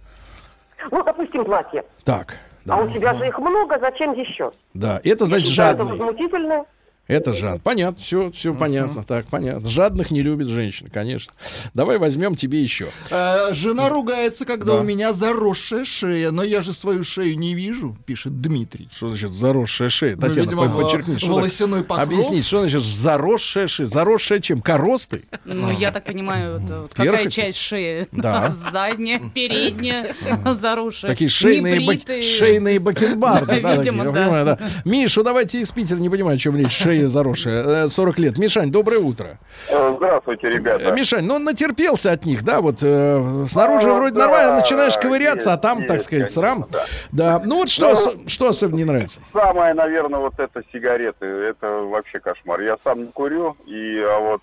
Ну, 0.91 1.03
допустим, 1.03 1.45
платье. 1.45 1.85
Так. 2.05 2.39
А 2.69 2.77
Да, 2.77 2.83
у 2.83 2.89
тебя 2.89 3.15
же 3.15 3.27
их 3.29 3.39
много, 3.39 3.79
зачем 3.79 4.13
еще? 4.13 4.53
да. 4.75 5.01
это 5.05 5.25
значит 5.25 5.49
Считаю, 5.49 5.75
Это 5.75 5.85
жадный. 5.85 5.99
возмутительно. 5.99 6.65
Это 7.09 7.33
жад. 7.33 7.63
Понятно, 7.63 8.03
все, 8.03 8.31
все 8.33 8.53
понятно. 8.53 9.05
Так, 9.05 9.27
понятно. 9.29 9.69
Жадных 9.69 10.11
не 10.11 10.23
любит 10.23 10.49
женщина, 10.49 10.91
конечно. 10.93 11.33
Давай 11.73 11.99
возьмем 11.99 12.35
тебе 12.35 12.61
еще. 12.63 12.89
Э, 13.11 13.53
Жена 13.53 13.89
ругается, 13.89 14.45
когда 14.45 14.73
Да. 14.75 14.81
у 14.81 14.83
меня 14.83 15.13
заросшая 15.13 15.85
шея, 15.85 16.33
но 16.33 16.43
я 16.43 16.63
же 16.63 16.73
свою 16.73 17.05
шею 17.05 17.39
не 17.39 17.55
вижу, 17.55 17.97
пишет 18.07 18.41
Дмитрий. 18.41 18.89
Что 18.93 19.11
значит 19.11 19.31
заросшая 19.33 19.89
шея? 19.89 20.17
Ну, 20.17 20.23
Татьяна, 20.23 20.45
видимо, 20.47 20.69
по- 20.69 20.83
подчеркни, 20.83 21.17
что 21.19 21.29
волосяной 21.29 21.81
так- 21.81 21.89
покров. 21.89 22.09
Объясни, 22.09 22.43
что 22.43 22.61
значит 22.61 22.83
заросшая 22.83 23.67
шея? 23.69 23.87
Заросшая 23.87 24.41
чем? 24.41 24.61
Коростой? 24.61 25.25
Ну, 25.45 25.71
я 25.71 25.93
так 25.93 26.05
понимаю, 26.05 26.61
это 26.65 26.83
вот 26.83 26.95
какая 26.95 27.31
часть 27.31 27.59
шеи? 27.59 28.07
Да. 28.11 28.53
Задняя, 28.73 29.21
передняя, 29.33 30.13
заросшая. 30.61 31.13
Такие 31.13 31.31
шейные, 31.31 31.87
бак- 31.87 32.23
шейные 32.23 32.81
бакенбарды. 32.81 33.61
Да, 33.67 33.77
видимо, 33.77 34.13
да. 34.13 34.59
Мишу, 34.85 35.23
давайте 35.23 35.61
из 35.61 35.71
Питера, 35.71 35.99
не 35.99 36.09
понимаю, 36.11 36.37
о 36.37 36.39
чем 36.39 36.57
речь. 36.57 36.83
Шея 36.97 37.09
заросшая. 37.09 37.85
Э, 37.85 37.89
40 37.89 38.19
лет. 38.19 38.39
Мишань, 38.39 38.71
доброе 38.71 38.99
утро. 39.01 39.39
Здравствуйте, 39.69 40.47
Э, 40.49 40.51
ребята. 40.51 40.93
Мишань, 40.93 41.25
ну 41.25 41.35
он 41.35 41.45
натерпелся 41.45 42.13
от 42.13 42.25
них, 42.25 42.43
да, 42.45 42.61
вот 42.61 42.79
э, 42.83 43.45
снаружи 43.47 43.91
А, 43.91 43.95
вроде 43.95 44.15
да, 44.15 44.21
нормально, 44.27 44.57
начинаешь 44.57 44.97
ковыряться, 44.97 45.51
а 45.51 45.53
есть, 45.53 45.63
там, 45.63 45.81
так 45.83 45.91
есть, 45.95 46.05
сказать, 46.07 46.35
конечно, 46.35 46.41
срам. 46.43 46.67
да. 46.71 46.85
Да, 47.13 47.43
ну 47.45 47.57
вот 47.57 47.69
что, 47.69 47.95
Ну, 47.95 48.29
что 48.29 48.49
особенно 48.49 48.77
не 48.77 48.85
нравится? 48.85 49.21
Самое, 49.33 49.75
наверное, 49.75 50.21
вот 50.21 50.39
это 50.39 50.63
сигареты. 50.73 51.27
Это 51.27 51.67
вообще 51.83 52.21
кошмар. 52.21 52.61
Я 52.61 52.77
сам 52.85 53.01
не 53.01 53.07
курю, 53.13 53.57
и 53.67 53.99
а 54.01 54.19
вот 54.21 54.41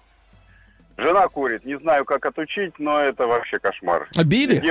жена 0.98 1.28
курит. 1.28 1.66
Не 1.66 1.78
знаю, 1.80 2.06
как 2.06 2.26
отучить, 2.26 2.74
но 2.80 3.00
это 3.00 3.28
вообще 3.28 3.60
кошмар. 3.60 4.08
А 4.16 4.24
били? 4.24 4.62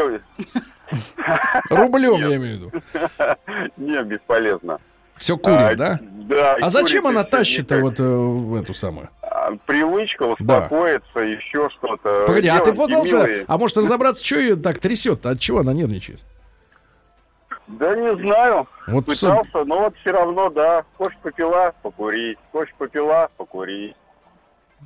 Рублем, 1.70 2.16
я 2.28 2.36
имею 2.36 2.58
в 2.58 2.60
виду. 2.60 2.72
Не, 3.76 4.02
бесполезно. 4.02 4.78
Все 5.16 5.36
курит, 5.36 5.58
А, 5.58 5.74
да? 5.76 6.00
Да. 6.28 6.56
А 6.60 6.70
зачем 6.70 7.06
она 7.06 7.24
тащит-то 7.24 7.78
вот 7.80 7.98
э, 8.00 8.02
в 8.02 8.54
эту 8.60 8.74
самую? 8.74 9.08
А, 9.22 9.52
Привычка 9.66 10.24
Да. 10.40 10.58
успокоиться, 10.58 11.20
еще 11.20 11.68
что-то. 11.70 12.24
Погоди, 12.26 12.48
а 12.48 12.58
ты 12.60 12.72
Девушки 12.72 12.80
пытался, 12.92 13.16
милые. 13.18 13.44
а 13.48 13.58
может 13.58 13.76
разобраться, 13.76 14.24
что 14.24 14.36
ее 14.38 14.56
так 14.56 14.78
трясет? 14.78 15.24
От 15.26 15.40
чего 15.40 15.60
она 15.60 15.72
нервничает? 15.72 16.20
Да 17.66 17.94
не 17.96 18.14
знаю. 18.16 18.66
Вот 18.88 19.06
Пытался, 19.06 19.64
но 19.64 19.80
вот 19.80 19.94
все 20.00 20.10
равно, 20.12 20.50
да. 20.50 20.84
Хочешь 20.98 21.18
попила, 21.22 21.72
покурить. 21.82 22.38
Хочешь 22.50 22.74
попила, 22.76 23.28
покурить. 23.36 23.96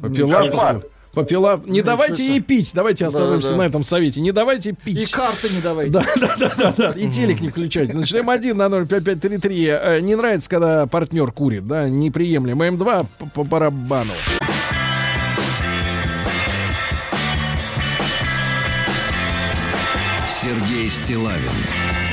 Попила, 0.00 0.30
Кошмар. 0.44 0.82
Попила. 1.16 1.60
Не 1.64 1.80
давайте 1.82 2.24
ей 2.24 2.40
пить, 2.40 2.72
давайте 2.74 3.06
остановимся 3.06 3.50
да. 3.50 3.56
на 3.56 3.62
этом 3.62 3.82
совете. 3.82 4.20
Не 4.20 4.32
давайте 4.32 4.70
И 4.70 4.72
пить. 4.74 5.10
карты 5.10 5.48
не 5.48 5.62
давайте. 5.62 5.90
Да, 5.92 6.04
да, 6.16 6.36
да, 6.38 6.52
да, 6.56 6.74
да. 6.76 6.90
И 6.90 7.10
телек 7.10 7.40
не 7.40 7.48
включайте. 7.48 7.92
Значит, 7.92 8.20
М1 8.20 8.52
на 8.52 8.68
05533. 8.68 9.66
Э, 9.66 10.00
Не 10.00 10.14
нравится, 10.14 10.50
когда 10.50 10.86
партнер 10.86 11.32
курит, 11.32 11.66
да, 11.66 11.88
неприемлемо. 11.88 12.66
М2 12.68 13.06
по, 13.18 13.26
по 13.26 13.44
барабану. 13.44 14.12
Сергей 20.42 20.90
Стилавин 20.90 22.05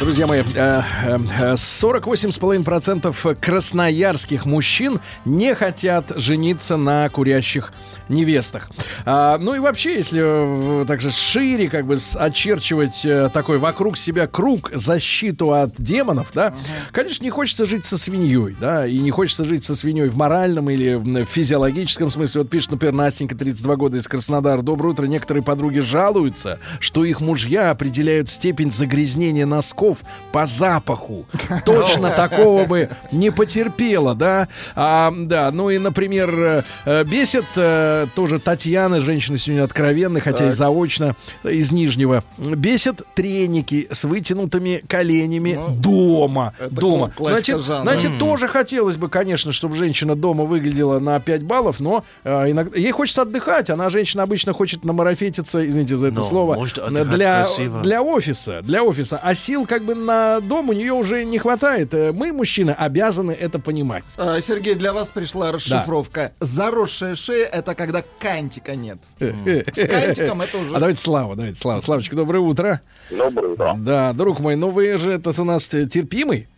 Друзья 0.00 0.28
мои, 0.28 0.42
э, 0.54 0.82
э, 1.06 1.56
48,5% 1.56 3.34
красноярских 3.40 4.46
мужчин 4.46 5.00
не 5.24 5.54
хотят 5.56 6.12
жениться 6.14 6.76
на 6.76 7.08
курящих 7.08 7.72
невестах. 8.08 8.70
А, 9.04 9.38
ну 9.38 9.54
и 9.54 9.58
вообще, 9.58 9.96
если 9.96 10.82
э, 10.82 10.86
также 10.86 11.10
шире 11.10 11.68
как 11.68 11.86
бы 11.86 11.98
очерчивать 12.14 13.04
э, 13.04 13.28
такой 13.32 13.58
вокруг 13.58 13.96
себя 13.96 14.26
круг 14.26 14.70
защиту 14.72 15.52
от 15.52 15.74
демонов, 15.78 16.28
да, 16.32 16.54
конечно, 16.92 17.24
не 17.24 17.30
хочется 17.30 17.64
жить 17.64 17.84
со 17.84 17.98
свиньей, 17.98 18.56
да, 18.60 18.86
и 18.86 18.98
не 18.98 19.10
хочется 19.10 19.44
жить 19.44 19.64
со 19.64 19.74
свиньей 19.74 20.08
в 20.08 20.16
моральном 20.16 20.70
или 20.70 20.94
в 20.94 21.24
физиологическом 21.24 22.10
смысле. 22.10 22.42
Вот 22.42 22.50
пишет, 22.50 22.70
например, 22.70 22.94
Настенька, 22.94 23.36
32 23.36 23.76
года 23.76 23.98
из 23.98 24.06
Краснодара. 24.06 24.62
Доброе 24.62 24.90
утро. 24.90 25.06
Некоторые 25.06 25.42
подруги 25.42 25.80
жалуются, 25.80 26.60
что 26.80 27.04
их 27.04 27.20
мужья 27.20 27.70
определяют 27.70 28.28
степень 28.28 28.70
загрязнения 28.70 29.46
носков 29.46 29.87
по 30.32 30.46
запаху. 30.46 31.26
Точно 31.64 32.10
такого 32.10 32.64
бы 32.64 32.88
не 33.12 33.30
потерпела, 33.30 34.14
да? 34.14 34.48
А, 34.74 35.12
да, 35.16 35.50
ну 35.52 35.70
и, 35.70 35.78
например, 35.78 36.64
э, 36.84 37.04
бесит 37.04 37.44
э, 37.56 38.06
тоже 38.14 38.38
Татьяна, 38.38 39.00
женщина 39.00 39.38
сегодня 39.38 39.64
откровенная, 39.64 40.20
хотя 40.20 40.44
и 40.44 40.48
Так. 40.48 40.56
заочно, 40.56 41.14
э, 41.44 41.52
из 41.52 41.70
Нижнего. 41.72 42.24
Бесит 42.38 43.02
треники 43.14 43.88
с 43.90 44.04
вытянутыми 44.04 44.82
коленями 44.88 45.58
дома. 45.78 46.54
это 46.58 46.74
дома. 46.74 47.10
классика 47.16 47.58
Значит, 47.58 47.66
жанра. 47.66 47.82
значит, 47.90 48.18
тоже 48.18 48.48
хотелось 48.48 48.96
бы, 48.96 49.08
конечно, 49.08 49.52
чтобы 49.52 49.76
женщина 49.76 50.14
дома 50.14 50.44
выглядела 50.44 50.98
на 50.98 51.18
5 51.20 51.42
баллов, 51.42 51.80
но 51.80 52.04
э, 52.24 52.50
иногда 52.50 52.76
ей 52.78 52.90
хочется 52.92 53.22
отдыхать. 53.22 53.70
Она, 53.70 53.88
женщина, 53.90 54.22
обычно 54.22 54.52
хочет 54.52 54.84
намарафетиться, 54.84 55.66
извините 55.66 55.96
за 55.96 56.08
это 56.08 56.16
Но 56.16 56.22
слово, 56.24 56.54
может 56.54 56.78
для, 56.90 57.42
красиво. 57.42 57.80
для 57.82 58.02
офиса. 58.02 58.60
Для 58.62 58.82
офиса. 58.82 59.20
А 59.22 59.34
сил 59.34 59.66
как 59.66 59.77
бы 59.80 59.94
на 59.94 60.40
дом 60.40 60.68
у 60.68 60.72
нее 60.72 60.92
уже 60.92 61.24
не 61.24 61.38
хватает. 61.38 61.92
Э, 61.94 62.12
Мы, 62.12 62.32
мужчины, 62.32 62.70
обязаны 62.70 63.32
это 63.32 63.58
понимать. 63.58 64.04
А, 64.16 64.40
Сергей, 64.40 64.74
для 64.74 64.92
вас 64.92 65.08
пришла 65.08 65.52
расшифровка. 65.52 66.32
Заросшая 66.40 67.14
шея— 67.14 67.46
это 67.52 67.74
когда 67.74 68.02
кантика 68.18 68.74
нет. 68.76 68.98
С 69.18 69.86
кантиком 69.88 70.42
это 70.42 70.58
уже... 70.58 70.74
А 70.74 70.78
давайте 70.78 71.00
Слава, 71.00 71.36
давайте 71.36 71.58
Слава. 71.58 71.80
Славочка, 71.80 72.16
доброе 72.16 72.40
утро. 72.40 72.80
Доброе 73.10 73.52
утро. 73.52 73.74
Да, 73.78 74.12
друг 74.12 74.40
мой, 74.40 74.56
ну 74.56 74.70
вы 74.70 74.96
же 74.98 75.12
это 75.12 75.32
у 75.40 75.44
нас 75.44 75.72
э, 75.74 75.86
терпимый. 75.86 76.48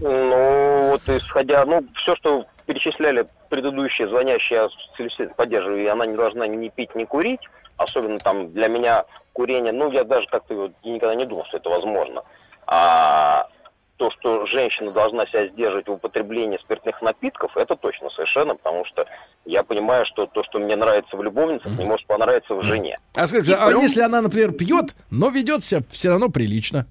Ну, 0.00 0.90
вот 0.90 1.02
исходя, 1.08 1.64
ну, 1.64 1.84
все, 2.02 2.14
что 2.16 2.46
перечисляли 2.66 3.26
предыдущие 3.48 4.08
звонящие, 4.08 4.68
я 4.98 5.28
поддерживаю, 5.30 5.82
и 5.82 5.86
она 5.86 6.06
не 6.06 6.16
должна 6.16 6.46
ни 6.46 6.68
пить, 6.68 6.94
ни 6.94 7.04
курить. 7.04 7.40
Особенно 7.76 8.18
там 8.18 8.52
для 8.52 8.68
меня 8.68 9.04
курение, 9.38 9.72
ну, 9.72 9.92
я 9.92 10.02
даже 10.02 10.26
как-то 10.26 10.54
вот 10.54 10.72
никогда 10.82 11.14
не 11.14 11.24
думал, 11.24 11.44
что 11.46 11.58
это 11.58 11.70
возможно. 11.70 12.24
А 12.66 13.46
то, 13.96 14.10
что 14.10 14.46
женщина 14.46 14.90
должна 14.90 15.26
себя 15.26 15.46
сдерживать 15.46 15.86
в 15.86 15.92
употреблении 15.92 16.58
спиртных 16.58 17.00
напитков, 17.02 17.56
это 17.56 17.76
точно 17.76 18.10
совершенно, 18.10 18.56
потому 18.56 18.84
что 18.84 19.06
я 19.44 19.62
понимаю, 19.62 20.06
что 20.06 20.26
то, 20.26 20.42
что 20.42 20.58
мне 20.58 20.74
нравится 20.74 21.16
в 21.16 21.22
любовницах, 21.22 21.70
не 21.78 21.84
может 21.84 22.04
понравиться 22.08 22.52
в 22.52 22.64
жене. 22.64 22.98
А 23.14 23.28
скажите, 23.28 23.52
И 23.52 23.54
а 23.54 23.70
если 23.70 24.00
она, 24.00 24.20
например, 24.22 24.50
пьет, 24.52 24.96
но 25.10 25.28
ведет 25.28 25.62
себя 25.62 25.82
все 25.92 26.08
равно 26.08 26.30
прилично? 26.30 26.86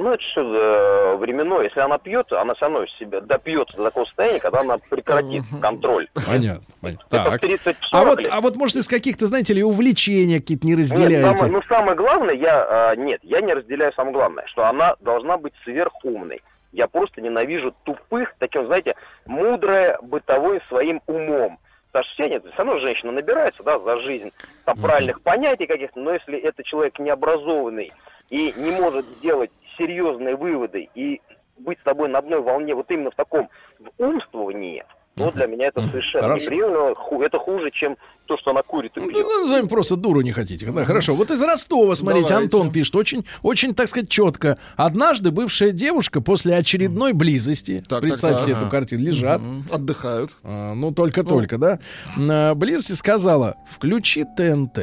Ну, 0.00 0.12
это 0.14 0.22
все 0.22 1.16
временно. 1.18 1.60
Если 1.60 1.78
она 1.78 1.98
пьет, 1.98 2.32
она 2.32 2.54
все 2.54 2.64
равно 2.70 2.86
себя 2.98 3.20
допьет 3.20 3.68
до 3.76 3.84
такого 3.84 4.06
состояния, 4.06 4.40
когда 4.40 4.60
она 4.60 4.78
прекратит 4.78 5.42
контроль. 5.60 6.08
Понятно. 6.26 6.62
понятно. 6.80 7.04
Так. 7.10 7.42
30-40 7.44 7.74
А 7.92 8.04
вот, 8.04 8.18
лет. 8.20 8.28
а 8.32 8.40
вот, 8.40 8.56
может, 8.56 8.76
из 8.76 8.88
каких-то, 8.88 9.26
знаете 9.26 9.52
ли, 9.52 9.62
увлечения 9.62 10.40
какие-то 10.40 10.66
не 10.66 10.72
Нет, 10.72 10.80
разделяете? 10.80 11.36
самое- 11.36 11.52
ну, 11.52 11.62
самое 11.68 11.96
главное, 11.96 12.34
я, 12.34 12.66
а, 12.90 12.96
нет, 12.96 13.20
я 13.22 13.42
не 13.42 13.52
разделяю 13.52 13.92
самое 13.92 14.14
главное, 14.14 14.46
что 14.46 14.64
она 14.66 14.96
должна 15.00 15.36
быть 15.36 15.52
сверхумной. 15.64 16.40
Я 16.72 16.88
просто 16.88 17.20
ненавижу 17.20 17.74
тупых, 17.84 18.32
таким, 18.38 18.64
знаете, 18.66 18.94
мудрая, 19.26 19.98
бытовой 20.00 20.62
своим 20.68 21.02
умом. 21.08 21.58
Потому 21.92 22.04
что 22.04 22.14
все 22.14 22.28
нет, 22.30 22.44
все 22.46 22.56
равно 22.56 22.78
женщина 22.78 23.12
набирается, 23.12 23.62
да, 23.64 23.78
за 23.78 23.98
жизнь 24.00 24.32
там, 24.64 24.78
правильных 24.78 25.20
понятий 25.20 25.66
каких-то, 25.66 26.00
но 26.00 26.14
если 26.14 26.38
это 26.38 26.62
человек 26.62 26.98
необразованный 27.00 27.92
и 28.30 28.54
не 28.56 28.70
может 28.70 29.04
сделать 29.18 29.50
серьезные 29.84 30.36
выводы 30.36 30.88
и 30.94 31.20
быть 31.58 31.78
с 31.80 31.82
тобой 31.82 32.08
на 32.08 32.18
одной 32.18 32.40
волне 32.42 32.74
вот 32.74 32.90
именно 32.90 33.10
в 33.10 33.14
таком 33.14 33.48
в 33.78 34.02
умствовании, 34.02 34.84
ну, 35.16 35.30
для 35.32 35.46
меня 35.46 35.66
это 35.66 35.82
совершенно 35.82 36.22
Хорошо. 36.28 36.44
неприемлемо, 36.44 36.94
ху- 36.94 37.22
это 37.22 37.38
хуже, 37.38 37.70
чем 37.72 37.96
то, 38.26 38.38
что 38.38 38.52
она 38.52 38.62
курит 38.62 38.96
и 38.96 39.00
Ну, 39.00 39.08
пьет. 39.08 39.26
ну, 39.26 39.42
назовем 39.42 39.68
просто 39.68 39.96
дуру 39.96 40.20
не 40.22 40.32
хотите. 40.32 40.70
Да, 40.70 40.84
хорошо. 40.84 41.14
Вот 41.14 41.30
из 41.30 41.42
Ростова, 41.42 41.94
смотрите, 41.96 42.28
Давайте. 42.28 42.54
Антон 42.56 42.70
пишет, 42.72 42.94
очень, 42.96 43.26
очень, 43.42 43.74
так 43.74 43.88
сказать, 43.88 44.08
четко. 44.08 44.56
Однажды 44.76 45.30
бывшая 45.32 45.72
девушка 45.72 46.20
после 46.22 46.54
очередной 46.54 47.12
близости, 47.12 47.82
Так, 47.86 48.00
представьте 48.00 48.36
так, 48.36 48.44
себе 48.44 48.54
так. 48.54 48.62
эту 48.62 48.70
картину, 48.70 49.02
лежат, 49.02 49.40
М, 49.42 49.64
Отдыхают. 49.70 50.36
а, 50.44 50.74
ну 50.74 50.92
только-только, 50.92 51.58
да, 51.58 51.80
на 52.16 52.54
близости 52.54 52.92
сказала, 52.92 53.56
включи 53.70 54.24
ТНТ. 54.24 54.78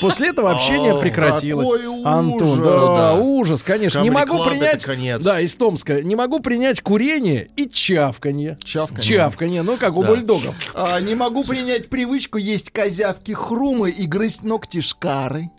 После 0.00 0.28
этого 0.28 0.50
общение 0.50 0.98
прекратилось. 0.98 1.68
Антон, 2.04 2.62
да, 2.62 3.14
ужас, 3.14 3.62
конечно. 3.62 4.00
Не 4.00 4.10
могу 4.10 4.44
принять, 4.44 4.86
да, 5.22 5.40
из 5.40 5.54
Томска, 5.56 6.02
не 6.02 6.16
могу 6.16 6.40
принять 6.40 6.80
курение 6.80 7.48
и 7.56 7.68
чавканье. 7.68 8.56
Чавканье. 8.64 9.02
Чавканье, 9.02 9.62
ну 9.62 9.76
как 9.76 9.96
у 9.96 10.02
бульдогов. 10.02 10.54
А, 10.74 11.00
не 11.00 11.14
могу 11.14 11.44
принять 11.44 11.88
привычку 11.88 12.38
есть 12.38 12.70
козявки 12.70 13.32
хрумы 13.32 13.90
и 13.90 14.06
грызть 14.06 14.42
ногти 14.42 14.80
шкары. 14.80 15.50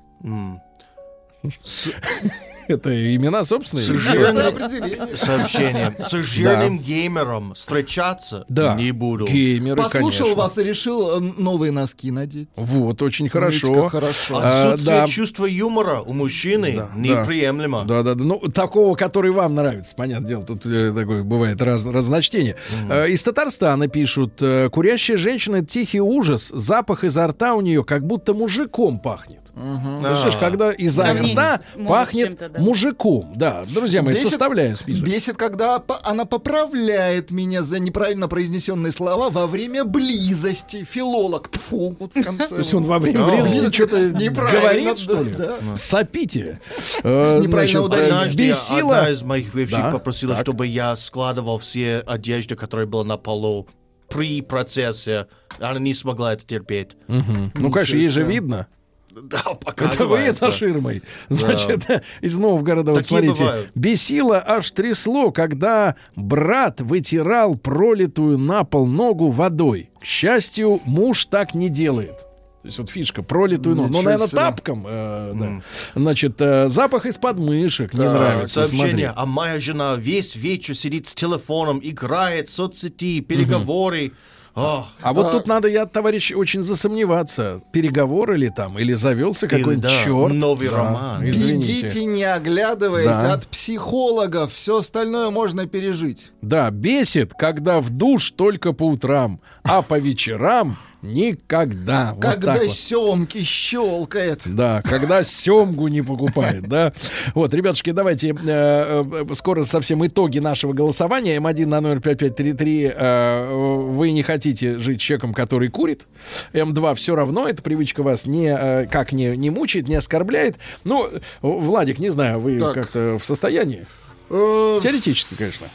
Это 2.68 3.16
имена 3.16 3.44
собственные? 3.46 3.86
С 3.86 3.90
Это 3.90 4.00
жирным 4.00 4.48
определение. 4.48 5.18
сообщением. 5.18 5.96
С 6.04 6.12
жирным 6.12 6.80
геймером 6.80 7.54
встречаться 7.54 8.46
Да. 8.50 8.76
не 8.76 8.92
буду. 8.92 9.26
Геймеры, 9.26 9.78
Послушал 9.78 10.28
конечно. 10.28 10.36
вас 10.44 10.58
и 10.58 10.64
решил 10.64 11.18
э, 11.18 11.20
новые 11.38 11.72
носки 11.72 12.12
надеть. 12.12 12.50
Вот, 12.56 13.02
очень 13.02 13.26
Видите, 13.26 13.90
хорошо. 13.90 13.92
А, 14.34 14.48
Отсутствие 14.72 14.98
да. 15.02 15.08
чувства 15.08 15.46
юмора 15.46 16.02
у 16.02 16.14
мужчины 16.14 16.76
Да, 16.76 16.90
неприемлемо. 16.96 17.84
Да, 17.86 18.04
да, 18.04 18.16
да. 18.16 18.24
Ну, 18.24 18.40
такого, 18.40 18.96
который 18.96 19.32
вам 19.32 19.56
нравится, 19.56 19.96
понятное 19.96 20.28
дело. 20.28 20.44
Тут 20.46 20.66
э, 20.66 20.94
такое 20.96 21.24
бывает 21.24 21.62
раз, 21.62 21.86
разночтение. 21.86 22.56
Э, 22.90 23.10
из 23.10 23.24
Татарстана 23.24 23.88
пишут: 23.88 24.42
курящая 24.72 25.18
женщина 25.18 25.66
тихий 25.66 26.02
ужас. 26.02 26.50
Запах 26.54 27.04
изо 27.04 27.28
рта 27.28 27.56
у 27.56 27.62
нее 27.62 27.84
как 27.84 28.06
будто 28.06 28.34
мужиком 28.34 29.00
пахнет. 29.00 29.40
Слышишь, 29.54 30.36
А. 30.36 30.40
когда 30.40 30.72
изо 30.72 31.14
рта 31.14 31.62
пахнет 31.88 32.38
да. 32.54 32.60
мужиком. 32.60 33.32
Да, 33.36 33.66
друзья 33.74 34.02
мои, 34.02 34.14
Бесит- 34.16 34.30
составляем 34.30 34.76
список. 34.78 35.06
Бесит, 35.06 35.38
когда 35.38 35.80
по- 35.80 36.00
она 36.06 36.26
поправляет 36.26 37.32
меня 37.32 37.62
за 37.62 37.80
неправильно 37.80 38.28
произнесенные 38.28 38.92
слова 38.92 39.30
во 39.30 39.48
время 39.48 39.84
близости. 39.84 40.84
Филолог. 40.84 41.50
Тьфу, 41.50 41.96
вот 42.00 42.16
в 42.16 42.24
конце. 42.24 42.48
То 42.48 42.58
есть 42.58 42.74
он 42.74 42.84
во 42.84 43.00
время 43.00 43.26
близости 43.26 43.74
что-то 43.74 44.00
Неправильно, 44.12 44.94
говорит. 45.08 45.38
Сапите. 45.76 46.60
Э, 47.04 47.40
Неправильно 47.42 47.82
ударение. 47.82 48.12
Однажды 48.14 48.48
бесила. 48.50 48.98
одна 49.00 49.10
из 49.12 49.22
моих 49.22 49.54
бывших 49.54 49.78
Да, 49.80 49.92
попросила, 49.92 50.36
чтобы 50.40 50.68
я 50.68 50.96
складывал 50.96 51.60
все 51.60 52.00
одежды, 52.06 52.56
которые 52.56 52.88
были 52.88 53.04
на 53.08 53.18
полу 53.18 53.68
при 54.10 54.42
процессе. 54.42 55.28
Она 55.60 55.80
не 55.80 55.94
смогла 55.94 56.34
это 56.34 56.46
терпеть. 56.46 56.92
Ну, 57.08 57.72
конечно, 57.72 57.96
ей 57.96 58.10
же 58.10 58.24
видно. 58.24 58.68
Да, 59.14 59.38
Это 59.44 59.50
вы 59.50 59.56
показывается. 59.56 60.46
за 60.46 60.52
ширмой. 60.52 61.02
Значит, 61.30 61.84
из 62.22 62.38
Новгорода, 62.38 62.92
вот 62.92 63.02
Такие 63.02 63.20
смотрите, 63.22 63.44
бывают. 63.44 63.72
бесило 63.76 64.44
аж 64.46 64.72
трясло, 64.72 65.32
когда 65.32 65.96
брат 66.16 66.82
вытирал 66.82 67.56
пролитую 67.56 68.38
на 68.38 68.64
пол 68.64 68.86
ногу 68.88 69.30
водой. 69.30 69.90
К 70.00 70.06
счастью, 70.06 70.80
муж 70.86 71.26
так 71.26 71.54
не 71.54 71.70
делает. 71.70 72.18
То 72.62 72.68
есть 72.68 72.78
вот 72.78 72.90
фишка, 72.92 73.24
пролитую 73.24 73.76
ногу. 73.76 73.88
Ну, 73.88 73.94
Ничего 73.98 74.04
наверное, 74.04 74.28
себе. 74.28 74.38
тапком. 74.40 74.86
э, 74.88 75.32
да. 75.36 75.62
Значит, 75.96 76.36
э, 76.40 76.68
запах 76.70 77.08
из 77.08 77.18
подмышек 77.18 77.94
не 77.96 78.00
Да, 78.02 78.14
нравится. 78.14 78.68
Сообщение, 78.68 79.08
смотри. 79.08 79.14
а 79.16 79.26
моя 79.26 79.60
жена 79.60 79.96
весь 79.96 80.36
вечер 80.36 80.76
сидит 80.76 81.08
с 81.08 81.16
телефоном, 81.16 81.80
играет, 81.82 82.50
соцсети, 82.52 83.22
переговоры. 83.22 84.12
Ох, 84.54 84.88
А 85.02 85.14
вот 85.14 85.32
тут 85.32 85.48
надо, 85.48 85.68
я, 85.70 85.86
товарищ, 85.86 86.32
очень 86.36 86.62
засомневаться. 86.62 87.62
Переговоры 87.72 88.38
ли 88.38 88.50
там, 88.50 88.78
или 88.78 88.94
завелся 88.94 89.48
какой-нибудь 89.48 89.80
да, 89.82 89.90
черт. 90.04 90.34
новый 90.34 90.68
Да, 90.70 90.76
роман. 90.78 91.30
Извините. 91.30 91.68
Бегите, 91.84 92.06
не 92.06 92.24
оглядываясь 92.24 93.06
Да. 93.18 93.34
от 93.34 93.48
психологов. 93.48 94.54
Все 94.54 94.78
остальное 94.78 95.30
можно 95.30 95.68
пережить. 95.68 96.32
Да, 96.42 96.70
бесит, 96.70 97.34
когда 97.34 97.80
в 97.80 97.90
душ 97.90 98.32
только 98.32 98.74
по 98.74 98.84
утрам, 98.88 99.40
а 99.64 99.82
по 99.82 99.98
вечерам 99.98 100.78
Никогда. 101.02 102.12
Вот 102.14 102.22
Когда 102.22 102.56
вот. 102.58 102.72
семки 102.72 103.42
щелкает. 103.44 104.42
Да, 104.46 104.82
когда 104.84 105.24
семгу 105.24 105.88
не 105.88 106.02
покупает, 106.02 106.68
да. 106.68 106.94
Вот, 107.34 107.54
ребятушки, 107.54 107.92
давайте 107.92 108.30
э, 108.30 109.04
э, 109.04 109.34
скоро 109.34 109.64
совсем 109.64 110.06
итоги 110.06 110.40
нашего 110.40 110.74
голосования. 110.74 111.38
М1 111.38 111.66
на 111.66 111.82
номер 111.82 112.02
5533. 112.02 112.92
э, 112.96 113.54
вы 113.90 114.12
не 114.12 114.24
хотите 114.24 114.78
жить 114.78 115.02
человеком, 115.02 115.34
который 115.34 115.70
курит. 115.70 116.06
М2 116.54 116.96
все 116.96 117.16
равно, 117.16 117.48
эта 117.48 117.64
привычка 117.64 118.04
вас 118.04 118.26
не, 118.26 118.88
как 118.88 119.12
не, 119.12 119.36
не 119.36 119.50
мучает, 119.50 119.88
не 119.88 119.96
оскорбляет. 119.96 120.58
Ну, 120.84 121.10
Владик, 121.42 122.00
не 122.00 122.10
знаю, 122.10 122.40
вы 122.40 122.60
как-то 122.60 123.18
в 123.20 123.26
состоянии? 123.26 123.88
Теоретически, 124.30 125.36
конечно. 125.36 125.68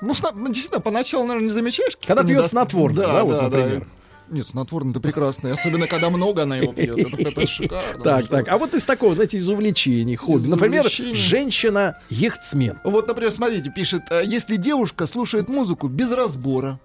Ну, 0.00 0.14
действительно, 0.48 0.80
поначалу, 0.80 1.26
наверное, 1.26 1.48
не 1.48 1.52
замечаешь. 1.54 1.96
Когда 2.04 2.24
пьет 2.24 2.40
недост- 2.40 2.48
снотворное, 2.48 3.06
да, 3.06 3.24
вот, 3.24 3.42
например. 3.42 3.86
Нет, 4.32 4.46
снотворное 4.46 4.92
это 4.92 5.00
прекрасно. 5.00 5.52
Особенно, 5.52 5.86
когда 5.86 6.08
много 6.08 6.42
она 6.44 6.56
его 6.56 6.72
пьет. 6.72 6.98
Это, 6.98 7.46
шикарно. 7.46 8.02
Так, 8.02 8.28
так. 8.28 8.48
А 8.48 8.56
вот 8.56 8.72
из 8.72 8.84
такого, 8.86 9.14
знаете, 9.14 9.36
из 9.36 9.48
увлечений, 9.48 10.16
хобби. 10.16 10.46
Например, 10.46 10.88
женщина-яхтсмен. 10.88 12.80
Вот, 12.82 13.06
например, 13.06 13.30
смотрите, 13.30 13.70
пишет, 13.70 14.04
э, 14.10 14.22
если 14.24 14.56
девушка 14.56 15.06
слушает 15.06 15.50
музыку 15.50 15.88
без 15.88 16.10
разбора, 16.12 16.80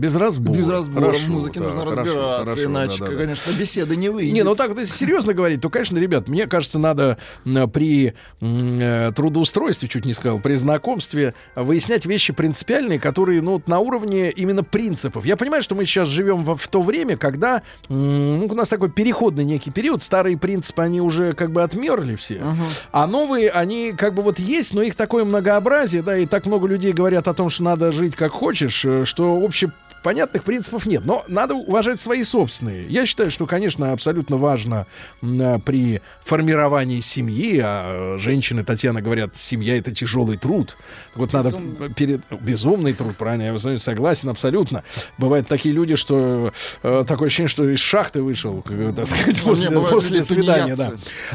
Без 0.00 0.14
разбора. 0.14 0.56
без 0.56 0.68
разбора 0.68 1.06
Хорошо, 1.08 1.24
в 1.26 1.28
музыке 1.28 1.60
да, 1.60 1.66
нужно 1.66 1.80
хорошо, 1.80 2.00
разбираться, 2.00 2.44
хорошо, 2.44 2.64
иначе, 2.64 2.98
да, 3.00 3.06
да, 3.10 3.16
конечно, 3.16 3.50
беседа 3.52 3.96
не 3.96 4.08
выйдет. 4.08 4.32
Не, 4.32 4.42
ну 4.44 4.54
так, 4.54 4.70
если 4.78 4.96
серьезно 4.96 5.34
говорить, 5.34 5.60
то, 5.60 5.68
конечно, 5.68 5.98
ребят, 5.98 6.26
мне 6.26 6.46
кажется, 6.46 6.78
надо 6.78 7.18
при 7.44 8.14
э, 8.40 9.12
трудоустройстве, 9.14 9.88
чуть 9.88 10.06
не 10.06 10.14
сказал, 10.14 10.38
при 10.40 10.54
знакомстве 10.54 11.34
выяснять 11.54 12.06
вещи 12.06 12.32
принципиальные, 12.32 12.98
которые, 12.98 13.42
ну, 13.42 13.52
вот 13.52 13.68
на 13.68 13.78
уровне 13.78 14.30
именно 14.30 14.64
принципов. 14.64 15.26
Я 15.26 15.36
понимаю, 15.36 15.62
что 15.62 15.74
мы 15.74 15.84
сейчас 15.84 16.08
живем 16.08 16.44
в, 16.44 16.56
в 16.56 16.68
то 16.68 16.80
время, 16.80 17.18
когда 17.18 17.60
ну, 17.90 18.46
у 18.46 18.54
нас 18.54 18.70
такой 18.70 18.90
переходный 18.90 19.44
некий 19.44 19.70
период, 19.70 20.02
старые 20.02 20.38
принципы, 20.38 20.80
они 20.80 21.02
уже 21.02 21.34
как 21.34 21.50
бы 21.52 21.62
отмерли 21.62 22.16
все, 22.16 22.42
а 22.90 23.06
новые, 23.06 23.50
они 23.50 23.92
как 23.92 24.14
бы 24.14 24.22
вот 24.22 24.38
есть, 24.38 24.72
но 24.72 24.80
их 24.80 24.94
такое 24.94 25.26
многообразие, 25.26 26.00
да, 26.00 26.16
и 26.16 26.24
так 26.24 26.46
много 26.46 26.66
людей 26.66 26.94
говорят 26.94 27.28
о 27.28 27.34
том, 27.34 27.50
что 27.50 27.64
надо 27.64 27.92
жить 27.92 28.16
как 28.16 28.32
хочешь, 28.32 28.82
э, 28.86 29.04
что 29.04 29.36
вообще 29.36 29.70
понятных 30.02 30.44
принципов 30.44 30.86
нет, 30.86 31.04
но 31.04 31.24
надо 31.28 31.54
уважать 31.54 32.00
свои 32.00 32.22
собственные. 32.22 32.86
Я 32.88 33.06
считаю, 33.06 33.30
что, 33.30 33.46
конечно, 33.46 33.92
абсолютно 33.92 34.36
важно 34.36 34.86
а, 35.22 35.58
при 35.58 36.00
формировании 36.24 37.00
семьи, 37.00 37.60
а 37.62 38.16
э, 38.16 38.18
женщины, 38.18 38.64
Татьяна, 38.64 39.02
говорят, 39.02 39.36
семья 39.36 39.76
это 39.76 39.92
тяжелый 39.92 40.36
труд. 40.36 40.76
Вот 41.14 41.32
надо 41.32 41.50
Безумный. 41.50 41.94
перед 41.94 42.20
ну, 42.30 42.38
безумный 42.40 42.92
труд, 42.92 43.16
правильно, 43.16 43.42
я 43.42 43.78
согласен 43.78 44.28
абсолютно. 44.28 44.84
Бывают 45.18 45.48
такие 45.48 45.74
люди, 45.74 45.96
что 45.96 46.52
э, 46.82 47.04
такое 47.06 47.26
ощущение, 47.26 47.48
что 47.48 47.68
из 47.68 47.80
шахты 47.80 48.22
вышел, 48.22 48.64
э, 48.68 48.92
так 48.94 49.06
сказать, 49.06 49.40
Ну, 49.42 49.48
после, 49.48 49.80
после 49.80 50.22
свидания, 50.22 50.76
да. 50.76 50.92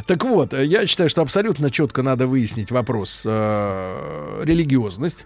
Так 0.08 0.24
вот, 0.24 0.54
э, 0.54 0.66
я 0.66 0.88
считаю, 0.88 1.10
что 1.10 1.22
абсолютно 1.22 1.70
четко 1.70 2.02
надо 2.02 2.28
выяснить 2.28 2.72
вопрос 2.72 3.22
э, 3.26 4.42
религиозность, 4.44 5.26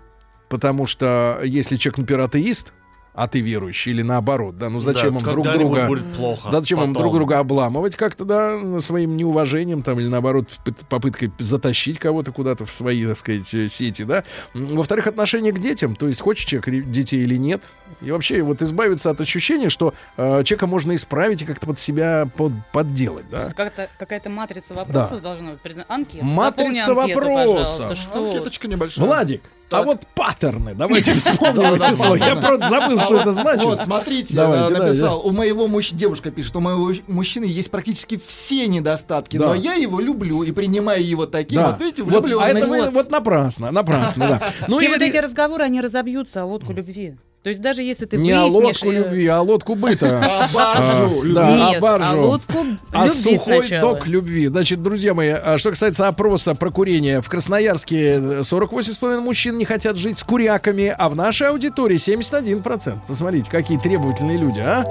потому 0.49 0.87
что 0.87 1.41
если 1.43 1.77
человек, 1.77 1.99
например, 1.99 2.21
атеист, 2.21 2.73
а 3.21 3.27
ты 3.27 3.39
верующий, 3.41 3.91
или 3.91 4.01
наоборот, 4.01 4.57
да, 4.57 4.69
ну 4.69 4.79
зачем 4.79 5.17
Да, 5.17 5.19
им 5.19 5.31
друг 5.31 5.45
друга... 5.45 5.87
будет 5.87 6.13
плохо. 6.15 6.49
Да, 6.51 6.59
зачем 6.61 6.79
им 6.81 6.87
потом. 6.93 7.01
друг 7.03 7.13
друга 7.15 7.39
обламывать 7.39 7.95
как-то, 7.97 8.23
да, 8.23 8.79
своим 8.79 9.17
неуважением 9.17 9.83
там, 9.83 9.99
или 9.99 10.07
наоборот, 10.07 10.45
пы- 10.65 10.73
попыткой 10.87 11.31
затащить 11.37 11.99
кого-то 11.99 12.31
куда-то 12.31 12.65
в 12.65 12.71
свои, 12.71 13.05
так 13.05 13.17
сказать, 13.17 13.53
э, 13.53 13.67
сети, 13.67 14.03
да. 14.03 14.23
Во-вторых, 14.53 15.07
отношение 15.07 15.51
к 15.51 15.59
детям, 15.59 15.95
то 15.95 16.07
есть 16.07 16.21
хочет 16.21 16.47
человек 16.47 16.89
детей 16.89 17.23
или 17.23 17.35
нет. 17.35 17.61
И 18.01 18.09
вообще 18.11 18.41
вот 18.41 18.61
избавиться 18.61 19.09
от 19.09 19.19
ощущения, 19.19 19.69
что 19.69 19.93
э, 20.17 20.43
человека 20.45 20.67
можно 20.67 20.95
исправить 20.95 21.41
и 21.41 21.45
как-то 21.45 21.67
под 21.67 21.77
себя 21.79 22.27
под, 22.37 22.53
подделать, 22.71 23.29
да. 23.29 23.51
Как-то, 23.55 23.89
какая-то 23.99 24.29
матрица 24.29 24.73
вопросов 24.73 25.17
Да. 25.17 25.19
должна 25.19 25.51
быть. 25.51 25.59
Призна- 25.61 25.85
Анкета. 25.89 26.23
Матрица 26.23 26.85
Заполни 26.85 27.11
анкету, 27.11 27.33
вопросов. 27.33 27.97
Что? 27.97 28.25
Анкеточка 28.27 28.67
небольшая. 28.69 29.05
Владик, 29.05 29.41
а 29.69 29.77
Так. 29.77 29.85
вот 29.85 30.07
паттерны, 30.15 30.73
давайте 30.73 31.13
вспомним 31.19 31.95
слово. 31.95 32.15
Я 32.15 32.35
просто 32.35 32.69
забыл, 32.69 32.99
что 32.99 33.17
это 33.19 33.31
значит. 33.31 33.63
Вот, 33.63 33.79
смотрите, 33.81 34.35
да, 34.35 34.67
написал, 34.69 35.25
у 35.25 35.31
моего 35.31 35.67
мужчины, 35.67 35.99
девушка 35.99 36.31
пишет, 36.31 36.55
у 36.55 36.59
моего 36.59 36.91
мужчины 37.07 37.45
есть 37.45 37.69
практически 37.69 38.19
все 38.25 38.67
недостатки, 38.67 39.37
но 39.37 39.53
я 39.53 39.73
его 39.75 39.99
люблю 39.99 40.43
и 40.43 40.51
принимаю 40.51 41.05
его 41.05 41.25
таким, 41.25 41.61
Да. 41.61 41.71
вот 41.71 41.79
видите, 41.79 42.03
а 42.03 42.49
это 42.49 42.65
вы- 42.67 42.89
вот 42.89 43.11
напрасно, 43.11 43.71
напрасно, 43.71 44.27
да. 44.27 44.53
Ну, 44.67 44.79
Все 44.79 44.87
и 44.87 44.91
вот 44.91 45.01
эти 45.01 45.17
разговоры, 45.17 45.63
они 45.63 45.81
разобьются 45.81 46.41
о 46.41 46.45
лодку 46.45 46.73
любви. 46.73 47.17
То 47.43 47.49
есть 47.49 47.61
даже 47.61 47.83
если 47.83 48.05
ты 48.05 48.17
не 48.17 48.33
выяснишь... 48.33 48.83
лодку 48.83 48.91
э, 48.91 48.97
любви, 48.97 49.27
а 49.27 49.41
лодку 49.41 49.75
быта. 49.75 50.19
А, 50.59 51.79
баржу. 51.79 52.13
а 52.13 52.15
лодку 52.15 52.65
А 52.91 53.05
любви 53.05 53.37
сухой 53.37 53.67
ток 53.79 54.07
любви. 54.07 54.47
Значит, 54.47 54.81
друзья 54.81 55.13
мои, 55.13 55.29
а 55.29 55.57
что 55.57 55.69
касается 55.69 56.07
опроса 56.07 56.53
про 56.53 56.69
курение, 56.69 57.21
в 57.21 57.29
Красноярске 57.29 58.15
э, 58.15 58.19
48,5 58.41 59.21
мужчин 59.21 59.57
не 59.57 59.65
хотят 59.65 59.95
жить 59.95 60.19
с 60.19 60.23
куряками, 60.23 60.93
а 60.97 61.07
в 61.07 61.15
нашей 61.15 61.47
аудитории 61.47 61.97
71%. 61.97 62.97
Посмотрите, 63.07 63.49
какие 63.49 63.77
требовательные 63.77 64.37
люди, 64.37 64.59
а? 64.59 64.83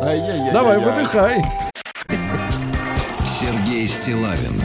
Давай, 0.53 0.79
выдыхай. 0.79 1.43
Сергей 3.41 3.87
Стилавин 3.87 4.63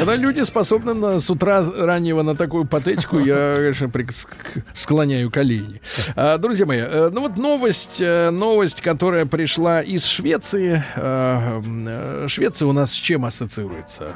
Когда 0.00 0.16
люди 0.16 0.40
способны 0.42 0.94
на, 0.94 1.18
с 1.18 1.28
утра 1.28 1.62
раннего 1.62 2.22
на 2.22 2.34
такую 2.34 2.64
патетику, 2.64 3.18
я, 3.18 3.56
конечно, 3.56 3.90
склоняю 4.72 5.30
колени. 5.30 5.82
А, 6.16 6.38
друзья 6.38 6.64
мои, 6.64 6.78
э, 6.80 7.10
ну 7.12 7.20
вот 7.20 7.36
новость, 7.36 8.00
э, 8.00 8.30
новость, 8.30 8.80
которая 8.80 9.26
пришла 9.26 9.82
из 9.82 10.06
Швеции. 10.06 10.82
Э, 10.96 11.60
э, 11.64 12.28
Швеция 12.28 12.66
у 12.66 12.72
нас 12.72 12.92
с 12.92 12.94
чем 12.94 13.26
ассоциируется? 13.26 14.12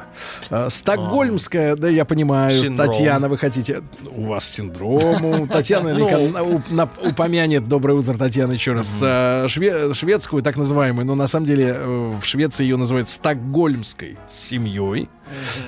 Э, 0.49 0.69
Стокгольмская, 0.71 1.77
да, 1.77 1.91
я 1.91 2.07
понимаю, 2.07 2.51
Синдром. 2.51 2.89
Татьяна, 2.91 3.29
вы 3.29 3.37
хотите... 3.37 3.83
У 4.17 4.25
вас 4.25 4.49
синдром, 4.51 5.49
Татьяна 5.49 5.93
Ну. 5.93 6.63
упомянет, 7.03 7.69
доброе 7.69 7.95
утро, 7.99 8.15
Татьяна, 8.17 8.53
еще 8.53 8.73
раз, 8.73 9.03
шве- 9.03 9.93
шведскую, 9.93 10.43
так 10.43 10.57
называемую, 10.57 11.05
но 11.07 11.15
на 11.15 11.27
самом 11.27 11.47
деле 11.47 11.75
в 11.75 12.23
Швеции 12.25 12.63
ее 12.63 12.79
называют 12.79 13.11
стокгольмской 13.11 14.17
семьей. 14.29 15.11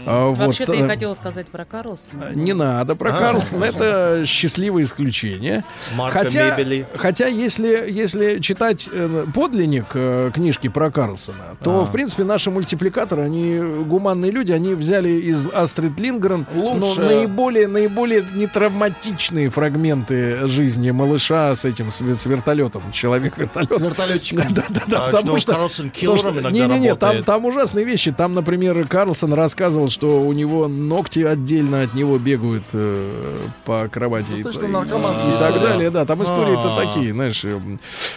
А, 0.06 0.28
вот, 0.30 0.38
Вообще-то 0.38 0.72
я 0.74 0.84
э, 0.84 0.88
хотела 0.88 1.14
сказать 1.14 1.46
про 1.48 1.64
Карлсона. 1.64 2.32
не 2.34 2.52
надо 2.52 2.94
про 2.94 3.14
А. 3.14 3.18
Карлсона, 3.18 3.64
это 3.64 4.24
счастливое 4.26 4.82
исключение. 4.84 5.64
Марка 5.94 6.20
хотя, 6.24 6.56
мебели. 6.56 6.86
хотя 6.96 7.26
если, 7.26 7.86
если 7.90 8.38
читать 8.40 8.88
э, 8.92 9.26
подлинник 9.34 9.86
э, 9.94 10.30
книжки 10.34 10.68
про 10.68 10.90
Карлсона, 10.90 11.56
то, 11.62 11.80
А. 11.80 11.84
в 11.84 11.92
принципе, 11.92 12.24
наши 12.24 12.50
мультипликаторы, 12.50 13.22
они 13.22 13.58
гуманные 13.84 14.30
люди, 14.30 14.52
они 14.52 14.74
взяли 14.74 15.08
из 15.10 15.46
Астрид 15.52 15.98
Лингрен 16.00 16.46
но 16.54 16.94
наиболее, 16.96 17.66
наиболее 17.68 18.24
нетравматичные 18.34 19.50
фрагменты 19.50 20.46
жизни 20.48 20.90
малыша 20.90 21.54
с 21.54 21.64
этим, 21.64 21.90
с, 21.90 22.00
с 22.00 22.26
вертолетом, 22.26 22.82
С 22.92 22.94
человек-вертолет. 22.94 23.70
вертолетчиком. 23.80 24.46
Да, 24.56 24.64
да, 24.68 24.82
да, 24.86 25.06
А 25.06 25.10
потому 25.10 25.38
что, 25.38 25.38
что... 25.38 25.52
Карлсон 25.52 25.90
потому 25.90 26.16
что- 26.16 26.28
киллером 26.30 26.38
иногда 26.40 26.50
Не-не-не, 26.50 26.88
там, 26.94 27.08
работает? 27.10 27.24
там 27.26 27.44
ужасные 27.44 27.84
вещи. 27.84 28.12
Там, 28.12 28.34
например, 28.34 28.86
Карлсон 28.86 29.34
рассказывал, 29.46 29.88
что 29.90 30.22
у 30.22 30.32
него 30.32 30.66
ногти 30.66 31.20
отдельно 31.20 31.82
от 31.82 31.94
него 31.94 32.18
бегают 32.18 32.64
э, 32.72 33.38
по 33.64 33.88
кровати. 33.88 34.32
и, 34.32 34.34
Достаточно 34.34 34.66
и- 34.66 34.68
наркоманские 34.68 35.34
и 35.36 35.38
так 35.38 35.54
далее. 35.54 35.90
Да, 35.90 36.04
там 36.04 36.22
истории-то 36.24 36.76
А. 36.76 36.84
такие, 36.86 37.12
знаешь. 37.12 37.44
э, 37.44 37.60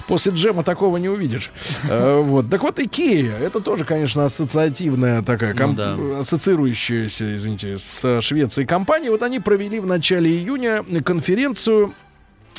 После 0.08 0.32
джема 0.32 0.64
такого 0.64 0.98
не 0.98 1.08
увидишь. 1.10 1.52
Э, 1.90 2.20
Вот. 2.20 2.50
Так 2.50 2.64
вот, 2.64 2.80
Икея, 2.80 3.36
это 3.38 3.60
тоже, 3.60 3.86
конечно, 3.86 4.26
ассоциативная 4.26 5.22
такая, 5.22 5.54
Ну 5.56 6.20
ассоциирующаяся, 6.20 7.36
извините, 7.36 7.78
с 7.78 8.22
Швецией 8.22 8.66
компания. 8.68 9.12
Вот 9.12 9.22
они 9.24 9.40
провели 9.40 9.80
в 9.80 9.86
начале 9.86 10.32
июня 10.32 10.84
конференцию 11.04 11.94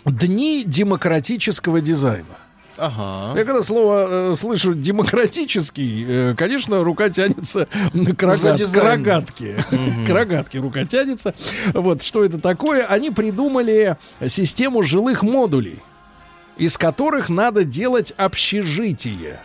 «Дни 0.05 0.63
демократического 0.67 1.81
дизайна». 1.81 2.25
Ага. 2.81 3.39
Я 3.39 3.45
когда 3.45 3.63
слово 3.63 4.33
э, 4.33 4.35
слышу 4.37 4.75
демократический, 4.75 6.07
э, 6.09 6.35
конечно, 6.37 6.83
рука 6.83 7.11
тянется 7.11 7.67
к, 7.67 8.23
рогат- 8.23 8.73
к 8.73 8.77
рогатке. 8.83 9.57
К 10.07 10.11
рогатке 10.11 10.59
рука 10.61 10.85
тянется. 10.87 11.35
Вот 11.75 12.03
что 12.03 12.25
это 12.25 12.39
такое? 12.39 12.87
Они 12.87 13.11
придумали 13.11 13.97
систему 14.27 14.83
жилых 14.83 15.23
модулей, 15.23 15.81
из 16.57 16.79
которых 16.79 17.29
надо 17.29 17.65
делать 17.65 18.13
общежитие. 18.17 19.39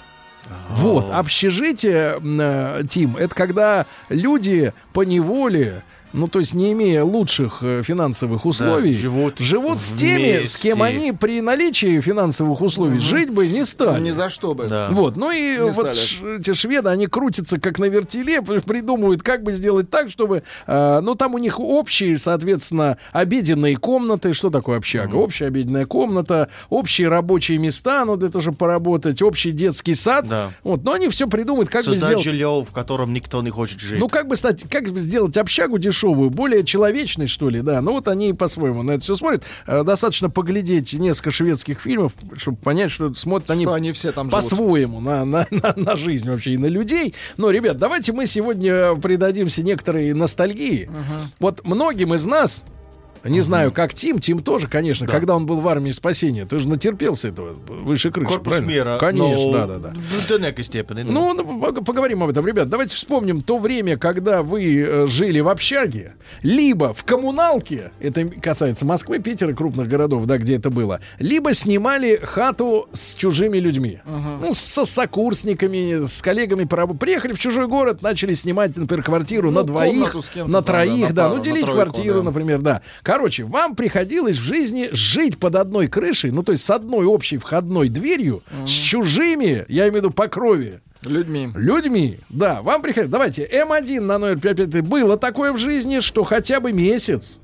Вот, 0.70 1.12
общежитие, 1.12 2.20
э, 2.22 2.84
Тим, 2.88 3.18
это 3.18 3.34
когда 3.34 3.86
люди 4.10 4.74
по 4.94 5.04
неволе 5.04 5.84
ну 6.16 6.28
то 6.28 6.40
есть 6.40 6.54
не 6.54 6.72
имея 6.74 7.04
лучших 7.04 7.60
э, 7.62 7.84
финансовых 7.84 8.46
условий, 8.46 8.94
живут 8.94 9.40
живут 9.40 9.82
с 9.82 9.92
теми, 9.94 10.44
с 10.46 10.58
кем 10.58 10.82
они 10.82 11.12
при 11.12 11.42
наличии 11.42 12.00
финансовых 12.02 12.62
условий 12.62 13.00
жить 13.00 13.30
бы 13.30 13.48
не 13.48 13.66
стали. 13.66 14.02
Ни 14.02 14.12
за 14.12 14.30
что 14.30 14.54
бы. 14.56 14.66
Да. 14.68 14.90
Вот, 14.92 15.18
ну 15.18 15.32
и 15.32 15.58
Не 15.58 15.72
вот 15.72 15.96
ш- 15.96 16.38
эти 16.40 16.54
шведы, 16.54 16.90
они 16.90 17.08
крутятся 17.08 17.60
как 17.60 17.80
на 17.80 17.86
вертеле, 17.86 18.42
придумывают, 18.42 19.22
как 19.24 19.44
бы 19.44 19.52
сделать 19.52 19.90
так, 19.90 20.10
чтобы, 20.10 20.44
э, 20.68 21.00
ну 21.02 21.16
там 21.16 21.34
у 21.34 21.38
них 21.38 21.60
общие, 21.60 22.18
соответственно, 22.18 22.98
обеденные 23.12 23.76
комнаты, 23.78 24.34
что 24.34 24.50
такое 24.50 24.78
общага? 24.78 25.16
Общая 25.16 25.48
обеденная 25.48 25.86
комната, 25.86 26.50
общие 26.70 27.08
рабочие 27.10 27.58
места, 27.58 28.06
ну 28.06 28.16
для 28.16 28.30
того, 28.30 28.42
чтобы 28.42 28.58
поработать, 28.58 29.22
общий 29.22 29.52
детский 29.52 29.96
сад. 29.96 30.28
Да. 30.28 30.52
Вот, 30.64 30.84
но 30.84 30.94
они 30.94 31.10
все 31.10 31.28
придумают, 31.28 31.70
как 31.70 31.86
бы 31.86 31.92
Создать 31.92 32.10
сделать. 32.10 32.24
жилье, 32.26 32.66
в 32.68 32.72
котором 32.74 33.14
никто 33.14 33.42
не 33.42 33.50
хочет 33.50 33.80
жить. 33.80 34.00
Ну, 34.00 34.08
как 34.08 34.28
бы 34.28 34.36
стать, 34.36 34.64
как 34.70 34.90
бы 34.92 35.00
сделать 35.00 35.36
общагу 35.38 35.78
дешевую, 35.78 36.05
более 36.14 36.64
человечной, 36.64 37.28
что 37.28 37.50
ли, 37.50 37.62
да. 37.62 37.82
Ну, 37.82 37.94
вот 37.94 38.08
они 38.08 38.34
по-своему 38.34 38.84
на 38.84 38.92
это 38.92 39.04
все 39.04 39.16
смотрят. 39.16 39.44
Э, 39.66 39.84
достаточно 39.84 40.30
поглядеть 40.30 40.94
несколько 40.94 41.32
шведских 41.32 41.82
фильмов, 41.82 42.14
чтобы 42.38 42.58
понять, 42.58 42.92
что 42.92 43.14
смотрят 43.16 43.50
они 43.52 43.66
Что 43.66 43.74
они 43.74 43.92
все 43.92 44.12
там 44.12 44.30
по-своему 44.30 45.00
на, 45.00 45.26
на, 45.26 45.48
на, 45.50 45.74
на 45.76 45.96
жизнь 45.96 46.30
вообще 46.30 46.52
и 46.52 46.58
на 46.58 46.68
людей. 46.68 47.16
Но, 47.38 47.50
ребят, 47.50 47.78
давайте 47.78 48.14
мы 48.14 48.26
сегодня 48.28 48.96
предадимся 48.96 49.64
некоторой 49.64 50.14
ностальгии. 50.14 50.90
Вот 51.40 51.66
многим 51.66 52.14
из 52.14 52.26
нас, 52.26 52.66
не 53.26 53.42
знаю, 53.42 53.72
как 53.72 53.94
Тим, 53.94 54.20
Тим 54.20 54.40
тоже, 54.42 54.68
конечно, 54.68 55.08
когда 55.08 55.36
он 55.36 55.46
был 55.46 55.60
в 55.60 55.68
армии 55.68 55.92
спасения, 55.92 56.46
ты 56.46 56.60
же 56.60 56.68
натерпелся 56.68 57.30
этого 57.30 57.54
выше 57.54 58.12
крыши, 58.12 58.30
Корпус 58.30 58.54
правильно? 58.54 58.70
мира. 58.70 58.98
Конечно, 59.00 59.46
но 59.46 59.52
да, 59.52 59.68
да, 59.68 59.78
да. 59.78 59.94
До 60.30 60.40
некой 60.40 60.64
степени. 60.64 61.04
да. 61.04 61.12
Ну, 61.12 61.34
ну, 61.34 61.44
пог- 61.60 61.84
поговорим 61.84 62.24
об 62.24 62.30
этом, 62.30 62.46
ребят. 62.46 62.70
Давайте 62.70 62.96
вспомним 62.96 63.42
то 63.42 63.58
время, 63.58 63.98
когда 63.98 64.44
вы 64.44 64.80
э, 64.80 65.08
жили 65.08 65.40
в 65.40 65.50
общаге, 65.50 66.16
либо 66.42 66.94
в 66.94 67.04
коммуналке, 67.04 67.92
это 68.00 68.26
касается 68.26 68.86
Москвы, 68.86 69.20
Питера, 69.20 69.54
крупных 69.54 69.88
городов, 69.88 70.26
да, 70.26 70.38
где 70.38 70.56
это 70.58 70.70
было, 70.70 71.00
либо 71.20 71.54
снимали 71.54 72.20
хату 72.22 72.88
с 72.94 73.16
чужими 73.16 73.58
людьми. 73.58 74.00
Ну, 74.06 74.54
со 74.54 74.86
сокурсниками, 74.86 76.06
с 76.08 76.22
коллегами. 76.22 76.66
Приехали 76.66 77.34
в 77.34 77.40
чужой 77.40 77.68
город, 77.68 78.02
начали 78.02 78.34
снимать, 78.34 78.76
например, 78.78 79.04
квартиру 79.04 79.50
Ну, 79.52 79.62
на 79.62 79.64
двоих, 79.66 80.14
на 80.36 80.48
да, 80.48 80.62
троих, 80.62 81.10
на 81.10 81.14
да, 81.14 81.24
пару, 81.24 81.34
ну, 81.36 81.38
на 81.40 81.44
делить 81.44 81.66
тройку, 81.66 81.82
квартиру, 81.82 82.18
да. 82.20 82.24
например, 82.24 82.60
да. 82.60 82.82
Короче, 83.16 83.46
вам 83.46 83.78
приходилось 83.78 84.36
в 84.36 84.44
жизни 84.44 84.90
жить 84.92 85.38
под 85.38 85.56
одной 85.56 85.88
крышей, 85.88 86.32
ну, 86.32 86.44
то 86.44 86.52
есть 86.52 86.66
с 86.66 86.70
одной 86.70 87.06
общей 87.06 87.38
входной 87.38 87.88
дверью, 87.88 88.44
с 88.66 88.70
чужими, 88.70 89.64
я 89.70 89.84
имею 89.84 89.94
в 89.94 89.96
виду 89.96 90.12
по 90.12 90.28
крови, 90.28 90.82
Людьми. 91.02 91.50
людьми. 91.56 92.20
Да, 92.28 92.62
вам 92.62 92.82
приходит. 92.82 93.10
Давайте, 93.10 93.50
М1 93.50 94.02
на 94.02 94.18
номер 94.18 94.38
55 94.40 94.82
было 94.82 95.16
такое 95.16 95.54
в 95.54 95.58
жизни, 95.58 96.02
что 96.02 96.26
хотя 96.26 96.60
бы 96.60 96.74
месяц 96.74 97.40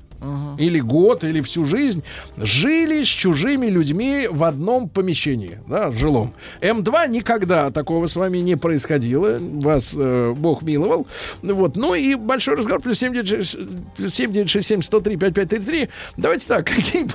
или 0.58 0.80
год, 0.80 1.24
или 1.24 1.40
всю 1.40 1.64
жизнь 1.64 2.02
жили 2.36 3.04
с 3.04 3.08
чужими 3.08 3.66
людьми 3.66 4.28
в 4.30 4.44
одном 4.44 4.88
помещении, 4.88 5.58
да, 5.68 5.90
жилом. 5.92 6.34
М2 6.60 7.08
никогда 7.08 7.70
такого 7.70 8.06
с 8.06 8.16
вами 8.16 8.38
не 8.38 8.56
происходило. 8.56 9.38
Вас 9.40 9.94
э, 9.96 10.34
Бог 10.36 10.62
миловал. 10.62 11.06
Вот. 11.42 11.76
Ну 11.76 11.94
и 11.94 12.14
большой 12.14 12.56
разговор. 12.56 12.80
Плюс 12.82 12.98
7967 12.98 13.84
плюс 13.96 14.14
7967 14.14 14.82
103 14.82 15.16
5533. 15.16 15.88
Давайте 16.16 16.48
так. 16.48 16.66
Какие, 16.72 17.06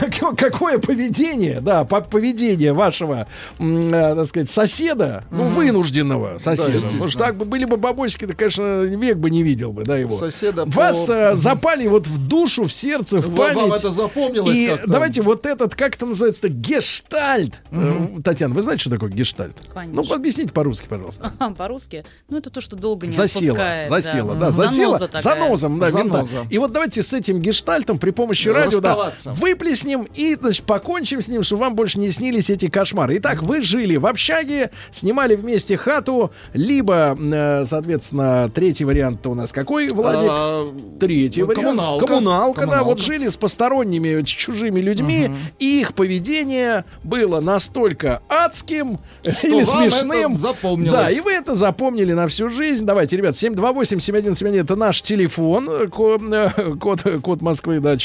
какое, 0.00 0.34
какое 0.34 0.78
поведение, 0.78 1.60
да, 1.60 1.84
по- 1.84 2.00
поведение 2.00 2.72
вашего, 2.72 3.26
э, 3.58 4.14
так 4.16 4.26
сказать, 4.26 4.50
соседа, 4.50 5.24
ну, 5.30 5.44
вынужденного 5.44 6.38
соседа. 6.38 6.68
естественно. 6.68 6.90
Потому 6.94 7.10
что 7.10 7.18
так 7.18 7.36
бы 7.36 7.44
были 7.44 7.64
бы 7.64 7.76
бабочки, 7.76 8.26
то, 8.26 8.34
конечно, 8.34 8.82
век 8.82 9.16
бы 9.18 9.30
не 9.30 9.42
видел 9.42 9.72
бы, 9.72 9.84
да, 9.84 9.96
его. 9.98 10.16
Соседа 10.16 10.64
Вас 10.66 11.06
по- 11.06 11.12
э, 11.12 11.34
запали 11.34 11.86
вот 11.86 12.06
в 12.06 12.28
душу, 12.54 12.68
в 12.68 12.72
сердце, 12.72 13.18
в 13.18 13.34
память. 13.34 13.56
вам 13.56 13.72
это 13.72 13.90
запомнилось 13.90 14.56
И 14.56 14.68
как-то? 14.68 14.88
давайте 14.88 15.22
вот 15.22 15.46
этот, 15.46 15.74
как 15.74 15.96
это 15.96 16.06
называется, 16.06 16.48
гештальт. 16.48 17.54
Э, 17.70 18.06
Татьяна, 18.22 18.54
вы 18.54 18.62
знаете, 18.62 18.82
что 18.82 18.90
такое 18.90 19.10
гештальт? 19.10 19.56
Конечно. 19.72 20.02
Ну, 20.02 20.14
объясните 20.14 20.52
по-русски, 20.52 20.86
пожалуйста. 20.88 21.32
По-русски. 21.58 22.04
Ну, 22.28 22.38
это 22.38 22.50
то, 22.50 22.60
что 22.60 22.76
долго 22.76 23.06
не 23.06 23.12
Засела, 23.12 23.44
отпускает. 23.52 23.88
засела, 23.90 24.34
да, 24.34 24.46
Мгм. 24.46 24.50
засела, 24.54 24.98
Заноза 24.98 25.20
занозом, 25.22 25.78
да, 25.78 25.88
винта. 25.90 26.24
Заноза. 26.24 26.46
И 26.50 26.58
вот 26.58 26.72
давайте 26.72 27.02
с 27.02 27.12
этим 27.12 27.40
гештальтом 27.40 27.98
при 27.98 28.10
помощи 28.10 28.50
Да, 28.52 28.54
радио, 28.64 28.80
да, 28.80 29.12
выплеснем 29.34 30.06
и, 30.14 30.36
значит, 30.40 30.64
покончим 30.66 31.22
с 31.22 31.28
ним, 31.28 31.42
чтобы 31.42 31.62
вам 31.62 31.74
больше 31.74 31.98
не 31.98 32.10
снились 32.10 32.50
эти 32.50 32.68
кошмары. 32.68 33.16
Итак, 33.18 33.42
вы 33.42 33.62
жили 33.62 33.96
в 33.96 34.06
общаге, 34.06 34.70
снимали 34.90 35.34
вместе 35.36 35.76
хату, 35.76 36.30
либо, 36.52 37.16
э, 37.18 37.64
соответственно, 37.66 38.50
третий 38.54 38.84
вариант 38.84 39.26
у 39.26 39.34
нас 39.34 39.52
какой, 39.52 39.88
Владик? 39.88 40.28
А, 40.30 40.72
Третий 41.00 41.42
вариант. 41.42 41.64
коммуналка. 41.66 42.06
Коммуналка, 42.06 42.43
да, 42.52 42.60
вот 42.82 42.98
Коммуналка. 42.98 43.02
жили 43.02 43.28
с 43.28 43.36
посторонними, 43.36 44.22
ч- 44.22 44.36
чужими 44.38 44.80
людьми, 44.80 45.30
и 45.58 45.80
их 45.80 45.94
поведение 45.94 46.84
было 47.02 47.40
настолько 47.40 48.20
адским 48.28 48.98
или 49.42 49.64
вам 49.64 49.84
это 49.84 49.90
смешным. 49.96 50.36
запомнилось. 50.36 50.92
Да, 51.00 51.10
и 51.10 51.20
вы 51.20 51.32
это 51.32 51.54
запомнили 51.54 52.12
на 52.12 52.28
всю 52.28 52.48
жизнь. 52.50 52.84
Давайте, 52.84 53.16
ребят, 53.16 53.34
728-7171 53.36 54.60
это 54.60 54.76
наш 54.76 55.00
телефон, 55.02 55.68
э, 55.70 55.86
ко- 55.88 56.20
э, 56.56 56.74
код, 56.80 57.02
код 57.22 57.40
Москвы, 57.42 57.80
да, 57.80 57.96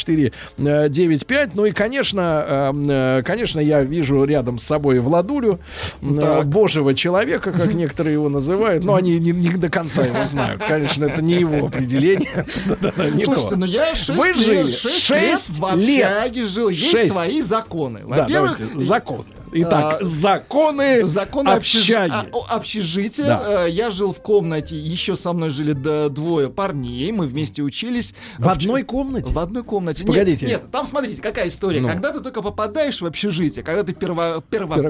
495. 0.57 1.55
Ну 1.55 1.65
и, 1.65 1.71
конечно, 1.71 2.45
э, 2.47 2.73
э, 3.19 3.23
конечно, 3.23 3.59
я 3.59 3.81
вижу 3.83 4.23
рядом 4.23 4.59
с 4.59 4.63
собой 4.63 4.99
Владулю, 4.99 5.59
э, 6.01 6.15
Так. 6.19 6.45
божьего 6.47 6.93
человека, 6.93 7.51
как 7.51 7.73
некоторые 7.73 8.13
его 8.13 8.29
называют, 8.29 8.83
но 8.83 8.95
они 8.95 9.17
не, 9.19 9.31
не 9.31 9.49
до 9.49 9.69
конца 9.69 10.03
его 10.03 10.23
знают. 10.23 10.61
Конечно, 10.67 11.05
это 11.05 11.21
не 11.21 11.33
его 11.35 11.67
определение. 11.67 12.29
Слушайте, 13.23 13.49
то. 13.49 13.55
ну 13.57 13.65
я 13.65 13.95
6 13.95 14.09
Вы 14.19 14.33
жили 14.33 14.71
6 14.71 14.99
шесть 14.99 15.49
лет 15.49 15.59
в 15.59 15.75
лет. 15.79 16.05
общаге 16.05 16.45
жил. 16.45 16.69
Есть 16.69 16.91
Шесть. 16.91 17.13
свои 17.13 17.41
законы. 17.41 17.99
Да, 18.01 18.23
Во-первых, 18.23 18.57
давайте, 18.59 18.79
законы. 18.79 19.25
Итак, 19.51 19.99
а, 20.01 20.05
законы, 20.05 21.05
Законы 21.05 21.49
общежи- 21.49 21.93
общаги. 21.95 22.11
а, 22.11 22.37
о- 22.37 22.45
общежития. 22.55 23.25
Да. 23.25 23.65
Э, 23.65 23.69
Я 23.69 23.91
жил 23.91 24.13
в 24.13 24.19
комнате, 24.21 24.77
еще 24.77 25.15
со 25.15 25.33
мной 25.33 25.49
жили 25.49 25.73
двое 26.09 26.49
парней, 26.49 27.11
мы 27.11 27.25
вместе 27.25 27.61
учились. 27.61 28.13
В 28.37 28.43
ч- 28.43 28.49
одной 28.49 28.83
комнате? 28.83 29.33
В 29.33 29.39
одной 29.39 29.63
комнате. 29.63 30.05
Погодите. 30.05 30.45
Нет, 30.45 30.61
нет, 30.63 30.71
там 30.71 30.85
смотрите, 30.85 31.21
какая 31.21 31.47
история. 31.47 31.81
Ну. 31.81 31.87
Когда 31.87 32.11
ты 32.11 32.19
только 32.19 32.41
попадаешь 32.41 33.01
в 33.01 33.05
общежитие, 33.05 33.63
когда 33.63 33.83
ты 33.83 33.93
перво- 33.93 34.43
Первокурсник. 34.49 34.81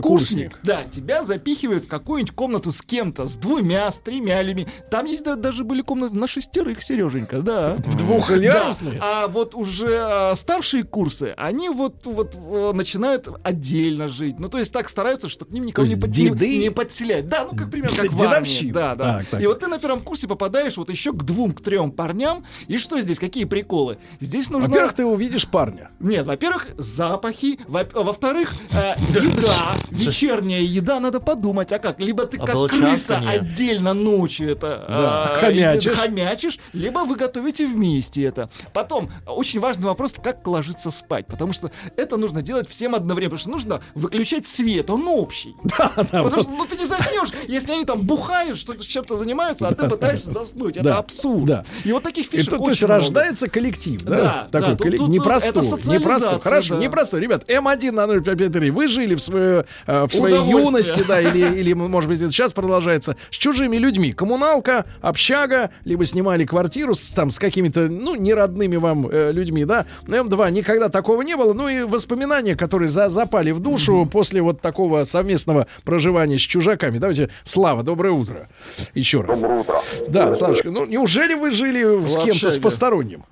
первокурсник, 0.52 0.60
да, 0.64 0.84
тебя 0.90 1.24
запихивают 1.24 1.86
в 1.86 1.88
какую-нибудь 1.88 2.34
комнату 2.36 2.72
с 2.72 2.82
кем-то, 2.82 3.26
с 3.28 3.36
двумя, 3.38 3.90
с 3.92 4.00
тремя 4.00 4.42
людьми. 4.42 4.68
Там 4.92 5.06
есть 5.06 5.24
да- 5.24 5.36
даже 5.36 5.64
были 5.64 5.82
комнаты 5.82 6.16
на 6.16 6.28
шестерых, 6.28 6.82
Сереженька, 6.84 7.40
да. 7.42 7.78
Двухъярусные? 7.98 9.00
Да. 9.00 9.24
А 9.24 9.28
вот 9.28 9.56
уже 9.56 9.88
а, 10.00 10.36
старшие 10.36 10.84
курсы, 10.84 11.34
они 11.38 11.70
вот, 11.70 12.06
вот 12.06 12.36
э, 12.36 12.72
начинают 12.74 13.28
отдельно 13.44 14.08
жить. 14.08 14.40
Ну, 14.40 14.49
то 14.50 14.58
есть 14.58 14.74
так 14.74 14.90
стараются, 14.90 15.30
чтобы 15.30 15.52
к 15.52 15.54
ним 15.54 15.66
никого 15.66 15.88
не, 15.88 15.96
под- 15.96 16.10
не- 16.10 16.30
деды? 16.30 16.58
не 16.58 16.70
подселять. 16.72 17.28
Да, 17.30 17.48
ну, 17.50 17.58
как 17.58 17.72
примерно, 17.72 17.96
как 17.96 18.12
в 18.12 18.24
армии. 18.24 18.72
Да, 18.72 18.96
да. 18.96 19.24
Так. 19.30 19.42
И 19.42 19.48
вот 19.48 19.60
ты 19.60 19.68
на 19.68 19.80
первом 19.80 20.02
курсе 20.02 20.28
попадаешь 20.28 20.78
вот 20.78 20.90
еще 20.90 21.14
к 21.14 21.24
двум, 21.24 21.52
к 21.54 21.62
трем 21.62 21.92
парням. 21.92 22.46
И 22.68 22.78
что 22.78 23.00
здесь, 23.02 23.20
какие 23.20 23.46
приколы? 23.46 23.98
Здесь 24.20 24.50
нужно... 24.50 24.68
Во-первых, 24.68 24.94
ты 24.94 25.06
увидишь 25.06 25.48
парня. 25.48 25.92
Нет, 26.00 26.26
во-первых, 26.26 26.68
запахи. 26.78 27.60
Во- 27.68 27.84
Во-вторых, 27.94 28.54
э, 28.72 28.96
еда. 29.00 29.74
Вечерняя 29.92 30.62
еда, 30.62 31.00
надо 31.00 31.20
подумать. 31.20 31.72
А 31.72 31.80
как? 31.80 32.00
Либо 32.00 32.26
ты 32.26 32.38
как 32.38 32.70
крыса 32.70 33.18
отдельно 33.20 33.94
ночью 33.94 34.50
это 34.52 34.86
э, 34.88 35.40
хомячишь. 35.42 35.92
хомячишь, 35.94 36.60
либо 36.74 37.00
вы 37.00 37.16
готовите 37.16 37.66
вместе 37.68 38.24
это. 38.24 38.50
Потом, 38.74 39.10
очень 39.28 39.60
важный 39.60 39.86
вопрос, 39.86 40.14
как 40.22 40.46
ложиться 40.48 40.92
спать. 40.92 41.26
Потому 41.28 41.54
что 41.54 41.72
это 41.96 42.18
нужно 42.18 42.42
делать 42.42 42.70
всем 42.70 42.96
одновременно. 42.96 43.38
Потому 43.38 43.40
что 43.60 43.70
нужно 43.70 43.82
выключать 43.96 44.39
свет, 44.48 44.90
он 44.90 45.08
общий. 45.08 45.56
Потому 45.78 46.30
что 46.42 46.50
ну, 46.50 46.66
ты 46.66 46.76
не 46.78 46.86
заснешь, 46.86 47.30
если 47.48 47.72
они 47.74 47.86
там 47.86 48.02
бухают, 48.02 48.58
что 48.58 48.76
чем-то 48.76 49.18
занимаются, 49.18 49.68
а 49.68 49.74
ты 49.74 49.88
пытаешься 49.88 50.32
заснуть. 50.32 50.78
Это 50.78 50.84
Да, 50.90 50.98
абсурд. 51.00 51.46
да. 51.46 51.66
И 51.84 51.92
вот 51.92 52.04
таких 52.04 52.28
фишек 52.28 52.50
то, 52.50 52.58
то 52.58 52.70
есть 52.70 52.82
много. 52.82 52.96
рождается 52.96 53.48
коллектив, 53.50 54.02
да? 54.04 54.18
Да, 54.18 54.48
Такой 54.52 54.70
да, 54.72 54.76
тут- 54.76 54.88
коллек- 54.88 54.98
тут- 54.98 55.10
непростой, 55.10 55.50
это 55.68 55.90
непростой. 55.92 56.40
Хорошо, 56.42 56.76
да. 56.76 56.82
непростой. 56.82 57.22
Ребят, 57.22 57.50
М1 57.50 57.92
на 57.92 58.08
0553. 58.08 58.72
Вы 58.72 58.88
жили 58.88 59.16
в, 59.16 59.22
свое, 59.22 59.66
э, 59.88 60.06
в 60.06 60.14
своей 60.14 60.50
юности, 60.50 61.04
да, 61.08 61.20
или, 61.22 61.58
или, 61.60 61.74
может 61.74 62.10
быть, 62.10 62.22
это 62.22 62.32
сейчас 62.32 62.54
продолжается, 62.54 63.16
с 63.32 63.36
чужими 63.36 63.78
людьми. 63.78 64.14
Коммуналка, 64.14 64.86
общага, 65.02 65.72
либо 65.86 66.06
снимали 66.06 66.46
квартиру 66.46 66.94
с, 66.94 67.04
там, 67.06 67.32
с 67.32 67.40
какими-то, 67.40 67.88
ну, 67.90 68.16
неродными 68.16 68.76
вам 68.78 69.08
э, 69.10 69.32
людьми, 69.32 69.66
да. 69.66 69.86
На 70.08 70.16
М2 70.16 70.52
никогда 70.52 70.90
такого 70.90 71.22
не 71.24 71.36
было. 71.36 71.54
Ну 71.54 71.68
и 71.68 71.82
воспоминания, 71.84 72.56
которые 72.56 72.90
за, 72.90 73.10
запали 73.10 73.52
в 73.52 73.60
душу 73.60 74.08
после 74.12 74.29
вот 74.38 74.62
такого 74.62 75.04
совместного 75.06 75.66
проживания 75.84 76.38
с 76.38 76.42
чужаками. 76.42 77.00
Давайте, 77.00 77.30
Слава, 77.44 77.82
доброе 77.82 78.12
утро. 78.12 78.48
Еще 78.94 79.22
раз. 79.22 79.40
Доброе 79.40 79.62
утро. 79.62 79.82
Да, 80.08 80.36
Славочка, 80.36 80.70
ну 80.70 80.86
неужели 80.86 81.34
вы 81.34 81.52
жили 81.52 82.08
с 82.08 82.18
кем-то, 82.24 82.52
с 82.52 82.58
посторонним? 82.60 83.24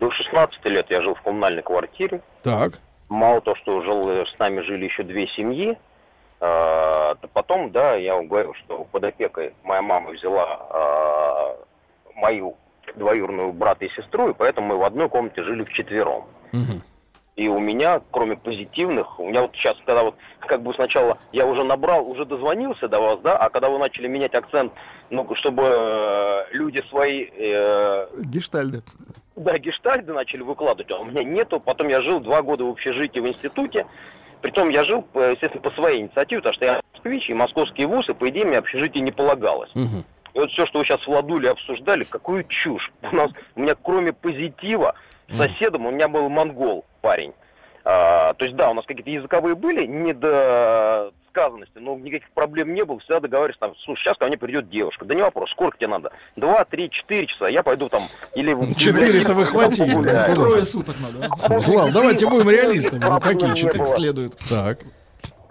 До 0.00 0.10
16 0.10 0.64
лет 0.64 0.86
я 0.90 1.00
жил 1.02 1.14
в 1.14 1.22
коммунальной 1.22 1.62
квартире. 1.62 2.20
Так. 2.42 2.80
Мало 3.08 3.40
того, 3.40 3.56
что 3.56 3.82
жил, 3.82 4.08
э, 4.08 4.24
с 4.26 4.38
нами 4.38 4.62
жили 4.62 4.86
еще 4.86 5.02
две 5.04 5.28
семьи. 5.28 5.78
а, 6.40 7.14
то 7.16 7.28
потом, 7.28 7.70
да, 7.70 7.94
я 7.94 8.16
вам 8.16 8.26
говорил, 8.26 8.54
что 8.54 8.84
под 8.90 9.04
опекой 9.04 9.54
моя 9.62 9.80
мама 9.80 10.10
взяла 10.10 10.58
а, 10.70 11.56
мою 12.16 12.56
двоюродного 12.96 13.52
брата 13.52 13.84
и 13.84 13.90
сестру, 13.90 14.30
и 14.30 14.34
поэтому 14.34 14.68
мы 14.68 14.76
в 14.78 14.82
одной 14.82 15.08
комнате 15.08 15.42
жили 15.44 15.62
вчетвером. 15.64 16.24
И 17.36 17.48
у 17.48 17.58
меня, 17.58 18.02
кроме 18.10 18.36
позитивных, 18.36 19.18
у 19.18 19.28
меня 19.28 19.42
вот 19.42 19.52
сейчас, 19.54 19.76
когда 19.86 20.02
вот 20.02 20.16
как 20.46 20.62
бы 20.62 20.74
сначала 20.74 21.18
я 21.32 21.46
уже 21.46 21.64
набрал, 21.64 22.08
уже 22.08 22.24
дозвонился 22.24 22.88
до 22.88 23.00
вас, 23.00 23.20
да, 23.20 23.36
а 23.36 23.50
когда 23.50 23.68
вы 23.68 23.78
начали 23.78 24.06
менять 24.08 24.34
акцент, 24.34 24.72
ну, 25.10 25.28
чтобы 25.34 25.62
э, 25.64 26.44
люди 26.52 26.82
свои, 26.88 27.26
э, 27.36 28.06
Гештальды. 28.18 28.82
да, 29.36 29.58
гештальды 29.58 30.12
начали 30.12 30.42
выкладывать, 30.42 30.92
а 30.92 30.98
у 30.98 31.04
меня 31.04 31.24
нету. 31.24 31.60
Потом 31.60 31.88
я 31.88 32.02
жил 32.02 32.20
два 32.20 32.42
года 32.42 32.64
в 32.64 32.70
общежитии 32.70 33.20
в 33.20 33.28
институте. 33.28 33.86
Притом 34.40 34.70
я 34.70 34.84
жил, 34.84 35.06
э, 35.14 35.32
естественно, 35.32 35.62
по 35.62 35.70
своей 35.70 36.00
инициативе, 36.00 36.40
потому 36.40 36.54
что 36.54 36.64
я 36.64 36.80
москвич, 36.92 37.28
и 37.28 37.34
московские 37.34 37.86
вузы, 37.86 38.14
по 38.14 38.28
идее, 38.28 38.44
мне 38.44 38.58
общежитие 38.58 39.02
не 39.02 39.12
полагалось. 39.12 39.70
И 39.74 40.38
вот 40.38 40.50
все, 40.50 40.66
что 40.66 40.78
вы 40.78 40.84
сейчас 40.86 41.00
в 41.06 41.08
Ладуле 41.08 41.50
обсуждали, 41.50 42.04
какую 42.04 42.44
чушь. 42.44 42.90
У 43.02 43.14
нас, 43.14 43.30
у 43.54 43.60
меня 43.60 43.74
кроме 43.80 44.12
позитива, 44.12 44.94
соседом 45.36 45.86
у 45.86 45.90
меня 45.90 46.08
был 46.08 46.28
монгол 46.28 46.84
парень. 47.00 47.32
А, 47.84 48.34
то 48.34 48.44
есть, 48.44 48.56
да, 48.56 48.70
у 48.70 48.74
нас 48.74 48.84
какие-то 48.86 49.10
языковые 49.10 49.54
были 49.56 49.86
недосказанности, 49.86 51.78
но 51.78 51.96
никаких 51.96 52.30
проблем 52.30 52.74
не 52.74 52.84
было. 52.84 53.00
Всегда 53.00 53.20
договаривались, 53.20 53.58
там, 53.58 53.74
слушай, 53.84 54.02
сейчас 54.02 54.16
ко 54.18 54.26
мне 54.26 54.36
придет 54.38 54.70
девушка. 54.70 55.04
Да 55.04 55.14
не 55.14 55.22
вопрос, 55.22 55.50
сколько 55.50 55.76
тебе 55.76 55.88
надо? 55.88 56.12
Два, 56.36 56.64
три, 56.64 56.90
четыре 56.90 57.26
часа. 57.26 57.48
Я 57.48 57.62
пойду 57.62 57.88
там 57.88 58.02
или... 58.34 58.52
в 58.52 58.74
Четыре-то 58.76 59.34
вы 59.34 59.46
хватили. 59.46 59.90
погуляю. 59.90 60.34
Трое 60.34 60.62
суток 60.64 60.94
надо. 61.00 61.60
Слав, 61.62 61.92
давайте 61.92 62.28
будем 62.28 62.50
реалистами. 62.50 63.04
Ну 63.04 63.20
какие 63.20 63.54
четыре? 63.54 63.84
Следует. 63.84 64.36
Так. 64.48 64.78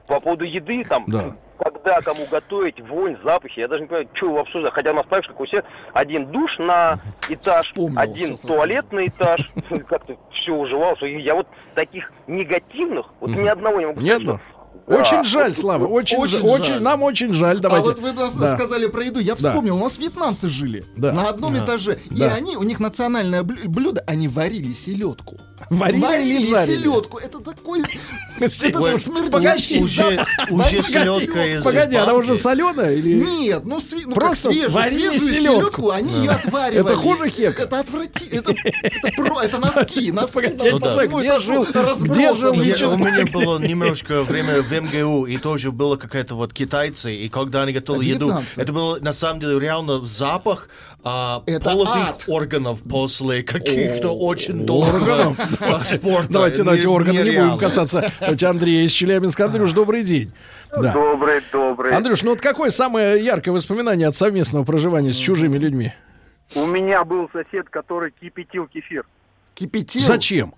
По 0.08 0.20
поводу 0.20 0.44
еды, 0.46 0.84
там, 0.84 1.06
Да. 1.08 1.36
Когда 1.64 2.02
кому 2.02 2.26
готовить, 2.30 2.80
вонь, 2.82 3.18
запахи, 3.24 3.60
я 3.60 3.68
даже 3.68 3.82
не 3.82 3.88
понимаю, 3.88 4.10
что 4.14 4.32
вы 4.32 4.40
обсуждаете. 4.40 4.74
Хотя 4.76 4.92
у 4.92 4.96
нас, 4.96 5.06
понимаешь, 5.06 5.28
как 5.28 5.40
у 5.40 5.46
всех, 5.46 5.64
один 5.94 6.32
душ 6.32 6.58
на 6.60 7.00
этаж, 7.30 7.68
Вспомнил 7.68 8.00
один 8.00 8.38
туалет 8.38 8.92
на 8.92 9.08
этаж. 9.08 9.50
Как-то 9.88 10.18
все 10.34 10.54
уживалось. 10.54 11.02
И 11.04 11.20
Я 11.22 11.36
вот 11.36 11.48
таких 11.76 12.12
негативных, 12.28 13.08
вот 13.20 13.32
ни 13.32 13.48
одного 13.48 13.80
не 13.80 13.86
могу 13.88 14.02
сказать, 14.02 14.40
Очень 14.88 15.18
Да, 15.18 15.24
жаль, 15.24 15.54
Слава, 15.54 15.86
очень, 15.86 16.18
очень 16.18 16.40
жаль. 16.40 16.50
очень, 16.50 16.80
нам 16.80 17.04
очень 17.04 17.34
жаль. 17.34 17.60
Давайте. 17.60 17.92
А 17.92 17.94
вот 17.94 18.02
вы 18.02 18.12
нас 18.14 18.36
Да. 18.36 18.56
сказали 18.56 18.88
про 18.88 19.04
еду, 19.04 19.20
я 19.20 19.36
Да. 19.36 19.50
вспомнил, 19.50 19.76
у 19.76 19.80
нас 19.80 19.98
вьетнамцы 20.00 20.50
жили 20.50 20.84
Да. 20.98 21.14
на 21.14 21.30
одном 21.30 21.58
этаже, 21.58 22.00
и 22.10 22.16
Да. 22.20 22.34
они, 22.34 22.58
у 22.58 22.64
них 22.64 22.80
национальное 22.80 23.44
блю- 23.44 23.70
блюдо, 23.70 24.04
они 24.08 24.28
варили 24.28 24.74
селедку. 24.74 25.38
Варили 25.70 26.34
или 26.36 26.54
жарили? 26.54 26.78
селедку, 26.78 27.18
это 27.18 27.40
такой... 27.40 27.82
Это 28.40 28.50
смердящий 28.50 29.80
погоди. 29.80 29.80
Уже, 29.80 30.26
уже 30.50 30.84
селедка 30.84 31.46
из 31.46 31.64
Погоди, 31.64 31.96
она 31.96 32.14
уже 32.14 32.36
соленая 32.36 32.94
или... 32.96 33.14
Нет, 33.24 33.64
ну, 33.66 33.78
сви- 33.78 34.04
ну 34.06 34.16
Просто 34.16 34.48
как 34.50 34.54
свежую, 34.54 34.72
варили 34.72 35.10
свежую 35.10 35.30
селедку. 35.30 35.60
селедку, 35.60 35.90
они 35.92 36.14
ее 36.20 36.32
отваривали. 36.32 36.92
Это 36.94 36.96
хуже 36.96 37.30
хека. 37.30 37.62
Это 37.64 37.80
отвратительно. 37.80 38.40
Это, 38.40 38.56
это, 38.82 39.08
про, 39.16 39.42
это 39.44 39.58
носки. 39.60 40.12
носки 40.12 40.34
Погоди, 40.34 40.70
ну 40.72 40.80
да. 40.80 41.06
где 41.06 41.28
этажу 41.28 41.40
жил- 41.54 41.66
где 42.00 42.34
жил 42.36 42.54
Я- 42.54 42.90
у 42.90 42.98
меня 42.98 43.26
было 43.28 43.60
немножко 43.60 44.24
время 44.24 44.62
в 44.62 44.72
МГУ, 44.72 45.26
и 45.28 45.38
тоже 45.38 45.72
было 45.72 45.98
какая-то 45.98 46.36
вот 46.36 46.54
китайцы, 46.54 47.16
и 47.16 47.30
когда 47.30 47.62
они 47.64 47.74
готовили 47.74 48.10
еду, 48.12 48.36
это 48.56 48.74
было 48.74 48.98
на 49.00 49.14
самом 49.14 49.40
деле 49.40 49.60
реально 49.60 50.06
запах 50.06 50.70
а, 51.04 51.44
Это 51.46 51.66
половых 51.72 52.10
ад. 52.10 52.24
органов 52.28 52.84
после 52.84 53.44
каких-то 53.44 54.12
очень 54.12 54.66
долгого 54.66 55.36
а, 55.60 55.84
спорта. 55.84 56.28
Давайте, 56.30 56.64
давайте 56.64 56.88
органы 56.88 57.20
не 57.22 57.32
будем 57.32 57.58
касаться. 57.58 58.12
Давайте 58.20 58.48
Андрей 58.48 58.86
из 58.86 58.92
Челябинска. 58.92 59.46
Андрюш, 59.46 59.72
добрый 59.74 60.04
день. 60.04 60.32
Да. 60.76 60.94
Добрый, 60.94 61.42
добрый. 61.52 61.94
Андрюш, 61.96 62.24
ну 62.24 62.32
вот 62.32 62.42
какое 62.42 62.70
самое 62.70 63.24
яркое 63.24 63.54
воспоминание 63.54 64.08
от 64.08 64.16
совместного 64.16 64.64
проживания 64.64 65.14
с 65.14 65.18
чужими 65.18 65.58
людьми? 65.58 65.94
У 66.56 66.66
меня 66.66 67.04
был 67.04 67.30
сосед, 67.32 67.70
который 67.70 68.12
кипятил 68.12 68.68
кефир. 68.68 69.06
Кипятил. 69.54 70.02
Зачем? 70.02 70.56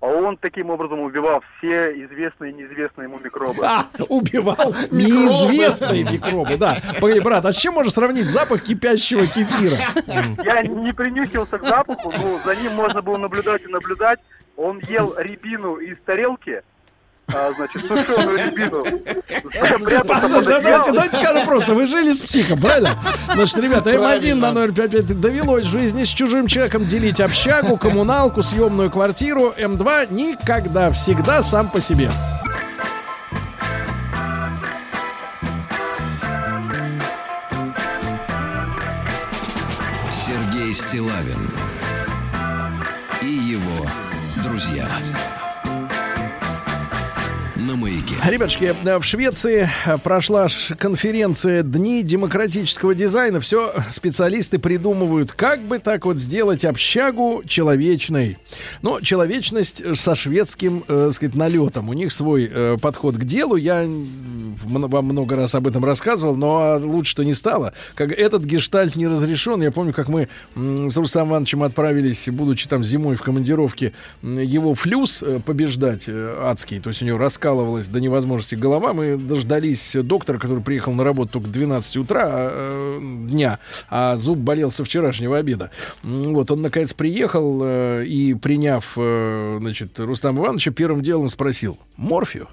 А 0.00 0.06
он 0.06 0.38
таким 0.38 0.70
образом 0.70 1.00
убивал 1.00 1.42
все 1.58 1.92
известные 2.04 2.52
и 2.52 2.54
неизвестные 2.54 3.06
ему 3.06 3.18
микробы. 3.18 3.64
А, 3.66 3.86
убивал 4.08 4.74
неизвестные 4.90 6.04
микробы, 6.04 6.56
да. 6.56 6.78
Погоди, 7.00 7.20
брат, 7.20 7.44
а 7.44 7.52
с 7.52 7.56
чем 7.56 7.74
можно 7.74 7.90
сравнить 7.90 8.24
запах 8.24 8.62
кипящего 8.62 9.22
кефира? 9.26 9.76
Я 10.42 10.62
не 10.62 10.92
принюхивался 10.94 11.58
к 11.58 11.66
запаху, 11.66 12.12
но 12.12 12.38
за 12.38 12.56
ним 12.56 12.72
можно 12.72 13.02
было 13.02 13.18
наблюдать 13.18 13.62
и 13.62 13.68
наблюдать. 13.68 14.20
Он 14.56 14.78
ел 14.88 15.14
рябину 15.18 15.76
из 15.76 15.98
тарелки, 16.04 16.62
а, 17.34 17.52
значит, 17.52 17.82
сушеную 17.86 18.36
рябину. 18.36 18.84
Да, 18.84 20.02
Давайте, 20.02 20.58
одеялом. 20.58 20.94
давайте 20.94 21.16
скажем 21.16 21.46
просто, 21.46 21.74
вы 21.74 21.86
жили 21.86 22.12
с 22.12 22.20
психом, 22.20 22.60
правильно? 22.60 22.98
Значит, 23.32 23.58
ребята, 23.58 23.90
М1 23.90 24.34
на 24.34 24.52
055 24.72 25.20
довелось 25.20 25.66
в 25.66 25.70
жизни 25.70 26.04
с 26.04 26.08
чужим 26.08 26.46
человеком 26.46 26.86
делить 26.86 27.20
общагу, 27.20 27.76
коммуналку, 27.76 28.42
съемную 28.42 28.90
квартиру. 28.90 29.54
М2 29.56 30.12
никогда, 30.12 30.90
всегда 30.92 31.42
сам 31.42 31.68
по 31.70 31.80
себе. 31.80 32.10
Сергей 40.26 40.72
Стилавин 40.74 41.49
Ребятушки, 48.26 48.74
э, 48.84 48.98
в 48.98 49.02
Швеции 49.02 49.68
э, 49.86 49.96
прошла 49.96 50.48
конференция 50.78 51.62
Дни 51.62 52.02
демократического 52.02 52.94
дизайна. 52.94 53.40
Все 53.40 53.72
специалисты 53.92 54.58
придумывают, 54.58 55.32
как 55.32 55.60
бы 55.62 55.78
так 55.78 56.04
вот 56.04 56.18
сделать 56.18 56.66
общагу 56.66 57.42
человечной. 57.46 58.36
Но 58.82 59.00
человечность 59.00 59.80
э, 59.80 59.94
со 59.94 60.14
шведским, 60.14 60.84
э, 60.86 61.10
сказать, 61.14 61.34
налетом. 61.34 61.88
У 61.88 61.94
них 61.94 62.12
свой 62.12 62.50
подход 62.80 63.16
к 63.16 63.24
делу. 63.24 63.56
Я 63.56 63.86
вам 64.64 65.04
много 65.06 65.36
раз 65.36 65.54
об 65.54 65.66
этом 65.66 65.82
рассказывал, 65.84 66.36
но 66.36 66.78
лучше-то 66.78 67.24
не 67.24 67.34
стало. 67.34 67.72
Как 67.94 68.12
этот 68.12 68.44
гештальт 68.44 68.96
не 68.96 69.08
разрешен. 69.08 69.62
Я 69.62 69.72
помню, 69.72 69.94
как 69.94 70.08
мы 70.08 70.28
с 70.54 70.96
Рустамом 70.96 71.30
Ивановичем 71.30 71.62
отправились, 71.62 72.28
будучи 72.28 72.68
там 72.68 72.84
зимой 72.84 73.16
в 73.16 73.22
командировке, 73.22 73.94
его 74.22 74.74
флюс 74.74 75.24
побеждать 75.46 76.06
адский. 76.08 76.80
То 76.80 76.90
есть 76.90 77.00
у 77.00 77.06
него 77.06 77.16
раскалывалась 77.16 77.88
до 77.88 78.00
невозможности 78.10 78.54
голова. 78.54 78.92
Мы 78.92 79.16
дождались 79.16 79.92
доктора, 79.94 80.38
который 80.38 80.62
приехал 80.62 80.92
на 80.92 81.04
работу 81.04 81.32
только 81.34 81.48
к 81.48 81.52
12 81.52 81.96
утра 81.96 82.26
а, 82.26 82.98
э, 82.98 83.28
дня, 83.28 83.58
а 83.88 84.16
зуб 84.16 84.38
болел 84.38 84.70
со 84.70 84.84
вчерашнего 84.84 85.38
обеда. 85.38 85.70
Вот 86.02 86.50
он, 86.50 86.62
наконец, 86.62 86.92
приехал 86.92 87.60
э, 87.62 88.04
и, 88.04 88.34
приняв, 88.34 88.92
э, 88.96 89.58
значит, 89.60 89.98
Рустама 89.98 90.42
Ивановича, 90.42 90.72
первым 90.72 91.02
делом 91.02 91.30
спросил, 91.30 91.78
морфию? 91.96 92.48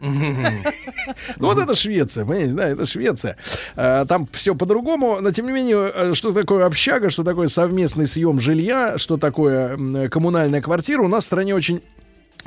Ну 0.00 1.48
вот 1.48 1.58
это 1.58 1.74
Швеция, 1.74 2.24
понимаете, 2.24 2.52
да, 2.52 2.68
это 2.68 2.86
Швеция. 2.86 3.36
А, 3.74 4.04
Там 4.04 4.28
все 4.32 4.54
по-другому, 4.54 5.18
но 5.20 5.30
тем 5.32 5.46
не 5.46 5.52
менее, 5.52 5.90
э, 5.92 6.14
что 6.14 6.32
такое 6.32 6.66
общага, 6.66 7.10
что 7.10 7.24
такое 7.24 7.48
совместный 7.48 8.06
съем 8.06 8.38
жилья, 8.38 8.96
что 8.98 9.16
такое 9.16 10.08
коммунальная 10.08 10.62
квартира, 10.62 11.02
у 11.02 11.08
нас 11.08 11.24
в 11.24 11.26
стране 11.26 11.54
очень 11.54 11.82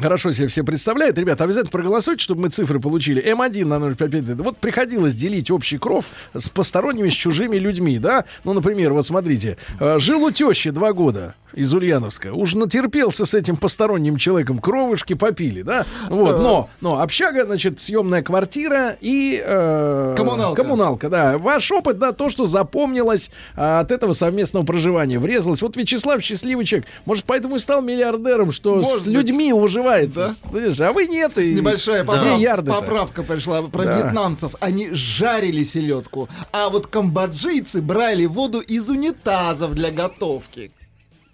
Хорошо 0.02 0.32
себе 0.32 0.48
все 0.48 0.64
представляют. 0.64 1.18
Ребята, 1.18 1.44
обязательно 1.44 1.72
проголосуйте, 1.72 2.24
чтобы 2.24 2.42
мы 2.42 2.50
цифры 2.50 2.80
получили. 2.80 3.24
М1 3.24 3.66
на 3.66 3.94
055. 3.96 4.38
Вот 4.38 4.58
приходилось 4.58 5.14
делить 5.16 5.52
общий 5.52 5.78
кров 5.78 6.06
с 6.34 6.50
посторонними, 6.50 7.10
с 7.10 7.14
чужими 7.14 7.58
людьми, 7.58 8.00
да? 8.00 8.26
Ну, 8.44 8.54
например, 8.54 8.94
вот 8.94 9.06
смотрите. 9.06 9.58
э, 9.80 10.00
Жил 10.00 10.24
у 10.24 10.32
тещи 10.32 10.72
два 10.72 10.94
года 10.94 11.36
из 11.54 11.74
Ульяновска. 11.74 12.34
Уж 12.34 12.54
натерпелся 12.54 13.26
с 13.26 13.34
этим 13.34 13.58
посторонним 13.58 14.16
человеком. 14.18 14.60
Кровышки 14.60 15.14
попили, 15.14 15.62
да? 15.64 15.86
Вот, 16.10 16.42
но, 16.42 16.70
но 16.80 17.02
общага, 17.02 17.46
значит, 17.46 17.80
съемная 17.82 18.24
квартира 18.24 18.96
и... 19.02 19.42
э, 19.44 20.14
Коммуналка. 20.18 20.62
Коммуналка, 20.62 21.10
да. 21.10 21.38
Ваш 21.38 21.70
опыт, 21.72 22.00
да, 22.00 22.14
то, 22.14 22.30
что 22.30 22.46
запомнилось 22.46 23.32
а, 23.56 23.82
от 23.82 23.92
этого 23.92 24.14
совместного 24.14 24.66
проживания. 24.66 25.20
Врезалось. 25.20 25.62
Вот 25.62 25.76
Вячеслав 25.76 26.22
счастливый 26.24 26.64
человек. 26.66 26.88
Может, 27.06 27.26
поэтому 27.26 27.58
и 27.58 27.60
стал 27.60 27.82
миллиардером, 27.82 28.52
что 28.54 28.76
Может 28.78 29.00
с 29.04 29.06
быть. 29.08 29.14
людьми 29.14 29.52
уживается. 29.92 30.28
Да. 30.44 30.50
Слышишь, 30.50 30.80
а 30.80 30.92
вы 30.92 31.08
нет. 31.08 31.38
И 31.38 31.54
Небольшая 31.54 32.04
поправ- 32.04 32.40
ярды-то? 32.40 32.80
поправка 32.80 33.24
пришла 33.24 33.62
про 33.64 33.84
Да. 33.84 33.98
вьетнамцев. 34.02 34.56
Они 34.60 34.90
жарили 34.92 35.64
селедку, 35.64 36.30
а 36.52 36.70
вот 36.70 36.88
камбоджийцы 36.88 37.82
брали 37.82 38.26
воду 38.26 38.60
из 38.60 38.90
унитазов 38.90 39.74
для 39.74 39.92
готовки. 39.92 40.72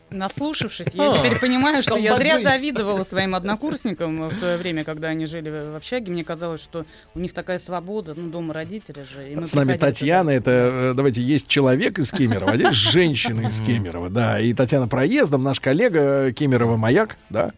Наслушавшись, 0.10 0.88
я 0.94 1.12
А, 1.14 1.18
теперь 1.18 1.38
понимаю, 1.40 1.82
что 1.82 1.98
я 1.98 2.16
зря 2.16 2.40
завидовала 2.42 3.04
своим 3.04 3.36
однокурсникам 3.36 4.30
в 4.30 4.34
свое 4.34 4.56
время, 4.58 4.86
когда 4.86 5.10
они 5.10 5.26
жили 5.26 5.50
в 5.50 5.76
общаге. 5.76 6.12
Мне 6.12 6.24
казалось, 6.24 6.62
что 6.64 6.86
у 7.14 7.20
них 7.20 7.34
такая 7.34 7.60
свобода, 7.60 8.14
ну, 8.16 8.30
дома 8.30 8.54
родители 8.54 9.04
же. 9.04 9.30
и 9.32 9.36
мы 9.36 9.46
С 9.46 9.54
нами 9.54 9.74
Татьяна, 9.74 10.32
туда. 10.32 10.34
это, 10.36 10.52
э, 10.52 10.94
давайте, 10.96 11.22
есть 11.22 11.48
человек 11.48 12.00
из 12.00 12.12
Кемерово, 12.12 12.52
а 12.52 12.56
есть 12.56 12.78
женщина 12.78 13.48
из 13.48 13.60
Кемерово, 13.60 14.10
да, 14.10 14.40
и 14.40 14.54
Татьяна 14.54 14.88
проездом, 14.88 15.44
наш 15.44 15.60
коллега 15.60 16.28
э, 16.28 16.32
Кемерово 16.32 16.78
Маяк, 16.78 17.18
да, 17.30 17.52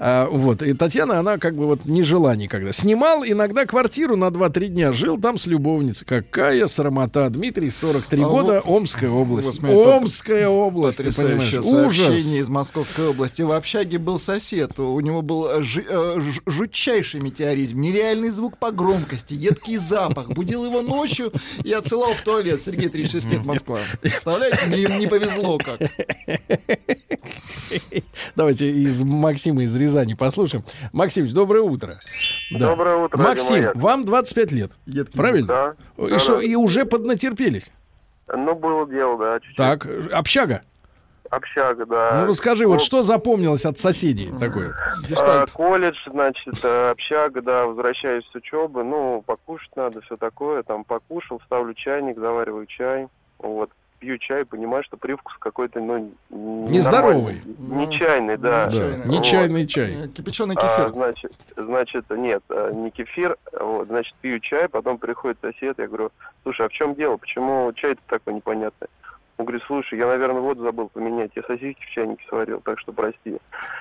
А, 0.00 0.26
вот, 0.28 0.62
и 0.62 0.72
Татьяна, 0.74 1.20
она 1.20 1.38
как 1.38 1.54
бы 1.54 1.66
вот 1.66 1.84
не 1.84 2.02
жила 2.02 2.34
никогда. 2.34 2.72
Снимал 2.72 3.22
иногда 3.24 3.64
квартиру 3.64 4.16
на 4.16 4.26
2-3 4.26 4.66
дня, 4.68 4.92
жил 4.92 5.20
там 5.20 5.38
с 5.38 5.46
любовницей. 5.46 6.04
Какая 6.06 6.66
срамота. 6.66 7.30
Дмитрий, 7.30 7.70
43 7.70 8.22
А 8.22 8.26
года, 8.28 8.62
вот- 8.64 8.76
Омская 8.76 9.10
область. 9.10 9.62
Омская 9.62 10.48
область, 10.48 10.98
ты 10.98 11.12
понимаешь. 11.12 11.91
Сообщение 11.92 12.40
из 12.40 12.48
Московской 12.48 13.08
области. 13.08 13.42
В 13.42 13.52
общаге 13.52 13.98
был 13.98 14.18
сосед. 14.18 14.78
У 14.80 14.98
него 15.00 15.22
был 15.22 15.46
э, 15.48 15.62
жи- 15.62 15.84
э, 15.88 16.20
ж- 16.20 16.40
жутчайший 16.46 17.20
метеоризм. 17.20 17.80
Нереальный 17.80 18.30
звук 18.30 18.58
по 18.58 18.70
громкости, 18.70 19.34
едкий 19.34 19.76
запах. 19.76 20.28
Будил 20.30 20.64
его 20.64 20.82
ночью 20.82 21.32
и 21.64 21.72
отсылал 21.72 22.14
в 22.14 22.22
туалет. 22.22 22.60
Сергей 22.62 22.88
36 22.88 23.26
лет, 23.32 23.44
Москва. 23.44 23.78
Представляете, 24.00 24.66
мне 24.66 24.82
им 24.82 24.98
не 24.98 25.06
повезло 25.06 25.58
как. 25.58 25.80
Давайте 28.36 28.70
из 28.70 29.02
Максима 29.02 29.62
из 29.64 29.74
Рязани 29.74 30.14
послушаем. 30.14 30.64
Максимович, 30.92 31.32
доброе 31.32 31.62
утро. 31.62 31.98
Да. 32.52 32.58
Доброе 32.70 32.96
утро, 32.96 33.16
Максим, 33.18 33.56
Маяк. 33.62 33.76
вам 33.76 34.04
25 34.04 34.52
лет. 34.52 34.72
Едкий 34.86 35.16
Правильно? 35.18 35.46
Да. 35.46 36.04
И 36.06 36.10
Да, 36.10 36.18
что, 36.18 36.36
да. 36.36 36.42
и 36.42 36.54
уже 36.54 36.84
поднатерпелись? 36.84 37.70
Ну, 38.34 38.54
было 38.54 38.88
дело, 38.88 39.18
да, 39.18 39.40
чуть-чуть. 39.40 39.56
Так, 39.56 39.86
общага. 40.12 40.62
Общага, 41.32 41.86
да. 41.86 42.20
Ну, 42.20 42.26
расскажи, 42.28 42.66
вот 42.66 42.74
Ну, 42.74 42.78
что 42.80 43.00
запомнилось 43.00 43.64
от 43.64 43.78
соседей 43.78 44.30
такое? 44.38 44.74
а, 45.18 45.46
колледж, 45.46 45.96
значит, 46.06 46.62
э, 46.62 46.90
общага, 46.90 47.40
да, 47.40 47.64
возвращаюсь 47.64 48.26
с 48.30 48.34
учебы, 48.34 48.84
ну, 48.84 49.22
покушать 49.24 49.74
надо, 49.74 50.02
все 50.02 50.18
такое, 50.18 50.62
там, 50.62 50.84
покушал, 50.84 51.40
ставлю 51.46 51.72
чайник, 51.72 52.18
завариваю 52.18 52.66
чай, 52.66 53.08
вот, 53.38 53.70
пью 53.98 54.18
чай, 54.18 54.44
понимаю, 54.44 54.84
что 54.84 54.98
привкус 54.98 55.32
какой-то, 55.38 55.80
ну, 55.80 56.12
Нездоровый. 56.28 57.40
ненормальный. 57.46 57.86
Не 57.88 57.98
чайный, 57.98 58.36
да. 58.36 58.66
Да, 58.70 58.86
Вот. 59.06 59.24
чайный 59.24 59.66
чай. 59.66 60.04
Э, 60.04 60.08
Кипяченый 60.08 60.54
А, 60.58 60.60
кефир. 60.60 60.92
значит, 60.92 61.32
значит, 61.56 62.04
нет, 62.10 62.42
э, 62.50 62.72
не 62.74 62.90
кефир, 62.90 63.38
вот, 63.58 63.88
значит, 63.88 64.14
пью 64.20 64.38
чай, 64.40 64.68
потом 64.68 64.98
приходит 64.98 65.38
сосед, 65.40 65.78
я 65.78 65.86
говорю, 65.86 66.10
слушай, 66.42 66.66
а 66.66 66.68
в 66.68 66.72
чем 66.72 66.94
дело, 66.94 67.16
почему 67.16 67.72
чай-то 67.72 68.02
такой 68.06 68.34
непонятный? 68.34 68.88
Он 69.42 69.46
говорит, 69.46 69.64
слушай, 69.66 69.98
я, 69.98 70.06
наверное, 70.06 70.40
воду 70.40 70.62
забыл 70.62 70.88
поменять, 70.88 71.32
я 71.34 71.42
сосиски 71.42 71.80
в 71.84 71.90
чайнике 71.92 72.22
сварил, 72.28 72.60
так 72.64 72.78
что 72.78 72.92
прости. 72.92 73.36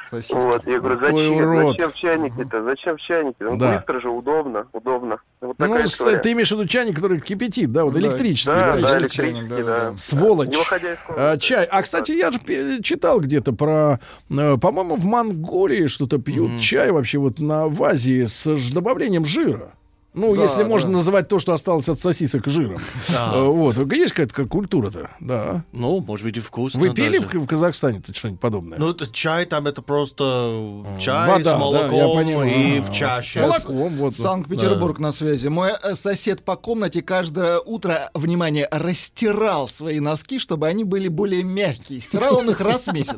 Сосиски. 0.09 0.33
Вот, 0.33 0.65
я 0.65 0.79
говорю, 0.79 0.99
зачем, 0.99 1.35
урод. 1.35 1.71
зачем 1.73 1.91
в 1.91 1.95
чайнике-то, 1.95 2.63
зачем 2.63 2.97
в 2.97 3.01
чайнике? 3.01 3.35
Ну, 3.41 3.57
Да. 3.57 3.75
быстро 3.77 4.01
же, 4.01 4.09
удобно, 4.09 4.65
удобно. 4.73 5.19
Вот 5.39 5.59
Ну, 5.59 5.83
история. 5.85 6.17
ты 6.17 6.31
имеешь 6.31 6.47
в 6.49 6.53
виду 6.53 6.67
чайник, 6.67 6.95
который 6.95 7.19
кипятит, 7.21 7.71
да, 7.71 7.83
вот 7.83 7.93
Да. 7.93 7.99
электрический. 7.99 8.47
Да, 8.47 8.55
да? 8.55 8.71
да, 8.73 8.79
электрический 8.79 9.21
электрический, 9.21 9.33
чайник, 9.33 9.49
да, 9.49 9.57
да. 9.57 9.91
да. 9.91 9.97
Сволочь. 9.97 10.49
Не 10.49 10.57
выходя 10.57 10.93
из 10.93 10.97
комнаты. 11.05 11.21
А, 11.21 11.37
чай. 11.37 11.65
А, 11.65 11.81
кстати, 11.83 12.11
я 12.13 12.31
же 12.31 12.39
читал 12.81 13.19
где-то 13.19 13.53
про, 13.53 13.99
э, 14.31 14.57
по-моему, 14.57 14.95
в 14.95 15.05
Монголии 15.05 15.85
что-то 15.85 16.17
пьют 16.17 16.59
чай 16.59 16.89
вообще 16.91 17.19
вот 17.19 17.39
на 17.39 17.67
в 17.67 17.83
Азии 17.83 18.23
с 18.23 18.47
добавлением 18.73 19.25
жира. 19.25 19.73
Ну, 20.13 20.35
Да, 20.35 20.43
если 20.43 20.63
можно 20.63 20.89
да. 20.89 20.97
называть 20.97 21.27
то, 21.29 21.39
что 21.39 21.53
осталось 21.53 21.87
от 21.87 22.01
сосисок 22.01 22.47
жиром. 22.47 22.79
Да. 23.09 23.31
Э, 23.33 23.43
Вот. 23.45 23.77
Есть 23.93 24.11
какая-то 24.13 24.33
как 24.33 24.49
культура-то? 24.49 25.11
Да. 25.19 25.63
Ну, 25.71 26.01
может 26.01 26.25
быть, 26.25 26.37
и 26.37 26.39
вкусно. 26.41 26.79
Вы 26.79 26.89
пили 26.93 27.17
даже. 27.19 27.39
в, 27.39 27.43
в 27.43 27.47
Казахстане-то 27.47 28.13
что-нибудь 28.13 28.41
подобное? 28.41 28.77
Ну, 28.77 28.91
это 28.91 29.07
чай 29.11 29.45
там 29.45 29.67
это 29.67 29.81
просто 29.81 30.83
чай 30.99 31.29
Вода, 31.29 31.43
да, 31.43 31.55
с 31.55 31.59
молоком 31.59 32.21
и 32.43 32.79
А, 32.79 32.81
в 32.83 32.91
чаше. 32.91 33.41
Молоком, 33.41 33.95
вот. 33.97 34.15
Санкт-Петербург 34.15 34.99
на 34.99 35.11
связи. 35.11 35.47
Мой 35.47 35.71
э, 35.81 35.95
сосед 35.95 36.43
по 36.43 36.55
комнате 36.55 37.01
каждое 37.01 37.59
утро, 37.59 38.11
внимание, 38.13 38.67
растирал 38.69 39.67
свои 39.67 39.99
носки, 39.99 40.39
чтобы 40.39 40.67
они 40.67 40.83
были 40.83 41.07
более 41.07 41.43
мягкие. 41.43 41.99
Стирал 42.01 42.37
он 42.39 42.49
их 42.49 42.59
раз 42.59 42.87
в 42.87 42.93
месяц. 42.93 43.15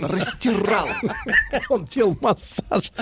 Растирал. 0.00 0.88
Он 1.70 1.84
делал 1.86 2.16
массаж. 2.20 2.92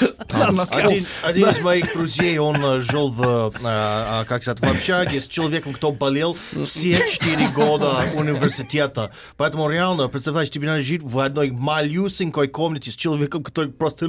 Один, 0.71 1.05
один 1.23 1.49
из 1.49 1.61
моих 1.61 1.93
друзей, 1.93 2.39
он 2.39 2.57
э, 2.65 2.81
жил 2.81 3.11
в, 3.11 3.23
э, 3.35 3.51
а, 3.65 4.25
как 4.25 4.43
сказать, 4.43 4.61
в 4.61 4.65
общаге 4.65 5.21
с 5.21 5.29
человеком, 5.29 5.73
кто 5.73 5.93
болел 5.93 6.37
все 6.65 6.95
четыре 7.11 7.49
года 7.49 8.05
университета. 8.15 9.13
Поэтому 9.37 9.69
реально, 9.69 10.09
представляешь, 10.09 10.51
тебе 10.51 10.69
надо 10.69 10.81
жить 10.81 11.03
в 11.03 11.19
одной 11.19 11.51
малюсенькой 11.51 12.49
комнате 12.49 12.91
с 12.91 12.97
человеком, 12.97 13.43
который 13.43 13.71
просто 13.73 14.09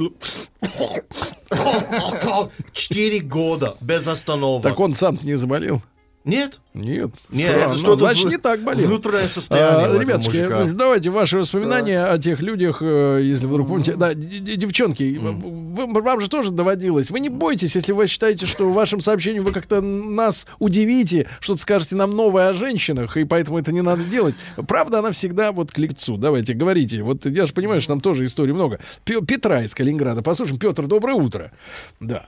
четыре 2.72 3.20
года 3.20 3.76
без 3.80 4.06
остановок. 4.06 4.62
Так 4.62 4.78
он 4.80 4.94
сам 4.94 5.18
не 5.22 5.36
заболел? 5.36 5.82
Нет? 6.26 6.58
Нет. 6.74 7.10
Нет, 7.30 7.50
Странно. 7.52 7.70
это 7.70 7.78
что-то 7.78 8.00
Значит, 8.00 8.24
в- 8.26 8.30
не 8.30 8.36
так 8.36 8.60
болел. 8.62 8.88
внутреннее 8.88 9.28
состояние 9.28 9.76
А, 9.76 9.82
этого 9.88 10.00
ребятушки, 10.02 10.36
мужика. 10.38 10.64
давайте 10.74 11.10
ваши 11.10 11.38
воспоминания 11.38 12.04
о 12.04 12.18
тех 12.18 12.42
людях, 12.42 12.82
если 12.82 13.46
вдруг 13.46 13.68
помните. 13.68 13.94
Да, 13.94 14.12
девчонки, 14.12 15.16
вы- 15.18 15.86
вам 16.02 16.20
же 16.20 16.28
тоже 16.28 16.50
доводилось. 16.50 17.10
Вы 17.10 17.20
не 17.20 17.28
бойтесь, 17.28 17.76
если 17.76 17.92
вы 17.92 18.08
считаете, 18.08 18.44
что 18.46 18.70
вашим 18.72 19.00
сообщением 19.00 19.44
вы 19.44 19.52
как-то 19.52 19.80
нас 19.80 20.48
удивите, 20.58 21.28
что-то 21.38 21.60
скажете 21.62 21.94
нам 21.94 22.16
новое 22.16 22.48
о 22.48 22.54
женщинах, 22.54 23.16
и 23.16 23.24
поэтому 23.24 23.58
это 23.58 23.70
не 23.70 23.82
надо 23.82 24.02
делать. 24.02 24.34
Правда, 24.66 24.98
она 24.98 25.12
всегда 25.12 25.52
вот 25.52 25.70
к 25.70 25.78
лицу. 25.78 26.16
Давайте, 26.16 26.54
говорите. 26.54 27.02
Вот 27.02 27.24
я 27.24 27.46
же 27.46 27.52
понимаю, 27.52 27.80
что 27.80 27.92
нам 27.92 28.00
тоже 28.00 28.24
историй 28.26 28.52
много. 28.52 28.80
Пе- 29.04 29.20
Петра 29.24 29.62
из 29.62 29.74
Калининграда. 29.76 30.22
Послушаем. 30.22 30.58
Петр, 30.58 30.86
доброе 30.86 31.14
утро. 31.14 31.52
Да. 32.00 32.26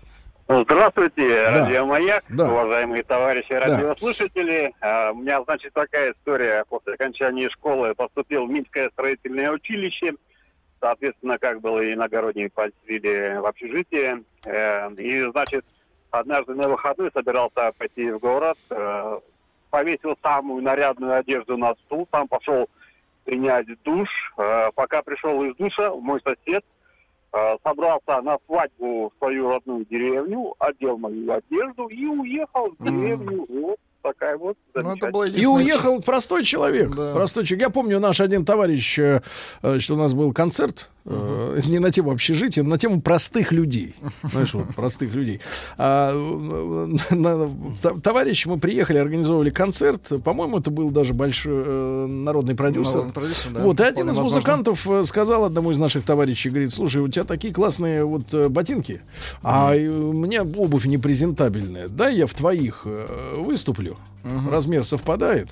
Здравствуйте, 0.51 1.29
Да. 1.29 1.51
радио 1.61 1.85
Маяк, 1.85 2.25
Да. 2.31 2.51
уважаемые 2.51 3.03
товарищи 3.03 3.53
радиослушатели. 3.53 4.73
А, 4.81 5.11
У 5.12 5.16
меня, 5.16 5.43
значит, 5.43 5.75
такая 5.75 6.12
история. 6.12 6.65
После 6.70 6.95
окончания 6.95 7.51
школы 7.51 7.95
поступил 7.95 8.47
в 8.47 8.51
Минское 8.51 8.89
строительное 8.91 9.51
училище. 9.53 10.15
Соответственно, 10.81 11.39
как 11.39 11.61
было 11.61 11.81
и 11.81 11.93
иногородние 11.93 12.49
поселили 12.49 13.37
в 13.39 13.45
общежитие. 13.45 14.23
Э, 14.47 14.91
И, 14.97 15.20
значит, 15.33 15.66
однажды 16.11 16.55
на 16.55 16.66
выходной 16.69 17.11
собирался 17.12 17.73
пойти 17.77 18.11
в 18.11 18.19
город, 18.19 18.57
э, 18.70 19.19
повесил 19.69 20.16
самую 20.23 20.62
нарядную 20.62 21.15
одежду 21.19 21.59
на 21.59 21.75
стул, 21.75 22.09
там 22.11 22.27
пошел 22.27 22.70
принять 23.27 23.66
душ. 23.83 24.09
Э, 24.39 24.70
Пока 24.75 25.03
пришел 25.03 25.43
из 25.45 25.55
душа, 25.57 25.93
мой 25.95 26.23
сосед 26.25 26.65
собрался 27.63 28.23
на 28.23 28.39
свадьбу 28.47 29.11
в 29.11 29.19
свою 29.19 29.49
родную 29.49 29.85
деревню, 29.87 30.55
одел 30.59 30.97
мою 30.99 31.33
одежду 31.33 31.87
и 31.89 32.07
уехал 32.07 32.71
в 32.71 32.85
деревню. 32.85 33.47
Вот 33.49 33.79
такая 34.12 34.36
вот 34.36 34.56
Ну, 34.74 34.97
это 34.97 35.10
было 35.10 35.24
И 35.24 35.44
уехал 35.47 36.01
простой 36.02 36.44
человек. 36.44 36.94
Да. 36.94 37.12
Простой 37.14 37.44
человек. 37.47 37.68
Я 37.68 37.70
помню, 37.70 38.01
наш 38.01 38.20
один 38.20 38.44
товарищ, 38.44 38.98
э, 38.98 39.20
э, 39.62 39.78
что 39.80 39.94
у 39.94 39.98
нас 39.98 40.12
был 40.14 40.32
концерт, 40.32 40.89
э, 41.05 41.60
не 41.66 41.78
на 41.78 41.90
тему 41.90 42.10
общежития, 42.12 42.62
но 42.64 42.70
на 42.70 42.78
тему 42.78 43.01
простых 43.01 43.52
людей. 43.52 43.94
Знаешь, 44.22 44.55
вот, 44.55 44.74
простых 44.74 45.14
людей. 45.14 45.40
А, 45.76 46.12
на- 47.10 47.48
т- 47.82 48.01
товарищ, 48.02 48.47
мы 48.47 48.59
приехали, 48.59 48.98
организовывали 48.98 49.51
концерт. 49.51 50.02
По-моему, 50.24 50.59
это 50.59 50.70
был 50.70 50.90
даже 50.90 51.14
большой 51.14 51.62
э, 51.66 52.06
народный 52.06 52.55
продюсер. 52.55 52.93
Народный 52.94 53.12
продюсер, 53.12 53.51
да. 53.52 53.60
Вот, 53.60 53.80
и 53.80 53.82
один 53.82 54.05
из 54.05 54.16
возможно. 54.16 54.35
музыкантов 54.36 54.86
э, 54.89 55.05
сказал 55.05 55.44
одному 55.44 55.70
из 55.72 55.78
наших 55.78 56.05
товарищей, 56.05 56.51
говорит, 56.51 56.72
слушай, 56.72 57.01
у 57.02 57.09
тебя 57.09 57.24
такие 57.24 57.52
классные 57.52 58.05
вот 58.05 58.32
ботинки, 58.51 59.02
а 59.43 59.74
э, 59.74 59.86
у 59.89 60.12
меня 60.12 60.43
обувь 60.43 60.86
непрезентабельная. 60.86 61.89
Дай 61.89 62.16
я 62.16 62.26
в 62.26 62.35
твоих 62.35 62.82
э, 62.85 63.35
Размер 64.51 64.85
совпадает. 64.85 65.49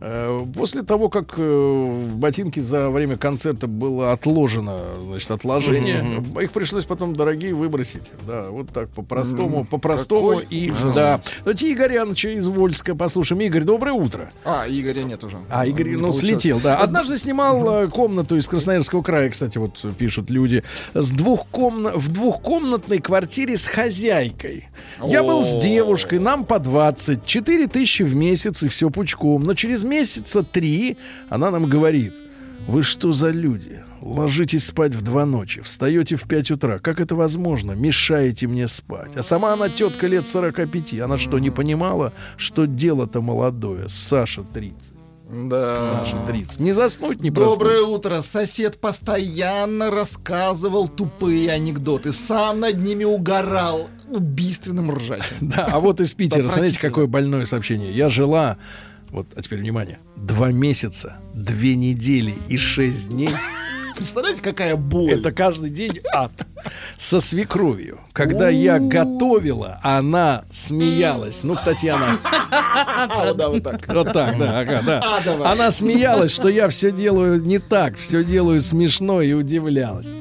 Э, 0.00 0.44
После 0.54 0.82
того, 0.82 1.08
как 1.08 1.34
э, 1.36 1.42
в 1.42 2.16
ботинке 2.18 2.62
за 2.62 2.88
время 2.90 3.16
концерта 3.16 3.66
было 3.66 4.12
отложено, 4.12 5.02
значит, 5.02 5.30
отложение, 5.30 6.22
их 6.40 6.52
пришлось 6.52 6.84
потом, 6.84 7.16
дорогие, 7.16 7.54
выбросить. 7.54 8.12
Да, 8.26 8.48
вот 8.50 8.70
так, 8.70 8.88
по-простому, 8.90 9.60
М, 9.60 9.66
по-простому. 9.66 10.28
какой 10.30 10.44
И, 10.50 10.70
ужас. 10.70 10.94
да. 10.94 11.20
Давайте 11.40 11.70
Игорь 11.70 11.94
Яновича 11.94 12.30
из 12.30 12.46
Вольска 12.46 12.94
послушаем. 12.94 13.40
Игорь, 13.42 13.64
доброе 13.64 13.92
утро. 13.92 14.30
А, 14.44 14.66
Игоря 14.68 15.02
нет 15.02 15.24
уже. 15.24 15.36
А, 15.50 15.66
Игорь, 15.66 15.88
Не 15.90 15.96
ну, 15.96 16.12
слетел, 16.12 16.60
да. 16.60 16.78
Однажды 16.78 17.18
снимал 17.18 17.84
э, 17.84 17.88
комнату 17.88 18.36
из 18.36 18.46
Красноярского 18.46 19.02
края, 19.02 19.30
кстати, 19.30 19.58
вот 19.58 19.84
пишут 19.98 20.30
люди, 20.30 20.62
с 20.94 21.10
двухкомна... 21.10 21.90
в 21.94 22.08
двухкомнатной 22.08 22.98
квартире 23.00 23.56
с 23.56 23.66
хозяйкой. 23.66 24.68
Я 25.04 25.22
был 25.24 25.42
с 25.42 25.56
девушкой, 25.60 26.18
нам 26.20 26.44
по 26.44 26.58
20, 26.58 27.24
4 27.26 27.66
тысячи 27.66 28.02
в 28.02 28.14
месяц 28.14 28.62
и 28.62 28.68
все 28.68 28.90
пучком. 28.90 29.44
Но 29.44 29.54
через 29.54 29.82
месяца 29.88 30.42
три 30.42 30.96
она 31.28 31.50
нам 31.50 31.66
говорит, 31.66 32.14
вы 32.66 32.82
что 32.82 33.12
за 33.12 33.30
люди? 33.30 33.82
Ложитесь 34.00 34.66
спать 34.66 34.94
в 34.94 35.02
два 35.02 35.26
ночи, 35.26 35.60
встаете 35.60 36.16
в 36.16 36.28
5 36.28 36.52
утра. 36.52 36.78
Как 36.78 37.00
это 37.00 37.16
возможно? 37.16 37.72
Мешаете 37.72 38.46
мне 38.46 38.68
спать. 38.68 39.16
А 39.16 39.22
сама 39.22 39.52
она 39.52 39.68
тетка 39.68 40.06
лет 40.06 40.26
45. 40.26 41.00
Она 41.00 41.18
что, 41.18 41.38
не 41.38 41.50
понимала, 41.50 42.12
что 42.36 42.66
дело-то 42.66 43.20
молодое? 43.20 43.88
Саша 43.88 44.42
30. 44.42 44.94
Да. 45.30 45.80
Саша, 45.80 46.16
30. 46.26 46.60
Не 46.60 46.72
заснуть, 46.72 47.20
не 47.20 47.30
Доброе 47.30 47.82
утро. 47.82 48.22
Сосед 48.22 48.80
постоянно 48.80 49.90
рассказывал 49.90 50.88
тупые 50.88 51.50
анекдоты. 51.50 52.12
Сам 52.12 52.60
над 52.60 52.78
ними 52.78 53.04
угорал 53.04 53.88
убийственным 54.08 54.90
ржачем. 54.90 55.36
Да, 55.40 55.68
а 55.70 55.80
вот 55.80 56.00
из 56.00 56.14
Питера, 56.14 56.48
смотрите, 56.48 56.78
какое 56.78 57.06
больное 57.06 57.44
сообщение. 57.44 57.92
Я 57.92 58.08
жила, 58.08 58.56
вот, 59.10 59.26
а 59.36 59.42
теперь 59.42 59.60
внимание, 59.60 59.98
два 60.16 60.52
месяца, 60.52 61.18
две 61.34 61.74
недели 61.74 62.34
и 62.48 62.56
шесть 62.56 63.08
дней. 63.08 63.30
Представляете, 63.94 64.42
какая 64.42 64.76
боль? 64.76 65.12
Это 65.12 65.32
каждый 65.32 65.70
день 65.70 66.00
ад. 66.12 66.32
Со 66.96 67.20
свекровью. 67.20 68.00
Когда 68.12 68.48
я 68.48 68.78
готовила, 68.78 69.78
она 69.82 70.44
смеялась. 70.50 71.40
Ну, 71.42 71.56
Татьяна, 71.64 72.18
А, 72.50 73.32
да, 73.34 73.48
вот 73.48 73.62
так. 73.62 73.86
вот 73.88 74.12
так, 74.12 74.38
да, 74.38 74.60
ага, 74.60 74.80
да. 74.84 75.16
Адово. 75.18 75.50
Она 75.50 75.70
смеялась, 75.70 76.32
что 76.32 76.48
я 76.48 76.68
все 76.68 76.90
делаю 76.90 77.42
не 77.42 77.58
так, 77.58 77.96
все 77.96 78.24
делаю 78.24 78.60
смешно 78.60 79.22
и 79.22 79.32
удивлялась. 79.32 80.06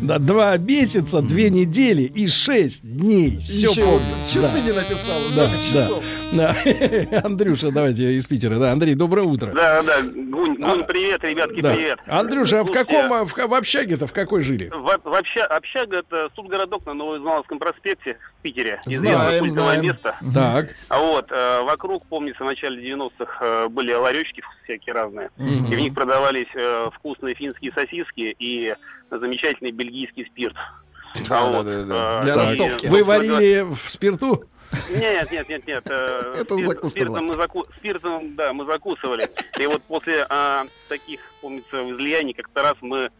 Да, 0.00 0.18
два 0.18 0.56
месяца, 0.56 1.20
две 1.22 1.50
недели 1.50 2.02
и 2.02 2.26
шесть 2.28 2.82
дней. 2.82 3.38
Все. 3.44 4.00
Часы 4.26 4.60
не 4.60 4.72
написала. 4.72 5.22
Да, 5.34 5.46
Сколько 5.46 5.56
да. 5.74 5.82
часов? 5.82 6.04
Андрюша, 7.24 7.70
давайте 7.70 8.12
из 8.14 8.26
Питера. 8.26 8.58
Да, 8.58 8.72
Андрей, 8.72 8.94
доброе 8.94 9.22
утро. 9.22 9.52
Да, 9.54 9.82
да, 9.82 10.02
Гунь, 10.02 10.56
Гунь, 10.56 10.84
привет, 10.84 11.22
ребятки, 11.24 11.60
привет. 11.60 11.98
Андрюша, 12.06 12.60
а 12.60 12.64
в 12.64 12.72
каком, 12.72 13.12
а, 13.12 13.24
в, 13.24 13.34
в 13.34 13.54
общаге-то 13.54 14.06
в 14.06 14.12
какой 14.12 14.42
жили? 14.42 14.70
В, 14.74 14.87
в 14.96 15.14
обща- 15.14 15.46
общага 15.46 15.98
это 15.98 16.28
студгородок 16.30 16.86
на 16.86 16.94
Новоизвановском 16.94 17.58
проспекте 17.58 18.16
в 18.38 18.42
Питере. 18.42 18.80
Знаем, 18.84 18.94
Известное 18.98 19.38
культовое 19.40 19.64
знаем. 19.76 19.82
место. 19.84 20.16
Так. 20.34 20.68
А 20.88 20.98
вот, 21.00 21.26
э, 21.30 21.62
вокруг, 21.62 22.06
помнится, 22.06 22.42
в 22.42 22.46
начале 22.46 22.80
90-х 22.82 23.44
э, 23.44 23.68
были 23.68 23.92
ларечки 23.92 24.42
всякие 24.64 24.94
разные. 24.94 25.30
Мгм. 25.36 25.66
И 25.72 25.76
в 25.76 25.80
них 25.80 25.94
продавались 25.94 26.48
э, 26.54 26.90
вкусные 26.94 27.34
финские 27.34 27.72
сосиски 27.72 28.34
и 28.38 28.74
замечательный 29.10 29.70
бельгийский 29.72 30.24
спирт. 30.26 30.56
Да, 31.28 31.38
А 31.38 31.50
да, 31.52 31.56
вот, 31.58 31.66
да, 31.66 31.82
да. 31.84 32.18
э, 32.20 32.22
Для 32.24 32.34
ростовки. 32.34 32.86
Вы 32.86 33.02
варили 33.04 33.62
в 33.62 33.76
спирту? 33.88 34.44
Нет, 34.90 35.32
нет, 35.32 35.48
нет, 35.48 35.66
нет. 35.66 35.82
э, 35.88 36.34
Это 36.40 36.54
спирт- 36.54 36.66
закуска 36.68 36.88
спиртом, 36.90 37.24
мы 37.26 37.34
заку- 37.34 37.64
спиртом, 37.78 38.34
да, 38.36 38.52
мы 38.52 38.66
закусывали. 38.66 39.28
И 39.58 39.66
вот 39.66 39.82
после 39.84 40.26
а, 40.28 40.66
таких, 40.90 41.20
помнится, 41.40 41.90
излияний 41.90 42.34
как-то 42.34 42.62
раз 42.62 42.76
мы 42.82 43.10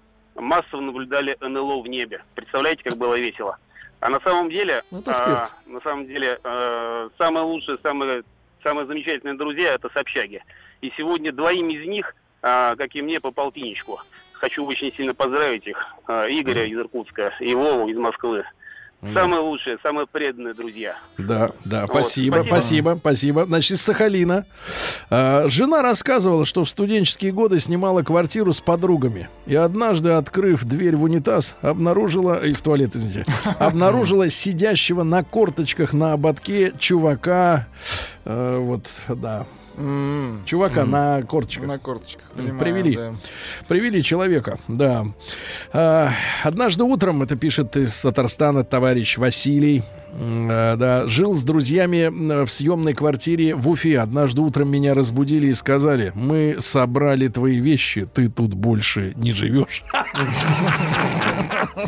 массово 0.41 0.81
наблюдали 0.81 1.37
НЛО 1.41 1.83
в 1.83 1.87
небе. 1.89 2.23
Представляете, 2.35 2.83
как 2.85 2.97
было 2.97 3.19
весело? 3.19 3.59
А 4.01 4.09
на 4.09 4.21
самом 4.21 4.49
деле, 4.51 4.83
Ну, 4.91 5.01
это 5.01 5.11
а, 5.11 5.15
спирт. 5.45 5.53
на 5.67 5.81
самом 5.81 6.07
деле, 6.07 6.39
э, 6.43 7.09
самые 7.19 7.45
лучшие, 7.45 7.79
самые, 7.83 8.23
самые 8.63 8.87
замечательные 8.87 9.37
друзья 9.37 9.75
это 9.75 9.89
сообщаги. 9.91 10.43
И 10.81 10.93
сегодня 10.97 11.33
двоим 11.33 11.69
из 11.69 11.87
них, 11.87 12.15
а, 12.43 12.77
как 12.77 12.95
и 12.95 13.03
мне, 13.03 13.19
по 13.21 13.33
полтинничку. 13.33 14.01
Хочу 14.33 14.65
очень 14.65 14.93
сильно 14.95 15.15
поздравить 15.15 15.67
их. 15.67 15.85
а, 16.07 16.27
Игоря 16.29 16.65
из 16.65 16.79
Иркутска 16.79 17.35
и 17.41 17.55
Вову 17.55 17.89
из 17.89 17.97
Москвы. 17.99 18.45
Самые 19.15 19.41
лучшие, 19.41 19.79
самые 19.81 20.09
преданные 20.09 20.55
друзья. 20.55 20.97
Да, 21.19 21.53
да, 21.65 21.83
Вот, 21.83 21.91
спасибо, 21.91 22.35
спасибо. 22.35 22.49
спасибо, 22.51 22.97
спасибо. 23.01 23.45
Значит, 23.45 23.71
из 23.73 23.83
Сахалина. 23.83 24.45
А, 25.09 25.47
жена 25.49 25.83
рассказывала, 25.83 26.45
что 26.45 26.65
в 26.65 26.69
студенческие 26.69 27.31
годы 27.31 27.61
снимала 27.61 28.03
квартиру 28.03 28.53
с 28.53 28.61
подругами. 28.61 29.29
И 29.47 29.55
однажды, 29.55 30.11
открыв 30.11 30.65
дверь 30.65 30.97
в 30.97 31.05
унитаз, 31.05 31.57
обнаружила, 31.63 32.45
и 32.45 32.53
в 32.53 32.61
туалет, 32.61 32.97
извините, 32.97 33.25
обнаружила 33.61 34.29
сидящего 34.31 35.05
на 35.05 35.23
корточках 35.23 35.93
на 35.93 36.15
ободке 36.15 36.73
чувака. 36.77 37.69
э, 38.25 38.59
вот, 38.59 38.85
да. 39.09 39.47
Чувака 40.45 40.85
на 40.85 41.23
корточках. 41.23 41.67
На 41.69 41.79
корточках. 41.79 42.25
Понимаю, 42.35 42.59
привели. 42.59 42.97
да. 42.97 43.13
Привели 43.69 44.03
человека, 44.03 44.59
да. 44.67 45.07
А, 45.73 46.11
однажды 46.43 46.85
утром, 46.85 47.23
это 47.23 47.37
пишет 47.37 47.77
из 47.77 48.01
Татарстана 48.01 48.65
товарищ 48.65 49.19
Василий, 49.19 49.85
да, 50.13 51.05
жил 51.07 51.35
с 51.35 51.43
друзьями 51.43 52.09
в 52.45 52.49
съемной 52.51 52.95
квартире 52.95 53.55
в 53.55 53.69
Уфе. 53.69 53.99
Однажды 54.01 54.41
утром 54.41 54.71
меня 54.71 54.95
разбудили 54.95 55.49
и 55.49 55.55
сказали, 55.55 56.13
мы 56.15 56.57
собрали 56.61 57.29
твои 57.29 57.59
вещи, 57.59 58.09
ты 58.13 58.29
тут 58.29 58.55
больше 58.55 59.13
не 59.17 59.33
живешь. 59.33 59.85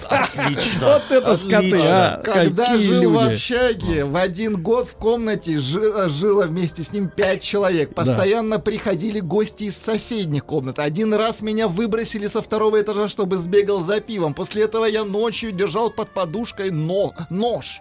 Отлично. 0.09 0.87
Вот 0.87 1.03
это 1.11 1.37
скоты, 1.37 1.79
а! 1.83 2.21
Когда 2.23 2.73
Какие 2.73 2.87
жил 2.87 3.11
в 3.11 3.23
люди. 3.23 3.35
общаге, 3.35 4.05
в 4.05 4.17
один 4.17 4.63
год 4.63 4.89
в 4.89 4.95
комнате 4.95 5.59
жи- 5.59 6.09
жило 6.09 6.45
вместе 6.47 6.83
с 6.83 6.93
ним 6.93 7.09
пять 7.09 7.43
человек. 7.43 7.95
Постоянно 7.95 8.59
приходили 8.59 9.21
гости 9.21 9.65
из 9.65 9.77
соседних 9.77 10.45
комнат. 10.45 10.79
Один 10.79 11.15
раз 11.15 11.43
меня 11.43 11.69
выбросили 11.69 12.27
со 12.27 12.43
второго 12.43 12.81
этажа, 12.81 13.09
чтобы 13.09 13.37
сбегал 13.37 13.81
за 13.81 14.01
пивом. 14.01 14.35
После 14.35 14.65
этого 14.65 14.85
я 14.85 15.05
ночью 15.05 15.53
держал 15.53 15.91
под 15.91 16.11
подушкой 16.11 16.71
но- 16.71 17.15
нож. 17.31 17.81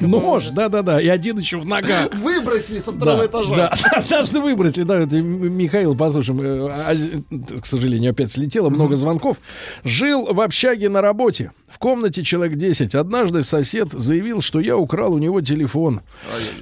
Нож, 0.00 0.48
да-да-да, 0.48 1.00
и 1.00 1.08
один 1.08 1.38
еще 1.38 1.58
в 1.58 1.66
ногах. 1.66 2.14
Выбросили 2.14 2.78
со 2.78 2.92
второго 2.92 3.18
Да, 3.18 3.26
этажа. 3.26 3.56
Да, 3.56 3.78
однажды 3.96 4.40
выбросили, 4.40 4.84
да, 4.84 4.98
это 4.98 5.16
Михаил, 5.16 5.96
послушаем, 5.96 6.40
э, 6.40 6.68
Ази- 6.88 7.24
к 7.60 7.66
сожалению, 7.66 8.10
опять 8.12 8.32
слетело, 8.32 8.70
много 8.70 8.96
звонков. 8.96 9.38
Жил 9.84 10.32
в 10.32 10.40
общаге 10.40 10.88
на 10.88 11.00
работе, 11.00 11.52
в 11.68 11.78
комнате 11.78 12.22
человек 12.22 12.56
10. 12.56 12.94
Однажды 12.94 13.42
сосед 13.42 13.88
заявил, 13.92 14.40
что 14.40 14.60
я 14.60 14.76
украл 14.76 15.14
у 15.14 15.18
него 15.18 15.40
телефон. 15.40 16.00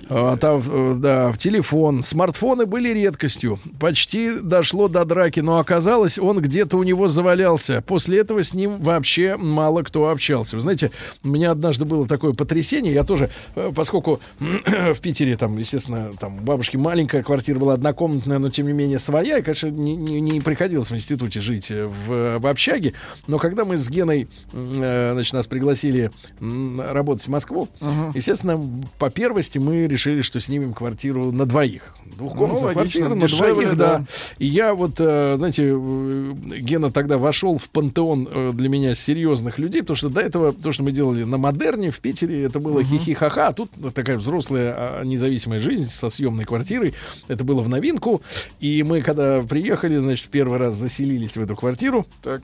А, 0.09 0.37
там, 0.37 0.63
э, 0.67 0.95
да, 0.99 1.31
в 1.33 1.39
телефон. 1.39 2.03
Смартфоны 2.03 2.67
были 2.67 2.89
редкостью. 2.91 3.59
Почти 3.79 4.41
дошло 4.41 4.89
до 4.89 5.05
драки, 5.05 5.41
но 5.41 5.59
оказалось, 5.59 6.19
он 6.19 6.41
где-то 6.41 6.77
у 6.77 6.83
него 6.83 7.09
завалялся. 7.09 7.83
После 7.87 8.19
этого 8.19 8.43
с 8.43 8.55
ним 8.55 8.79
вообще 8.81 9.37
мало 9.37 9.83
кто 9.83 10.09
общался. 10.09 10.57
Вы 10.57 10.63
знаете, 10.63 10.91
у 11.23 11.29
меня 11.29 11.51
однажды 11.53 11.85
было 11.85 12.07
такое 12.09 12.33
потрясение. 12.33 12.93
Я 12.93 13.05
тоже, 13.05 13.24
э, 13.55 13.73
поскольку 13.75 14.21
в 14.39 15.01
Питере, 15.01 15.37
там, 15.37 15.57
естественно, 15.59 16.13
там 16.19 16.37
бабушки 16.45 16.77
маленькая 16.77 17.23
квартира 17.23 17.59
была 17.59 17.75
однокомнатная, 17.75 18.39
но 18.39 18.51
тем 18.51 18.67
не 18.67 18.73
менее 18.73 18.99
своя. 18.99 19.39
И, 19.39 19.43
конечно, 19.43 19.69
не, 19.69 19.95
не- 19.97 20.21
не 20.21 20.41
приходилось 20.41 20.91
в 20.91 20.95
институте 20.95 21.41
жить 21.41 21.71
э, 21.71 21.87
в, 21.87 22.39
в 22.39 22.47
общаге. 22.47 22.93
Но 23.27 23.39
когда 23.39 23.65
мы 23.65 23.77
с 23.77 23.89
Геной, 23.89 24.29
э, 24.53 25.11
значит, 25.13 25.33
нас 25.33 25.47
пригласили 25.47 26.11
работать 26.41 27.25
в 27.27 27.31
Москву, 27.31 27.69
естественно, 28.15 28.61
по 28.99 29.11
первости 29.11 29.59
мы 29.59 29.87
решили, 29.87 30.23
что 30.23 30.41
снимем 30.41 30.73
квартиру 30.75 31.33
на 31.33 31.47
двоих. 31.47 31.95
Двухкомнатную 32.17 32.69
Ну, 32.69 32.73
квартиру 32.73 33.15
на 33.15 33.23
дешевле, 33.23 33.53
двоих, 33.53 33.77
да. 33.77 33.99
да. 33.99 34.05
И 34.39 34.47
я 34.47 34.75
вот, 34.75 34.97
э, 34.99 35.35
знаете, 35.37 35.73
э, 35.75 36.35
Гена 36.59 36.91
тогда 36.91 37.19
вошел 37.19 37.59
в 37.59 37.69
пантеон 37.71 38.29
э, 38.31 38.53
для 38.55 38.69
меня 38.69 38.95
серьезных 38.95 39.59
людей, 39.59 39.83
потому 39.83 39.97
что 39.97 40.09
до 40.09 40.21
этого 40.21 40.53
то, 40.53 40.73
что 40.73 40.83
мы 40.83 40.93
делали 40.93 41.25
на 41.25 41.39
модерне 41.39 41.91
в 41.91 42.01
Питере, 42.01 42.45
это 42.45 42.61
было 42.61 42.83
хихи-ха-ха, 42.83 43.49
а 43.49 43.53
тут 43.53 43.71
такая 43.95 44.19
взрослая 44.19 44.75
а, 44.77 45.03
независимая 45.03 45.61
жизнь 45.61 45.87
со 45.87 46.11
съемной 46.11 46.45
квартирой. 46.45 46.95
Это 47.29 47.45
было 47.45 47.61
в 47.61 47.69
новинку. 47.69 48.23
И 48.61 48.83
мы, 48.83 49.03
когда 49.03 49.43
приехали, 49.43 49.97
значит, 49.99 50.29
первый 50.29 50.59
раз 50.59 50.75
заселились 50.75 51.37
в 51.37 51.43
эту 51.43 51.57
квартиру. 51.57 52.07
Так. 52.23 52.43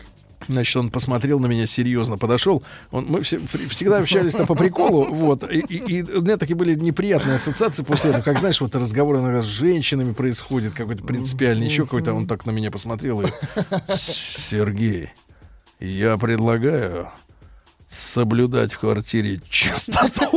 Значит, 0.49 0.77
он 0.77 0.91
посмотрел 0.91 1.39
на 1.39 1.47
меня 1.47 1.67
серьезно, 1.67 2.17
подошел. 2.19 2.63
Он, 2.91 3.05
мы 3.07 3.23
все, 3.23 3.39
всегда 3.69 3.99
общались-то 3.99 4.47
по 4.47 4.55
приколу, 4.55 5.05
вот. 5.15 5.45
И, 5.51 5.59
и- 5.61 5.99
и 5.99 6.03
у 6.03 6.23
меня 6.23 6.37
такие 6.39 6.57
были 6.57 6.75
неприятные 6.75 7.37
ассоциации 7.37 7.83
после 7.83 8.11
этого, 8.11 8.23
как, 8.23 8.39
знаешь, 8.39 8.61
вот 8.61 8.75
разговор 8.75 9.17
иногда 9.17 9.43
с 9.43 9.47
женщинами 9.47 10.13
происходит, 10.13 10.73
какой-то 10.73 11.05
принципиальный, 11.05 11.67
еще 11.67 11.85
какой-то. 11.85 12.15
Он 12.15 12.27
так 12.27 12.47
на 12.47 12.51
меня 12.53 12.71
посмотрел 12.71 13.21
и... 13.21 13.27
Сергей, 13.97 15.11
я 15.79 16.17
предлагаю 16.17 17.11
соблюдать 17.91 18.73
в 18.73 18.79
квартире 18.79 19.41
чистоту. 19.51 20.31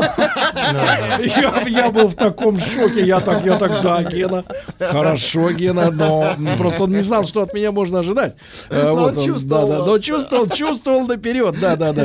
Я, 1.68 1.92
был 1.92 2.08
в 2.08 2.16
таком 2.16 2.60
шоке. 2.60 3.06
Я 3.06 3.20
так, 3.20 3.46
я 3.46 3.58
так, 3.58 3.82
да, 3.84 4.04
Гена. 4.04 4.44
Хорошо, 4.80 5.52
Гена, 5.52 5.92
но 5.92 6.36
просто 6.58 6.84
он 6.84 6.92
не 6.92 7.02
знал, 7.02 7.26
что 7.26 7.44
от 7.44 7.54
меня 7.54 7.72
можно 7.72 8.00
ожидать. 8.00 8.36
Э, 8.70 8.86
Но 8.86 9.06
он 9.06 9.20
чувствовал 9.20 9.86
но 9.86 10.00
чувствовал, 10.00 10.48
чувствовал 10.48 11.08
наперед. 11.08 11.56
Да, 11.60 11.76
да, 11.76 11.94
да. 11.94 12.04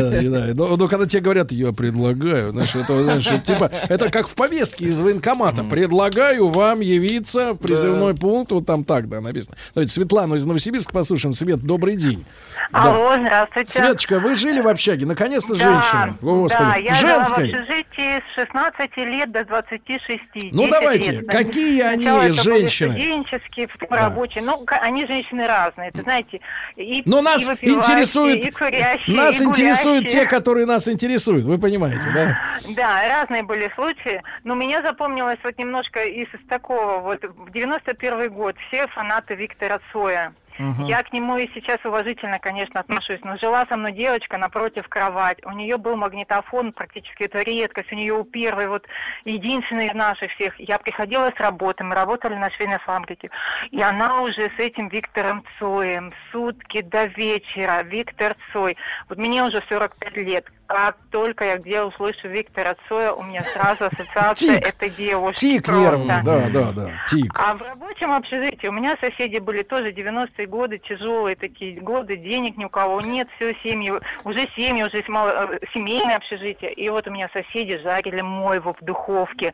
Но, 0.55 0.89
когда 0.89 1.07
тебе 1.07 1.23
говорят, 1.23 1.51
я 1.51 1.73
предлагаю, 1.73 2.53
знаешь, 2.53 2.75
это, 2.75 3.03
знаешь, 3.03 3.45
типа, 3.45 3.71
это 3.89 4.11
как 4.11 4.29
в 4.29 4.35
повестке 4.35 4.87
из 4.87 5.01
военкомата. 5.01 5.65
Предлагаю 5.65 6.49
вам 6.49 6.81
явиться 6.81 7.55
в 7.55 7.57
призывной 7.57 8.15
пункт. 8.15 8.53
Вот 8.53 8.67
там 8.67 8.85
так, 8.85 9.09
да, 9.09 9.21
написано. 9.21 9.57
Давайте 9.75 9.93
Светлану 9.93 10.37
из 10.37 10.45
Новосибирска 10.45 10.93
послушаем. 10.93 11.35
Свет, 11.35 11.61
добрый 11.61 11.97
день. 11.97 12.25
Алло, 12.73 13.17
здравствуйте. 13.19 13.73
Светочка, 13.73 14.19
вы 14.19 14.37
жили 14.37 14.61
в 14.61 14.69
общаге? 14.69 15.07
Наконец 15.07 15.38
место 15.39 15.55
Да, 15.55 15.73
женщина. 15.73 16.19
Господи. 16.21 16.65
Да, 16.65 16.77
я 16.77 16.93
в 16.93 17.33
общежитии 17.33 18.23
с 18.31 18.35
16 18.35 18.97
лет 18.99 19.33
до 19.33 19.45
26. 19.45 20.21
Ну, 20.53 20.67
10 20.67 20.71
давайте, 20.71 21.13
лет. 21.13 21.29
какие 21.29 21.83
они 21.83 22.03
Сначала 22.03 22.23
это 22.23 22.43
женщины? 22.43 22.91
Студенческие, 22.93 23.69
потом 23.69 23.89
рабочие. 23.91 24.45
Ну, 24.45 24.65
они 24.67 25.07
женщины 25.07 25.47
разные, 25.47 25.91
ты 25.91 26.03
знаете. 26.03 26.41
И, 26.77 27.03
Но 27.05 27.19
и 27.21 27.23
нас 27.23 27.47
выпивающие, 27.47 27.79
интересует, 27.79 28.45
и 28.45 28.51
курящие, 28.51 29.17
нас 29.17 29.41
и 29.41 29.45
интересуют 29.45 30.09
те, 30.09 30.27
которые 30.27 30.67
нас 30.67 30.89
интересуют. 30.89 31.45
Вы 31.45 31.59
понимаете, 31.59 32.05
да? 32.15 32.39
Да, 32.75 33.09
разные 33.09 33.43
были 33.43 33.71
случаи. 33.75 34.23
Но 34.45 34.55
меня 34.55 34.83
запомнилось 34.83 35.39
вот 35.43 35.59
немножко 35.59 36.05
из 36.05 36.29
такого. 36.49 36.99
Вот 37.01 37.23
в 37.25 37.51
91 37.53 38.33
год 38.33 38.57
все 38.69 38.87
фанаты 38.89 39.35
Виктора 39.35 39.81
Цоя. 39.93 40.33
Мгм. 40.59 40.85
Я 40.85 41.03
к 41.03 41.13
нему 41.13 41.37
и 41.37 41.49
сейчас 41.55 41.79
уважительно, 41.85 42.39
конечно, 42.39 42.81
отношусь. 42.81 43.21
Но 43.23 43.37
жила 43.37 43.67
со 43.67 43.77
мной 43.77 43.93
девочка 43.93 44.39
напротив 44.39 44.89
кровать. 44.89 45.39
У 45.45 45.53
нее 45.53 45.77
был 45.77 45.97
магнитофон, 45.97 46.73
практически 46.73 47.25
это 47.25 47.43
редкость. 47.43 47.93
У 47.93 47.97
нее 47.97 48.15
у 48.15 48.25
первой, 48.25 48.69
вот 48.69 48.87
единственной 49.25 49.89
из 49.89 49.95
наших 49.95 50.33
всех. 50.33 50.59
Я 50.59 50.79
приходила 50.79 51.33
с 51.37 51.41
работы, 51.41 51.85
мы 51.85 51.95
работали 51.95 52.35
на 52.35 52.51
швейной 52.51 52.79
фабрике. 52.79 53.31
И 53.71 53.81
она 53.81 54.23
уже 54.23 54.51
с 54.57 54.59
этим 54.59 54.89
Виктором 54.89 55.45
Цоем 55.59 56.13
сутки 56.33 56.83
до 56.83 57.05
вечера. 57.05 57.83
Виктор 57.83 58.37
Цой. 58.53 58.77
Вот 59.09 59.19
мне 59.19 59.43
уже 59.43 59.63
45 59.69 60.17
лет. 60.17 60.45
Как 60.67 60.99
только 61.11 61.47
я 61.47 61.57
где 61.57 61.83
услышу 61.83 62.29
Виктора 62.29 62.77
Цоя, 62.89 63.15
у 63.15 63.23
меня 63.23 63.43
сразу 63.43 63.87
ассоциация 63.87 64.57
Тик. 64.57 64.69
этой 64.69 64.91
девушки. 64.91 65.41
Тик 65.41 65.69
нервный, 65.69 66.23
да, 66.23 66.49
да, 66.51 66.73
да, 66.73 66.91
тик. 67.09 67.33
А 67.35 67.55
в 67.55 67.63
рабочем 67.63 68.13
общежитии 68.13 68.67
у 68.67 68.73
меня 68.73 68.95
соседи 69.01 69.39
были 69.39 69.63
тоже 69.63 69.93
90-е 69.93 70.47
годы, 70.49 70.79
тяжелые 70.79 71.37
такие 71.37 71.81
годы, 71.81 72.17
денег 72.17 72.57
ни 72.57 72.65
у 72.65 72.69
кого 72.69 73.01
нет, 73.01 73.29
все 73.37 73.55
семьи, 73.63 73.93
уже 74.25 74.49
семьи, 74.57 74.83
уже 74.83 75.05
мало- 75.09 75.51
э, 75.53 75.59
семейное 75.75 76.17
общежитие. 76.17 76.73
И 76.73 76.89
вот 76.89 77.07
у 77.07 77.11
меня 77.11 77.29
соседи 77.33 77.79
жарили 77.83 78.21
мойву 78.21 78.75
в 78.81 78.85
духовке, 78.85 79.53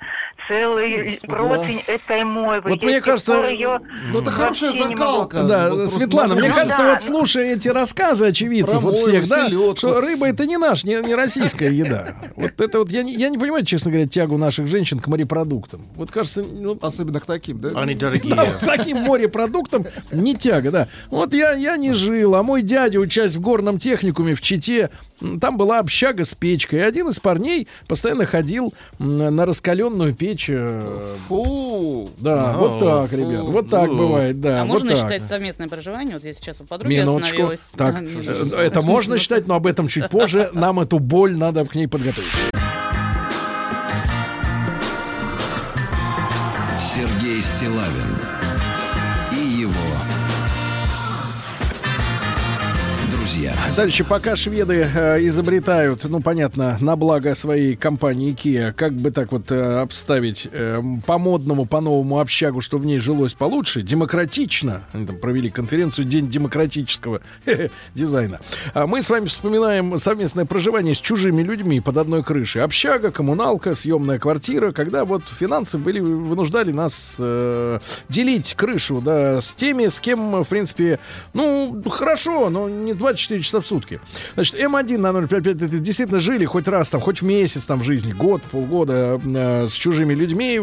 целый 0.49 1.11
Господи, 1.11 1.27
противень 1.33 1.83
этой 1.87 2.25
мойвы. 2.25 2.71
Вот 2.71 2.83
Я 2.83 2.89
мне 2.89 3.01
кажется, 3.01 3.35
её 3.35 3.81
Ну, 4.13 4.21
это 4.21 4.31
хорошая 4.31 4.73
закалка. 4.73 5.43
Да, 5.43 5.71
Вот 5.71 5.91
Светлана, 5.91 6.35
мне 6.35 6.51
кажется, 6.51 6.79
да, 6.79 6.93
вот 6.93 7.03
слушая 7.03 7.55
эти 7.55 7.69
рассказы 7.69 8.27
очевидцев, 8.27 8.81
вот 8.83 8.97
всех, 8.97 9.29
да, 9.29 9.49
что 9.77 10.01
рыба 10.01 10.29
это 10.29 10.47
не 10.47 10.57
наш, 10.57 10.85
не, 10.85 10.95
не 10.97 11.15
российская 11.15 11.71
еда. 11.71 12.15
Вот 12.37 12.61
это 12.61 12.79
вот, 12.79 12.91
я 12.91 13.03
не, 13.03 13.15
я 13.15 13.29
не 13.29 13.39
понимаю, 13.39 13.65
честно 13.65 13.91
говоря, 13.91 14.09
тягу 14.09 14.37
наших 14.37 14.67
женщин 14.67 14.99
к 14.99 15.07
морепродуктам. 15.09 15.83
Вот 15.97 16.11
кажется, 16.11 16.43
ну, 16.43 16.79
Особенно 16.81 17.21
к 17.21 17.27
таким, 17.27 17.61
да? 17.61 17.71
Они 17.77 17.95
дорогие. 17.95 18.35
да, 18.35 18.45
к 18.45 18.59
таким 18.61 18.99
морепродуктам 18.99 19.85
не 20.13 20.35
тяга, 20.35 20.71
да. 20.71 20.84
Вот 21.11 21.35
я, 21.35 21.53
я 21.53 21.77
не 21.77 21.93
жил, 21.93 22.35
а 22.35 22.43
мой 22.43 22.63
дядя, 22.63 22.99
учась 23.01 23.35
в 23.35 23.41
горном 23.41 23.79
техникуме 23.79 24.35
в 24.35 24.41
Чите, 24.41 24.91
там 25.41 25.57
была 25.57 25.79
общага 25.79 26.25
с 26.25 26.35
печкой. 26.35 26.81
И 26.81 26.83
один 26.83 27.09
из 27.09 27.19
парней 27.19 27.69
постоянно 27.87 28.27
ходил 28.27 28.75
на 28.99 29.47
раскаленную 29.47 30.15
печь. 30.15 30.47
э, 30.49 31.15
Фу. 31.29 32.11
Да, 32.19 32.55
Ау, 32.55 32.61
вот 32.69 32.81
так, 32.81 33.13
ребят, 33.13 33.43
вот 33.45 33.71
так 33.71 33.89
фу. 33.89 33.97
бывает, 33.97 34.41
да. 34.41 34.63
а 34.63 34.65
вот 34.65 34.73
можно 34.83 34.91
так. 34.91 34.99
считать 34.99 35.25
совместное 35.25 35.69
проживание? 35.69 36.15
Вот 36.15 36.25
я 36.25 36.33
сейчас 36.35 36.61
у 36.61 36.65
подруги 36.65 36.95
Минуточку. 36.95 37.53
остановилась. 37.53 37.61
Так, 37.77 38.59
А, 38.59 38.63
это 38.63 38.83
можно 38.83 39.19
считать, 39.19 39.47
но 39.47 39.55
об 39.55 39.67
этом 39.67 39.89
чуть 39.89 40.09
позже. 40.11 40.51
Нам 40.53 40.81
эту 40.81 40.99
боль 40.99 41.37
надо 41.37 41.65
к 41.65 41.75
ней 41.75 41.87
подготовить. 41.89 42.29
Сергей 46.81 47.41
Стилавин 47.43 48.19
Дальше, 53.77 54.05
пока 54.05 54.37
шведы 54.37 54.89
э, 54.95 55.19
изобретают, 55.27 56.05
ну, 56.05 56.21
понятно, 56.21 56.79
на 56.81 56.95
благо 56.95 57.35
своей 57.35 57.75
компании 57.75 58.33
IKEA, 58.33 58.73
как 58.73 58.93
бы 58.93 59.11
так 59.11 59.33
вот 59.33 59.51
э, 59.51 59.81
обставить 59.81 60.47
э, 60.53 60.81
по-модному, 61.05 61.67
по-новому 61.67 62.21
общагу, 62.21 62.61
чтобы 62.61 62.85
в 62.85 62.87
ней 62.87 63.01
жилось 63.01 63.35
получше, 63.35 63.83
демократично. 63.83 64.85
Они 64.93 65.07
там 65.07 65.19
провели 65.19 65.51
конференцию 65.51 66.05
«День 66.05 66.29
демократического 66.29 67.21
дизайна». 67.97 68.39
А 68.75 68.87
мы 68.87 69.03
с 69.03 69.11
вами 69.11 69.27
вспоминаем 69.27 69.99
совместное 69.99 70.45
проживание 70.45 70.95
с 70.95 70.99
чужими 70.99 71.43
людьми 71.43 71.81
под 71.81 71.97
одной 71.97 72.23
крышей. 72.23 72.63
Общага, 72.63 73.11
коммуналка, 73.11 73.75
съемная 73.75 74.21
квартира, 74.21 74.71
когда 74.71 75.05
вот 75.05 75.25
финансы 75.37 75.79
были, 75.79 75.99
вынуждали 75.99 76.71
нас 76.71 77.17
э, 77.19 77.81
делить 78.09 78.55
крышу, 78.55 79.01
да, 79.01 79.41
с 79.41 79.53
теми, 79.53 79.89
с 79.89 79.99
кем, 79.99 80.45
в 80.45 80.49
принципе, 80.49 81.01
ну, 81.33 81.83
хорошо, 81.91 82.51
но 82.51 82.69
не 82.69 82.95
24 82.95 83.43
часа 83.43 83.64
в 83.65 83.67
сутки. 83.67 84.01
Значит, 84.35 84.55
М1 84.55 84.99
на 84.99 85.27
055 85.27 85.63
это 85.63 85.79
действительно 85.79 86.21
жили 86.21 86.45
хоть 86.45 86.69
раз 86.69 86.91
там, 86.91 87.01
хоть 87.01 87.23
в 87.23 87.25
месяц 87.25 87.65
там 87.65 87.83
жизни, 87.83 88.13
год, 88.13 88.43
полгода 88.43 89.21
э, 89.25 89.67
с 89.69 89.73
чужими 89.73 90.15
людьми 90.15 90.61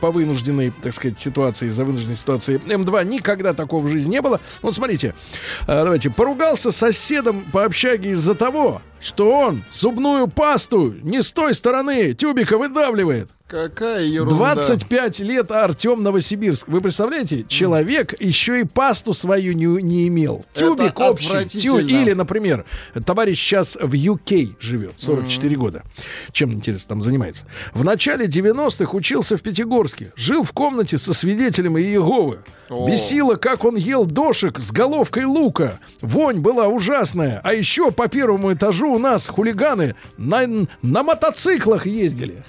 по 0.00 0.10
вынужденной, 0.10 0.72
так 0.82 0.92
сказать, 0.92 1.18
ситуации, 1.18 1.66
из-за 1.66 1.84
вынужденной 1.84 2.16
ситуации. 2.16 2.60
М2 2.66 3.04
никогда 3.06 3.54
такого 3.54 3.86
в 3.86 3.88
жизни 3.88 4.12
не 4.12 4.22
было. 4.22 4.40
Вот 4.60 4.74
смотрите, 4.74 5.14
э, 5.62 5.66
давайте, 5.66 6.10
поругался 6.10 6.70
с 6.70 6.76
соседом 6.76 7.42
по 7.52 7.64
общаге 7.64 8.10
из-за 8.10 8.34
того, 8.34 8.82
что 9.00 9.30
он 9.30 9.64
зубную 9.72 10.28
пасту 10.28 10.94
не 11.02 11.22
с 11.22 11.32
той 11.32 11.54
стороны 11.54 12.12
тюбика 12.12 12.58
выдавливает. 12.58 13.30
Какая 13.54 14.02
ерунда. 14.04 14.34
25 14.34 15.20
лет 15.20 15.52
Артем 15.52 16.02
Новосибирск. 16.02 16.66
Вы 16.66 16.80
представляете, 16.80 17.44
человек 17.46 18.20
еще 18.20 18.58
и 18.58 18.64
пасту 18.64 19.14
свою 19.14 19.52
не, 19.52 19.66
не 19.80 20.08
имел. 20.08 20.44
Это 20.56 20.66
Тюбик 20.66 20.98
общий. 20.98 21.60
Тю- 21.60 21.78
или, 21.78 22.14
например, 22.14 22.64
товарищ 23.06 23.38
сейчас 23.40 23.78
в 23.80 23.94
UK 23.94 24.56
живет, 24.58 24.94
44 24.96 25.54
года. 25.54 25.84
Чем, 26.32 26.52
интересно, 26.52 26.88
там 26.88 27.02
занимается? 27.02 27.46
В 27.74 27.84
начале 27.84 28.26
90-х 28.26 28.92
учился 28.92 29.36
в 29.36 29.42
Пятигорске. 29.42 30.10
Жил 30.16 30.42
в 30.42 30.50
комнате 30.50 30.98
со 30.98 31.14
свидетелем 31.14 31.78
Иеговы. 31.78 32.40
О. 32.70 32.88
Бесило, 32.88 33.36
как 33.36 33.64
он 33.64 33.76
ел 33.76 34.04
дошек 34.04 34.58
с 34.58 34.72
головкой 34.72 35.26
лука. 35.26 35.78
Вонь 36.00 36.40
была 36.40 36.66
ужасная. 36.66 37.40
А 37.44 37.54
еще 37.54 37.92
по 37.92 38.08
первому 38.08 38.52
этажу 38.52 38.90
у 38.92 38.98
нас 38.98 39.28
хулиганы 39.28 39.94
на, 40.16 40.44
на 40.82 41.02
мотоциклах 41.04 41.86
ездили. 41.86 42.42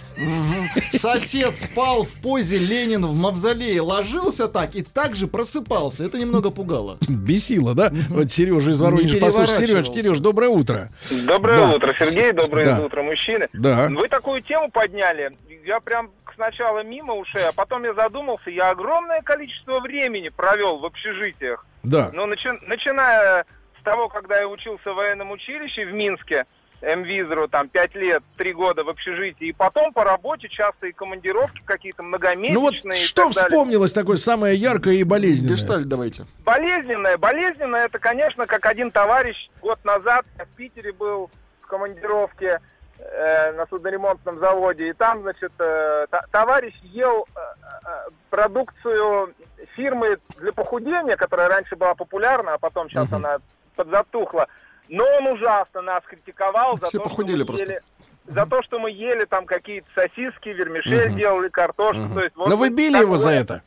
Сосед 0.98 1.54
спал 1.56 2.04
в 2.04 2.12
позе 2.22 2.58
Ленин 2.58 3.06
в 3.06 3.20
мавзолее, 3.20 3.82
ложился 3.82 4.48
так 4.48 4.76
и 4.76 4.82
так 4.84 5.16
же 5.16 5.28
просыпался. 5.28 6.04
Это 6.04 6.18
немного 6.18 6.52
пугало. 6.52 6.98
Бесило, 7.08 7.74
да? 7.76 7.92
Вот 8.10 8.32
Сережа 8.32 8.72
из 8.72 8.80
Воронежа. 8.82 9.16
Не 9.16 9.20
Послушай, 9.22 9.68
Сереж. 9.68 9.90
Сереж, 9.90 10.20
доброе 10.20 10.50
утро. 10.50 10.90
Доброе 11.26 11.58
Да. 11.58 11.76
утро, 11.76 11.96
Сергей. 12.00 12.32
Доброе 12.32 12.66
да. 12.66 12.82
утро, 12.82 13.02
мужчины. 13.04 13.48
Да. 13.54 13.90
Вы 13.90 14.08
такую 14.08 14.42
тему 14.42 14.70
подняли. 14.72 15.38
Я 15.66 15.80
прям 15.80 16.12
сначала 16.36 16.84
мимо 16.84 17.14
ушей, 17.16 17.44
а 17.48 17.52
потом 17.54 17.84
я 17.86 17.94
задумался. 17.94 18.50
Я 18.50 18.70
огромное 18.72 19.22
количество 19.22 19.80
времени 19.80 20.30
провел 20.30 20.80
в 20.80 20.86
общежитиях. 20.86 21.66
Да. 21.84 22.10
Ну, 22.14 22.28
начи- 22.28 22.60
начиная 22.68 23.46
с 23.80 23.84
того, 23.84 24.10
когда 24.10 24.40
я 24.40 24.48
учился 24.48 24.92
в 24.92 24.96
военном 24.96 25.32
училище 25.32 25.86
в 25.86 25.94
Минске, 25.94 26.46
МВИЗРу, 26.86 27.48
там, 27.48 27.68
пять 27.68 27.96
лет, 27.96 28.24
три 28.38 28.54
года 28.54 28.84
в 28.84 28.90
общежитии, 28.90 29.48
и 29.48 29.54
потом 29.54 29.92
по 29.92 30.04
работе 30.04 30.48
часто 30.48 30.88
и 30.88 30.92
командировки 30.92 31.62
какие-то 31.66 32.04
многомесячные. 32.04 32.54
Ну 32.54 32.62
вот 32.62 32.76
что 32.76 33.24
так 33.26 33.34
далее. 33.34 33.50
вспомнилось 33.50 33.94
такое 33.94 34.18
самое 34.18 34.56
яркое 34.56 34.94
и 34.96 35.04
болезненное? 35.04 35.56
Гештальт 35.56 35.88
давайте. 35.88 36.26
Болезненное, 36.44 37.18
болезненное, 37.18 37.86
это, 37.86 37.98
конечно, 37.98 38.46
как 38.46 38.66
один 38.68 38.92
товарищ 38.92 39.50
год 39.62 39.84
назад 39.84 40.26
в 40.38 40.56
Питере 40.56 40.94
был 40.94 41.32
в 41.62 41.68
командировке 41.68 42.60
э, 43.00 43.52
на 43.54 43.66
судоремонтном 43.66 44.40
заводе, 44.40 44.90
и 44.90 44.94
там, 44.94 45.24
значит, 45.24 45.52
э, 45.58 46.06
та- 46.12 46.26
товарищ 46.32 46.74
ел 46.84 47.26
э, 47.36 47.40
э, 47.40 47.90
продукцию 48.30 49.34
фирмы 49.76 50.18
для 50.38 50.54
похудения, 50.54 51.16
которая 51.16 51.50
раньше 51.50 51.76
была 51.76 51.96
популярна, 51.96 52.54
а 52.54 52.58
потом 52.60 52.90
сейчас 52.90 53.12
она 53.12 53.38
подзатухла. 53.76 54.48
Но 54.90 55.04
он 55.20 55.28
ужасно 55.28 55.82
нас 55.82 56.04
критиковал 56.06 56.78
за 56.80 56.88
Все 56.88 56.98
то, 57.00 57.04
похудели 57.06 57.44
что 57.44 57.52
мы 57.54 57.58
просто. 57.58 57.66
ели 57.74 57.82
за 58.28 58.46
то, 58.46 58.64
что 58.64 58.80
мы 58.80 58.90
ели 58.92 59.26
там 59.26 59.46
какие-то 59.46 59.88
сосиски, 59.96 60.50
вермишель 60.50 61.10
Мгм. 61.10 61.16
делали, 61.18 61.50
картошку. 61.50 62.10
То 62.14 62.24
есть, 62.24 62.36
вот 62.36 62.50
Но 62.50 62.56
вы 62.58 62.70
били 62.70 62.98
его 62.98 63.18
за 63.18 63.30
это? 63.32 63.62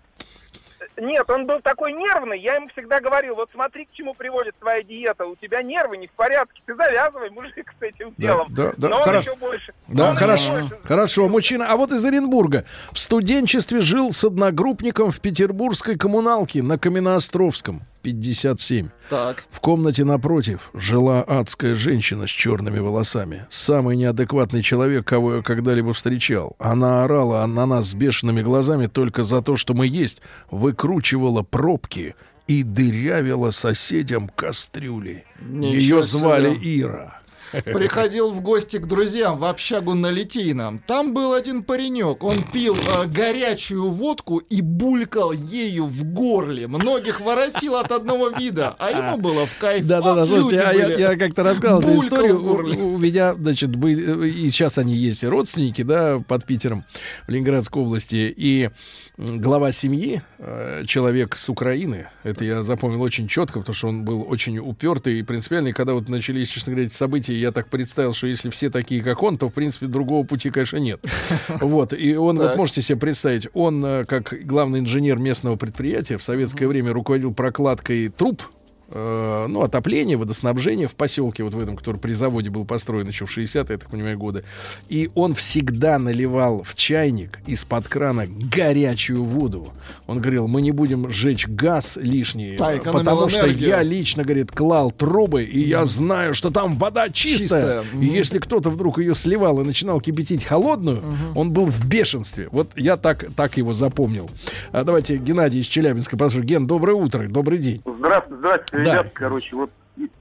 Нет, 1.01 1.31
он 1.31 1.47
был 1.47 1.61
такой 1.61 1.93
нервный. 1.93 2.41
Я 2.41 2.57
ему 2.57 2.69
всегда 2.71 3.01
говорил, 3.01 3.37
вот 3.37 3.49
смотри, 3.53 3.85
к 3.85 3.93
чему 3.93 4.15
приводит 4.15 4.57
твоя 4.59 4.83
диета. 4.83 5.27
У 5.27 5.37
тебя 5.37 5.63
нервы 5.63 5.97
не 5.97 6.09
в 6.09 6.11
порядке. 6.13 6.61
Ты 6.67 6.75
завязывай, 6.75 7.31
мужик, 7.31 7.73
с 7.79 7.83
этим 7.83 8.09
Да, 8.19 8.27
делом. 8.27 8.47
да, 8.51 8.73
да, 8.77 8.89
Но 8.89 8.97
он 8.99 9.05
хорошо. 9.05 9.31
еще 9.31 9.39
больше. 9.39 9.73
Да, 9.87 10.11
он 10.11 10.17
хорошо, 10.17 10.53
больше. 10.53 10.79
хорошо, 10.85 11.29
мужчина. 11.29 11.67
А 11.71 11.77
вот 11.77 11.93
из 11.93 12.05
Оренбурга. 12.05 12.65
В 12.93 12.99
студенчестве 12.99 13.81
жил 13.81 14.11
с 14.13 14.25
одногруппником 14.25 15.13
в 15.13 15.21
петербургской 15.21 15.97
коммуналке 15.97 16.65
на 16.65 16.79
Каменноостровском. 16.79 17.83
57. 18.03 18.89
Так. 19.11 19.45
В 19.51 19.61
комнате 19.61 20.05
напротив 20.05 20.71
жила 20.75 21.23
адская 21.23 21.75
женщина 21.75 22.27
с 22.27 22.31
черными 22.31 22.79
волосами. 22.79 23.47
Самый 23.51 23.97
неадекватный 23.97 24.63
человек, 24.63 25.07
кого 25.07 25.37
я 25.37 25.43
когда-либо 25.43 25.93
встречал. 25.93 26.57
Она 26.59 27.05
орала 27.05 27.45
на 27.47 27.67
нас 27.67 27.89
с 27.91 27.95
бешеными 27.95 28.43
глазами 28.43 28.87
только 28.87 29.25
за 29.25 29.43
то, 29.43 29.57
что 29.57 29.75
мы 29.75 29.87
есть, 29.87 30.21
выкручивала 30.51 31.43
пробки 31.43 32.15
и 32.47 32.63
дырявила 32.63 33.51
соседям 33.51 34.29
кастрюли. 34.29 35.25
Ничего 35.41 35.99
Ее 35.99 36.03
себе. 36.03 36.19
звали 36.19 36.59
Ира. 36.63 37.18
приходил 37.65 38.31
в 38.31 38.41
гости 38.41 38.79
к 38.79 38.87
друзьям 38.87 39.39
в 39.39 39.45
общагу 39.45 39.95
на 39.95 40.11
Литейном. 40.11 40.83
Там 40.87 41.15
был 41.15 41.33
один 41.33 41.63
паренек. 41.63 42.23
Он 42.25 42.43
пил 42.43 42.77
э, 42.77 43.07
горячую 43.07 43.89
водку 43.91 44.39
и 44.39 44.61
булькал 44.61 45.33
ею 45.33 45.87
в 45.87 46.05
горле. 46.05 46.67
Многих 46.67 47.21
воротил 47.21 47.77
от 47.77 47.93
одного 47.93 48.29
вида, 48.29 48.75
а 48.79 48.91
ему 48.91 49.19
было 49.19 49.47
в 49.47 49.59
кайф. 49.59 49.87
Да, 49.87 50.01
да, 50.01 50.15
да, 50.15 50.21
Вот 50.25 50.29
слушайте, 50.29 50.65
а 50.65 50.73
я, 50.73 51.11
я 51.11 51.17
как-то 51.17 51.43
рассказывал 51.43 51.81
эту 51.81 51.95
историю. 51.95 52.39
в 52.39 52.43
горле. 52.43 52.77
У, 52.77 52.95
у 52.95 52.99
меня, 52.99 53.35
значит, 53.35 53.75
были, 53.75 54.29
и 54.29 54.51
сейчас 54.51 54.79
они 54.79 54.95
есть 54.95 55.25
родственники, 55.25 55.83
да, 55.83 56.23
под 56.27 56.45
Питером, 56.45 56.85
в 57.27 57.31
Ленинградской 57.31 57.83
области. 57.83 58.33
И 58.37 58.71
глава 59.17 59.73
семьи, 59.73 60.23
э, 60.39 60.85
человек 60.87 61.37
с 61.37 61.49
Украины, 61.49 62.09
это 62.23 62.45
я 62.45 62.63
запомнил 62.63 63.03
очень 63.03 63.29
четко, 63.29 63.61
потому 63.61 63.75
что 63.75 63.89
он 63.89 64.05
был 64.05 64.25
очень 64.29 64.59
упертый 64.59 65.19
и 65.19 65.23
принципиальный. 65.23 65.73
Когда 65.73 65.95
вот 65.95 66.09
начались, 66.09 66.49
честно 66.49 66.73
говоря, 66.73 66.87
эти 66.87 66.95
события, 66.95 67.35
я 67.39 67.53
так 67.53 67.69
представил, 67.69 68.15
что 68.15 68.27
если 68.27 68.51
все 68.51 68.71
такие, 68.71 69.03
как 69.03 69.23
он, 69.23 69.39
то, 69.39 69.49
в 69.49 69.53
принципе, 69.53 69.87
другого 69.87 70.27
пути, 70.27 70.51
конечно, 70.51 70.79
нет. 70.79 71.05
Вот, 71.49 71.93
и 71.93 72.17
он, 72.17 72.39
вот 72.39 72.57
можете 72.57 72.83
себе 72.83 72.99
представить, 72.99 73.49
он, 73.53 73.85
э, 73.85 74.05
как 74.05 74.35
главный 74.45 74.81
инженер 74.81 75.19
местного 75.19 75.57
предприятия, 75.57 76.19
в 76.19 76.23
советское 76.23 76.67
время 76.67 76.93
руководил 76.93 77.35
прокладкой 77.35 78.09
труб, 78.09 78.43
э, 78.91 79.47
ну, 79.49 79.63
отопление, 79.63 80.17
водоснабжение 80.17 80.89
в 80.89 80.95
поселке, 80.95 81.45
вот 81.45 81.55
в 81.55 81.61
этом, 81.61 81.77
который 81.77 81.99
при 81.99 82.13
заводе 82.13 82.51
был 82.51 82.65
построен 82.65 83.09
еще 83.09 83.27
в 83.27 83.37
60-е, 83.37 83.65
я 83.69 83.79
так 83.79 83.91
понимаю, 83.91 84.19
годы. 84.19 84.45
И 84.89 85.11
он 85.15 85.35
всегда 85.35 85.99
наливал 85.99 86.63
в 86.63 86.75
чайник 86.75 87.39
из-под 87.47 87.89
крана 87.89 88.27
горячую 88.27 89.25
воду. 89.25 89.73
Он 90.07 90.21
говорил, 90.21 90.49
мы 90.49 90.61
не 90.63 90.73
будем 90.73 91.11
сжечь 91.11 91.47
газ 91.47 91.99
лишний, 92.01 92.57
Да, 92.57 92.75
э, 92.75 92.79
потому 92.81 93.29
что 93.29 93.41
энергию. 93.47 93.69
я 93.69 93.83
лично, 93.83 94.25
говорит, 94.25 94.51
клал 94.53 94.91
трубы, 94.91 95.45
и 95.45 95.61
я 95.61 95.85
знаю, 95.85 96.35
что 96.35 96.51
там 96.51 96.77
вода 96.79 97.09
чистая. 97.11 97.83
Чистая. 97.83 98.01
И 98.01 98.07
если 98.07 98.39
кто-то 98.39 98.71
вдруг 98.71 98.99
ее 98.99 99.15
сливал 99.15 99.61
и 99.61 99.65
начинал 99.65 100.01
кипятить 100.01 100.45
холодную, 100.45 101.03
он 101.35 101.53
был 101.53 101.67
в 101.67 101.85
бешенстве. 101.87 102.49
Вот 102.51 102.73
я 102.77 102.97
так, 102.97 103.27
так 103.37 103.57
его 103.57 103.73
запомнил. 103.75 104.31
А 104.73 104.85
давайте 104.85 105.17
Геннадий 105.17 105.61
из 105.61 105.67
Челябинска 105.67 106.17
послушаем. 106.17 106.47
Ген, 106.47 106.67
доброе 106.67 106.95
утро, 106.95 107.27
добрый 107.29 107.59
день. 107.59 107.83
Здравствуйте, 107.99 108.38
здравствуйте, 108.39 108.85
Да. 108.85 108.93
ребят. 108.93 109.11
Короче, 109.15 109.57
вот 109.57 109.71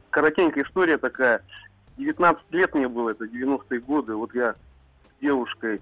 коротенькая 0.10 0.64
история 0.64 0.98
такая. 0.98 1.42
19 1.98 2.42
лет 2.52 2.74
мне 2.76 2.88
было, 2.88 3.10
это 3.10 3.26
90-е 3.26 3.80
годы. 3.80 4.16
Вот 4.16 4.34
я 4.36 4.54
с 4.54 5.22
девушкой 5.22 5.82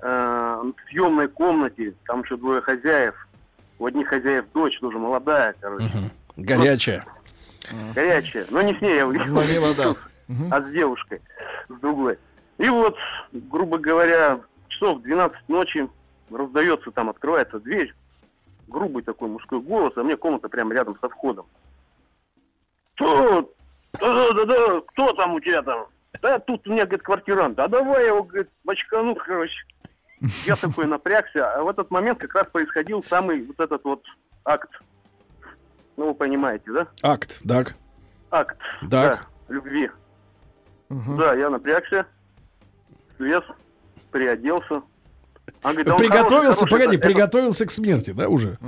э, 0.00 0.06
в 0.06 0.90
съемной 0.90 1.28
комнате, 1.28 1.94
там 2.06 2.22
еще 2.22 2.36
двое 2.36 2.60
хозяев. 2.60 3.14
У 3.78 3.86
одних 3.86 4.08
хозяев 4.08 4.44
дочь 4.52 4.78
тоже 4.80 4.98
молодая, 4.98 5.54
короче. 5.60 5.90
Горячая. 6.36 7.04
Горячая. 7.94 8.46
Но 8.50 8.62
не 8.62 8.74
с 8.74 8.80
ней 8.80 8.96
я 8.96 9.06
Но 9.06 9.42
не 9.42 9.58
вода. 9.58 9.94
а 10.50 10.60
с 10.60 10.70
девушкой, 10.72 11.20
с 11.68 11.80
другой. 11.80 12.18
И 12.58 12.68
вот, 12.68 12.96
грубо 13.32 13.78
говоря, 13.78 14.40
часов 14.68 15.02
12 15.02 15.48
ночи 15.48 15.88
раздается 16.30 16.90
там, 16.90 17.10
открывается 17.10 17.58
дверь, 17.58 17.94
грубый 18.68 19.02
такой 19.02 19.28
мужской 19.28 19.60
голос, 19.60 19.92
а 19.96 20.02
мне 20.02 20.16
комната 20.16 20.48
прямо 20.48 20.74
рядом 20.74 20.96
со 21.00 21.08
входом. 21.08 21.46
Кто? 22.94 23.52
Да-да-да, 24.00 24.80
кто 24.88 25.12
там 25.14 25.34
у 25.34 25.40
тебя 25.40 25.62
там? 25.62 25.86
Да 26.22 26.38
тут 26.38 26.66
у 26.66 26.72
меня, 26.72 26.84
говорит, 26.84 27.02
квартирант. 27.02 27.56
Да 27.56 27.68
давай 27.68 28.06
его, 28.06 28.22
говорит, 28.22 28.48
бачкану, 28.64 29.14
короче. 29.14 29.54
Я 30.46 30.56
такой 30.56 30.86
напрягся, 30.86 31.52
а 31.52 31.62
в 31.62 31.68
этот 31.68 31.90
момент 31.90 32.18
как 32.18 32.34
раз 32.34 32.46
происходил 32.46 33.04
самый 33.08 33.44
вот 33.44 33.58
этот 33.60 33.84
вот 33.84 34.02
акт. 34.44 34.70
Ну, 35.96 36.08
вы 36.08 36.14
понимаете, 36.14 36.72
да? 36.72 36.86
Акт, 37.02 37.40
так. 37.46 37.74
Акт. 38.30 38.58
Так. 38.90 38.90
Да, 38.90 39.20
любви. 39.48 39.90
Да, 40.88 41.34
я 41.34 41.50
напрягся, 41.50 42.06
слез, 43.16 43.42
приоделся. 44.10 44.82
Он 45.62 45.72
говорит, 45.72 45.86
«Да 45.86 45.92
он 45.94 45.98
Приготовился, 45.98 46.54
хороший, 46.60 46.70
погоди, 46.70 46.84
хороший, 46.86 46.96
это- 46.98 47.08
приготовился 47.08 47.66
к 47.66 47.70
смерти, 47.70 48.10
да, 48.12 48.28
уже? 48.28 48.58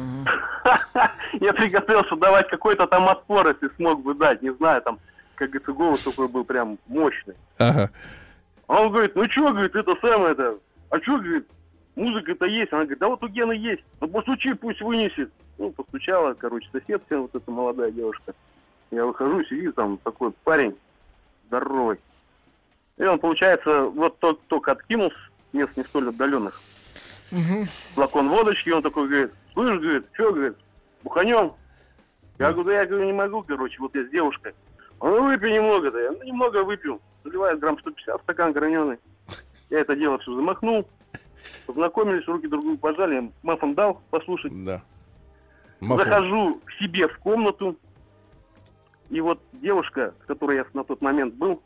Я 1.41 1.53
приготовился 1.53 2.17
давать 2.17 2.49
какой-то 2.49 2.87
там 2.87 3.09
отпор, 3.09 3.49
если 3.49 3.75
смог 3.77 4.03
бы 4.03 4.15
дать. 4.15 4.43
Не 4.43 4.53
знаю, 4.55 4.83
там, 4.83 4.99
как 5.35 5.51
говорится, 5.51 5.73
голос 5.73 6.03
такой 6.03 6.29
был 6.29 6.45
прям 6.45 6.79
мощный. 6.87 7.35
Ага. 7.59 7.91
А 8.67 8.83
он 8.83 8.91
говорит, 8.91 9.15
ну 9.15 9.29
что, 9.31 9.53
говорит, 9.53 9.77
это 9.77 9.95
самое 10.01 10.33
это, 10.33 10.59
а 10.91 11.01
что, 11.01 11.19
говорит, 11.19 11.47
музыка-то 11.95 12.47
есть. 12.47 12.73
Она 12.73 12.83
говорит, 12.83 12.99
да 12.99 13.09
вот 13.09 13.23
у 13.23 13.29
Гены 13.29 13.53
есть, 13.53 13.85
ну 14.01 14.09
постучи, 14.09 14.53
пусть 14.55 14.81
вынесет. 14.81 15.31
Ну, 15.59 15.71
постучала, 15.71 16.35
короче, 16.35 16.69
соседка, 16.71 17.19
вот 17.19 17.35
эта 17.35 17.51
молодая 17.51 17.91
девушка. 17.91 18.35
Я 18.91 19.07
выхожу, 19.07 19.43
сидит 19.45 19.75
там 19.75 19.97
такой 19.99 20.33
парень 20.45 20.77
здоровый. 21.47 21.99
И 22.99 23.05
он, 23.05 23.19
получается, 23.19 23.85
вот 23.85 24.19
тот, 24.19 24.41
только 24.49 24.73
откинул 24.73 25.11
с 25.11 25.55
мест 25.55 25.77
не 25.77 25.85
столь 25.85 26.11
отдаленных. 26.11 26.61
Флакон 27.95 28.29
водочки, 28.29 28.71
он 28.71 28.83
такой 28.83 29.09
говорит, 29.09 29.33
слышь, 29.57 29.81
говорит, 29.81 30.07
что, 30.13 30.33
говорит, 30.33 30.57
буханем? 31.03 31.53
Я 32.39 32.53
говорю, 32.53 32.65
да 32.65 32.73
я 32.75 32.87
говорю, 32.87 33.07
не 33.07 33.13
могу, 33.13 33.43
короче, 33.43 33.77
вот 33.81 33.95
я 33.95 34.05
с 34.05 34.11
девушкой. 34.11 34.55
Он, 35.01 35.13
ну 35.13 35.25
выпей 35.25 35.55
немного, 35.55 35.91
да 35.91 36.01
я 36.01 36.13
ну, 36.13 36.23
немного 36.23 36.63
выпил. 36.63 37.01
Заливает 37.25 37.59
грамм 37.59 37.79
150 37.79 38.21
в 38.21 38.23
стакан 38.23 38.53
граненый. 38.53 38.99
Я 39.71 39.81
это 39.81 39.97
дело 39.97 40.19
все 40.19 40.35
замахнул. 40.35 40.87
Познакомились, 41.67 42.27
руки 42.29 42.47
другую 42.47 42.79
пожали, 42.79 43.33
мафом 43.43 43.75
дал 43.75 44.03
послушать. 44.11 44.53
Да. 44.65 44.83
Мафон. 45.81 46.05
Захожу 46.05 46.61
к 46.65 46.73
себе 46.73 47.09
в 47.09 47.19
комнату, 47.19 47.77
и 49.09 49.21
вот 49.21 49.41
девушка, 49.53 50.15
с 50.23 50.27
которой 50.27 50.57
я 50.57 50.67
на 50.73 50.85
тот 50.85 51.01
момент 51.01 51.35
был, 51.35 51.63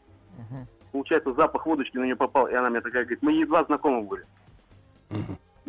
получается, 0.93 1.33
запах 1.35 1.67
водочки 1.67 1.97
на 1.97 2.05
нее 2.05 2.17
попал, 2.17 2.47
и 2.47 2.55
она 2.55 2.71
мне 2.71 2.81
такая 2.81 3.05
говорит, 3.05 3.23
мы 3.23 3.33
едва 3.33 3.65
знакомы 3.65 4.03
были. 4.03 4.27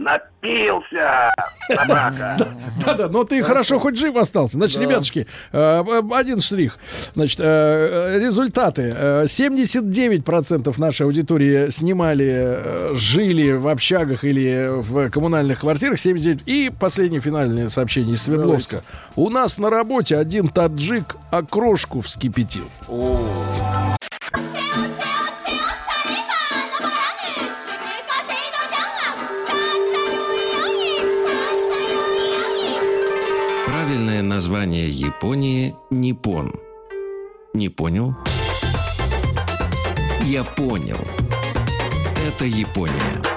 Напился! 0.02 1.32
Собака! 1.69 2.48
Да-да, 2.84 3.07
но 3.07 3.23
ты 3.23 3.44
хорошо 3.44 3.80
хоть 3.80 3.98
жив 3.98 4.15
остался. 4.15 4.57
Значит, 4.57 4.82
ребятушки, 4.82 5.28
э, 5.52 5.84
э, 5.88 6.02
один 6.14 6.41
штрих. 6.41 6.80
Значит, 7.14 7.40
э, 7.40 8.18
результаты. 8.19 8.94
Э, 8.95 9.23
79% 9.28 10.78
нашей 10.80 11.06
аудитории 11.06 11.69
снимали, 11.69 12.95
жили 12.95 13.52
в 13.52 13.68
общагах 13.68 14.23
или 14.23 14.68
в 14.69 15.10
коммунальных 15.11 15.60
квартирах. 15.60 15.99
79. 15.99 16.41
И 16.48 16.72
последнее 16.78 17.22
финальное 17.22 17.69
сообщение 17.69 18.15
из 18.15 18.23
Свердловска. 18.23 18.82
У 19.15 19.30
нас 19.30 19.60
на 19.60 19.69
работе 19.69 20.18
один 20.18 20.48
таджик 20.48 21.18
окрошку 21.30 22.02
вскипятил. 22.02 22.68
Правильное 34.22 34.35
название 34.35 34.88
Японии– 34.88 35.76
Ниппон. 35.89 36.53
Не 37.56 37.69
понял? 37.69 38.14
Я 40.26 40.43
понял. 40.43 40.99
Это 42.27 42.45
Япония. 42.45 43.30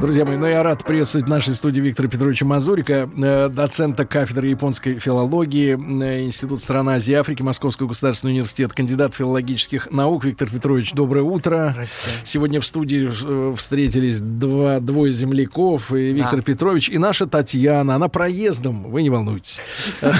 Друзья 0.00 0.24
мои, 0.24 0.36
ну 0.36 0.46
я 0.46 0.62
рад 0.62 0.84
приветствовать 0.84 1.26
в 1.26 1.30
нашей 1.30 1.54
студии 1.54 1.80
Виктора 1.80 2.08
Петровича 2.08 2.44
Мазурика, 2.44 3.08
э, 3.16 3.48
доцента 3.48 4.04
кафедры 4.04 4.48
японской 4.48 4.98
филологии, 4.98 5.78
э, 6.02 6.24
Институт 6.24 6.60
стран 6.60 6.88
Азии 6.90 7.12
и 7.12 7.14
Африки, 7.14 7.42
Московский 7.42 7.86
государственный 7.86 8.32
университет, 8.32 8.72
кандидат 8.72 9.14
филологических 9.14 9.92
наук. 9.92 10.24
Виктор 10.24 10.50
Петрович, 10.50 10.92
доброе 10.92 11.22
утро. 11.22 11.76
Сегодня 12.24 12.60
в 12.60 12.66
студии 12.66 13.08
э, 13.08 13.54
встретились 13.56 14.20
два, 14.20 14.80
двое 14.80 15.12
земляков, 15.12 15.92
и 15.94 16.12
Виктор 16.12 16.42
Петрович, 16.42 16.88
и 16.88 16.98
наша 16.98 17.26
Татьяна. 17.26 17.94
Она 17.94 18.08
проездом, 18.08 18.90
вы 18.90 19.02
не 19.02 19.10
волнуйтесь. 19.10 19.60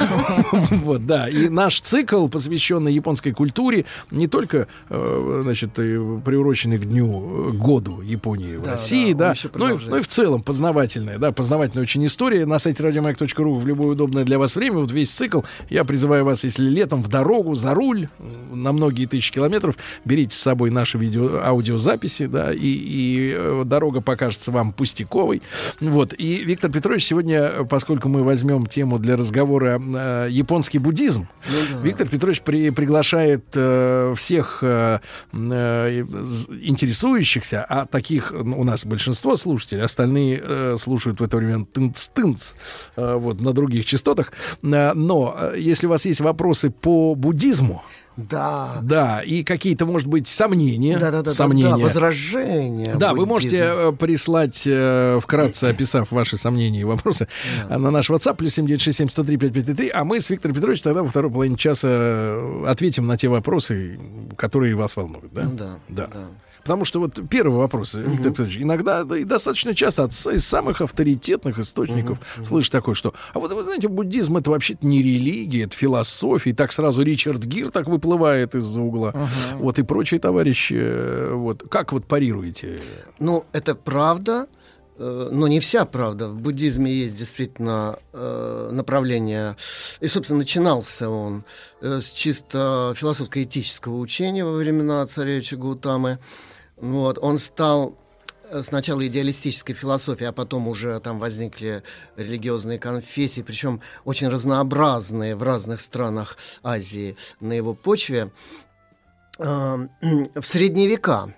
Вот, 0.84 1.06
да. 1.06 1.28
И 1.28 1.48
наш 1.48 1.80
цикл, 1.80 2.28
посвященный 2.28 2.92
японской 2.92 3.32
культуре, 3.32 3.86
не 4.10 4.28
только, 4.28 4.68
значит, 4.88 5.72
приуроченный 5.72 6.78
к 6.78 6.84
дню, 6.84 7.52
году 7.54 8.00
Японии 8.02 8.56
в 8.56 8.62
Да, 8.62 8.72
России, 8.72 9.12
да, 9.12 9.34
да, 9.52 9.63
ну, 9.68 9.80
ну 9.86 9.96
и 9.98 10.02
в 10.02 10.08
целом 10.08 10.42
познавательная, 10.42 11.18
да, 11.18 11.32
познавательная 11.32 11.82
очень 11.82 12.04
история. 12.06 12.46
На 12.46 12.58
сайте 12.58 12.82
радиомаяк.ру 12.82 13.54
в 13.54 13.66
любое 13.66 13.92
удобное 13.92 14.24
для 14.24 14.38
вас 14.38 14.56
время, 14.56 14.78
вот 14.78 14.92
весь 14.92 15.10
цикл. 15.10 15.40
Я 15.70 15.84
призываю 15.84 16.24
вас, 16.24 16.44
если 16.44 16.68
летом 16.68 17.02
в 17.02 17.08
дорогу, 17.08 17.54
за 17.54 17.74
руль, 17.74 18.08
на 18.52 18.72
многие 18.72 19.06
тысячи 19.06 19.32
километров, 19.32 19.76
берите 20.04 20.36
с 20.36 20.40
собой 20.40 20.70
наши 20.70 20.98
видео, 20.98 21.40
аудиозаписи, 21.42 22.26
да, 22.26 22.52
и, 22.52 22.58
и 22.58 23.34
э, 23.36 23.62
дорога 23.64 24.00
покажется 24.00 24.50
вам 24.52 24.72
пустяковой. 24.72 25.42
Вот. 25.80 26.14
И 26.16 26.44
Виктор 26.44 26.70
Петрович 26.70 27.04
сегодня, 27.04 27.64
поскольку 27.68 28.08
мы 28.08 28.22
возьмем 28.22 28.66
тему 28.66 28.98
для 28.98 29.16
разговора 29.16 29.80
э, 29.80 30.28
японский 30.30 30.78
буддизм, 30.78 31.28
Виктор 31.82 32.08
Петрович 32.08 32.40
при- 32.42 32.70
приглашает 32.70 33.44
э, 33.54 34.14
всех 34.16 34.58
э, 34.62 34.98
э, 35.32 36.04
интересующихся, 36.62 37.64
а 37.68 37.86
таких 37.86 38.32
ну, 38.32 38.60
у 38.60 38.64
нас 38.64 38.84
большинство 38.84 39.36
слушателей, 39.36 39.53
слушатели. 39.54 39.80
Остальные 39.80 40.42
э, 40.44 40.76
слушают 40.78 41.20
в 41.20 41.24
это 41.24 41.36
время 41.36 41.64
тынц-тынц 41.72 42.54
э, 42.96 43.14
вот, 43.14 43.40
на 43.40 43.52
других 43.52 43.86
частотах. 43.86 44.32
Э, 44.62 44.92
но 44.94 45.36
э, 45.38 45.54
если 45.58 45.86
у 45.86 45.90
вас 45.90 46.04
есть 46.06 46.20
вопросы 46.20 46.70
по 46.70 47.14
буддизму, 47.14 47.82
Да. 48.16 48.78
да, 48.82 49.22
и 49.22 49.42
какие-то, 49.44 49.86
может 49.86 50.08
быть, 50.08 50.26
сомнения, 50.26 50.98
Да, 50.98 51.10
да, 51.10 51.22
да, 51.22 51.32
сомнения. 51.32 51.70
да, 51.76 51.76
возражения. 51.76 52.94
Да, 52.96 53.10
вы 53.12 53.26
буддизма. 53.26 53.32
можете 53.32 53.58
э, 53.64 53.92
прислать, 53.92 54.62
э, 54.66 55.18
вкратце 55.22 55.64
описав 55.66 56.10
ваши 56.10 56.36
сомнения 56.36 56.80
и 56.80 56.84
вопросы, 56.84 57.26
э, 57.68 57.76
на 57.78 57.90
наш 57.90 58.10
WhatsApp, 58.10 58.34
плюс 58.36 58.54
7967 58.54 59.08
103 59.10 59.36
5533, 59.36 59.90
а 59.90 60.04
мы 60.04 60.20
с 60.20 60.30
Виктором 60.30 60.54
Петровичем 60.56 60.82
тогда 60.84 61.02
во 61.02 61.08
второй 61.08 61.30
половине 61.30 61.56
часа 61.56 61.88
ответим 62.66 63.06
на 63.06 63.16
те 63.16 63.28
вопросы, 63.28 63.98
которые 64.36 64.74
вас 64.74 64.96
волнуют. 64.96 65.32
Да? 65.32 65.42
Ну 65.44 65.56
да, 65.56 65.78
да. 65.88 66.08
Потому 66.64 66.86
что 66.86 66.98
вот 66.98 67.20
первый 67.28 67.58
вопрос, 67.58 67.92
Виктор 67.92 68.30
Петрович, 68.30 68.56
иногда 68.56 69.04
да, 69.04 69.18
и 69.18 69.24
достаточно 69.24 69.74
часто 69.74 70.04
от 70.04 70.12
из 70.12 70.46
самых 70.46 70.80
авторитетных 70.80 71.58
источников 71.58 72.18
слышишь 72.42 72.70
такое, 72.70 72.94
что, 72.94 73.12
а 73.34 73.38
вот 73.38 73.52
вы 73.52 73.62
знаете, 73.62 73.88
буддизм 73.88 74.38
это 74.38 74.50
вообще-то 74.50 74.86
не 74.86 75.02
религия, 75.02 75.64
это 75.64 75.76
философия, 75.76 76.50
и 76.50 76.52
так 76.54 76.72
сразу 76.72 77.02
Ричард 77.02 77.44
Гир 77.44 77.70
так 77.70 77.86
выплывает 77.86 78.54
из-за 78.54 78.80
угла, 78.80 79.14
вот 79.56 79.78
и 79.78 79.82
прочие 79.82 80.18
товарищи, 80.18 80.74
э, 80.74 81.34
вот 81.34 81.64
как 81.70 81.92
вот 81.92 82.06
парируете? 82.06 82.80
Ну, 83.18 83.44
это 83.52 83.74
правда, 83.74 84.46
э, 84.98 85.28
но 85.30 85.46
не 85.48 85.60
вся 85.60 85.84
правда. 85.84 86.28
В 86.28 86.40
буддизме 86.40 86.90
есть 86.90 87.18
действительно 87.18 87.98
э, 88.14 88.70
направление, 88.72 89.56
и, 90.00 90.08
собственно, 90.08 90.38
начинался 90.38 91.10
он 91.10 91.44
э, 91.82 92.00
с 92.00 92.06
чисто 92.10 92.94
философско-этического 92.96 93.98
учения 93.98 94.46
во 94.46 94.52
времена 94.52 95.04
царевича 95.04 95.56
Гаутамы. 95.56 96.18
Вот, 96.76 97.18
он 97.20 97.38
стал 97.38 97.96
э, 98.50 98.62
сначала 98.62 99.06
идеалистической 99.06 99.74
философией, 99.74 100.28
а 100.28 100.32
потом 100.32 100.68
уже 100.68 100.98
там 101.00 101.18
возникли 101.18 101.82
религиозные 102.16 102.78
конфессии, 102.78 103.42
причем 103.42 103.80
очень 104.04 104.28
разнообразные 104.28 105.36
в 105.36 105.42
разных 105.42 105.80
странах 105.80 106.36
Азии 106.62 107.16
на 107.40 107.52
его 107.52 107.74
почве. 107.74 108.30
В 109.38 109.88
средние 110.44 110.88
века 110.88 111.34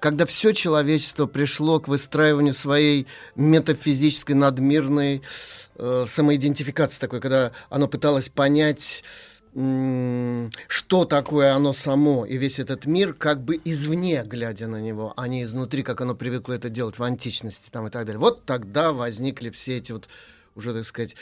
когда 0.00 0.26
все 0.26 0.52
человечество 0.52 1.26
пришло 1.26 1.80
к 1.80 1.88
выстраиванию 1.88 2.54
своей 2.54 3.06
метафизической 3.34 4.34
надмирной 4.34 5.22
э, 5.76 6.06
самоидентификации 6.08 7.00
такой, 7.00 7.20
когда 7.20 7.52
оно 7.70 7.88
пыталось 7.88 8.28
понять, 8.28 9.02
что 10.68 11.04
такое 11.06 11.54
оно 11.54 11.72
само 11.72 12.26
и 12.26 12.36
весь 12.36 12.58
этот 12.58 12.84
мир, 12.84 13.14
как 13.14 13.42
бы 13.42 13.58
извне 13.64 14.22
глядя 14.24 14.66
на 14.66 14.80
него, 14.80 15.14
а 15.16 15.28
не 15.28 15.44
изнутри, 15.44 15.82
как 15.82 16.00
оно 16.02 16.14
привыкло 16.14 16.52
это 16.52 16.68
делать 16.68 16.98
в 16.98 17.02
античности 17.02 17.70
там, 17.70 17.86
и 17.86 17.90
так 17.90 18.04
далее. 18.04 18.18
Вот 18.20 18.44
тогда 18.44 18.92
возникли 18.92 19.48
все 19.50 19.78
эти 19.78 19.92
вот 19.92 20.08
уже, 20.56 20.72
так 20.74 20.84
сказать, 20.84 21.16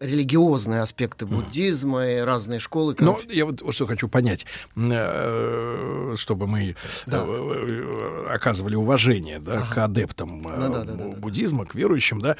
религиозные 0.00 0.80
аспекты 0.80 1.26
буддизма 1.26 2.06
и 2.06 2.18
разные 2.20 2.60
школы. 2.60 2.94
Но 2.98 3.18
я 3.28 3.46
вот 3.46 3.62
что 3.74 3.86
хочу 3.86 4.08
понять, 4.08 4.46
э, 4.76 6.14
чтобы 6.16 6.46
мы 6.46 6.76
Да. 7.06 7.24
э, 7.26 7.66
э, 7.70 8.26
оказывали 8.30 8.74
уважение 8.74 9.38
да, 9.38 9.66
к 9.72 9.78
адептам 9.78 10.42
Ну 10.42 10.48
да, 10.50 10.68
да, 10.68 10.84
да, 10.84 10.92
бу- 10.92 11.16
буддизма, 11.16 11.64
к 11.66 11.74
верующим, 11.74 12.20
да, 12.20 12.36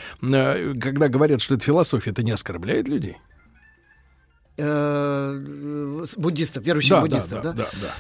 когда 0.81 1.09
говорят, 1.09 1.41
что 1.41 1.55
это 1.55 1.65
философия, 1.65 2.11
это 2.11 2.23
не 2.23 2.33
оскорбляет 2.33 2.89
людей? 2.89 3.19
Э, 4.57 5.37
буддистов, 6.17 6.65
верующих 6.65 6.91
Да, 6.91 7.01
буддистов, 7.01 7.43
да, 7.43 7.53
да? 7.53 7.53
да, 7.53 7.69
да. 7.83 7.95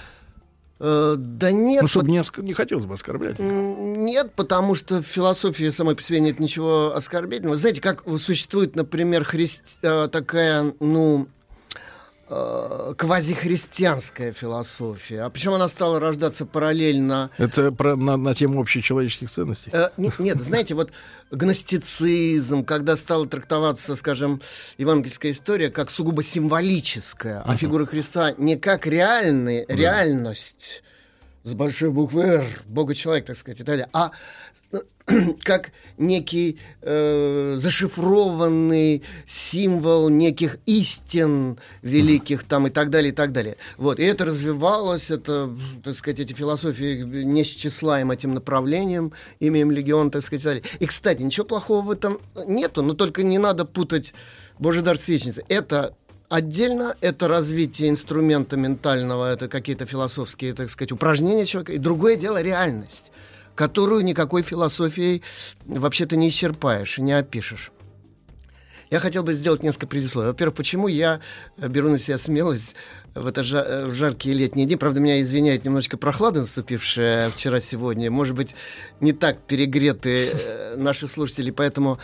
Э, 0.80 1.14
да 1.18 1.50
нет, 1.50 1.82
Ну, 1.82 1.88
чтобы 1.88 2.10
не, 2.10 2.18
оск- 2.18 2.42
не 2.42 2.52
хотелось 2.52 2.86
бы 2.86 2.94
оскорблять. 2.94 3.38
Нет, 3.38 4.32
потому 4.36 4.74
что 4.74 5.02
в 5.02 5.06
философии 5.06 5.70
самой 5.70 5.96
по 5.96 6.02
себе 6.02 6.20
нет 6.20 6.38
ничего 6.40 6.94
оскорбительного. 6.94 7.56
Знаете, 7.56 7.80
как 7.80 8.04
существует, 8.18 8.76
например, 8.76 9.24
христ... 9.24 9.78
э, 9.82 10.08
такая, 10.10 10.74
ну, 10.80 11.26
квазихристианская 12.96 14.32
философия. 14.32 15.22
А 15.22 15.30
причем 15.30 15.52
она 15.52 15.68
стала 15.68 16.00
рождаться 16.00 16.46
параллельно 16.46 17.30
Это 17.38 17.70
про, 17.72 17.96
на, 17.96 18.16
на 18.16 18.34
тему 18.34 18.60
общечеловеческих 18.60 19.30
ценностей. 19.30 19.70
Э, 19.72 19.90
нет, 19.96 20.18
нет, 20.18 20.40
знаете, 20.40 20.74
вот 20.74 20.92
гностицизм, 21.30 22.64
когда 22.64 22.96
стала 22.96 23.26
трактоваться, 23.26 23.96
скажем, 23.96 24.40
евангельская 24.78 25.32
история 25.32 25.70
как 25.70 25.90
сугубо 25.90 26.22
символическая, 26.22 27.42
а 27.44 27.56
фигура 27.56 27.86
Христа 27.86 28.34
не 28.38 28.56
как 28.56 28.86
реальный, 28.86 29.64
реальность 29.68 30.82
с 31.44 31.54
большой 31.54 31.90
буквы 31.90 32.22
«Р», 32.22 32.46
Бога-человек, 32.66 33.26
так 33.26 33.36
сказать, 33.36 33.60
и 33.60 33.64
так 33.64 33.66
далее, 33.66 33.88
а 33.92 34.10
как 35.42 35.72
некий 35.98 36.58
э, 36.80 37.56
зашифрованный 37.58 39.02
символ 39.26 40.08
неких 40.08 40.56
истин 40.64 41.58
великих 41.82 42.44
там 42.44 42.66
и 42.66 42.70
так 42.70 42.88
далее, 42.88 43.12
и 43.12 43.14
так 43.14 43.32
далее. 43.32 43.58
Вот, 43.76 44.00
и 44.00 44.04
это 44.04 44.24
развивалось, 44.24 45.10
это, 45.10 45.50
так 45.84 45.94
сказать, 45.94 46.20
эти 46.20 46.32
философии 46.32 47.02
неисчислаем 47.02 48.10
этим 48.10 48.32
направлением, 48.32 49.12
имеем 49.38 49.70
легион, 49.70 50.10
так 50.10 50.22
сказать, 50.22 50.40
и 50.40 50.44
так 50.44 50.54
далее. 50.54 50.78
И, 50.80 50.86
кстати, 50.86 51.20
ничего 51.20 51.44
плохого 51.44 51.82
в 51.82 51.90
этом 51.90 52.18
нету, 52.46 52.82
но 52.82 52.94
только 52.94 53.22
не 53.22 53.36
надо 53.36 53.66
путать 53.66 54.14
Божий 54.58 54.82
дар 54.82 54.98
с 54.98 55.06
вечницей. 55.08 55.44
Это 55.48 55.94
Отдельно 56.34 56.96
это 57.00 57.28
развитие 57.28 57.90
инструмента 57.90 58.56
ментального, 58.56 59.32
это 59.32 59.46
какие-то 59.46 59.86
философские, 59.86 60.52
так 60.52 60.68
сказать, 60.68 60.90
упражнения 60.90 61.46
человека. 61.46 61.74
И 61.74 61.78
другое 61.78 62.16
дело 62.16 62.42
реальность, 62.42 63.12
которую 63.54 64.02
никакой 64.02 64.42
философией 64.42 65.22
вообще-то 65.64 66.16
не 66.16 66.30
исчерпаешь 66.30 66.98
и 66.98 67.02
не 67.02 67.12
опишешь. 67.12 67.70
Я 68.90 68.98
хотел 68.98 69.22
бы 69.22 69.32
сделать 69.32 69.62
несколько 69.62 69.86
предисловий. 69.86 70.30
Во-первых, 70.30 70.56
почему 70.56 70.88
я 70.88 71.20
беру 71.56 71.88
на 71.88 72.00
себя 72.00 72.18
смелость 72.18 72.74
в, 73.14 73.28
это 73.28 73.42
жа- 73.42 73.64
э, 73.64 73.86
в 73.86 73.94
жаркие 73.94 74.34
летние 74.34 74.66
дни. 74.66 74.74
Правда, 74.74 74.98
меня 74.98 75.22
извиняет 75.22 75.64
немножечко 75.64 75.96
прохлада, 75.96 76.40
наступившая 76.40 77.30
вчера-сегодня. 77.30 78.10
Может 78.10 78.34
быть, 78.34 78.56
не 78.98 79.12
так 79.12 79.38
перегреты 79.46 80.30
э, 80.32 80.74
наши 80.76 81.06
слушатели, 81.06 81.52
поэтому 81.52 82.00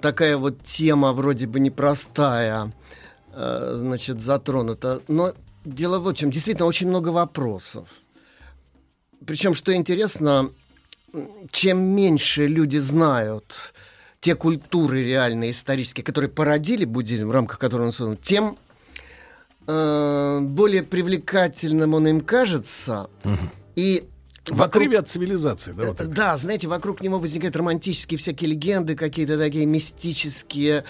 такая 0.00 0.36
вот 0.38 0.62
тема 0.62 1.12
вроде 1.12 1.46
бы 1.46 1.60
непростая, 1.60 2.72
э, 3.32 3.74
значит, 3.76 4.20
затронута. 4.20 5.02
Но 5.08 5.34
дело 5.64 5.98
вот 5.98 6.16
в 6.16 6.18
чем. 6.18 6.30
Действительно, 6.30 6.66
очень 6.66 6.88
много 6.88 7.08
вопросов. 7.10 7.88
Причем, 9.26 9.54
что 9.54 9.74
интересно, 9.74 10.50
чем 11.50 11.82
меньше 11.82 12.46
люди 12.46 12.78
знают 12.78 13.52
те 14.20 14.34
культуры 14.34 15.04
реальные, 15.04 15.50
исторические, 15.50 16.04
которые 16.04 16.30
породили 16.30 16.86
буддизм, 16.86 17.28
в 17.28 17.32
рамках 17.32 17.58
которого 17.58 17.86
он 17.86 17.92
создан, 17.92 18.16
тем 18.16 18.56
э, 19.66 20.40
более 20.40 20.82
привлекательным 20.82 21.92
он 21.92 22.08
им 22.08 22.20
кажется. 22.22 23.10
И 23.76 24.08
В 24.50 24.62
отрыве 24.62 24.98
от 24.98 25.08
цивилизации, 25.08 25.72
да, 25.72 25.86
вот 25.86 25.94
Э, 26.00 26.04
так. 26.04 26.12
да, 26.14 26.36
знаете, 26.36 26.68
вокруг 26.68 27.02
него 27.02 27.18
возникают 27.18 27.56
романтические 27.56 28.18
всякие 28.18 28.50
легенды, 28.50 28.94
какие-то 28.94 29.38
такие 29.38 29.64
мистические 29.66 30.84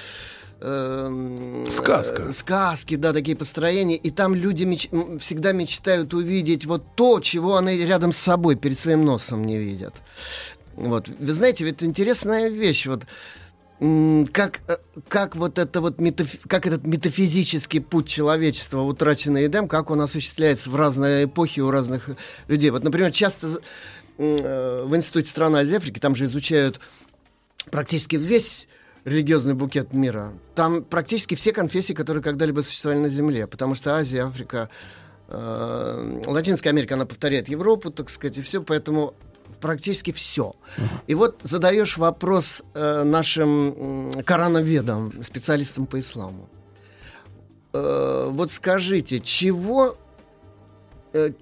эм, 0.61 1.65
Сказка. 1.71 2.23
э, 2.23 2.33
сказки, 2.33 2.97
да, 2.97 3.13
такие 3.13 3.37
построения. 3.37 3.97
И 3.97 4.11
там 4.11 4.35
люди 4.35 4.65
меч- 4.65 5.19
всегда 5.19 5.53
мечтают 5.53 6.15
увидеть 6.15 6.65
вот 6.67 6.97
то, 6.97 7.21
чего 7.21 7.57
они 7.57 7.77
рядом 7.79 8.13
с 8.13 8.17
собой, 8.19 8.57
перед 8.57 8.79
своим 8.79 9.05
носом 9.05 9.45
не 9.47 9.59
видят. 9.59 9.95
Вот. 10.75 11.09
Вы 11.09 11.33
знаете, 11.33 11.65
ведь 11.65 11.83
интересная 11.83 12.49
вещь. 12.49 12.87
Вот 12.87 13.03
как, 13.81 14.61
э, 14.69 14.77
как 15.09 15.37
вот 15.37 15.59
это 15.59 15.81
вот 15.81 16.01
метафи- 16.01 16.41
как 16.47 16.67
этот 16.67 16.87
метафизический 16.87 17.81
путь 17.81 18.07
человечества, 18.07 18.81
утраченный 18.81 19.47
Эдем, 19.47 19.69
как 19.69 19.91
он 19.91 20.01
осуществляется 20.01 20.71
в 20.71 20.77
разные 20.77 21.25
эпохи 21.25 21.61
у 21.61 21.71
разных 21.71 22.09
людей. 22.47 22.71
Вот, 22.71 22.85
например, 22.85 23.11
часто 23.11 23.61
э, 24.19 24.85
в 24.87 24.95
Институте 24.95 25.29
стран 25.29 25.57
Азии 25.57 25.77
Африки 25.77 25.99
там 25.99 26.15
же 26.15 26.27
изучают 26.27 26.81
практически 27.71 28.17
весь 28.17 28.69
религиозный 29.05 29.55
букет 29.55 29.93
мира. 29.93 30.33
Там 30.55 30.83
практически 30.85 31.35
все 31.35 31.53
конфессии, 31.53 31.93
которые 31.93 32.23
когда-либо 32.23 32.61
существовали 32.61 33.01
на 33.01 33.09
Земле, 33.09 33.47
потому 33.47 33.75
что 33.75 33.97
Азия, 33.97 34.25
Африка, 34.25 34.71
э, 35.29 36.23
Латинская 36.27 36.71
Америка, 36.71 36.95
она 36.95 37.07
повторяет 37.07 37.49
Европу, 37.49 37.91
так 37.91 38.09
сказать, 38.09 38.39
и 38.39 38.43
все, 38.43 38.63
поэтому 38.63 39.15
практически 39.61 40.12
все. 40.12 40.53
И 41.07 41.15
вот 41.15 41.41
задаешь 41.43 41.97
вопрос 41.97 42.62
э, 42.75 43.03
нашим 43.03 43.49
м, 43.49 44.12
корановедам, 44.25 45.23
специалистам 45.23 45.87
по 45.87 45.99
исламу. 45.99 46.49
Э, 47.73 48.29
вот 48.31 48.53
скажите, 48.53 49.21
чего, 49.21 49.97
э, 51.15 51.33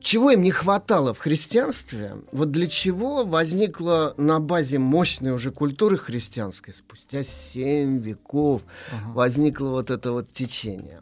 чего 0.00 0.30
им 0.30 0.42
не 0.42 0.52
хватало 0.52 1.12
в 1.12 1.18
христианстве? 1.18 2.18
Вот 2.30 2.52
для 2.52 2.68
чего 2.68 3.24
возникла 3.24 4.14
на 4.16 4.38
базе 4.38 4.78
мощной 4.78 5.32
уже 5.32 5.50
культуры 5.50 5.98
христианской 5.98 6.72
спустя 6.72 7.24
семь 7.24 7.98
веков 7.98 8.62
возникло 9.08 9.70
вот 9.70 9.90
это 9.90 10.12
вот 10.12 10.32
течение? 10.32 11.00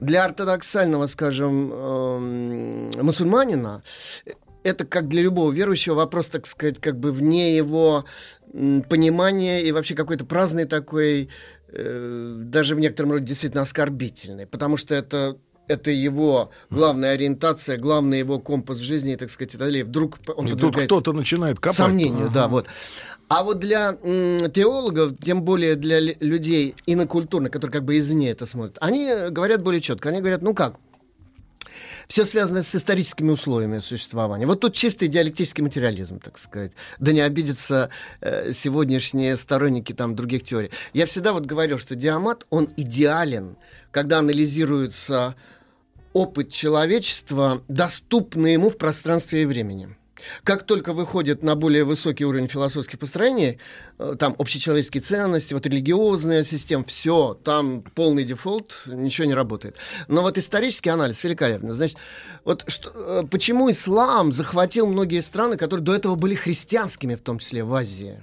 Для 0.00 0.24
ортодоксального, 0.24 1.06
скажем, 1.06 1.72
эм, 1.72 2.90
мусульманина 3.00 3.82
это 4.66 4.84
как 4.84 5.08
для 5.08 5.22
любого 5.22 5.52
верующего 5.52 5.94
вопрос, 5.94 6.26
так 6.26 6.46
сказать, 6.46 6.80
как 6.80 6.98
бы 6.98 7.12
вне 7.12 7.56
его 7.56 8.04
понимания 8.88 9.62
и 9.62 9.72
вообще 9.72 9.94
какой-то 9.94 10.24
праздный 10.24 10.64
такой, 10.64 11.28
э, 11.68 12.34
даже 12.38 12.74
в 12.74 12.80
некотором 12.80 13.12
роде 13.12 13.24
действительно 13.26 13.62
оскорбительный, 13.62 14.46
потому 14.46 14.76
что 14.76 14.94
это 14.94 15.36
это 15.68 15.90
его 15.90 16.52
главная 16.70 17.10
ориентация, 17.14 17.76
главный 17.76 18.20
его 18.20 18.38
компас 18.38 18.78
в 18.78 18.84
жизни, 18.84 19.14
и, 19.14 19.16
так 19.16 19.30
сказать, 19.30 19.54
и 19.54 19.58
далее. 19.58 19.84
Вдруг 19.84 20.18
он 20.36 20.46
И 20.46 20.52
тут 20.54 20.76
кто-то 20.76 21.12
начинает 21.12 21.58
копать. 21.58 21.76
сомнению, 21.76 22.30
да, 22.30 22.44
Ага. 22.44 22.48
вот. 22.48 22.66
А 23.28 23.42
вот 23.42 23.58
для 23.58 23.96
м, 24.04 24.48
теологов, 24.52 25.18
тем 25.20 25.42
более 25.42 25.74
для 25.74 25.98
людей 26.00 26.76
инокультурных, 26.86 27.50
которые 27.50 27.72
как 27.72 27.84
бы 27.84 27.98
извне 27.98 28.30
это 28.30 28.46
смотрят, 28.46 28.78
они 28.80 29.10
говорят 29.30 29.62
более 29.62 29.80
четко. 29.80 30.10
Они 30.10 30.20
говорят, 30.20 30.42
ну 30.42 30.54
как, 30.54 30.76
все 32.08 32.24
связано 32.24 32.62
с 32.62 32.74
историческими 32.74 33.30
условиями 33.30 33.80
существования. 33.80 34.46
Вот 34.46 34.60
тут 34.60 34.74
чистый 34.74 35.08
диалектический 35.08 35.62
материализм, 35.62 36.20
так 36.20 36.38
сказать. 36.38 36.72
Да 36.98 37.12
не 37.12 37.20
обидятся 37.20 37.90
э, 38.20 38.52
сегодняшние 38.52 39.36
сторонники 39.36 39.92
там 39.92 40.14
других 40.14 40.44
теорий. 40.44 40.70
Я 40.92 41.06
всегда 41.06 41.32
вот 41.32 41.46
говорил, 41.46 41.78
что 41.78 41.96
диамат, 41.96 42.46
он 42.50 42.68
идеален, 42.76 43.56
когда 43.90 44.18
анализируется 44.18 45.34
опыт 46.12 46.50
человечества, 46.50 47.62
доступный 47.68 48.54
ему 48.54 48.70
в 48.70 48.78
пространстве 48.78 49.42
и 49.42 49.46
времени. 49.46 49.96
Как 50.44 50.64
только 50.64 50.92
выходит 50.92 51.42
на 51.42 51.54
более 51.54 51.84
высокий 51.84 52.24
уровень 52.24 52.48
философских 52.48 52.98
построений, 52.98 53.58
э, 53.98 54.14
там 54.18 54.34
общечеловеческие 54.38 55.02
ценности, 55.02 55.54
вот 55.54 55.66
религиозная 55.66 56.44
система, 56.44 56.84
все, 56.84 57.34
там 57.34 57.82
полный 57.94 58.24
дефолт, 58.24 58.82
ничего 58.86 59.26
не 59.26 59.34
работает. 59.34 59.76
Но 60.08 60.22
вот 60.22 60.38
исторический 60.38 60.90
анализ 60.90 61.22
великолепный. 61.24 61.74
Значит, 61.74 61.98
вот 62.44 62.64
что, 62.68 62.90
э, 62.94 63.22
почему 63.30 63.70
ислам 63.70 64.32
захватил 64.32 64.86
многие 64.86 65.20
страны, 65.20 65.56
которые 65.56 65.84
до 65.84 65.94
этого 65.94 66.14
были 66.14 66.34
христианскими, 66.34 67.14
в 67.14 67.20
том 67.20 67.38
числе 67.38 67.64
в 67.64 67.74
Азии? 67.74 68.20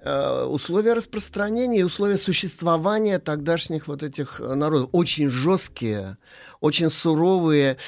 Э, 0.00 0.44
условия 0.44 0.92
распространения 0.92 1.80
и 1.80 1.82
условия 1.82 2.18
существования 2.18 3.18
тогдашних 3.18 3.88
вот 3.88 4.02
этих 4.02 4.38
народов 4.38 4.90
очень 4.92 5.28
жесткие, 5.28 6.16
очень 6.60 6.88
суровые. 6.88 7.78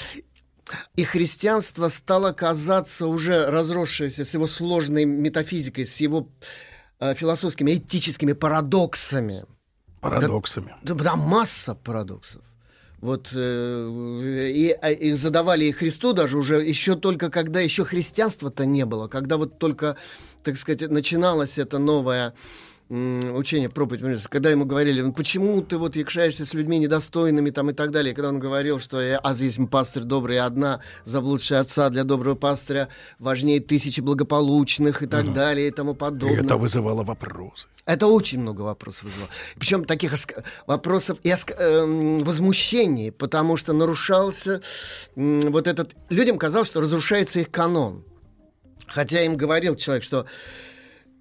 И 0.97 1.05
христианство 1.05 1.89
стало 1.89 2.33
казаться 2.33 3.07
уже 3.07 3.47
разросшееся 3.47 4.25
с 4.25 4.35
его 4.35 4.47
сложной 4.47 5.05
метафизикой, 5.05 5.87
с 5.87 5.97
его 5.99 6.29
э, 6.99 7.15
философскими, 7.15 7.77
этическими 7.77 8.33
парадоксами. 8.33 9.45
Парадоксами. 10.01 10.75
Да, 10.83 10.95
да, 10.95 11.17
масса 11.17 11.75
парадоксов. 11.75 12.43
Вот 13.01 13.31
э, 13.33 14.51
и, 14.55 14.77
а, 14.81 14.91
и 14.91 15.13
задавали 15.15 15.65
и 15.65 15.73
Христу 15.73 16.13
даже 16.13 16.37
уже 16.37 16.63
еще 16.63 16.97
только 16.97 17.31
когда 17.31 17.61
еще 17.61 17.85
христианства-то 17.85 18.67
не 18.67 18.85
было, 18.85 19.09
когда 19.09 19.39
вот 19.39 19.59
только, 19.59 19.97
так 20.43 20.57
сказать, 20.59 20.91
начиналось 20.91 21.59
это 21.59 21.79
новое 21.79 22.35
учение 22.91 23.69
проповедь, 23.69 24.25
когда 24.27 24.51
ему 24.51 24.65
говорили, 24.65 25.01
ну 25.01 25.13
почему 25.13 25.63
ты 25.63 25.79
вот 25.79 25.95
якшаешься 25.95 26.45
с 26.45 26.55
людьми 26.55 26.77
недостойными 26.79 27.51
там 27.51 27.71
и 27.71 27.73
так 27.73 27.93
далее, 27.93 28.15
когда 28.15 28.31
он 28.31 28.41
говорил, 28.41 28.81
что 28.81 29.01
я 29.01 29.19
аз 29.23 29.41
есть 29.41 29.59
пастырь 29.71 30.03
добрый, 30.03 30.37
и 30.37 30.39
одна 30.41 30.81
заблудшая 31.05 31.61
отца 31.61 31.89
для 31.91 32.03
доброго 32.03 32.35
пастыря 32.35 32.89
важнее 33.21 33.61
тысячи 33.61 34.01
благополучных 34.01 35.03
и 35.03 35.07
так 35.07 35.33
далее 35.33 35.69
и 35.69 35.71
тому 35.71 35.93
И 35.93 35.95
подобное. 35.95 36.43
это 36.43 36.57
вызывало 36.57 37.05
вопросы. 37.05 37.69
Это 37.87 38.09
очень 38.09 38.41
много 38.41 38.63
вопросов 38.63 39.05
вызвало. 39.05 39.29
Причем 39.57 39.85
таких 39.85 40.13
вопросов 40.67 41.19
и 41.23 41.29
оск- 41.31 41.55
эм, 41.57 42.25
возмущений, 42.25 43.13
потому 43.13 43.57
что 43.57 43.73
нарушался 43.73 44.63
м, 45.17 45.41
вот 45.53 45.67
этот... 45.69 45.95
Людям 46.09 46.39
казалось, 46.39 46.69
что 46.69 46.81
разрушается 46.81 47.39
их 47.41 47.51
канон. 47.51 48.05
Хотя 48.87 49.23
им 49.23 49.37
говорил 49.37 49.77
человек, 49.77 50.03
что 50.03 50.27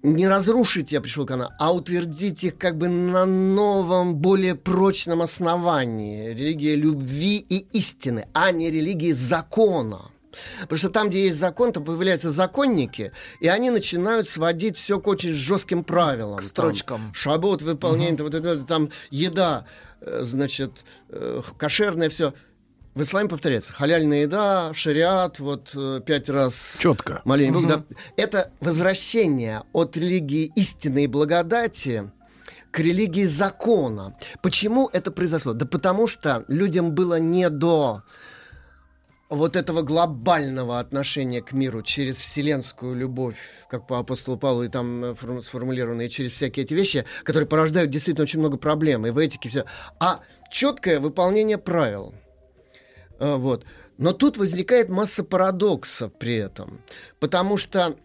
не 0.02 0.28
разрушить 0.28 0.92
я 0.92 1.00
пришел 1.00 1.26
канон, 1.26 1.48
а 1.58 1.72
утвердить 1.72 2.44
их 2.44 2.58
как 2.58 2.76
бы 2.78 2.88
на 2.88 3.26
новом, 3.26 4.16
более 4.16 4.54
прочном 4.54 5.22
основании. 5.22 6.30
Религия 6.30 6.74
любви 6.74 7.36
и 7.36 7.66
истины, 7.72 8.26
а 8.32 8.50
не 8.50 8.70
религии 8.70 9.12
закона. 9.12 10.10
Потому 10.62 10.78
что 10.78 10.90
там, 10.90 11.08
где 11.08 11.26
есть 11.26 11.38
закон, 11.38 11.72
там 11.72 11.84
появляются 11.84 12.30
законники, 12.30 13.12
и 13.40 13.48
они 13.48 13.70
начинают 13.70 14.28
сводить 14.28 14.76
все 14.76 15.00
к 15.00 15.06
очень 15.08 15.32
жестким 15.32 15.82
правилам. 15.82 16.38
К 16.38 16.44
строчкам. 16.44 17.12
шабот, 17.14 17.62
выполнение, 17.62 18.22
вот 18.22 18.34
это, 18.34 18.58
там 18.60 18.90
еда, 19.10 19.66
э, 20.00 20.20
значит, 20.22 20.72
э, 21.08 21.42
кошерное 21.58 22.08
все. 22.10 22.32
В 22.94 23.02
исламе 23.02 23.28
повторяется. 23.28 23.72
Халяльная 23.72 24.22
еда, 24.22 24.72
шариат, 24.74 25.38
вот 25.38 25.70
э, 25.74 26.00
пять 26.04 26.28
раз... 26.28 26.76
Четко. 26.80 27.22
Моление 27.24 27.52
Богу, 27.52 27.66
Мгм. 27.66 27.84
да. 27.88 27.96
Это 28.16 28.50
возвращение 28.60 29.62
от 29.72 29.96
религии 29.96 30.50
истины 30.56 31.04
и 31.04 31.06
благодати 31.06 32.10
к 32.72 32.78
религии 32.80 33.24
закона. 33.24 34.16
Почему 34.42 34.88
это 34.92 35.12
произошло? 35.12 35.52
Да 35.52 35.66
потому 35.66 36.08
что 36.08 36.44
людям 36.48 36.92
было 36.92 37.20
не 37.20 37.48
до 37.48 38.02
вот 39.28 39.54
этого 39.54 39.82
глобального 39.82 40.80
отношения 40.80 41.40
к 41.42 41.52
миру 41.52 41.82
через 41.82 42.20
вселенскую 42.20 42.96
любовь, 42.96 43.36
как 43.68 43.86
по 43.86 44.00
апостолу 44.00 44.36
Павлу 44.36 44.64
и 44.64 44.68
там 44.68 45.04
э, 45.04 45.14
форму- 45.14 45.42
сформулировано, 45.42 46.02
и 46.02 46.08
через 46.08 46.32
всякие 46.32 46.64
эти 46.64 46.74
вещи, 46.74 47.04
которые 47.22 47.46
порождают 47.48 47.90
действительно 47.92 48.24
очень 48.24 48.40
много 48.40 48.56
проблем, 48.56 49.06
и 49.06 49.10
в 49.10 49.18
этике 49.18 49.48
все. 49.48 49.64
А 50.00 50.18
четкое 50.50 50.98
выполнение 50.98 51.58
правил. 51.58 52.12
А, 53.20 53.36
Вот. 53.36 53.64
Но 53.98 54.12
тут 54.12 54.38
возникает 54.38 54.88
масса 54.88 55.22
парадоксов 55.22 56.12
при 56.18 56.36
этом. 56.36 56.80
Потому 57.18 57.58
что 57.58 57.96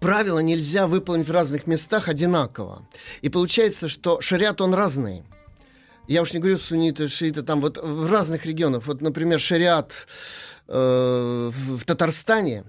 правила 0.00 0.38
нельзя 0.38 0.86
выполнить 0.86 1.26
в 1.26 1.32
разных 1.32 1.66
местах 1.66 2.08
одинаково. 2.08 2.88
И 3.20 3.28
получается, 3.28 3.88
что 3.88 4.20
шариат, 4.20 4.60
он 4.60 4.74
разный. 4.74 5.24
Я 6.06 6.22
уж 6.22 6.32
не 6.32 6.38
говорю 6.38 6.58
сунниты, 6.58 7.08
шииты, 7.08 7.42
там 7.42 7.60
вот 7.60 7.76
в 7.76 8.10
разных 8.10 8.46
регионах. 8.46 8.86
Вот, 8.86 9.00
например, 9.02 9.40
шариат 9.40 10.06
э, 10.68 11.50
в 11.52 11.76
в 11.78 11.84
Татарстане, 11.84 12.64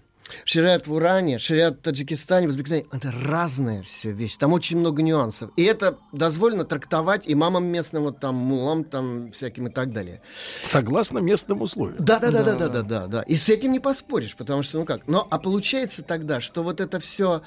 шариат 0.46 0.88
в 0.88 0.94
Уране, 0.94 1.40
шариат 1.40 1.80
в 1.80 1.82
Таджикистане, 1.82 2.48
в 2.48 2.50
Узбекистане. 2.50 2.86
Это 2.92 3.12
разные 3.12 3.84
все 3.84 4.12
вещи. 4.12 4.38
Там 4.38 4.54
очень 4.54 4.78
много 4.78 5.02
нюансов. 5.02 5.52
И 5.56 5.64
это 5.64 5.98
дозволено 6.12 6.66
трактовать 6.66 7.24
имамам 7.28 7.66
местным, 7.66 8.04
вот 8.04 8.20
там, 8.20 8.36
мулам 8.36 8.84
там 8.84 9.32
всяким 9.32 9.68
и 9.68 9.72
так 9.72 9.92
далее. 9.92 10.22
Согласно 10.66 11.20
местным 11.20 11.62
условиям. 11.62 11.98
Да, 12.00 12.20
да, 12.20 12.32
да, 12.32 12.44
да, 12.44 12.56
да, 12.56 12.68
да, 12.68 12.82
да, 12.82 13.08
да. 13.08 13.22
И 13.24 13.36
с 13.36 13.50
этим 13.50 13.72
не 13.72 13.80
поспоришь, 13.80 14.36
потому 14.36 14.64
что, 14.64 14.80
ну 14.80 14.86
как. 14.86 15.08
Но, 15.08 15.28
а 15.30 15.40
получается 15.40 16.04
тогда, 16.04 16.42
что 16.42 16.64
вот 16.64 16.80
это 16.82 17.00
все 17.00 17.42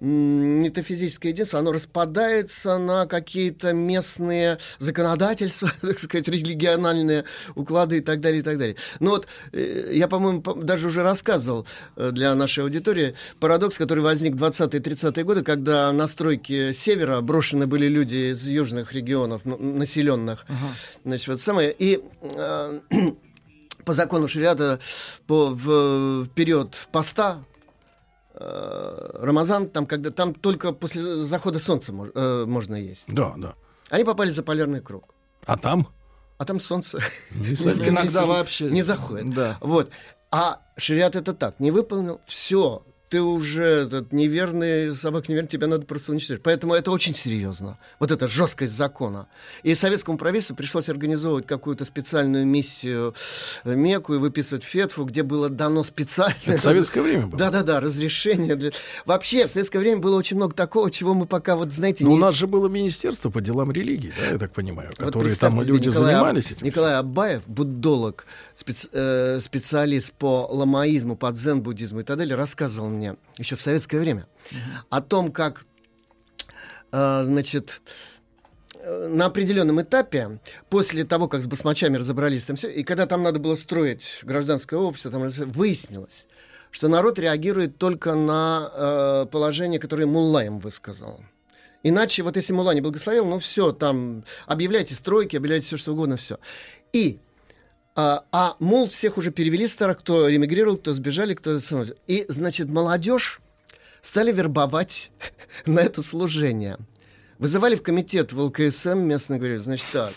метафизическое 0.00 1.32
единство, 1.32 1.58
оно 1.58 1.72
распадается 1.72 2.78
на 2.78 3.06
какие-то 3.06 3.72
местные 3.72 4.58
законодательства, 4.78 5.70
так 5.80 5.98
сказать, 5.98 6.28
региональные 6.28 7.24
уклады 7.54 7.98
и 7.98 8.00
так 8.00 8.20
далее, 8.20 8.40
и 8.40 8.42
так 8.42 8.58
далее. 8.58 8.76
Ну 9.00 9.10
вот, 9.10 9.26
э, 9.52 9.90
я, 9.92 10.08
по-моему, 10.08 10.42
по- 10.42 10.54
даже 10.54 10.86
уже 10.86 11.02
рассказывал 11.02 11.66
э, 11.96 12.10
для 12.12 12.34
нашей 12.34 12.64
аудитории 12.64 13.14
парадокс, 13.40 13.76
который 13.78 14.00
возник 14.00 14.34
в 14.34 14.42
20-30-е 14.42 15.24
годы, 15.24 15.42
когда 15.42 15.92
на 15.92 16.06
стройке 16.06 16.72
севера 16.74 17.20
брошены 17.20 17.66
были 17.66 17.86
люди 17.88 18.32
из 18.32 18.46
южных 18.46 18.92
регионов, 18.92 19.42
ну, 19.44 19.56
населенных. 19.58 20.46
Значит, 21.04 21.28
вот 21.28 21.40
самое. 21.40 21.74
И 21.76 22.00
э, 22.20 22.80
по 23.84 23.94
закону 23.94 24.28
шариата 24.28 24.78
по, 25.26 25.46
в, 25.46 26.24
в 26.24 26.28
период 26.34 26.76
поста 26.92 27.42
Рамазан, 28.40 29.68
там, 29.68 29.86
когда 29.86 30.10
там 30.10 30.34
только 30.34 30.72
после 30.72 31.02
захода 31.24 31.58
солнца 31.58 31.92
мож- 31.92 32.12
э, 32.14 32.44
можно 32.46 32.76
есть. 32.76 33.04
Да, 33.08 33.34
да. 33.36 33.54
Они 33.90 34.04
попали 34.04 34.30
за 34.30 34.42
полярный 34.42 34.80
круг. 34.80 35.14
А 35.46 35.56
там? 35.56 35.88
А 36.38 36.44
там 36.44 36.60
солнце 36.60 36.98
Иногда 37.32 38.26
вообще. 38.26 38.70
не 38.70 38.82
заходит. 38.82 39.34
Да. 39.34 39.58
Вот. 39.60 39.90
А 40.30 40.60
шариат 40.76 41.16
это 41.16 41.32
так. 41.34 41.58
Не 41.58 41.70
выполнил, 41.70 42.20
все. 42.26 42.84
Ты 43.08 43.22
уже 43.22 43.62
этот 43.62 44.12
неверный, 44.12 44.94
собак 44.94 45.28
неверный, 45.28 45.48
тебя 45.48 45.66
надо 45.66 45.86
просто 45.86 46.12
уничтожить. 46.12 46.42
Поэтому 46.42 46.74
это 46.74 46.90
очень 46.90 47.14
серьезно. 47.14 47.78
Вот 47.98 48.10
эта 48.10 48.28
жесткость 48.28 48.74
закона. 48.74 49.28
И 49.62 49.74
советскому 49.74 50.18
правительству 50.18 50.54
пришлось 50.54 50.90
организовывать 50.90 51.46
какую-то 51.46 51.86
специальную 51.86 52.46
миссию 52.46 53.14
в 53.64 53.74
Мекку 53.74 54.14
и 54.14 54.18
выписывать 54.18 54.62
фетву, 54.62 55.04
где 55.04 55.22
было 55.22 55.48
дано 55.48 55.84
специально... 55.84 56.34
Это 56.44 56.60
советское 56.60 57.00
время 57.00 57.28
было. 57.28 57.38
Да-да-да, 57.38 57.80
разрешение. 57.80 58.56
Для... 58.56 58.72
Вообще, 59.06 59.46
в 59.46 59.52
советское 59.52 59.78
время 59.78 60.00
было 60.00 60.16
очень 60.16 60.36
много 60.36 60.54
такого, 60.54 60.90
чего 60.90 61.14
мы 61.14 61.24
пока, 61.24 61.56
вот 61.56 61.72
знаете... 61.72 62.04
Ну, 62.04 62.10
не- 62.10 62.16
у 62.16 62.18
нас 62.18 62.34
же 62.34 62.46
было 62.46 62.68
министерство 62.68 63.30
по 63.30 63.40
делам 63.40 63.72
религии, 63.72 64.12
да, 64.20 64.32
я 64.32 64.38
так 64.38 64.52
понимаю, 64.52 64.90
вот 64.98 65.06
которые 65.06 65.34
там 65.36 65.62
люди 65.62 65.88
Николай 65.88 66.12
занимались 66.12 66.50
этим. 66.50 66.66
Николай 66.66 66.94
Абаев, 66.96 67.42
буддолог, 67.46 68.26
спец- 68.54 68.88
э, 68.92 69.40
специалист 69.40 70.12
по 70.12 70.46
ламаизму, 70.50 71.16
по 71.16 71.30
дзен-буддизму 71.30 72.00
и 72.00 72.02
так 72.02 72.18
далее, 72.18 72.36
рассказывал 72.36 72.88
мне 72.98 73.16
еще 73.38 73.56
в 73.56 73.62
советское 73.62 73.98
время 73.98 74.26
о 74.90 75.00
том, 75.00 75.32
как, 75.32 75.64
э, 76.92 77.22
значит, 77.24 77.80
э, 78.74 79.08
на 79.08 79.26
определенном 79.26 79.80
этапе, 79.80 80.40
после 80.68 81.04
того, 81.04 81.28
как 81.28 81.42
с 81.42 81.46
басмачами 81.46 81.96
разобрались 81.96 82.44
там 82.44 82.56
все, 82.56 82.68
и 82.68 82.82
когда 82.82 83.06
там 83.06 83.22
надо 83.22 83.38
было 83.38 83.54
строить 83.54 84.20
гражданское 84.22 84.76
общество, 84.76 85.10
там 85.10 85.28
выяснилось, 85.52 86.26
что 86.70 86.88
народ 86.88 87.18
реагирует 87.18 87.78
только 87.78 88.14
на 88.14 88.70
э, 88.74 89.26
положение, 89.30 89.80
которое 89.80 90.06
Мулла 90.06 90.44
им 90.44 90.58
высказал. 90.58 91.20
Иначе, 91.84 92.22
вот 92.24 92.36
если 92.36 92.52
Мула 92.52 92.74
не 92.74 92.80
благословил, 92.80 93.24
ну 93.24 93.38
все, 93.38 93.72
там, 93.72 94.24
объявляйте 94.46 94.94
стройки, 94.94 95.36
объявляйте 95.36 95.66
все, 95.66 95.76
что 95.76 95.92
угодно, 95.92 96.16
все. 96.16 96.38
И 96.92 97.20
а, 98.00 98.22
а 98.30 98.54
мол, 98.60 98.88
всех 98.88 99.18
уже 99.18 99.32
перевели 99.32 99.66
старых, 99.66 99.98
кто 99.98 100.28
ремигрировал, 100.28 100.76
кто 100.76 100.94
сбежали, 100.94 101.34
кто... 101.34 101.58
И, 102.06 102.26
значит, 102.28 102.70
молодежь 102.70 103.40
стали 104.02 104.30
вербовать 104.30 105.10
на 105.66 105.80
это 105.80 106.00
служение. 106.04 106.76
Вызывали 107.38 107.74
в 107.74 107.82
комитет 107.82 108.32
в 108.32 108.38
ЛКСМ 108.38 109.00
местно, 109.00 109.38
говорили, 109.38 109.58
значит 109.58 109.88
так, 109.92 110.12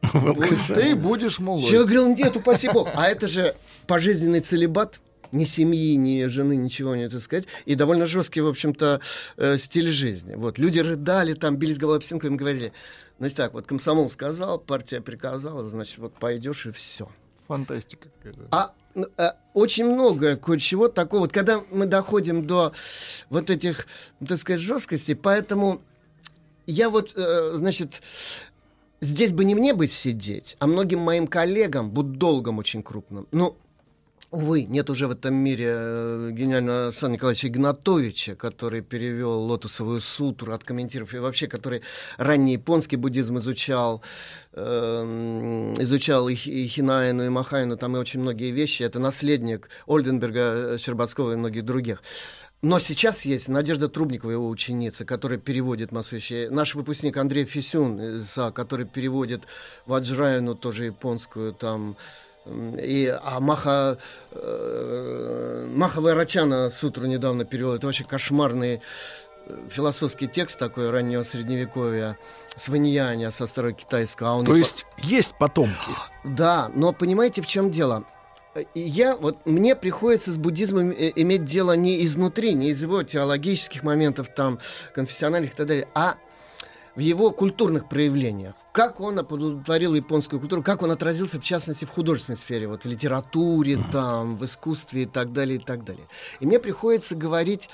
ты 0.74 0.96
будешь 0.96 1.38
молодой. 1.38 1.68
Человек 1.68 1.90
говорил, 1.90 2.16
нет, 2.16 2.34
упаси 2.34 2.70
бог. 2.72 2.88
А 2.94 3.08
это 3.08 3.28
же 3.28 3.56
пожизненный 3.86 4.40
целебат 4.40 5.02
ни 5.32 5.44
семьи, 5.44 5.96
ни 5.96 6.26
жены, 6.26 6.56
ничего 6.56 6.94
не, 6.94 7.08
так 7.08 7.20
сказать, 7.20 7.46
и 7.64 7.74
довольно 7.74 8.06
жесткий, 8.06 8.40
в 8.40 8.46
общем-то, 8.46 9.00
э, 9.36 9.58
стиль 9.58 9.88
жизни. 9.88 10.34
Вот, 10.34 10.58
люди 10.58 10.78
рыдали, 10.78 11.34
там, 11.34 11.56
бились 11.56 11.78
головой 11.78 11.98
об 11.98 12.04
стенку, 12.04 12.26
им 12.26 12.36
говорили, 12.36 12.72
значит 13.18 13.36
так, 13.36 13.54
вот 13.54 13.66
комсомол 13.66 14.08
сказал, 14.08 14.58
партия 14.58 15.00
приказала, 15.00 15.68
значит, 15.68 15.98
вот 15.98 16.14
пойдешь 16.14 16.66
и 16.66 16.70
все. 16.72 17.08
Фантастика 17.48 18.08
какая-то. 18.18 18.48
А 18.50 18.72
э, 18.94 19.30
очень 19.54 19.86
много 19.86 20.36
кое-чего 20.36 20.88
такого. 20.88 21.22
Вот 21.22 21.32
когда 21.32 21.62
мы 21.70 21.86
доходим 21.86 22.46
до 22.46 22.72
вот 23.30 23.50
этих, 23.50 23.86
так 24.26 24.38
сказать, 24.38 24.60
жесткостей, 24.60 25.16
поэтому 25.16 25.82
я 26.66 26.88
вот, 26.88 27.14
э, 27.16 27.52
значит, 27.54 28.02
здесь 29.00 29.32
бы 29.32 29.44
не 29.44 29.54
мне 29.54 29.74
бы 29.74 29.86
сидеть, 29.86 30.56
а 30.60 30.66
многим 30.66 31.00
моим 31.00 31.26
коллегам, 31.26 31.90
буддологам 31.90 32.58
очень 32.58 32.82
крупным, 32.82 33.26
ну, 33.32 33.56
Увы, 34.32 34.64
нет 34.64 34.88
уже 34.88 35.08
в 35.08 35.10
этом 35.10 35.34
мире 35.34 35.66
э, 35.68 36.30
гениального 36.32 36.84
Александра 36.86 37.16
Николаевича 37.16 37.48
Игнатовича, 37.48 38.34
который 38.34 38.80
перевел 38.80 39.42
лотосовую 39.42 40.00
сутру, 40.00 40.54
откомментировав, 40.54 41.12
и 41.12 41.18
вообще, 41.18 41.48
который 41.48 41.82
ранний 42.16 42.54
японский 42.54 42.96
буддизм 42.96 43.36
изучал, 43.36 44.02
э, 44.54 45.74
изучал 45.80 46.30
и, 46.30 46.34
и 46.34 46.66
Хинаину, 46.66 47.26
и 47.26 47.28
Махайну, 47.28 47.76
там 47.76 47.94
и 47.94 48.00
очень 48.00 48.20
многие 48.20 48.52
вещи. 48.52 48.84
Это 48.84 48.98
наследник 49.00 49.68
Ольденберга, 49.86 50.78
Щербацкого 50.78 51.34
и 51.34 51.36
многих 51.36 51.66
других. 51.66 52.02
Но 52.62 52.78
сейчас 52.78 53.26
есть 53.26 53.48
Надежда 53.48 53.90
Трубникова, 53.90 54.30
его 54.30 54.48
ученица, 54.48 55.04
которая 55.04 55.38
переводит 55.38 55.92
массу. 55.92 56.16
Наш 56.48 56.74
выпускник 56.74 57.18
Андрей 57.18 57.44
Фисюн, 57.44 58.24
который 58.54 58.86
переводит 58.86 59.42
Ваджрайну, 59.84 60.54
тоже 60.54 60.86
японскую, 60.86 61.52
там, 61.52 61.98
и, 62.46 63.06
а 63.22 63.40
Маха, 63.40 63.98
э, 64.32 65.66
Маха 65.68 66.00
Вайрачана 66.00 66.70
сутру 66.70 67.06
недавно 67.06 67.44
перевел. 67.44 67.74
Это 67.74 67.86
вообще 67.86 68.04
кошмарный 68.04 68.80
э, 69.46 69.68
философский 69.70 70.26
текст 70.26 70.58
такой 70.58 70.90
раннего 70.90 71.22
средневековья 71.22 72.18
с 72.56 72.68
Ваньяня 72.68 73.30
со 73.30 73.46
старокитайского. 73.46 74.30
А 74.30 74.34
он 74.34 74.44
То 74.44 74.56
есть 74.56 74.86
по... 74.96 75.06
есть 75.06 75.34
потомки? 75.38 75.76
Да, 76.24 76.70
но 76.74 76.92
понимаете, 76.92 77.42
в 77.42 77.46
чем 77.46 77.70
дело? 77.70 78.04
Я, 78.74 79.16
вот, 79.16 79.46
мне 79.46 79.74
приходится 79.74 80.30
с 80.32 80.36
буддизмом 80.36 80.90
э, 80.90 81.12
иметь 81.16 81.44
дело 81.44 81.74
не 81.76 82.04
изнутри, 82.04 82.54
не 82.54 82.70
из 82.70 82.82
его 82.82 83.02
теологических 83.02 83.82
моментов, 83.82 84.28
там, 84.34 84.58
конфессиональных 84.94 85.52
и 85.52 85.56
так 85.56 85.66
далее, 85.66 85.88
а 85.94 86.16
в 86.94 87.00
его 87.00 87.30
культурных 87.30 87.88
проявлениях. 87.88 88.54
Как 88.72 89.00
он 89.00 89.18
оплодотворил 89.18 89.94
японскую 89.94 90.40
культуру, 90.40 90.62
как 90.62 90.82
он 90.82 90.90
отразился, 90.90 91.38
в 91.38 91.44
частности, 91.44 91.84
в 91.84 91.90
художественной 91.90 92.38
сфере, 92.38 92.68
вот 92.68 92.84
в 92.84 92.88
литературе, 92.88 93.74
mm-hmm. 93.74 93.92
там, 93.92 94.38
в 94.38 94.44
искусстве 94.44 95.02
и 95.02 95.06
так 95.06 95.32
далее, 95.32 95.56
и 95.56 95.62
так 95.62 95.84
далее. 95.84 96.06
И 96.40 96.46
мне 96.46 96.58
приходится 96.58 97.14
говорить 97.14 97.68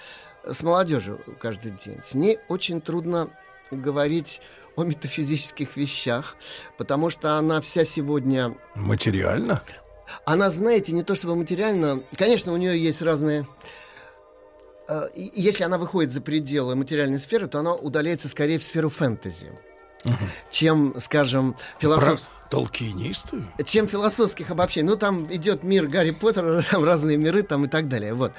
с 0.45 0.63
молодежью 0.63 1.21
каждый 1.41 1.73
день. 1.73 2.01
С 2.05 2.15
ней 2.15 2.39
очень 2.49 2.81
трудно 2.81 3.31
говорить 3.71 4.41
о 4.77 4.85
метафизических 4.85 5.77
вещах, 5.77 6.37
потому 6.77 7.11
что 7.11 7.39
она 7.39 7.61
вся 7.61 7.85
сегодня... 7.85 8.57
Материально? 8.75 9.63
Она, 10.25 10.51
знаете, 10.51 10.93
не 10.93 11.03
то 11.03 11.15
чтобы 11.15 11.37
материально... 11.37 12.03
Конечно, 12.17 12.53
у 12.53 12.57
нее 12.57 12.83
есть 12.83 13.03
разные 13.03 13.47
Э, 14.89 15.09
если 15.15 15.65
она 15.65 15.79
выходит 15.79 16.11
за 16.11 16.21
пределы 16.21 16.75
материальной 16.75 17.19
сферы, 17.19 17.47
то 17.47 17.61
она 17.61 17.75
удаляется 17.75 18.29
скорее 18.29 18.59
в 18.59 18.65
сферу 18.65 18.89
фэнтези. 18.89 19.53
Угу. 20.05 20.15
чем, 20.51 20.95
скажем, 20.99 21.57
философ... 21.79 22.29
Толкинисты? 22.51 23.43
Чем 23.65 23.89
философских 23.89 24.51
обобщений. 24.51 24.89
Ну, 24.89 24.97
там 24.97 25.31
идет 25.33 25.63
мир 25.65 25.87
Гарри 25.87 26.13
Поттера, 26.13 26.63
там 26.71 26.85
разные 26.85 27.17
миры 27.17 27.43
там 27.43 27.65
и 27.65 27.69
так 27.69 27.89
далее. 27.89 28.15
Вот. 28.15 28.33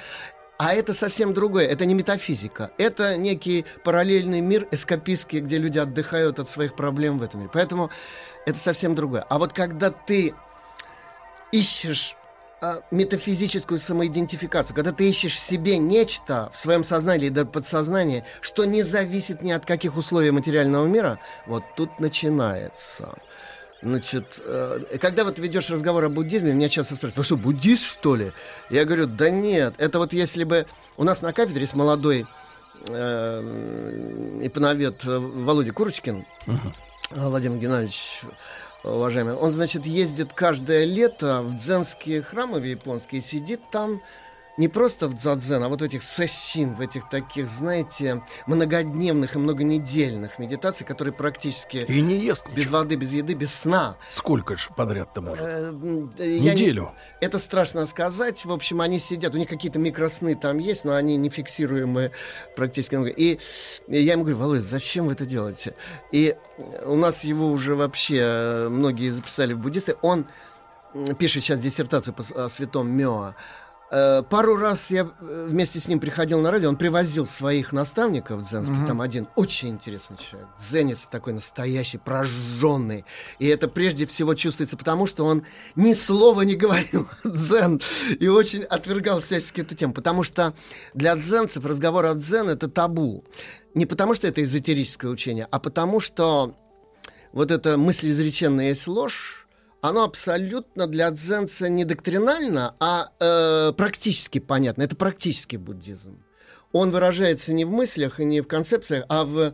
А 0.57 0.73
это 0.73 0.93
совсем 0.93 1.33
другое. 1.33 1.67
Это 1.67 1.85
не 1.85 1.93
метафизика. 1.93 2.71
Это 2.77 3.15
некий 3.17 3.65
параллельный 3.83 4.41
мир 4.41 4.67
эскапистский, 4.71 5.39
где 5.39 5.57
люди 5.57 5.77
отдыхают 5.77 6.39
от 6.39 6.49
своих 6.49 6.75
проблем 6.75 7.19
в 7.19 7.23
этом 7.23 7.41
мире. 7.41 7.51
Поэтому 7.53 7.91
это 8.45 8.59
совсем 8.59 8.95
другое. 8.95 9.21
А 9.29 9.37
вот 9.37 9.53
когда 9.53 9.91
ты 9.91 10.33
ищешь 11.51 12.15
метафизическую 12.91 13.79
самоидентификацию, 13.79 14.75
когда 14.75 14.91
ты 14.91 15.07
ищешь 15.07 15.35
в 15.35 15.39
себе 15.39 15.77
нечто 15.77 16.51
в 16.53 16.57
своем 16.57 16.83
сознании 16.83 17.27
или 17.27 17.43
подсознании, 17.43 18.23
что 18.41 18.65
не 18.65 18.83
зависит 18.83 19.41
ни 19.41 19.51
от 19.51 19.65
каких 19.65 19.97
условий 19.97 20.31
материального 20.31 20.85
мира, 20.85 21.19
вот 21.45 21.63
тут 21.75 21.99
начинается. 21.99 23.15
Значит, 23.81 24.41
э, 24.45 24.97
когда 24.99 25.23
вот 25.23 25.39
ведешь 25.39 25.69
разговор 25.69 26.03
о 26.03 26.09
буддизме, 26.09 26.51
меня 26.51 26.67
часто 26.67 26.95
спрашивают, 26.95 27.17
вы 27.17 27.23
что, 27.23 27.37
буддист, 27.37 27.83
что 27.83 28.15
ли? 28.15 28.33
Я 28.69 28.83
говорю, 28.83 29.07
да 29.07 29.29
нет, 29.29 29.75
это 29.77 29.99
вот 29.99 30.11
если 30.11 30.43
бы 30.43 30.65
у 30.97 31.05
нас 31.05 31.21
на 31.21 31.31
кафедре 31.31 31.61
есть 31.61 31.75
молодой 31.75 32.25
э, 32.89 34.41
ипановед 34.43 35.05
Володя 35.05 35.71
Курочкин, 35.71 36.25
uh-huh. 36.45 36.73
Владимир 37.11 37.57
Геннадьевич, 37.57 38.23
уважаемый, 38.83 39.33
он, 39.33 39.51
значит, 39.51 39.85
ездит 39.85 40.33
каждое 40.33 40.85
лето 40.85 41.41
в 41.41 41.55
дзенские 41.55 42.21
храмы 42.21 42.59
в 42.59 42.63
японские, 42.63 43.21
сидит 43.21 43.61
там 43.71 44.01
не 44.59 44.67
просто 44.67 45.07
в 45.07 45.13
дзадзен, 45.13 45.63
а 45.63 45.69
вот 45.69 45.79
в 45.79 45.83
этих 45.85 46.03
сессин, 46.03 46.75
в 46.75 46.81
этих 46.81 47.07
таких, 47.07 47.47
знаете, 47.47 48.21
многодневных 48.45 49.35
и 49.35 49.39
многонедельных 49.39 50.37
медитаций, 50.37 50.85
которые 50.85 51.13
практически... 51.13 51.77
И 51.87 52.01
не 52.01 52.17
ест 52.17 52.45
Без 52.49 52.65
ничего. 52.65 52.79
воды, 52.79 52.95
без 52.95 53.13
еды, 53.13 53.35
без 53.35 53.53
сна. 53.53 53.95
Сколько 54.11 54.57
же 54.57 54.69
подряд-то 54.75 55.21
может? 55.21 55.45
Э, 55.45 55.71
Неделю? 55.71 56.91
Не... 57.21 57.25
Это 57.27 57.39
страшно 57.39 57.85
сказать. 57.85 58.43
В 58.43 58.51
общем, 58.51 58.81
они 58.81 58.99
сидят, 58.99 59.33
у 59.33 59.37
них 59.37 59.47
какие-то 59.47 59.79
микросны 59.79 60.35
там 60.35 60.57
есть, 60.57 60.83
но 60.83 60.93
они 60.93 61.15
не 61.15 61.29
фиксируемые 61.29 62.11
практически. 62.57 62.95
И 63.11 63.39
я 63.87 64.11
ему 64.11 64.23
говорю, 64.23 64.39
Володя, 64.39 64.61
зачем 64.61 65.05
вы 65.05 65.13
это 65.13 65.25
делаете? 65.25 65.73
И 66.11 66.35
у 66.83 66.97
нас 66.97 67.23
его 67.23 67.47
уже 67.47 67.75
вообще 67.75 68.17
э, 68.17 68.69
многие 68.69 69.09
записали 69.09 69.53
в 69.53 69.59
буддисты. 69.59 69.95
Он 70.01 70.27
пишет 71.17 71.43
сейчас 71.45 71.59
диссертацию 71.59 72.13
по 72.13 72.49
святом 72.49 72.91
Мёа. 72.91 73.35
Э, 73.91 74.21
пару 74.21 74.55
раз 74.55 74.91
я 74.91 75.09
э, 75.19 75.47
вместе 75.49 75.79
с 75.79 75.87
ним 75.87 75.99
приходил 75.99 76.39
на 76.41 76.51
радио, 76.51 76.69
он 76.69 76.77
привозил 76.77 77.25
своих 77.25 77.71
наставников 77.73 78.43
дзенских, 78.43 78.75
mm-hmm. 78.75 78.87
там 78.87 79.01
один 79.01 79.27
очень 79.35 79.69
интересный 79.69 80.17
человек, 80.17 80.47
дзенец 80.59 81.07
такой 81.09 81.33
настоящий, 81.33 81.97
прожженный. 81.97 83.05
И 83.39 83.47
это 83.47 83.67
прежде 83.67 84.05
всего 84.05 84.35
чувствуется 84.35 84.77
потому, 84.77 85.07
что 85.07 85.25
он 85.25 85.43
ни 85.75 85.95
слова 85.95 86.41
не 86.41 86.55
говорил 86.55 87.07
дзен 87.23 87.81
и 88.19 88.27
очень 88.27 88.61
отвергал 88.63 89.21
всячески 89.21 89.61
эту 89.61 89.73
тему, 89.73 89.93
потому 89.93 90.23
что 90.23 90.53
для 90.93 91.15
дзенцев 91.15 91.65
разговор 91.65 92.05
о 92.05 92.13
дзен— 92.13 92.47
это 92.49 92.67
табу. 92.67 93.23
Не 93.73 93.87
потому, 93.87 94.13
что 94.13 94.27
это 94.27 94.43
эзотерическое 94.43 95.09
учение, 95.09 95.47
а 95.49 95.59
потому, 95.59 95.99
что 95.99 96.55
вот 97.31 97.49
эта 97.49 97.77
мыслеизреченная 97.77 98.69
есть 98.69 98.87
ложь, 98.87 99.47
оно 99.81 100.03
абсолютно 100.03 100.87
для 100.87 101.09
дзенца 101.11 101.69
не 101.69 101.85
доктринально, 101.85 102.75
а 102.79 103.11
э, 103.19 103.73
практически 103.73 104.39
понятно. 104.39 104.83
Это 104.83 104.95
практический 104.95 105.57
буддизм. 105.57 106.21
Он 106.71 106.91
выражается 106.91 107.53
не 107.53 107.65
в 107.65 107.71
мыслях 107.71 108.19
и 108.19 108.25
не 108.25 108.41
в 108.41 108.47
концепциях, 108.47 109.05
а 109.09 109.25
в 109.25 109.53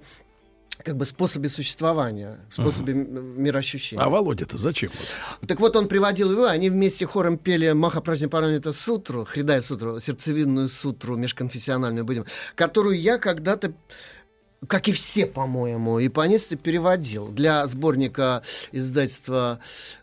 как 0.83 0.97
бы 0.97 1.05
способе 1.05 1.47
существования, 1.47 2.39
способе 2.49 2.93
uh-huh. 2.93 3.37
мироощущения. 3.37 4.03
А 4.03 4.09
Володя-то 4.09 4.57
зачем? 4.57 4.91
Так 5.47 5.59
вот 5.59 5.75
он 5.75 5.87
приводил 5.87 6.31
его, 6.31 6.45
они 6.45 6.69
вместе 6.69 7.05
хором 7.05 7.37
пели 7.37 7.71
Махапраджни 7.71 8.25
Парамита 8.25 8.73
сутру, 8.73 9.25
Хридая 9.25 9.61
сутру, 9.61 9.99
сердцевинную 9.99 10.67
сутру, 10.67 11.15
межконфессиональную 11.15 12.03
будем, 12.03 12.25
которую 12.55 12.99
я 12.99 13.17
когда-то 13.19 13.73
как 14.67 14.87
и 14.87 14.93
все, 14.93 15.25
по-моему, 15.25 15.99
японисты 15.99 16.55
переводил 16.55 17.27
для 17.27 17.65
сборника 17.67 18.43
издательства 18.71 19.59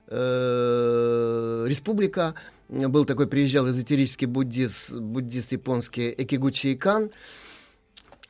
э, 0.09 1.67
«Республика». 1.69 2.35
Был 2.69 3.05
такой, 3.05 3.27
приезжал 3.27 3.69
эзотерический 3.69 4.27
буддист, 4.27 4.93
буддист 4.93 5.53
японский 5.53 6.15
Экигучи 6.17 6.73
Икан. 6.73 7.11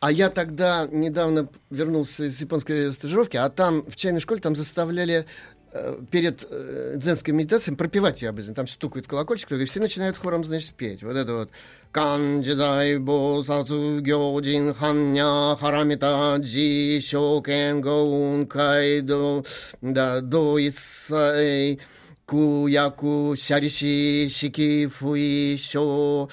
А 0.00 0.10
я 0.10 0.30
тогда 0.30 0.88
недавно 0.90 1.48
вернулся 1.70 2.24
из 2.24 2.40
японской 2.40 2.92
стажировки, 2.92 3.36
а 3.36 3.48
там 3.50 3.88
в 3.88 3.94
чайной 3.94 4.18
школе 4.18 4.40
там 4.40 4.56
заставляли 4.56 5.26
э, 5.70 6.00
перед 6.10 6.44
э, 6.50 6.94
дзенской 6.96 7.32
медитацией 7.32 7.76
пропевать 7.76 8.20
ее 8.20 8.30
обязательно. 8.30 8.56
Там 8.56 8.66
стукает 8.66 9.06
колокольчик, 9.06 9.52
и 9.52 9.64
все 9.64 9.78
начинают 9.78 10.18
хором, 10.18 10.44
значит, 10.44 10.74
петь. 10.74 11.04
Вот 11.04 11.14
это 11.14 11.34
вот. 11.34 11.50
Канджизай 11.92 12.96
бо 12.96 13.42
сацу 13.42 14.00
гёджин 14.00 14.72
ханья 14.72 15.54
харамита 15.60 16.38
джи 16.40 17.00
шокен 17.02 17.82
гоун 17.82 18.46
кайдо 18.46 19.44
да 19.82 20.22
до 20.22 20.56
исай 20.68 21.80
куяку 22.24 23.36
сяриши 23.36 24.30
шики 24.30 24.86
фуи 24.86 25.58
шо 25.58 26.30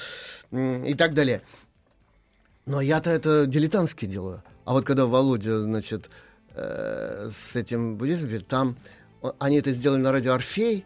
м, 0.52 0.86
и 0.86 0.94
так 0.94 1.14
далее. 1.14 1.42
Но 2.66 2.80
я-то 2.80 3.10
это 3.10 3.46
дилетантски 3.46 4.06
делаю. 4.06 4.42
А 4.64 4.72
вот 4.72 4.86
когда 4.86 5.08
Володя, 5.08 5.60
значит, 5.60 6.10
э, 6.56 7.28
с 7.30 7.58
этим 7.58 7.98
буддизмом, 7.98 8.40
там 8.42 8.78
они 9.40 9.58
это 9.58 9.74
сделали 9.74 10.00
на 10.00 10.14
радио 10.14 10.34
Орфей, 10.34 10.86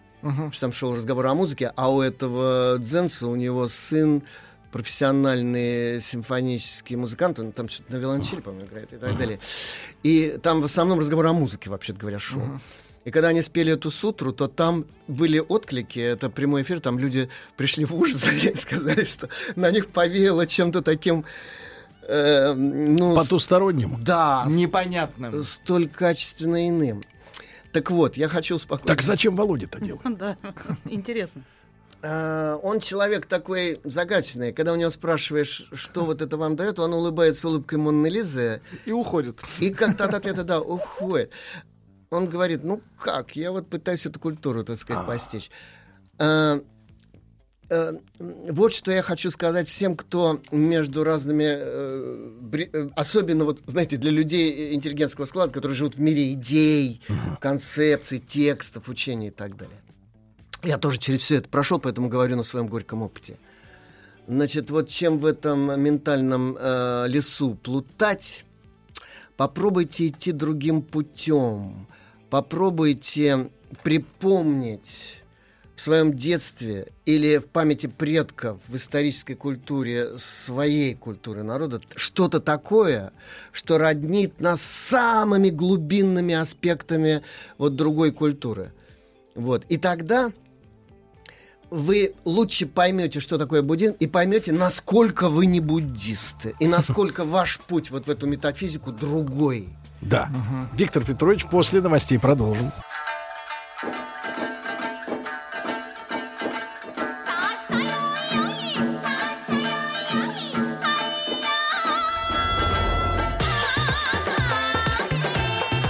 что 0.51 0.61
там 0.61 0.71
шел 0.71 0.95
разговор 0.95 1.27
о 1.27 1.35
музыке, 1.35 1.71
а 1.75 1.93
у 1.93 2.01
этого 2.01 2.77
дзенца, 2.79 3.27
у 3.27 3.35
него 3.35 3.67
сын 3.67 4.23
профессиональный 4.73 6.01
симфонический 6.01 6.95
музыкант, 6.95 7.39
он 7.39 7.51
там 7.51 7.69
что-то 7.69 7.93
на 7.93 7.97
виолончели, 7.97 8.41
по-моему, 8.41 8.65
играет 8.67 8.91
и 8.93 8.97
так 8.97 9.17
далее. 9.17 9.39
И 10.01 10.37
там 10.41 10.61
в 10.61 10.65
основном 10.65 10.99
разговор 10.99 11.27
о 11.27 11.33
музыке, 11.33 11.69
вообще 11.69 11.93
говоря, 11.93 12.19
шел. 12.19 12.41
И 13.05 13.11
когда 13.11 13.27
они 13.29 13.41
спели 13.41 13.73
эту 13.73 13.91
сутру, 13.91 14.31
то 14.31 14.47
там 14.47 14.85
были 15.07 15.37
отклики, 15.39 15.99
это 15.99 16.29
прямой 16.29 16.61
эфир, 16.61 16.79
там 16.79 16.97
люди 16.99 17.29
пришли 17.57 17.85
в 17.85 17.93
ужас 17.93 18.27
и 18.43 18.55
сказали, 18.55 19.05
что 19.05 19.29
на 19.55 19.71
них 19.71 19.87
повеяло 19.87 20.47
чем-то 20.47 20.81
таким... 20.81 21.25
э, 22.07 22.53
ну, 22.53 23.15
Потусторонним. 23.15 24.01
Да. 24.03 24.45
с- 24.47 24.53
Непонятным. 24.55 25.43
Столь 25.43 25.89
качественно 25.89 26.67
иным. 26.69 27.01
Так 27.73 27.91
вот, 27.91 28.15
я 28.17 28.29
хочу 28.29 28.55
успокоить. 28.55 28.87
Так 28.87 29.01
зачем 29.01 29.35
Володя 29.35 29.65
это 29.65 29.79
делает? 29.81 30.01
Да, 30.17 30.37
интересно. 30.85 31.43
Э, 32.03 32.57
Он 32.61 32.79
человек 32.79 33.25
такой 33.25 33.79
загадочный. 33.85 34.51
Когда 34.51 34.73
у 34.73 34.75
него 34.75 34.89
спрашиваешь, 34.89 35.69
что 35.73 36.03
вот 36.05 36.21
это 36.21 36.37
вам 36.37 36.55
дает, 36.55 36.77
он 36.79 36.93
улыбается 36.93 37.47
улыбкой 37.47 37.79
Монны 37.79 38.07
Лизы. 38.07 38.61
И 38.85 38.91
уходит. 38.91 39.39
И 39.59 39.69
как-то 39.69 40.05
от 40.05 40.13
ответа, 40.13 40.43
да, 40.43 40.59
уходит. 40.59 41.31
Он 42.11 42.27
говорит, 42.27 42.63
ну 42.63 42.81
как, 42.99 43.35
я 43.35 43.51
вот 43.51 43.69
пытаюсь 43.69 44.05
эту 44.05 44.19
культуру, 44.19 44.63
так 44.63 44.77
сказать, 44.77 45.07
постичь. 45.07 45.49
Э, 46.19 46.59
э, 47.69 47.93
Вот 48.19 48.73
что 48.73 48.91
я 48.91 49.01
хочу 49.01 49.31
сказать 49.31 49.69
всем, 49.69 49.95
кто 49.95 50.41
между 50.51 51.05
разными, 51.05 51.57
особенно 52.99 53.45
вот, 53.45 53.61
знаете, 53.65 53.95
для 53.95 54.11
людей 54.11 54.73
интеллигентского 54.73 55.25
склада, 55.25 55.53
которые 55.53 55.77
живут 55.77 55.95
в 55.95 56.01
мире 56.01 56.33
идей, 56.33 57.01
концепций, 57.39 58.19
текстов, 58.19 58.89
учений 58.89 59.27
и 59.29 59.31
так 59.31 59.55
далее. 59.55 59.82
Я 60.63 60.77
тоже 60.77 60.97
через 60.97 61.19
все 61.19 61.35
это 61.35 61.49
прошел, 61.49 61.79
поэтому 61.79 62.07
говорю 62.07 62.37
на 62.37 62.43
своем 62.43 62.67
горьком 62.67 63.01
опыте. 63.01 63.37
Значит, 64.27 64.69
вот 64.71 64.87
чем 64.87 65.19
в 65.19 65.25
этом 65.25 65.79
ментальном 65.81 66.55
э, 66.57 67.05
лесу 67.09 67.55
плутать, 67.55 68.45
попробуйте 69.35 70.07
идти 70.07 70.31
другим 70.31 70.81
путем. 70.81 71.87
Попробуйте 72.29 73.49
припомнить 73.83 75.23
в 75.75 75.81
своем 75.81 76.15
детстве 76.15 76.87
или 77.05 77.37
в 77.37 77.47
памяти 77.47 77.87
предков, 77.87 78.59
в 78.67 78.75
исторической 78.75 79.33
культуре 79.33 80.17
своей 80.17 80.95
культуры 80.95 81.43
народа 81.43 81.81
что-то 81.95 82.39
такое, 82.39 83.11
что 83.51 83.77
роднит 83.77 84.39
нас 84.39 84.61
самыми 84.61 85.49
глубинными 85.49 86.35
аспектами 86.35 87.23
вот 87.57 87.75
другой 87.75 88.11
культуры. 88.11 88.71
Вот. 89.35 89.65
И 89.67 89.77
тогда 89.77 90.31
вы 91.73 92.13
лучше 92.23 92.67
поймете, 92.67 93.19
что 93.19 93.37
такое 93.37 93.63
буддизм, 93.63 93.93
и 93.99 94.05
поймете, 94.05 94.51
насколько 94.51 95.27
вы 95.27 95.47
не 95.47 95.59
буддисты, 95.59 96.53
и 96.59 96.67
насколько 96.67 97.25
ваш 97.25 97.59
путь 97.59 97.89
вот 97.89 98.05
в 98.05 98.09
эту 98.09 98.27
метафизику 98.27 98.91
другой. 98.91 99.67
Да. 100.01 100.29
Виктор 100.73 101.03
Петрович 101.03 101.45
после 101.45 101.81
новостей 101.81 102.19
продолжим. 102.19 102.71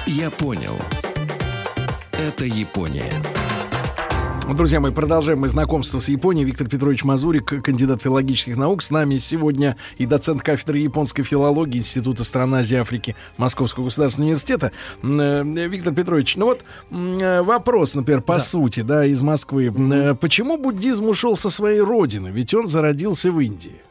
Я 0.06 0.30
понял. 0.32 0.80
Это 2.14 2.46
Япония. 2.46 3.12
Друзья 4.52 4.82
мои, 4.82 4.92
продолжаем 4.92 5.40
мы 5.40 5.48
знакомство 5.48 6.00
с 6.00 6.10
Японией. 6.10 6.46
Виктор 6.46 6.68
Петрович 6.68 7.04
Мазурик, 7.04 7.64
кандидат 7.64 8.02
филологических 8.02 8.58
наук. 8.58 8.84
С 8.84 8.92
нами 8.92 9.18
сегодня 9.18 9.78
и 9.98 10.06
доцент 10.06 10.44
кафедры 10.44 10.80
японской 10.80 11.24
филологии 11.24 11.80
Института 11.80 12.24
стран 12.26 12.54
Азии 12.54 12.76
и 12.76 12.78
Африки 12.78 13.16
Московского 13.38 13.86
государственного 13.86 14.28
университета. 14.28 14.72
Э, 15.02 15.44
Виктор 15.44 15.94
Петрович, 15.94 16.36
ну 16.36 16.48
вот 16.48 16.64
э, 16.92 17.42
вопрос, 17.42 17.96
например, 17.96 18.22
по 18.22 18.38
сути, 18.38 18.82
да, 18.82 19.06
из 19.06 19.22
Москвы. 19.22 19.74
Э, 19.74 20.14
Почему 20.14 20.58
буддизм 20.58 21.06
ушел 21.06 21.38
со 21.38 21.50
своей 21.50 21.80
родины? 21.80 22.28
Ведь 22.28 22.54
он 22.54 22.68
зародился 22.68 23.32
в 23.32 23.40
Индии. 23.40 23.82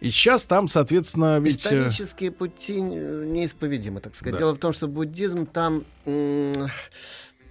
И 0.00 0.10
сейчас 0.10 0.44
там, 0.44 0.68
соответственно, 0.68 1.38
ведь... 1.40 1.56
Исторические 1.56 2.30
пути 2.30 2.80
неисповедимы, 2.80 4.00
так 4.00 4.14
сказать. 4.14 4.34
Да. 4.34 4.38
Дело 4.38 4.54
в 4.54 4.58
том, 4.58 4.72
что 4.72 4.86
буддизм 4.86 5.46
там 5.46 5.82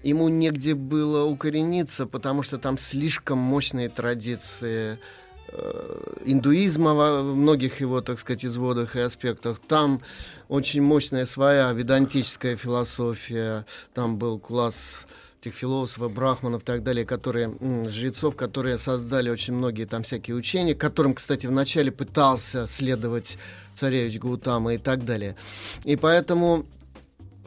ему 0.06 0.30
негде 0.30 0.76
было 0.76 1.26
укорениться, 1.26 2.06
потому 2.06 2.44
что 2.44 2.58
там 2.58 2.78
слишком 2.78 3.40
мощные 3.40 3.90
традиции 3.90 5.00
э, 5.48 6.18
индуизма 6.26 6.94
во 6.94 7.24
многих 7.24 7.82
его, 7.82 8.02
так 8.02 8.20
сказать, 8.20 8.46
изводах 8.46 8.96
и 8.96 9.00
аспектах. 9.00 9.60
Там 9.68 10.02
очень 10.48 10.84
мощная 10.84 11.26
своя 11.26 11.72
ведантическая 11.72 12.56
философия. 12.56 13.66
Там 13.96 14.18
был 14.18 14.38
класс 14.38 15.08
этих 15.42 15.56
философов, 15.56 16.14
брахманов 16.14 16.62
и 16.62 16.66
так 16.66 16.84
далее, 16.84 17.06
которые, 17.06 17.56
жрецов, 17.90 18.36
которые 18.36 18.78
создали 18.78 19.30
очень 19.30 19.56
многие 19.56 19.86
там 19.86 20.04
всякие 20.04 20.36
учения, 20.36 20.76
которым, 20.76 21.16
кстати, 21.16 21.48
вначале 21.48 21.92
пытался 21.92 22.68
следовать 22.68 23.38
царевич 23.74 24.20
Гаутама 24.20 24.76
и 24.76 24.78
так 24.78 25.04
далее. 25.04 25.36
И 25.84 25.96
поэтому 25.96 26.66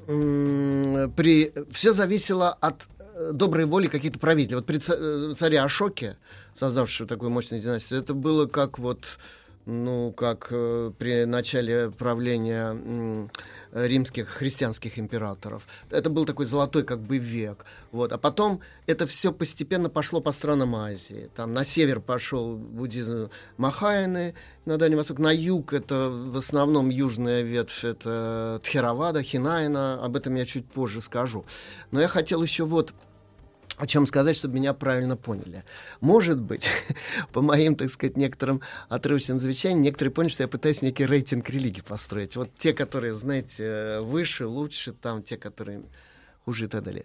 при... 0.09 1.53
все 1.71 1.93
зависело 1.93 2.57
от 2.61 2.89
э, 2.99 3.33
доброй 3.35 3.67
воли 3.67 3.89
каких-то 3.89 4.19
правителей. 4.19 4.57
Вот 4.57 4.67
при 4.67 4.79
э, 4.79 5.35
царе 5.35 5.61
Ашоке, 5.61 6.17
создавшего 6.55 7.07
такую 7.07 7.31
мощную 7.31 7.63
династию, 7.63 8.01
это 8.01 8.15
было 8.15 8.47
как 8.47 8.79
вот 8.79 9.05
ну, 9.69 10.13
как 10.13 10.49
э, 10.51 10.91
при 10.99 11.25
начале 11.25 11.91
правления 11.91 12.71
м, 12.71 13.31
римских 13.73 14.29
христианских 14.29 14.99
императоров. 14.99 15.67
Это 15.91 16.09
был 16.09 16.25
такой 16.25 16.47
золотой 16.47 16.85
как 16.85 17.01
бы 17.01 17.19
век. 17.19 17.67
Вот. 17.93 18.13
А 18.13 18.19
потом 18.19 18.61
это 18.87 19.07
все 19.07 19.31
постепенно 19.31 19.91
пошло 19.91 20.23
по 20.23 20.33
странам 20.33 20.75
Азии. 20.75 21.29
Там 21.37 21.53
на 21.53 21.67
север 21.67 22.01
пошел 22.01 22.57
буддизм 22.57 23.29
Махаяны, 23.59 24.35
на 24.65 24.79
Дальний 24.79 24.97
Восток. 24.97 25.19
На 25.19 25.33
юг 25.33 25.75
это 25.75 26.09
в 26.11 26.37
основном 26.39 26.89
южная 26.89 27.43
ветвь, 27.43 27.85
это 27.85 28.61
Тхеравада, 28.63 29.23
Хинайна. 29.23 30.03
Об 30.03 30.17
этом 30.17 30.35
я 30.35 30.47
чуть 30.47 30.65
позже 30.65 31.03
скажу. 31.03 31.45
Но 31.91 32.01
я 32.01 32.09
хотел 32.09 32.43
еще 32.43 32.65
вот 32.65 32.95
о 33.79 33.87
чем 33.87 34.07
сказать, 34.07 34.37
чтобы 34.37 34.57
меня 34.57 34.75
правильно 34.75 35.17
поняли. 35.17 35.65
Может 36.01 36.39
быть, 36.39 36.67
по 37.33 37.43
моим, 37.43 37.77
так 37.77 37.91
сказать, 37.91 38.17
некоторым 38.17 38.61
отрывочным 38.89 39.39
замечаниям, 39.39 39.83
некоторые 39.83 40.13
поняли, 40.13 40.33
что 40.33 40.43
я 40.43 40.49
пытаюсь 40.49 40.83
некий 40.83 41.07
рейтинг 41.07 41.49
религий 41.49 41.83
построить. 41.83 42.37
Вот 42.37 42.51
те, 42.59 42.73
которые, 42.73 43.15
знаете, 43.15 44.01
выше, 44.01 44.47
лучше, 44.47 44.93
там 44.93 45.23
те, 45.23 45.37
которые 45.37 45.83
хуже 46.45 46.65
и 46.65 46.69
так 46.69 46.83
далее. 46.83 47.05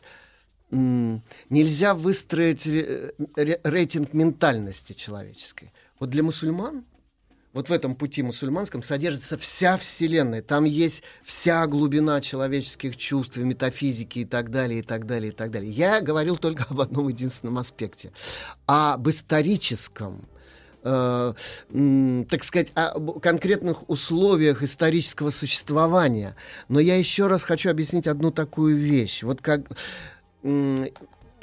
Нельзя 1.49 1.93
выстроить 1.93 2.65
ре- 2.65 3.13
ре- 3.35 3.61
рейтинг 3.63 4.13
ментальности 4.13 4.93
человеческой. 4.93 5.71
Вот 5.99 6.09
для 6.09 6.23
мусульман 6.23 6.85
вот 7.53 7.69
в 7.69 7.71
этом 7.71 7.95
пути 7.95 8.23
мусульманском 8.23 8.81
содержится 8.81 9.37
вся 9.37 9.77
Вселенная. 9.77 10.41
Там 10.41 10.63
есть 10.63 11.03
вся 11.23 11.65
глубина 11.67 12.19
человеческих 12.19 12.97
чувств, 12.97 13.37
метафизики 13.37 14.19
и 14.19 14.25
так 14.25 14.49
далее, 14.49 14.79
и 14.79 14.81
так 14.81 15.05
далее, 15.05 15.31
и 15.31 15.35
так 15.35 15.51
далее. 15.51 15.71
Я 15.71 16.01
говорил 16.01 16.37
только 16.37 16.65
об 16.69 16.81
одном 16.81 17.07
единственном 17.07 17.59
аспекте. 17.59 18.11
Об 18.65 19.07
историческом, 19.07 20.27
э, 20.83 21.33
так 22.29 22.43
сказать, 22.43 22.71
о 22.73 22.99
конкретных 23.19 23.87
условиях 23.87 24.63
исторического 24.63 25.29
существования. 25.29 26.35
Но 26.69 26.79
я 26.79 26.97
еще 26.97 27.27
раз 27.27 27.43
хочу 27.43 27.69
объяснить 27.69 28.07
одну 28.07 28.31
такую 28.31 28.77
вещь. 28.77 29.21
Вот 29.21 29.41
как 29.41 29.61
м, 30.41 30.87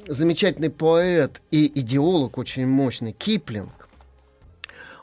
замечательный 0.09 0.71
поэт 0.71 1.41
и 1.53 1.71
идеолог 1.81 2.37
очень 2.37 2.67
мощный 2.67 3.13
Киплинг, 3.13 3.80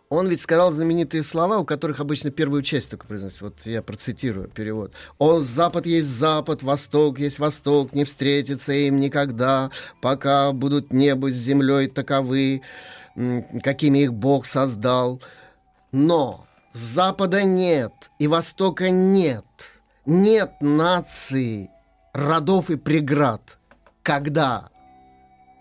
он 0.10 0.28
ведь 0.28 0.42
сказал 0.42 0.72
знаменитые 0.72 1.24
слова, 1.24 1.60
у 1.60 1.66
которых 1.66 2.00
обычно 2.00 2.32
первую 2.32 2.62
часть 2.62 2.90
только 2.90 3.08
произносится. 3.08 3.46
Вот 3.46 3.56
я 3.66 3.82
процитирую 3.82 4.48
перевод. 4.48 4.94
«Он 5.18 5.42
запад 5.44 5.86
есть 5.86 6.08
запад, 6.08 6.64
восток 6.64 7.20
есть 7.20 7.40
восток, 7.40 7.94
не 7.94 8.06
встретится 8.06 8.72
им 8.72 9.00
никогда, 9.00 9.70
пока 10.02 10.52
будут 10.54 10.94
небо 10.94 11.32
с 11.32 11.36
землей 11.36 11.88
таковы, 11.88 12.62
какими 13.64 14.00
их 14.00 14.14
Бог 14.14 14.46
создал. 14.46 15.22
Но 15.92 16.46
запада 16.72 17.44
нет 17.44 17.92
и 18.20 18.28
востока 18.28 18.90
нет. 18.90 19.46
Нет 20.06 20.54
нации, 20.62 21.70
родов 22.14 22.70
и 22.70 22.78
преград. 22.78 23.58
Когда 24.04 24.70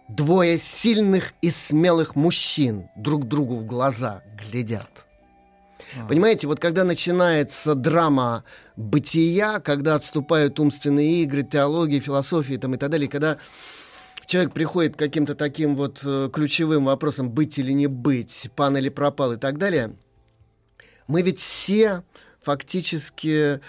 двое 0.09 0.59
сильных 0.59 1.33
и 1.43 1.51
смелых 1.51 2.15
мужчин 2.17 2.89
друг 2.97 3.27
другу 3.27 3.57
в 3.57 3.67
глаза 3.67 4.23
глядят. 4.51 5.07
Понимаете, 6.09 6.47
вот 6.47 6.61
когда 6.61 6.85
начинается 6.85 7.75
драма 7.75 8.45
бытия, 8.77 9.61
когда 9.61 9.95
отступают 9.95 10.59
умственные 10.61 11.23
игры, 11.23 11.43
теология, 11.43 12.01
философия 12.01 12.59
там, 12.59 12.75
и 12.75 12.79
так 12.79 12.91
далее, 12.91 13.09
когда 13.09 13.39
человек 14.27 14.53
приходит 14.53 14.97
к 14.97 14.99
каким-то 14.99 15.35
таким 15.35 15.77
вот 15.77 16.01
э, 16.03 16.29
ключевым 16.33 16.85
вопросам 16.87 17.31
быть 17.31 17.59
или 17.59 17.73
не 17.73 17.87
быть, 17.87 18.51
пан 18.57 18.77
или 18.77 18.89
пропал 18.89 19.33
и 19.33 19.37
так 19.37 19.59
далее, 19.59 19.97
мы 21.07 21.23
ведь 21.23 21.41
все 21.41 22.03
фактически 22.43 23.61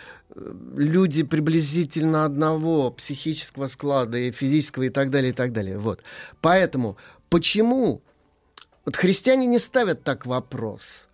люди 0.76 1.24
приблизительно 1.24 2.26
одного 2.26 2.92
психического 2.92 3.68
склада 3.68 4.18
и 4.18 4.32
физического 4.32 4.84
и 4.84 4.90
так 4.90 5.10
далее, 5.10 5.32
и 5.32 5.34
так 5.34 5.52
далее. 5.52 5.78
Вот. 5.78 6.02
Поэтому 6.42 6.98
почему 7.30 8.02
вот 8.86 8.96
христиане 8.96 9.46
не 9.48 9.60
ставят 9.60 10.04
так 10.04 10.26
вопрос, 10.26 11.10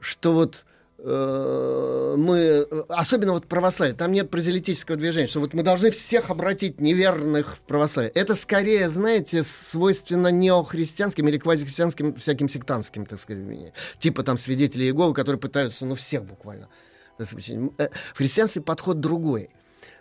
что 0.00 0.32
вот 0.32 0.64
э, 0.98 2.14
мы, 2.16 2.66
особенно 2.88 3.32
вот 3.32 3.46
православие, 3.46 3.94
там 3.94 4.12
нет 4.12 4.30
прозелитического 4.30 4.96
движения, 4.96 5.26
что 5.26 5.40
вот 5.40 5.54
мы 5.54 5.62
должны 5.62 5.90
всех 5.90 6.30
обратить 6.30 6.80
неверных 6.80 7.56
в 7.56 7.60
православие. 7.60 8.12
Это 8.12 8.34
скорее, 8.34 8.88
знаете, 8.88 9.44
свойственно 9.44 10.28
неохристианским 10.28 11.28
или 11.28 11.38
квазихристианским 11.38 12.14
всяким 12.14 12.48
сектантским, 12.48 13.06
так 13.06 13.20
сказать, 13.20 13.72
типа 13.98 14.22
там 14.22 14.38
свидетели 14.38 14.84
Иеговы, 14.84 15.14
которые 15.14 15.40
пытаются, 15.40 15.84
ну, 15.84 15.94
всех 15.94 16.24
буквально. 16.24 16.68
Э, 17.18 17.88
В 18.14 18.16
христианстве 18.16 18.62
подход 18.62 19.00
другой. 19.00 19.50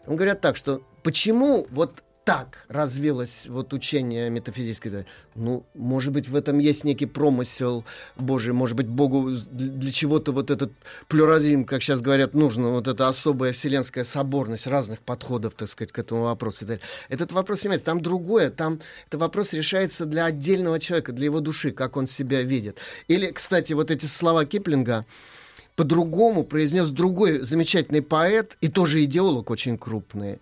Там 0.06 0.15
говорят 0.15 0.41
так, 0.41 0.57
что 0.57 0.81
почему 1.03 1.68
вот 1.72 2.03
так 2.26 2.65
развилось 2.69 3.48
вот 3.48 3.73
учение 3.73 4.30
метафизическое. 4.30 5.06
Ну, 5.35 5.65
может 5.73 6.14
быть, 6.14 6.30
в 6.30 6.35
этом 6.35 6.60
есть 6.60 6.85
некий 6.85 7.06
промысел 7.06 7.84
Божий, 8.15 8.53
может 8.53 8.77
быть, 8.77 8.88
Богу 8.88 9.31
для 9.52 9.91
чего-то 9.91 10.31
вот 10.31 10.49
этот 10.49 10.72
плюрализм, 11.10 11.65
как 11.65 11.81
сейчас 11.84 11.99
говорят, 11.99 12.34
нужно, 12.34 12.69
вот 12.69 12.88
эта 12.88 13.10
особая 13.10 13.52
вселенская 13.52 14.06
соборность 14.06 14.68
разных 14.68 15.02
подходов, 15.02 15.53
так 15.56 15.68
сказать, 15.68 15.91
к 15.91 15.99
этому 15.99 16.23
вопросу. 16.23 16.65
Этот 17.10 17.34
вопрос 17.34 17.61
снимается. 17.61 17.85
Там 17.85 18.02
другое, 18.02 18.49
там 18.49 18.80
этот 19.07 19.19
вопрос 19.19 19.52
решается 19.52 20.06
для 20.06 20.26
отдельного 20.26 20.80
человека, 20.80 21.11
для 21.11 21.26
его 21.26 21.41
души, 21.41 21.72
как 21.72 21.98
он 21.98 22.07
себя 22.07 22.41
видит. 22.41 22.77
Или, 23.10 23.31
кстати, 23.31 23.73
вот 23.73 23.91
эти 23.91 24.06
слова 24.06 24.45
Киплинга, 24.45 25.06
по-другому 25.76 26.44
произнес 26.44 26.90
другой 26.90 27.41
замечательный 27.41 28.02
поэт 28.02 28.58
и 28.62 28.68
тоже 28.68 29.04
идеолог 29.06 29.50
очень 29.50 29.78
крупный. 29.78 30.40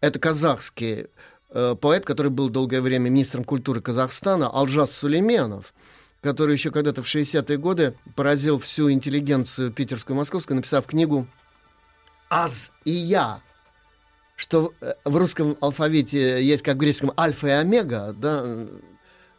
Это 0.00 0.18
казахский 0.18 1.06
э, 1.50 1.74
поэт, 1.80 2.04
который 2.04 2.30
был 2.30 2.50
долгое 2.50 2.80
время 2.80 3.08
министром 3.08 3.44
культуры 3.44 3.80
Казахстана, 3.80 4.48
Алжас 4.48 4.92
Сулейменов, 4.92 5.74
который 6.20 6.52
еще 6.52 6.70
когда-то 6.70 7.02
в 7.02 7.06
60-е 7.06 7.58
годы 7.58 7.94
поразил 8.14 8.58
всю 8.58 8.90
интеллигенцию 8.90 9.72
питерскую 9.72 10.16
и 10.16 10.18
московскую, 10.18 10.56
написав 10.56 10.86
книгу 10.86 11.26
«Аз 12.28 12.70
и 12.84 12.90
я», 12.90 13.40
что 14.36 14.72
э, 14.80 14.94
в 15.04 15.16
русском 15.16 15.56
алфавите 15.60 16.44
есть, 16.44 16.62
как 16.62 16.76
в 16.76 16.78
греческом, 16.78 17.12
альфа 17.18 17.48
и 17.48 17.50
омега, 17.50 18.14
да, 18.16 18.66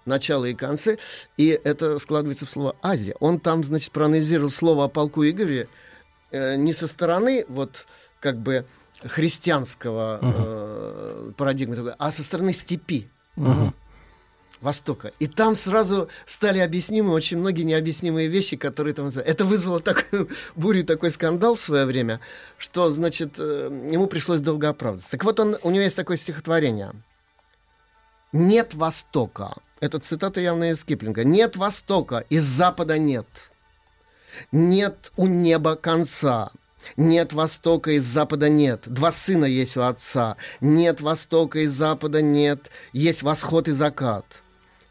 начало 0.09 0.45
и 0.45 0.53
концы, 0.53 0.99
и 1.37 1.59
это 1.63 1.97
складывается 1.99 2.45
в 2.45 2.49
слово 2.49 2.75
«Азия». 2.81 3.15
Он 3.19 3.39
там, 3.39 3.63
значит, 3.63 3.91
проанализировал 3.91 4.51
слово 4.51 4.85
о 4.85 4.87
полку 4.89 5.23
Игореве 5.23 5.69
э, 6.31 6.57
не 6.57 6.73
со 6.73 6.87
стороны, 6.87 7.45
вот, 7.47 7.87
как 8.19 8.37
бы, 8.37 8.65
христианского 9.03 10.19
э, 10.21 11.31
парадигмы, 11.37 11.75
такой, 11.75 11.93
а 11.97 12.11
со 12.11 12.23
стороны 12.23 12.53
степи. 12.53 13.09
Востока. 14.61 15.13
И 15.19 15.27
там 15.27 15.55
сразу 15.55 16.09
стали 16.25 16.59
объяснимы 16.59 17.13
очень 17.13 17.37
многие 17.37 17.61
необъяснимые 17.61 18.27
вещи, 18.27 18.57
которые 18.57 18.93
там... 18.93 19.07
Это 19.07 19.45
вызвало 19.45 19.79
такую 19.79 20.29
бурю, 20.55 20.83
такой 20.83 21.11
скандал 21.11 21.55
в 21.55 21.61
свое 21.61 21.85
время, 21.85 22.19
что, 22.57 22.91
значит, 22.91 23.35
э, 23.37 23.69
ему 23.89 24.07
пришлось 24.07 24.41
долго 24.41 24.67
оправдываться. 24.67 25.11
Так 25.11 25.23
вот, 25.23 25.39
он, 25.39 25.57
у 25.63 25.69
него 25.69 25.83
есть 25.83 25.95
такое 25.95 26.17
стихотворение. 26.17 26.91
«Нет 28.31 28.73
Востока». 28.73 29.53
Это 29.79 29.99
цитата 29.99 30.39
явно 30.41 30.71
из 30.71 30.83
Киплинга. 30.83 31.23
«Нет 31.23 31.55
Востока, 31.55 32.25
из 32.29 32.43
Запада 32.43 32.97
нет. 32.97 33.51
Нет 34.51 35.11
у 35.15 35.27
неба 35.27 35.75
конца. 35.75 36.51
Нет 36.97 37.33
востока 37.33 37.91
из 37.91 38.03
запада 38.03 38.49
нет. 38.49 38.83
Два 38.85 39.11
сына 39.11 39.45
есть 39.45 39.77
у 39.77 39.81
отца. 39.81 40.37
Нет 40.61 41.01
востока 41.01 41.59
из 41.59 41.71
запада 41.71 42.21
нет. 42.21 42.69
Есть 42.93 43.21
восход 43.21 43.67
и 43.67 43.71
закат. 43.71 44.25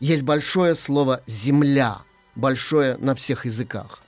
Есть 0.00 0.22
большое 0.22 0.74
слово 0.74 1.22
земля. 1.26 1.98
Большое 2.34 2.96
на 2.98 3.14
всех 3.14 3.46
языках. 3.46 4.00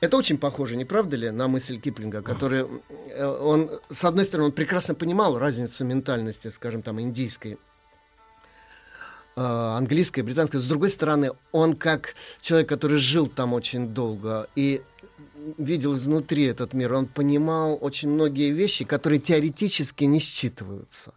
Это 0.00 0.16
очень 0.16 0.38
похоже, 0.38 0.76
не 0.76 0.86
правда 0.86 1.16
ли, 1.16 1.30
на 1.30 1.46
мысль 1.46 1.78
Киплинга, 1.78 2.22
который, 2.22 2.64
э, 3.10 3.26
он, 3.26 3.70
с 3.90 4.02
одной 4.02 4.24
стороны, 4.24 4.46
он 4.46 4.52
прекрасно 4.52 4.94
понимал 4.94 5.38
разницу 5.38 5.84
ментальности, 5.84 6.48
скажем, 6.48 6.80
там, 6.80 6.98
индийской, 7.02 7.58
э, 9.36 9.40
английской, 9.40 10.22
британской. 10.22 10.60
С 10.60 10.66
другой 10.66 10.90
стороны, 10.90 11.32
он 11.52 11.74
как 11.74 12.14
человек, 12.40 12.68
который 12.68 12.98
жил 12.98 13.26
там 13.26 13.52
очень 13.52 13.88
долго 13.88 14.48
и 14.54 14.82
видел 15.58 15.96
изнутри 15.96 16.44
этот 16.44 16.74
мир, 16.74 16.92
он 16.94 17.06
понимал 17.06 17.78
очень 17.80 18.10
многие 18.10 18.50
вещи, 18.50 18.84
которые 18.84 19.20
теоретически 19.20 20.04
не 20.04 20.18
считываются. 20.18 21.12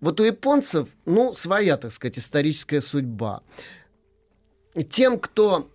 Вот 0.00 0.20
у 0.20 0.24
японцев, 0.24 0.88
ну, 1.06 1.34
своя, 1.34 1.76
так 1.76 1.92
сказать, 1.92 2.18
историческая 2.18 2.80
судьба. 2.80 3.42
Тем, 4.90 5.18
кто 5.18 5.70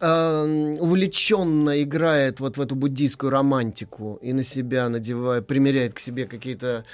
э, 0.00 0.76
увлеченно 0.78 1.82
играет 1.82 2.40
вот 2.40 2.58
в 2.58 2.60
эту 2.60 2.76
буддийскую 2.76 3.30
романтику 3.30 4.18
и 4.22 4.32
на 4.32 4.44
себя 4.44 4.88
надевает, 4.88 5.46
примеряет 5.46 5.94
к 5.94 5.98
себе 5.98 6.26
какие-то 6.26 6.84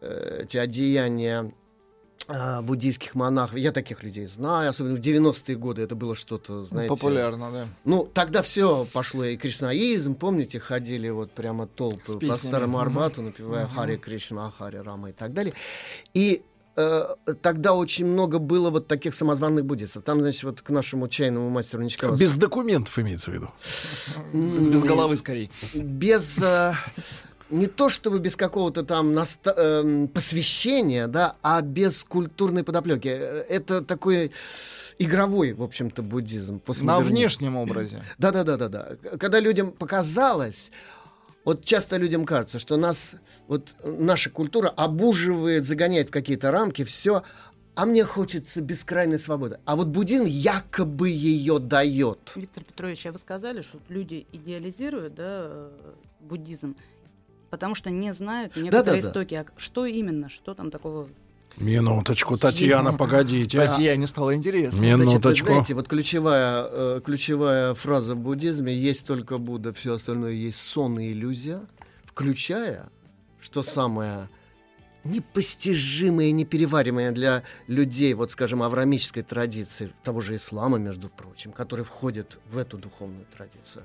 э, 0.00 0.40
эти 0.42 0.56
одеяния 0.58 1.52
буддийских 2.62 3.14
монахов. 3.14 3.58
Я 3.58 3.72
таких 3.72 4.02
людей 4.02 4.26
знаю, 4.26 4.70
особенно 4.70 4.96
в 4.96 5.00
90-е 5.00 5.56
годы 5.56 5.82
это 5.82 5.94
было 5.94 6.14
что-то, 6.14 6.64
знаете... 6.64 6.88
Популярно, 6.88 7.52
да. 7.52 7.68
Ну, 7.84 8.08
тогда 8.12 8.42
все 8.42 8.86
пошло, 8.92 9.24
и 9.24 9.36
кришнаизм, 9.36 10.14
помните, 10.14 10.60
ходили 10.60 11.08
вот 11.08 11.32
прямо 11.32 11.66
толпы 11.66 12.18
по. 12.18 12.36
Старому. 12.36 12.78
Арбату, 12.78 13.22
напевая. 13.22 13.66
Хари 13.66 13.96
Кришна, 13.96 14.50
Хари 14.50 14.76
Рама 14.76 15.10
и 15.10 15.12
так 15.12 15.32
далее. 15.32 15.52
И 16.14 16.42
э, 16.76 17.14
тогда 17.42 17.74
очень 17.74 18.06
много 18.06 18.38
было 18.38 18.70
вот 18.70 18.86
таких 18.86 19.14
самозванных 19.14 19.64
буддистов. 19.64 20.04
Там, 20.04 20.20
значит, 20.20 20.42
вот 20.44 20.62
к 20.62 20.70
нашему 20.70 21.08
чайному 21.08 21.50
мастеру 21.50 21.82
Ничкову... 21.82 22.16
Без 22.16 22.36
документов 22.36 22.98
имеется 22.98 23.30
в 23.30 23.34
виду. 23.34 23.50
Без 24.32 24.82
головы 24.82 25.16
скорее. 25.16 25.50
Без... 25.74 26.38
э, 26.38 26.72
не 27.50 27.66
то 27.66 27.88
чтобы 27.88 28.18
без 28.18 28.36
какого-то 28.36 28.82
там 28.82 29.14
наста- 29.14 29.54
эм, 29.56 30.08
посвящения, 30.08 31.06
да, 31.08 31.36
а 31.42 31.60
без 31.62 32.04
культурной 32.04 32.64
подоплеки. 32.64 33.08
Э, 33.08 33.44
Это 33.48 33.82
такой 33.82 34.32
игровой, 34.98 35.52
в 35.52 35.62
общем-то, 35.62 36.02
буддизм. 36.02 36.60
На 36.80 37.00
внешнем 37.00 37.56
образе. 37.56 38.04
Да, 38.18 38.30
да, 38.32 38.44
да, 38.44 38.56
да, 38.56 38.68
да. 38.68 38.88
Когда 39.18 39.40
людям 39.40 39.72
показалось, 39.72 40.70
вот 41.44 41.64
часто 41.64 41.96
людям 41.96 42.24
кажется, 42.24 42.58
что 42.58 42.76
нас, 42.76 43.14
вот 43.48 43.74
наша 43.84 44.30
культура 44.30 44.68
обуживает, 44.68 45.64
загоняет 45.64 46.08
в 46.08 46.12
какие-то 46.12 46.50
рамки, 46.50 46.84
все, 46.84 47.22
а 47.74 47.86
мне 47.86 48.04
хочется 48.04 48.60
бескрайней 48.60 49.18
свободы. 49.18 49.58
А 49.64 49.74
вот 49.76 49.88
буддизм 49.88 50.24
якобы 50.26 51.08
ее 51.08 51.58
дает. 51.58 52.32
Виктор 52.36 52.62
Петрович, 52.64 53.06
а 53.06 53.12
вы 53.12 53.18
сказали, 53.18 53.62
что 53.62 53.78
люди 53.88 54.26
идеализируют 54.32 55.14
да, 55.14 55.46
э, 55.46 55.70
буддизм, 56.20 56.76
потому 57.50 57.74
что 57.74 57.90
не 57.90 58.12
знают 58.14 58.56
некоторые 58.56 58.84
Да-да-да. 58.84 59.08
истоки. 59.08 59.34
А 59.34 59.46
что 59.56 59.84
именно? 59.86 60.28
Что 60.28 60.54
там 60.54 60.70
такого? 60.70 61.08
Минуточку, 61.56 62.38
Татьяна, 62.38 62.92
погодите. 62.92 63.58
Татьяне 63.58 64.06
стало 64.06 64.34
интересно. 64.34 64.80
Значит, 64.80 64.98
вы 64.98 65.04
Минуточку. 65.04 65.46
знаете, 65.48 65.74
вот 65.74 65.88
ключевая, 65.88 66.66
э, 66.70 67.00
ключевая 67.04 67.74
фраза 67.74 68.14
в 68.14 68.18
буддизме 68.18 68.72
«есть 68.72 69.04
только 69.06 69.36
Будда, 69.38 69.72
все 69.72 69.94
остальное 69.94 70.32
есть 70.32 70.58
сон 70.58 70.98
и 71.00 71.10
иллюзия», 71.10 71.60
включая, 72.04 72.88
что 73.40 73.62
самое 73.62 74.28
непостижимое, 75.02 76.30
непереваримое 76.30 77.10
для 77.12 77.42
людей, 77.66 78.14
вот, 78.14 78.30
скажем, 78.30 78.62
аврамической 78.62 79.22
традиции, 79.22 79.92
того 80.04 80.20
же 80.20 80.36
ислама, 80.36 80.78
между 80.78 81.08
прочим, 81.08 81.52
который 81.52 81.84
входит 81.84 82.38
в 82.50 82.58
эту 82.58 82.78
духовную 82.78 83.26
традицию, 83.36 83.84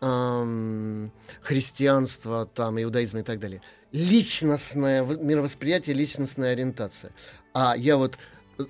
эм, 0.00 1.12
христианства, 1.40 2.46
там, 2.46 2.80
иудаизма 2.80 3.20
и 3.20 3.22
так 3.22 3.38
далее. 3.38 3.62
Личностное 3.92 5.02
мировосприятие, 5.02 5.96
личностная 5.96 6.52
ориентация. 6.52 7.12
А 7.54 7.74
я 7.76 7.96
вот 7.96 8.18
э, 8.58 8.64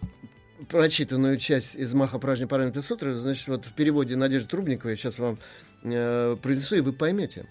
прочитанную 0.68 1.38
часть 1.38 1.74
из 1.74 1.92
Маха 1.94 2.18
Пражни 2.18 2.46
Парамиты 2.46 2.82
Сутры, 2.82 3.12
значит, 3.14 3.48
вот 3.48 3.66
в 3.66 3.72
переводе 3.74 4.16
Надежды 4.16 4.48
Трубниковой, 4.48 4.96
сейчас 4.96 5.18
вам 5.18 5.38
э, 5.82 6.36
произнесу, 6.42 6.76
и 6.76 6.80
вы 6.80 6.92
поймете. 6.92 7.46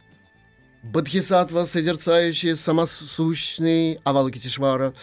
Бодхисаттва, 0.83 1.65
созерцающий 1.65 2.55
самосущный 2.55 3.99
Авалокитишвара, 4.03 4.85
м, 4.85 4.93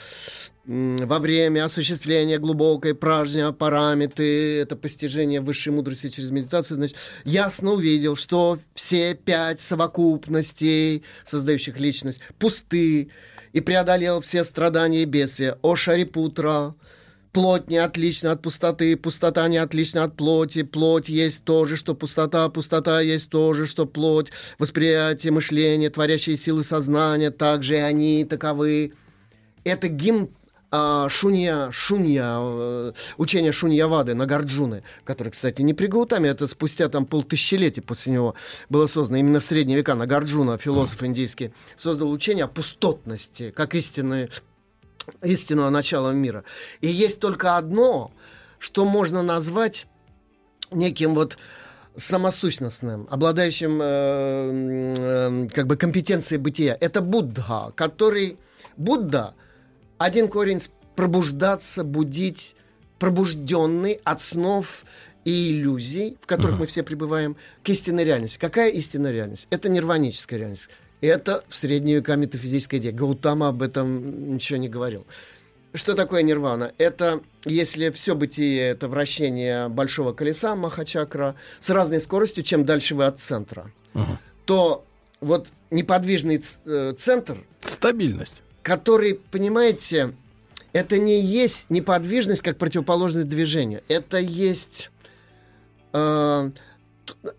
во 0.66 1.19
время 1.19 1.65
осуществления 1.65 2.39
глубокой 2.39 2.95
пражня 2.95 3.53
параметы, 3.53 4.59
это 4.61 4.77
постижение 4.77 5.41
высшей 5.41 5.73
мудрости 5.73 6.09
через 6.09 6.31
медитацию, 6.31 6.77
значит, 6.77 6.97
ясно 7.24 7.73
увидел, 7.73 8.16
что 8.16 8.59
все 8.74 9.15
пять 9.15 9.61
совокупностей, 9.61 11.05
создающих 11.24 11.78
личность, 11.78 12.20
пусты, 12.39 13.11
и 13.53 13.61
преодолел 13.61 14.20
все 14.20 14.43
страдания 14.43 15.03
и 15.03 15.07
бедствия. 15.07 15.59
О 15.62 15.77
Шарипутра, 15.77 16.74
Плоть 17.35 17.69
не 17.69 17.78
отлична 17.78 18.31
от 18.31 18.43
пустоты, 18.43 18.97
пустота 18.97 19.49
не 19.49 19.57
отлична 19.57 20.05
от 20.05 20.16
плоти, 20.16 20.62
плоть 20.62 21.09
есть 21.09 21.43
то 21.43 21.66
же, 21.66 21.77
что 21.77 21.97
пустота, 21.97 22.49
пустота 22.49 23.01
есть 23.01 23.28
то 23.28 23.55
же, 23.55 23.66
что 23.66 23.86
плоть, 23.86 24.31
восприятие, 24.61 25.32
мышление, 25.32 25.91
творящие 25.91 26.36
силы 26.36 26.62
сознания, 26.62 27.32
также 27.32 27.74
и 27.74 27.78
они 27.78 28.24
таковы. 28.24 28.93
Это 29.65 29.89
гимн 29.89 30.31
а, 30.76 31.09
Шунья, 31.09 31.70
Шунья, 31.70 32.34
э, 32.40 32.92
учение 33.16 33.52
Шуньявады 33.52 34.14
Нагарджуны, 34.14 34.82
который, 35.05 35.28
кстати, 35.28 35.62
не 35.62 35.72
при 35.72 35.86
Гаутаме, 35.86 36.30
это 36.30 36.48
спустя 36.48 36.88
там 36.88 37.06
полтысячелетия 37.06 37.80
после 37.80 38.14
него 38.14 38.34
было 38.68 38.88
создано, 38.88 39.18
именно 39.18 39.38
в 39.38 39.44
средние 39.44 39.78
века 39.78 39.94
Нагарджуна, 39.94 40.59
философ 40.59 41.05
индийский, 41.05 41.52
создал 41.76 42.10
учение 42.10 42.46
о 42.46 42.48
пустотности, 42.48 43.52
как 43.52 43.76
истинной 43.76 44.30
истинного 45.22 45.70
начала 45.70 46.10
мира. 46.10 46.42
И 46.80 46.88
есть 46.88 47.20
только 47.20 47.56
одно, 47.56 48.10
что 48.59 48.84
можно 48.84 49.22
назвать 49.22 49.86
неким 50.72 51.14
вот 51.14 51.38
самосущностным, 51.94 53.06
обладающим 53.12 53.78
э, 53.80 55.44
э, 55.44 55.48
как 55.55 55.68
бы 55.68 55.76
компетенцией 55.76 56.40
бытия. 56.40 56.76
Это 56.80 57.01
Будда, 57.01 57.72
который... 57.76 58.38
Будда, 58.76 59.34
один 59.99 60.29
корень 60.29 60.61
пробуждаться, 60.97 61.85
будить, 61.85 62.57
пробужденный 62.99 64.01
от 64.05 64.21
снов 64.21 64.85
и 65.25 65.53
иллюзий, 65.53 66.16
в 66.21 66.27
которых 66.27 66.59
мы 66.59 66.66
все 66.66 66.83
пребываем, 66.83 67.37
к 67.62 67.69
истинной 67.69 68.05
реальности. 68.05 68.39
Какая 68.39 68.71
истинная 68.71 69.12
реальность? 69.12 69.47
Это 69.51 69.69
нирваническая 69.69 70.39
реальность. 70.39 70.69
Это 71.01 71.45
в 71.49 71.57
средние 71.57 71.97
века 71.97 72.16
метафизическая 72.16 72.81
идея. 72.81 72.93
Гаутама 72.93 73.49
об 73.49 73.62
этом 73.62 74.35
ничего 74.35 74.59
не 74.59 74.69
говорил. 74.69 75.07
Что 75.75 75.95
такое 75.95 76.23
нирвана? 76.23 76.73
Это 76.79 77.21
если 77.45 77.91
все 77.91 78.15
бытие 78.15 78.62
это 78.62 78.87
вращение 78.89 79.69
большого 79.69 80.12
колеса 80.12 80.55
Махачакра 80.55 81.35
с 81.59 81.69
разной 81.69 82.01
скоростью, 82.01 82.45
чем 82.45 82.65
дальше 82.65 82.95
вы 82.95 83.07
от 83.07 83.19
центра, 83.19 83.71
то 84.45 84.85
вот 85.21 85.49
неподвижный 85.71 86.43
э, 86.65 86.95
центр... 86.97 87.39
Стабильность. 87.61 88.44
Который, 88.65 89.15
понимаете, 89.31 90.15
это 90.73 90.99
не 90.99 91.20
есть 91.20 91.69
неподвижность 91.69 92.41
как 92.43 92.57
противоположность 92.57 93.28
движению. 93.28 93.82
Это 93.89 94.16
есть... 94.19 94.91
э, 95.93 96.51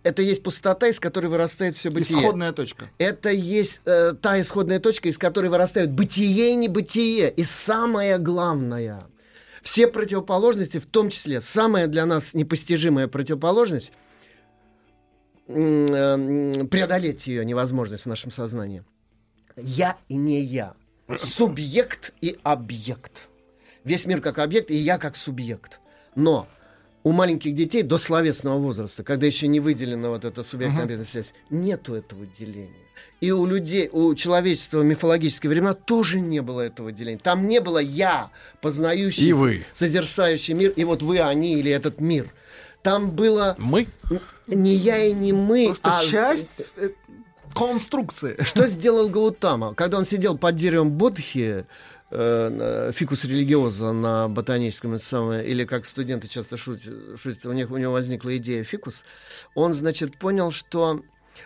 это 0.03 0.21
есть 0.21 0.43
пустота, 0.43 0.87
из 0.87 0.99
которой 0.99 1.25
вырастает 1.25 1.75
все 1.75 1.89
бытие. 1.89 2.19
Исходная 2.19 2.53
точка. 2.53 2.91
Это 2.99 3.31
есть 3.31 3.81
э, 3.85 4.13
та 4.13 4.39
исходная 4.39 4.79
точка, 4.79 5.09
из 5.09 5.17
которой 5.17 5.47
вырастают 5.47 5.89
бытие 5.89 6.51
и 6.51 6.55
небытие. 6.55 7.31
И 7.31 7.43
самое 7.43 8.19
главное, 8.19 9.05
все 9.63 9.87
противоположности, 9.87 10.77
в 10.77 10.85
том 10.85 11.09
числе 11.09 11.41
самая 11.41 11.87
для 11.87 12.05
нас 12.05 12.35
непостижимая 12.35 13.07
противоположность, 13.07 13.91
э, 15.47 16.65
преодолеть 16.69 17.25
ее 17.25 17.43
невозможность 17.43 18.03
в 18.03 18.09
нашем 18.09 18.29
сознании. 18.29 18.83
Я 19.57 19.97
и 20.07 20.17
не 20.17 20.41
я. 20.41 20.75
Субъект 21.17 22.13
и 22.21 22.37
объект. 22.43 23.29
Весь 23.83 24.05
мир 24.05 24.21
как 24.21 24.39
объект, 24.39 24.71
и 24.71 24.75
я 24.75 24.97
как 24.97 25.15
субъект. 25.15 25.79
Но 26.15 26.47
у 27.03 27.11
маленьких 27.11 27.53
детей 27.53 27.83
до 27.83 27.99
словесного 27.99 28.57
возраста, 28.57 29.03
когда 29.03 29.27
еще 29.27 29.47
не 29.47 29.59
выделена 29.59 30.09
вот 30.09 30.25
эта 30.25 30.43
субъектно-объектная 30.43 31.05
связь, 31.05 31.33
нету 31.51 31.93
этого 31.93 32.25
деления. 32.25 32.73
И 33.21 33.29
у 33.31 33.45
людей, 33.45 33.89
у 33.91 34.15
человечества 34.15 34.79
в 34.79 34.85
мифологические 34.85 35.51
времена 35.51 35.75
тоже 35.75 36.19
не 36.19 36.41
было 36.41 36.61
этого 36.61 36.91
деления. 36.91 37.19
Там 37.19 37.47
не 37.47 37.61
было 37.61 37.77
я, 37.77 38.31
познающий, 38.61 39.29
И 39.29 39.33
вы. 39.33 39.65
созерцающий 39.73 40.55
мир, 40.55 40.71
и 40.71 40.83
вот 40.83 41.03
вы, 41.03 41.19
они 41.19 41.59
или 41.59 41.69
этот 41.69 42.01
мир. 42.01 42.33
Там 42.81 43.11
было... 43.11 43.55
Мы? 43.59 43.87
Не 44.47 44.73
я 44.73 45.03
и 45.03 45.11
не 45.11 45.33
мы, 45.33 45.65
Просто 45.65 45.97
а 45.97 46.03
часть 46.03 46.61
э, 46.75 46.89
конструкции. 47.55 48.35
что 48.43 48.67
сделал 48.67 49.09
Гаутама? 49.09 49.73
Когда 49.73 49.97
он 49.97 50.05
сидел 50.05 50.37
под 50.37 50.55
деревом 50.55 50.91
Бодхи, 50.91 51.65
э, 52.11 52.91
фикус 52.93 53.23
религиоза 53.23 53.93
на 53.93 54.27
ботаническом 54.27 54.99
самое, 54.99 55.47
или 55.47 55.63
как 55.65 55.85
студенты 55.85 56.27
часто 56.27 56.57
шутят, 56.57 56.93
шутят, 57.19 57.45
у, 57.45 57.53
них, 57.53 57.71
у 57.71 57.77
него 57.77 57.93
возникла 57.93 58.35
идея 58.37 58.63
фикус, 58.63 59.05
он, 59.55 59.73
значит, 59.73 60.19
понял, 60.19 60.51
что 60.51 61.01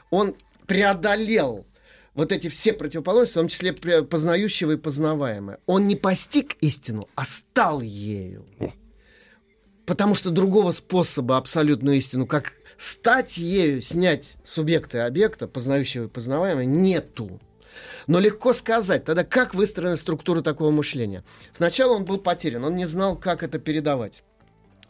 он 0.10 0.36
преодолел 0.68 1.66
вот 2.14 2.32
эти 2.32 2.50
все 2.50 2.74
противоположности, 2.74 3.34
в 3.34 3.42
том 3.42 3.48
числе 3.48 4.04
познающего 4.04 4.74
и 4.74 4.78
познаваемое. 4.78 5.60
Он 5.68 5.88
не 5.88 5.96
постиг 5.96 6.56
истину, 6.62 7.08
а 7.16 7.24
стал 7.24 7.82
ею. 7.82 8.46
Потому 9.86 10.16
что 10.16 10.30
другого 10.30 10.72
способа 10.72 11.38
абсолютную 11.38 11.98
истину, 11.98 12.28
как 12.28 12.54
стать 12.80 13.38
ею, 13.38 13.82
снять 13.82 14.36
субъекта 14.44 14.98
и 14.98 15.02
объекта, 15.02 15.48
познающего 15.48 16.06
и 16.06 16.08
познаваемого, 16.08 16.64
нету. 16.64 17.40
Но 18.08 18.20
легко 18.20 18.54
сказать, 18.54 19.06
тогда 19.06 19.24
как 19.24 19.54
выстроена 19.54 19.98
структура 19.98 20.42
такого 20.42 20.72
мышления? 20.72 21.24
Сначала 21.52 21.94
он 21.94 22.06
был 22.06 22.18
потерян, 22.18 22.64
он 22.64 22.76
не 22.76 22.88
знал, 22.88 23.16
как 23.16 23.44
это 23.44 23.60
передавать 23.60 24.24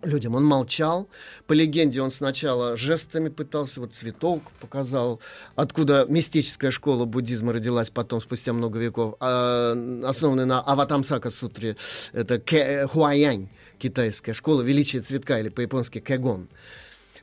людям. 0.02 0.36
Он 0.36 0.46
молчал. 0.46 1.10
По 1.46 1.52
легенде 1.52 2.02
он 2.02 2.12
сначала 2.12 2.78
жестами 2.78 3.28
пытался, 3.28 3.82
вот 3.82 3.94
цветок 3.94 4.44
показал, 4.62 5.20
откуда 5.56 6.06
мистическая 6.08 6.72
школа 6.72 7.04
буддизма 7.04 7.52
родилась 7.52 7.90
потом, 7.90 8.22
спустя 8.22 8.54
много 8.54 8.80
веков, 8.80 9.16
а, 9.20 9.74
основанная 10.06 10.46
на 10.46 10.62
Аватамсака 10.62 11.32
сутре. 11.32 11.76
Это 12.14 12.42
Хуаянь, 12.88 13.50
китайская 13.78 14.34
школа 14.34 14.62
величия 14.62 15.02
цветка, 15.02 15.40
или 15.40 15.50
по-японски 15.50 16.00
Кэгон. 16.00 16.48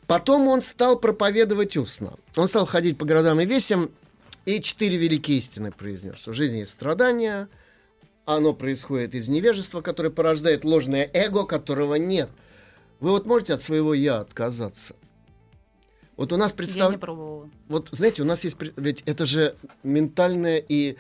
Потом 0.06 0.46
он 0.48 0.60
стал 0.60 0.98
проповедовать 0.98 1.76
устно. 1.76 2.14
Он 2.36 2.46
стал 2.48 2.66
ходить 2.66 2.96
по 2.96 3.04
городам 3.04 3.40
и 3.40 3.46
весям, 3.46 3.90
и 4.44 4.60
четыре 4.60 4.96
великие 4.96 5.38
истины 5.38 5.72
произнес, 5.72 6.16
что 6.16 6.30
в 6.30 6.34
жизни 6.34 6.58
есть 6.58 6.70
страдания, 6.70 7.48
оно 8.24 8.52
происходит 8.54 9.14
из 9.14 9.28
невежества, 9.28 9.80
которое 9.80 10.10
порождает 10.10 10.64
ложное 10.64 11.10
эго, 11.12 11.44
которого 11.44 11.96
нет. 11.96 12.30
Вы 13.00 13.10
вот 13.10 13.26
можете 13.26 13.54
от 13.54 13.60
своего 13.60 13.94
«я» 13.94 14.20
отказаться? 14.20 14.94
Вот 16.16 16.32
у 16.32 16.36
нас 16.36 16.52
Я 16.52 16.56
представ... 16.56 16.92
не 16.92 16.98
пробовала. 16.98 17.50
Вот, 17.68 17.88
знаете, 17.92 18.22
у 18.22 18.24
нас 18.24 18.42
есть... 18.44 18.56
Ведь 18.76 19.02
это 19.06 19.26
же 19.26 19.54
ментальное 19.82 20.64
и 20.66 20.96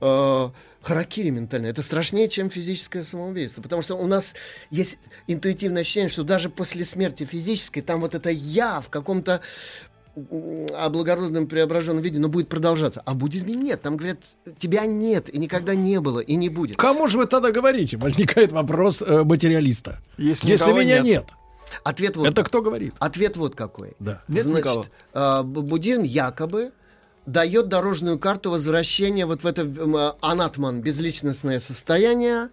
э, 0.00 0.48
харакири 0.82 1.30
ментальное. 1.30 1.70
Это 1.70 1.82
страшнее, 1.82 2.28
чем 2.28 2.50
физическое 2.50 3.02
самоубийство. 3.02 3.62
Потому 3.62 3.82
что 3.82 3.96
у 3.96 4.06
нас 4.06 4.34
есть 4.70 4.98
интуитивное 5.26 5.82
ощущение, 5.82 6.08
что 6.08 6.22
даже 6.24 6.50
после 6.50 6.84
смерти 6.84 7.24
физической, 7.24 7.80
там 7.80 8.00
вот 8.00 8.14
это 8.14 8.30
«я» 8.30 8.80
в 8.80 8.88
каком-то 8.88 9.40
облагородном 10.76 11.46
преображенном 11.46 12.02
виде, 12.02 12.18
но 12.18 12.28
будет 12.28 12.48
продолжаться. 12.48 13.00
А 13.04 13.12
в 13.12 13.16
буддизме 13.16 13.54
нет. 13.54 13.82
Там 13.82 13.96
говорят, 13.96 14.18
тебя 14.58 14.84
нет, 14.86 15.32
и 15.32 15.38
никогда 15.38 15.74
не 15.74 16.00
было, 16.00 16.20
и 16.20 16.34
не 16.34 16.48
будет. 16.48 16.76
Кому 16.76 17.06
же 17.06 17.18
вы 17.18 17.26
тогда 17.26 17.50
говорите? 17.52 17.96
Возникает 17.96 18.52
вопрос 18.52 19.02
э, 19.02 19.22
материалиста. 19.24 20.00
Если 20.18 20.48
Если 20.48 20.72
меня 20.72 20.98
нет. 21.00 21.04
нет. 21.04 21.24
Ответ 21.84 22.16
вот 22.16 22.26
Это 22.26 22.42
кто 22.42 22.60
говорит? 22.62 22.94
Ответ 22.98 23.36
вот 23.36 23.54
какой. 23.54 23.92
Да. 24.00 24.22
Нет 24.26 24.46
никого. 24.46 24.74
Значит, 24.82 24.92
э, 25.14 25.18
бу- 25.42 25.62
буддизм 25.62 26.02
якобы 26.02 26.72
дает 27.32 27.68
дорожную 27.68 28.18
карту 28.18 28.50
возвращения 28.50 29.26
вот 29.26 29.42
в 29.42 29.46
это 29.46 29.62
э, 29.62 30.12
анатман, 30.20 30.80
безличностное 30.80 31.60
состояние, 31.60 32.50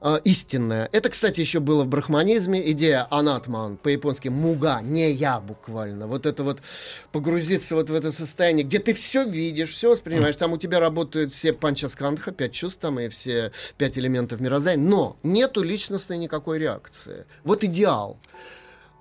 э, 0.00 0.20
истинное. 0.24 0.88
Это, 0.92 1.10
кстати, 1.10 1.40
еще 1.40 1.60
было 1.60 1.84
в 1.84 1.88
брахманизме. 1.88 2.70
Идея 2.72 3.06
анатман, 3.10 3.76
по-японски 3.76 4.28
муга, 4.28 4.80
не 4.80 5.10
я 5.12 5.40
буквально. 5.40 6.06
Вот 6.06 6.24
это 6.24 6.42
вот 6.42 6.60
погрузиться 7.12 7.74
вот 7.74 7.90
в 7.90 7.94
это 7.94 8.10
состояние, 8.10 8.64
где 8.64 8.78
ты 8.78 8.94
все 8.94 9.24
видишь, 9.24 9.72
все 9.72 9.90
воспринимаешь. 9.90 10.36
Там 10.36 10.52
у 10.52 10.58
тебя 10.58 10.80
работают 10.80 11.32
все 11.32 11.52
панчаскандха, 11.52 12.32
пять 12.32 12.52
чувств 12.52 12.80
там 12.80 12.98
и 12.98 13.08
все 13.08 13.52
пять 13.76 13.98
элементов 13.98 14.40
мироздания. 14.40 14.82
Но 14.82 15.18
нету 15.22 15.62
личностной 15.62 16.16
никакой 16.16 16.58
реакции. 16.58 17.26
Вот 17.44 17.62
идеал. 17.62 18.18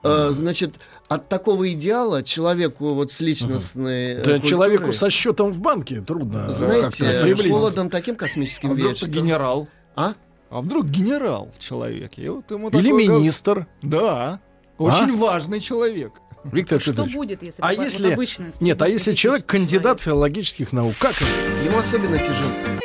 Э, 0.08 0.32
Значит, 0.32 0.76
от 1.08 1.28
такого 1.30 1.72
идеала 1.74 2.24
человеку 2.24 2.94
вот 2.94 3.12
с 3.12 3.20
личностной... 3.22 4.14
э, 4.14 4.16
Да 4.18 4.32
культурой, 4.34 4.50
человеку 4.50 4.94
со 4.94 5.10
счетом 5.10 5.52
в 5.52 5.60
банке 5.60 6.02
трудно 6.02 6.48
э, 6.50 6.54
знаете, 6.54 7.22
приблизиться. 7.22 7.50
холодом 7.58 7.90
таким 7.90 8.16
космическим 8.16 8.72
А 8.74 8.96
что- 8.96 9.08
генерал? 9.10 9.68
А? 9.96 10.14
А 10.50 10.62
вдруг 10.62 10.86
генерал 10.86 11.50
человек? 11.60 12.14
И 12.18 12.28
вот 12.30 12.50
ему 12.52 12.70
Или 12.70 12.88
такое 12.90 13.08
гов- 13.08 13.20
министр. 13.20 13.68
Да. 13.82 14.40
Очень 14.78 15.16
важный 15.18 15.60
человек. 15.60 16.14
Виктор 16.44 16.80
Что 16.80 16.92
Петрович, 16.92 17.14
будет, 17.14 17.44
если 17.44 17.62
а 17.62 17.74
вот 17.74 17.84
если... 17.84 18.64
Нет, 18.64 18.82
а 18.82 18.88
если 18.88 19.14
человек 19.14 19.46
кандидат 19.46 20.00
филологических 20.00 20.72
наук, 20.72 20.94
как 21.00 21.14
это? 21.16 21.26
Ему 21.66 21.80
особенно 21.80 22.18
тяжело. 22.18 22.80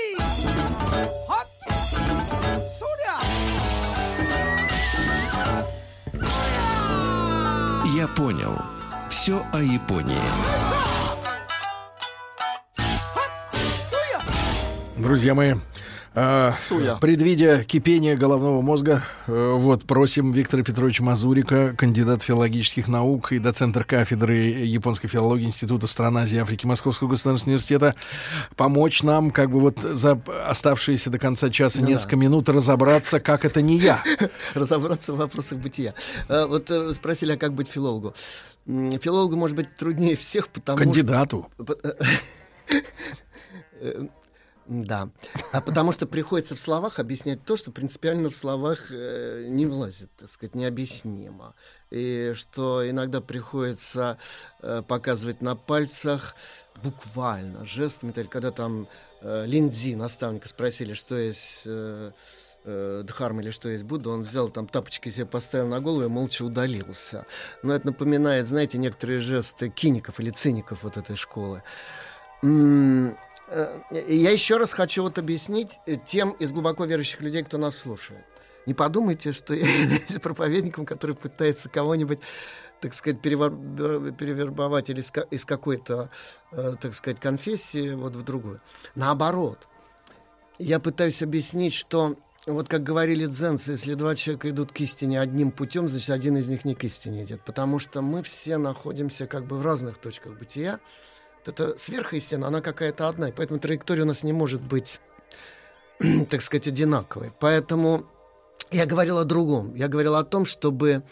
Я 8.03 8.09
понял. 8.09 8.61
Все 9.09 9.45
о 9.53 9.63
Японии. 9.63 10.17
Друзья 14.97 15.35
мои, 15.35 15.55
э, 16.15 16.52
Суя. 16.68 16.97
предвидя 16.97 17.65
кипение 17.65 18.16
головного 18.16 18.60
мозга, 18.62 19.02
э, 19.26 19.52
вот 19.58 19.84
просим 19.84 20.32
Виктора 20.32 20.62
Петровича 20.62 21.02
Мазурика, 21.02 21.74
кандидат 21.76 22.23
филологических 22.23 22.89
наук 22.89 23.32
и 23.32 23.39
доцентр 23.39 23.84
кафедры 23.84 24.36
японской 24.36 25.08
филологии 25.08 25.47
Института 25.47 25.86
стран 25.86 26.16
Азии 26.18 26.36
и 26.36 26.41
Африки 26.41 26.66
Московского 26.66 27.08
государственного 27.08 27.55
университета, 27.57 27.94
помочь 28.57 29.02
нам 29.02 29.31
как 29.31 29.50
бы 29.50 29.60
вот 29.60 29.78
за 29.81 30.20
оставшиеся 30.47 31.10
до 31.10 31.18
конца 31.18 31.50
часа 31.50 31.81
Да. 31.81 31.86
несколько 31.86 32.16
минут 32.16 32.49
разобраться, 32.49 33.20
как 33.20 33.44
это 33.44 33.62
не 33.62 33.78
я. 33.78 34.02
разобраться 34.55 35.12
в 35.12 35.16
вопросах 35.16 35.58
бытия. 35.58 35.94
Э, 36.28 36.47
Вот 36.47 36.70
спросили, 36.94 37.32
а 37.32 37.36
как 37.36 37.52
быть 37.55 37.68
филологу? 37.68 38.15
Филологу 38.66 39.34
может 39.36 39.57
быть 39.57 39.76
труднее 39.76 40.16
всех, 40.16 40.49
потому 40.49 40.78
Кандидату. 40.78 41.49
что... 41.62 41.76
Э, 43.81 44.07
Да. 44.66 45.08
А 45.52 45.60
потому 45.60 45.92
что 45.92 46.07
приходится 46.07 46.55
в 46.55 46.60
словах 46.60 46.99
объяснять 46.99 47.44
то, 47.44 47.57
что 47.57 47.73
принципиально 47.73 48.31
в 48.31 48.36
словах 48.36 48.91
э, 48.91 49.47
не 49.49 49.66
влазит, 49.66 50.10
так 50.16 50.31
сказать, 50.31 50.55
необъяснимо. 50.55 51.55
И 51.91 52.32
что 52.36 52.89
иногда 52.89 53.20
приходится 53.20 54.18
э, 54.60 54.82
показывать 54.86 55.42
на 55.42 55.57
пальцах 55.57 56.36
буквально, 56.82 57.65
жестами. 57.65 58.12
Когда 58.12 58.50
там 58.52 58.89
э, 59.20 59.47
Линдзи, 59.47 59.94
наставника, 59.94 60.49
спросили, 60.49 60.94
что 60.94 61.16
есть 61.16 61.62
э, 61.65 62.12
э, 62.65 63.02
Дхарма 63.05 63.42
или 63.42 63.50
что 63.50 63.68
есть 63.68 63.82
Будда, 63.82 64.10
он 64.10 64.23
взял 64.23 64.49
там 64.49 64.68
тапочки 64.68 65.08
себе 65.08 65.26
поставил 65.26 65.66
на 65.66 65.81
голову 65.81 66.05
и 66.05 66.08
молча 66.08 66.42
удалился. 66.44 67.26
Но 67.65 67.74
это 67.74 67.89
напоминает, 67.89 68.47
знаете, 68.47 68.78
некоторые 68.78 69.18
жесты 69.18 69.70
киников 69.70 70.20
или 70.20 70.31
циников 70.31 70.84
вот 70.84 70.97
этой 70.97 71.16
школы. 71.16 71.62
Э, 73.53 73.81
Я 74.09 74.31
еще 74.31 74.57
раз 74.57 74.73
хочу 74.73 75.03
вот 75.03 75.19
объяснить 75.19 75.79
э, 75.87 75.97
тем 75.97 76.31
из 76.33 76.53
глубоко 76.53 76.85
верующих 76.87 77.21
людей, 77.21 77.43
кто 77.43 77.59
нас 77.59 77.77
слушает. 77.77 78.25
Не 78.67 78.75
подумайте, 78.75 79.33
что 79.33 79.55
я 79.55 79.67
являюсь 79.81 80.21
проповедником, 80.23 80.87
который 80.87 81.15
пытается 81.15 81.69
кого-нибудь, 81.69 82.21
так 82.81 82.95
сказать, 82.95 83.21
перевор- 83.21 84.13
перевербовать 84.13 84.89
или 84.91 85.01
из 85.01 85.11
ка- 85.11 85.27
из 85.31 85.45
какой-то, 85.45 86.11
э, 86.53 86.73
так 86.81 86.95
сказать, 86.95 87.21
конфессии 87.21 87.95
вот 87.95 88.17
в 88.17 88.23
другую. 88.23 88.61
Наоборот, 88.95 89.69
я 90.59 90.81
пытаюсь 90.81 91.23
объяснить, 91.23 91.75
что 91.75 92.17
вот 92.47 92.69
как 92.69 92.83
говорили 92.83 93.27
дзенцы, 93.27 93.73
если 93.73 93.95
два 93.95 94.15
человека 94.17 94.49
идут 94.49 94.73
к 94.73 94.81
истине 94.81 95.21
одним 95.21 95.51
путем, 95.53 95.89
значит, 95.89 96.11
один 96.11 96.37
из 96.39 96.49
них 96.49 96.65
не 96.65 96.75
к 96.75 96.85
истине 96.85 97.25
идет. 97.25 97.45
Потому 97.45 97.79
что 97.79 98.01
мы 98.03 98.23
все 98.23 98.57
находимся 98.57 99.27
как 99.27 99.45
бы 99.47 99.59
в 99.59 99.63
разных 99.65 99.99
точках 99.99 100.39
бытия. 100.39 100.81
Вот 101.45 101.61
эта 101.61 101.79
сверхистина, 101.79 102.47
она 102.47 102.61
какая-то 102.61 103.09
одна, 103.09 103.29
и 103.29 103.33
поэтому 103.33 103.59
траектория 103.59 104.03
у 104.03 104.07
нас 104.07 104.23
не 104.23 104.33
может 104.33 104.62
быть, 104.62 105.01
так 106.31 106.41
сказать, 106.41 106.69
одинаковой. 106.69 107.33
Поэтому 107.41 108.07
я 108.71 108.87
говорил 108.87 109.19
о 109.19 109.25
другом. 109.25 109.75
Я 109.75 109.89
говорил 109.89 110.15
о 110.15 110.25
том, 110.25 110.47
чтобы 110.47 111.03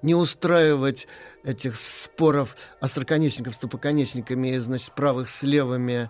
не 0.00 0.14
устраивать 0.14 1.06
этих 1.42 1.76
споров 1.76 2.56
остроконечников 2.80 3.54
с 3.54 3.58
тупоконечниками, 3.58 4.56
значит, 4.58 4.92
правых 4.92 5.28
с 5.28 5.42
левыми, 5.42 6.08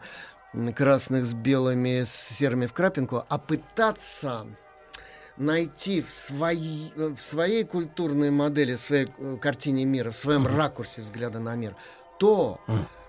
красных 0.77 1.25
с 1.25 1.33
белыми, 1.33 2.05
с 2.05 2.13
серыми 2.13 2.67
в 2.67 2.73
крапинку, 2.73 3.25
а 3.29 3.39
пытаться 3.39 4.47
найти 5.37 6.03
в, 6.03 6.13
своей 6.13 6.93
в 6.95 7.19
своей 7.21 7.65
культурной 7.65 8.31
модели, 8.31 8.77
в 8.77 8.81
своей 8.81 9.09
э, 9.19 9.37
картине 9.41 9.85
мира, 9.85 10.13
в 10.13 10.17
своем 10.17 10.47
ракурсе 10.47 11.03
взгляда 11.03 11.41
на 11.41 11.57
мир, 11.57 11.75
то, 12.21 12.61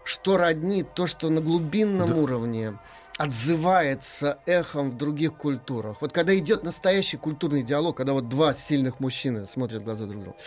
что 0.06 0.38
роднит, 0.38 0.93
то, 0.93 1.08
что 1.08 1.30
на 1.30 1.42
глубинном 1.42 2.17
уровне 2.17 2.77
отзывается 3.17 4.40
эхом 4.45 4.92
в 4.92 4.98
других 4.98 5.35
культурах. 5.35 6.01
Вот 6.01 6.11
когда 6.11 6.38
идет 6.38 6.64
настоящий 6.64 7.16
культурный 7.16 7.64
диалог, 7.64 7.95
когда 7.95 8.11
вот 8.14 8.27
два 8.27 8.53
сильных 8.53 9.00
мужчины 9.00 9.48
смотрят 9.48 9.82
в 9.82 9.85
глаза 9.85 10.06
друг 10.06 10.22
другу, 10.22 10.38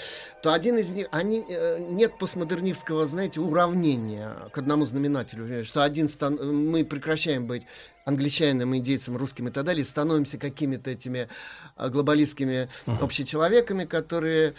то 0.42 0.52
один 0.52 0.76
из 0.76 0.90
них, 0.90 1.06
они, 1.10 1.44
э, 1.48 1.78
нет 1.78 2.18
постмодернистского, 2.18 3.06
знаете, 3.06 3.40
уравнения 3.40 4.34
к 4.52 4.58
одному 4.58 4.84
знаменателю, 4.84 5.44
понимаете, 5.44 5.66
что 5.66 5.82
один 5.82 6.08
стан, 6.08 6.36
мы 6.70 6.84
прекращаем 6.84 7.46
быть 7.46 7.62
англичанином, 8.04 8.76
индейцем, 8.76 9.16
русским 9.16 9.48
и 9.48 9.50
так 9.50 9.64
далее, 9.64 9.84
становимся 9.84 10.36
какими-то 10.38 10.90
этими 10.90 11.28
глобалистскими 11.78 12.68
общечеловеками, 12.86 13.84
которые 13.84 14.54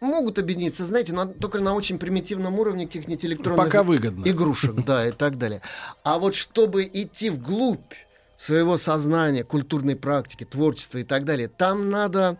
могут 0.00 0.38
объединиться, 0.38 0.84
знаете, 0.84 1.12
но 1.12 1.26
только 1.26 1.60
на 1.60 1.74
очень 1.74 1.98
примитивном 1.98 2.58
уровне 2.58 2.86
каких-нибудь 2.86 3.24
электронных 3.24 3.64
Пока 3.64 3.82
выгодно. 3.82 4.22
игрушек, 4.24 4.74
да, 4.84 5.08
и 5.08 5.12
так 5.12 5.38
далее. 5.38 5.62
А 6.02 6.18
вот 6.18 6.34
чтобы 6.34 6.84
идти 6.92 7.30
вглубь 7.30 7.92
своего 8.36 8.76
сознания, 8.76 9.44
культурной 9.44 9.96
практики, 9.96 10.44
творчества 10.44 10.98
и 10.98 11.04
так 11.04 11.24
далее, 11.24 11.48
там 11.48 11.90
надо 11.90 12.38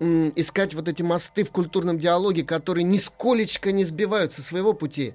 искать 0.00 0.74
вот 0.74 0.86
эти 0.86 1.02
мосты 1.02 1.44
в 1.44 1.50
культурном 1.50 1.98
диалоге, 1.98 2.44
которые 2.44 2.84
нисколечко 2.84 3.72
не 3.72 3.84
сбивают 3.84 4.32
со 4.32 4.42
своего 4.42 4.72
пути. 4.72 5.14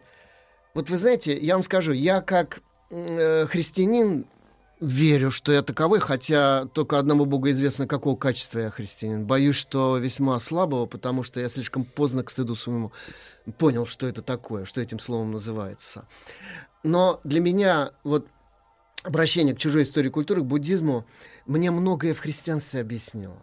Вот 0.73 0.89
вы 0.89 0.97
знаете, 0.97 1.37
я 1.37 1.53
вам 1.53 1.63
скажу, 1.63 1.93
я 1.93 2.19
как 2.21 2.61
э, 2.89 3.45
христианин 3.47 4.25
верю, 4.83 5.31
что 5.31 5.51
я 5.51 5.61
таковой, 5.61 5.99
хотя 5.99 6.65
только 6.65 6.99
одному 6.99 7.25
Богу 7.25 7.49
известно, 7.49 7.87
какого 7.87 8.15
качества 8.15 8.59
я 8.59 8.69
христианин. 8.69 9.25
Боюсь, 9.25 9.55
что 9.55 9.97
весьма 9.97 10.39
слабого, 10.39 10.85
потому 10.85 11.23
что 11.23 11.39
я 11.39 11.49
слишком 11.49 11.85
поздно 11.85 12.23
к 12.23 12.29
стыду 12.29 12.55
своему 12.55 12.91
понял, 13.57 13.85
что 13.85 14.07
это 14.07 14.21
такое, 14.21 14.65
что 14.65 14.81
этим 14.81 14.99
словом 14.99 15.31
называется. 15.31 16.05
Но 16.83 17.21
для 17.23 17.39
меня 17.39 17.91
вот 18.03 18.27
обращение 19.03 19.55
к 19.55 19.59
чужой 19.59 19.83
истории 19.83 20.09
культуры, 20.09 20.41
к 20.41 20.45
буддизму, 20.45 21.05
мне 21.45 21.71
многое 21.71 22.13
в 22.13 22.19
христианстве 22.19 22.81
объяснило. 22.81 23.39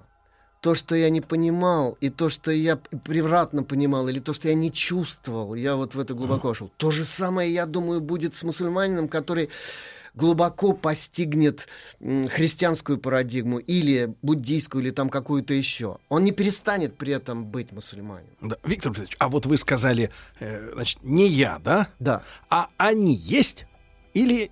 То, 0.60 0.74
что 0.74 0.94
я 0.94 1.08
не 1.08 1.22
понимал, 1.22 1.96
и 2.02 2.10
то, 2.10 2.28
что 2.28 2.50
я 2.50 2.76
превратно 2.76 3.62
понимал, 3.62 4.08
или 4.08 4.18
то, 4.18 4.34
что 4.34 4.48
я 4.48 4.54
не 4.54 4.70
чувствовал, 4.70 5.54
я 5.54 5.74
вот 5.74 5.94
в 5.94 6.00
это 6.00 6.12
глубоко 6.12 6.48
вошел. 6.48 6.70
То 6.76 6.90
же 6.90 7.06
самое, 7.06 7.50
я 7.50 7.64
думаю, 7.64 8.02
будет 8.02 8.34
с 8.34 8.42
мусульманином, 8.42 9.08
который 9.08 9.48
глубоко 10.14 10.72
постигнет 10.72 11.68
христианскую 12.00 12.98
парадигму 12.98 13.58
или 13.58 14.14
буддийскую, 14.22 14.82
или 14.82 14.90
там 14.90 15.08
какую-то 15.08 15.54
еще. 15.54 15.98
Он 16.08 16.24
не 16.24 16.32
перестанет 16.32 16.96
при 16.96 17.12
этом 17.12 17.44
быть 17.44 17.72
мусульманином. 17.72 18.34
Да, 18.40 18.56
Виктор 18.64 18.92
Петрович, 18.92 19.16
а 19.18 19.28
вот 19.28 19.46
вы 19.46 19.56
сказали, 19.56 20.10
э, 20.38 20.70
значит, 20.74 21.02
не 21.02 21.28
я, 21.28 21.58
да? 21.58 21.88
Да. 21.98 22.22
А 22.48 22.68
они 22.76 23.14
есть? 23.14 23.66
Или 24.14 24.50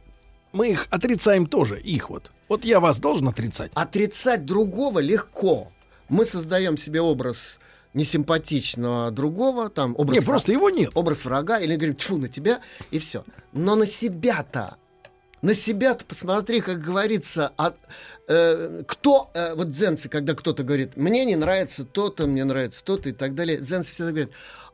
мы 0.53 0.71
их 0.71 0.87
отрицаем 0.91 1.47
тоже, 1.47 1.81
их 1.81 2.11
вот? 2.11 2.31
Вот 2.49 2.65
я 2.65 2.81
вас 2.81 2.99
должен 2.99 3.29
отрицать. 3.29 3.73
Отрицать 3.75 4.45
другого 4.45 5.01
легко. 5.01 5.71
Мы 6.09 6.25
создаем 6.25 6.79
себе 6.79 7.03
образ 7.03 7.59
несимпатичного 7.95 9.11
другого, 9.11 9.69
там 9.69 9.95
образ 9.97 10.21
Не, 10.21 10.25
просто 10.25 10.53
его 10.53 10.71
нет. 10.71 10.91
Образ 10.95 11.25
врага, 11.25 11.59
или 11.59 11.75
говорим, 11.75 11.97
тьфу, 11.97 12.17
на 12.17 12.29
тебя, 12.29 12.61
и 12.91 12.99
все. 12.99 13.25
Но 13.53 13.75
на 13.75 13.87
себя-то, 13.87 14.77
на 15.43 15.55
себя-то 15.55 16.05
посмотри, 16.05 16.61
как 16.61 16.81
говорится, 16.81 17.53
а, 17.57 17.75
э, 18.27 18.83
кто, 18.87 19.31
э, 19.35 19.55
вот 19.55 19.71
дзенцы, 19.71 20.09
когда 20.09 20.35
кто-то 20.35 20.63
говорит, 20.63 20.97
мне 20.97 21.25
не 21.25 21.37
нравится 21.37 21.85
то-то, 21.85 22.27
мне 22.27 22.45
нравится 22.45 22.85
то-то 22.85 23.09
и 23.09 23.13
так 23.13 23.35
далее, 23.35 23.59
дзенцы 23.59 23.91
всегда 23.91 24.11
говорят, 24.11 24.31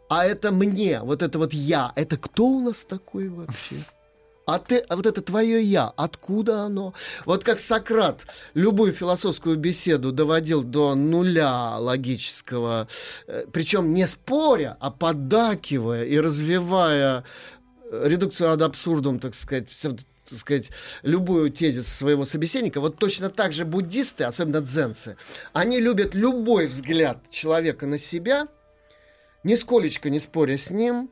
а 0.08 0.24
это 0.24 0.52
мне, 0.52 1.00
вот 1.00 1.22
это 1.22 1.38
вот 1.38 1.52
я, 1.52 1.92
это 1.96 2.16
кто 2.16 2.46
у 2.46 2.60
нас 2.60 2.84
такой 2.84 3.28
вообще? 3.28 3.84
а 4.46 4.58
ты, 4.58 4.78
а 4.78 4.96
вот 4.96 5.06
это 5.06 5.22
твое 5.22 5.62
я, 5.62 5.92
откуда 5.96 6.62
оно? 6.62 6.94
Вот 7.24 7.44
как 7.44 7.58
Сократ 7.58 8.26
любую 8.54 8.92
философскую 8.92 9.56
беседу 9.56 10.12
доводил 10.12 10.62
до 10.62 10.94
нуля 10.94 11.78
логического, 11.78 12.88
э, 13.26 13.44
причем 13.52 13.94
не 13.94 14.06
споря, 14.06 14.76
а 14.80 14.90
поддакивая 14.90 16.04
и 16.04 16.18
развивая 16.18 17.24
э, 17.90 18.08
редукцию 18.08 18.50
ад 18.50 18.62
абсурдум, 18.62 19.18
так 19.18 19.34
сказать, 19.34 19.68
так 20.28 20.38
сказать, 20.38 20.70
любую 21.02 21.50
тезис 21.50 21.88
своего 21.88 22.24
собеседника, 22.24 22.80
вот 22.80 22.98
точно 22.98 23.30
так 23.30 23.52
же 23.52 23.64
буддисты, 23.64 24.24
особенно 24.24 24.60
дзенцы, 24.60 25.16
они 25.52 25.80
любят 25.80 26.14
любой 26.14 26.66
взгляд 26.66 27.18
человека 27.30 27.86
на 27.86 27.98
себя, 27.98 28.48
нисколечко 29.42 30.10
не 30.10 30.20
споря 30.20 30.56
с 30.56 30.70
ним 30.70 31.10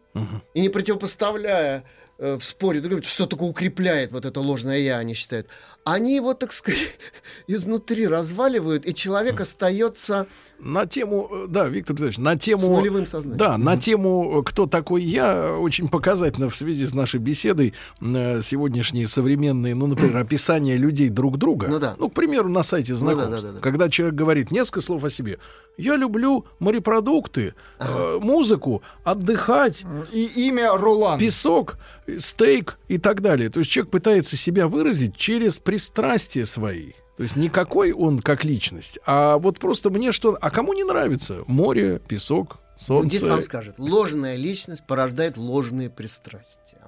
и 0.55 0.61
не 0.61 0.69
противопоставляя 0.69 1.85
в 2.23 2.41
споре 2.45 2.81
друг 2.81 2.91
другу, 2.93 3.07
что 3.07 3.27
только 3.27 3.43
укрепляет 3.43 4.13
вот 4.13 4.25
это 4.25 4.41
ложное 4.41 4.79
я, 4.79 4.99
они 4.99 5.15
считают. 5.15 5.47
Они 5.85 6.15
его, 6.15 6.35
так 6.35 6.53
сказать, 6.53 6.97
изнутри 7.49 8.07
разваливают, 8.07 8.87
и 8.87 8.95
человек 8.95 9.41
остается 9.41 10.27
На 10.61 10.87
тему, 10.87 11.29
э, 11.31 11.47
да, 11.49 11.67
Виктор 11.69 11.97
Петрович, 11.97 12.19
на 12.19 12.37
тему... 12.37 12.63
с 12.63 12.69
нулевым 12.69 13.07
сознанием. 13.07 13.39
Да, 13.39 13.59
на 13.59 13.77
тему 13.77 14.41
э, 14.41 14.43
«Кто 14.45 14.67
такой 14.67 15.03
я» 15.03 15.57
очень 15.59 15.89
показательно 15.89 16.49
в 16.49 16.57
связи 16.57 16.87
с 16.87 16.95
нашей 16.95 17.19
беседой 17.19 17.75
э, 18.01 18.41
сегодняшние 18.43 19.09
современные, 19.09 19.75
ну, 19.75 19.87
например, 19.89 20.17
описания 20.19 20.77
людей 20.77 21.09
друг 21.09 21.37
друга. 21.39 21.67
Ну 21.69 21.79
да. 21.81 21.97
Ну, 21.99 22.09
к 22.09 22.15
примеру, 22.15 22.49
на 22.49 22.63
сайте 22.63 22.93
Ну 22.93 22.99
да, 22.99 23.05
знакомств. 23.05 23.31
да, 23.31 23.41
да, 23.49 23.53
да. 23.55 23.61
Когда 23.61 23.89
человек 23.89 24.15
говорит 24.15 24.51
несколько 24.53 24.81
слов 24.83 25.03
о 25.03 25.11
себе. 25.11 25.39
Я 25.79 25.97
люблю 25.97 26.45
морепродукты, 26.61 27.55
э, 27.81 28.19
музыку, 28.23 28.83
отдыхать, 29.05 29.85
И 30.13 30.27
имя 30.49 30.77
Ролан. 30.77 31.19
песок, 31.19 31.77
э, 32.07 32.12
стейк 32.19 32.79
и 32.89 32.99
так 32.99 33.21
далее. 33.21 33.51
То 33.51 33.61
есть 33.61 33.71
человек 33.71 33.91
пытается 33.91 34.37
себя 34.37 34.69
выразить 34.69 35.17
через 35.17 35.59
пристрастия 35.59 36.47
свои. 36.47 36.93
То 37.17 37.25
есть 37.25 37.37
никакой 37.37 37.93
он 37.93 38.19
как 38.21 38.45
личность, 38.45 38.99
а 39.05 39.37
вот 39.37 39.59
просто 39.59 39.91
мне 39.91 40.13
что... 40.13 40.37
А 40.41 40.51
кому 40.51 40.73
не 40.73 40.83
нравится? 40.83 41.45
Море, 41.47 42.01
песок, 42.09 42.59
солнце. 42.75 43.05
Буддист 43.05 43.27
вам 43.27 43.43
скажет, 43.43 43.75
ложная 43.79 44.37
личность 44.37 44.87
порождает 44.87 45.37
ложные 45.37 45.91
пристрастия. 45.91 46.81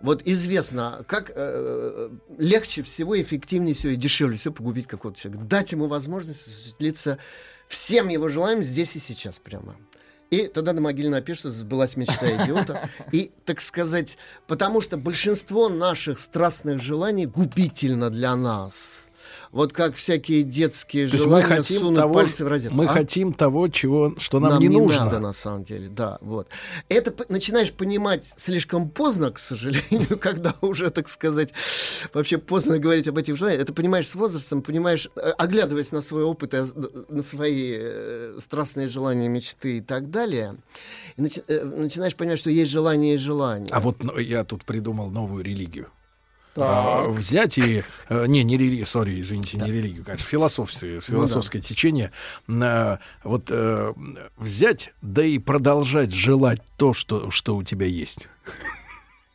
Вот 0.00 0.22
известно, 0.26 1.02
как 1.08 1.32
э, 1.34 2.10
легче 2.38 2.82
всего, 2.82 3.20
эффективнее 3.20 3.74
всего 3.74 3.92
и 3.92 3.96
дешевле 3.96 4.36
всего 4.36 4.54
погубить 4.54 4.86
какого-то 4.86 5.18
человека. 5.18 5.44
Дать 5.44 5.72
ему 5.72 5.86
возможность 5.86 6.46
осуществиться 6.46 7.18
всем 7.68 8.08
его 8.08 8.28
желаниям 8.28 8.62
здесь 8.62 8.96
и 8.96 9.00
сейчас 9.00 9.38
прямо. 9.38 9.76
И 10.30 10.46
тогда 10.46 10.72
на 10.72 10.80
могиле 10.80 11.08
напишут, 11.08 11.54
сбылась 11.54 11.96
мечта 11.96 12.44
идиота. 12.44 12.90
И, 13.12 13.30
так 13.44 13.60
сказать, 13.60 14.18
потому 14.46 14.80
что 14.82 14.98
большинство 14.98 15.68
наших 15.68 16.18
страстных 16.18 16.82
желаний 16.82 17.26
губительно 17.26 18.10
для 18.10 18.36
нас. 18.36 19.07
Вот 19.50 19.72
как 19.72 19.94
всякие 19.94 20.42
детские 20.42 21.08
То 21.08 21.14
есть 21.16 21.26
мы 21.26 21.40
желания 21.40 21.56
хотим 21.56 21.80
сунуть 21.80 22.00
того, 22.00 22.14
пальцы 22.14 22.44
в 22.44 22.48
розетку. 22.48 22.76
мы 22.76 22.84
А? 22.84 22.88
хотим 22.88 23.32
того, 23.32 23.68
чего, 23.68 24.14
что 24.18 24.40
нам, 24.40 24.60
не, 24.60 24.68
нужно. 24.68 25.06
надо 25.06 25.18
на 25.20 25.32
самом 25.32 25.64
деле, 25.64 25.88
да, 25.88 26.18
вот. 26.20 26.48
Это 26.88 27.14
начинаешь 27.28 27.72
понимать 27.72 28.26
слишком 28.36 28.90
поздно, 28.90 29.30
к 29.30 29.38
сожалению, 29.38 30.18
когда 30.20 30.54
уже, 30.60 30.90
так 30.90 31.08
сказать, 31.08 31.52
вообще 32.12 32.38
поздно 32.38 32.78
говорить 32.78 33.08
об 33.08 33.16
этих 33.18 33.36
желаниях. 33.36 33.62
Это 33.62 33.72
понимаешь 33.72 34.08
с 34.08 34.14
возрастом, 34.14 34.62
понимаешь, 34.62 35.08
э, 35.16 35.30
оглядываясь 35.38 35.92
на 35.92 36.02
свой 36.02 36.24
опыт, 36.24 36.54
на 37.08 37.22
свои 37.22 37.74
э, 37.78 38.38
страстные 38.40 38.88
желания, 38.88 39.28
мечты 39.28 39.78
и 39.78 39.80
так 39.80 40.10
далее, 40.10 40.56
и 41.16 41.22
начи- 41.22 41.42
э, 41.48 41.64
начинаешь 41.64 42.14
понимать, 42.16 42.38
что 42.38 42.50
есть 42.50 42.70
желание 42.70 43.14
и 43.14 43.16
желание. 43.18 43.68
А 43.72 43.80
вот 43.80 44.02
ну, 44.02 44.18
я 44.18 44.44
тут 44.44 44.64
придумал 44.64 45.10
новую 45.10 45.42
религию. 45.44 45.86
А, 46.60 47.08
взять 47.08 47.58
и... 47.58 47.82
э, 48.08 48.26
не, 48.26 48.42
не 48.42 48.56
религию, 48.56 48.86
сори, 48.86 49.20
извините, 49.20 49.58
не 49.58 49.70
религию, 49.70 50.04
конечно, 50.04 50.26
философское, 50.26 51.00
философское 51.00 51.60
течение. 51.60 52.12
Э, 52.48 52.98
вот 53.24 53.50
э, 53.50 53.92
взять, 54.36 54.92
да 55.02 55.24
и 55.24 55.38
продолжать 55.38 56.12
желать 56.12 56.62
то, 56.76 56.94
что, 56.94 57.30
что 57.30 57.56
у 57.56 57.62
тебя 57.62 57.86
есть. 57.86 58.28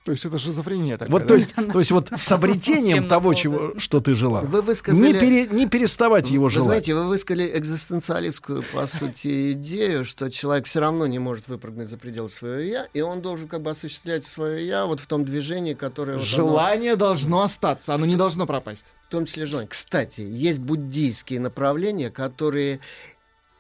То 0.03 0.11
есть 0.11 0.25
это 0.25 0.37
шизофрения 0.37 0.97
такая. 0.97 1.11
Вот, 1.11 1.21
да? 1.21 1.27
то 1.29 1.35
есть, 1.35 1.53
то 1.55 1.79
есть 1.79 1.91
вот 1.91 2.09
с 2.17 2.31
обретением 2.31 3.07
того, 3.07 3.33
чего, 3.33 3.73
что 3.79 4.01
ты 4.01 4.15
желал. 4.15 4.43
Вы 4.45 4.61
высказали- 4.61 5.01
Не, 5.01 5.13
пере- 5.13 5.47
не 5.47 5.65
переставать 5.65 6.29
его 6.29 6.45
Вы 6.45 6.49
желать. 6.49 6.65
знаете, 6.67 6.93
вы 6.93 7.07
высказали 7.07 7.49
экзистенциалистскую, 7.57 8.63
по 8.73 8.85
сути, 8.87 9.53
идею, 9.53 10.03
что 10.05 10.29
человек 10.29 10.65
все 10.65 10.79
равно 10.81 11.07
не 11.07 11.19
может 11.19 11.47
выпрыгнуть 11.47 11.87
за 11.87 11.97
пределы 11.97 12.29
своего 12.29 12.59
«я», 12.59 12.87
и 12.93 12.99
он 13.01 13.21
должен 13.21 13.47
как 13.47 13.61
бы 13.61 13.71
осуществлять 13.71 14.25
свое 14.25 14.67
«я» 14.67 14.85
вот 14.85 14.99
в 14.99 15.05
том 15.07 15.23
движении, 15.23 15.73
которое... 15.73 16.17
вот 16.17 16.25
оно- 16.25 16.25
Желание 16.25 16.95
должно 16.95 17.41
остаться, 17.41 17.93
оно 17.93 18.05
не 18.05 18.15
должно 18.17 18.45
пропасть. 18.45 18.93
в 19.07 19.11
том 19.11 19.25
числе 19.25 19.45
желание. 19.45 19.69
Кстати, 19.69 20.21
есть 20.21 20.59
буддийские 20.59 21.39
направления, 21.39 22.09
которые 22.09 22.79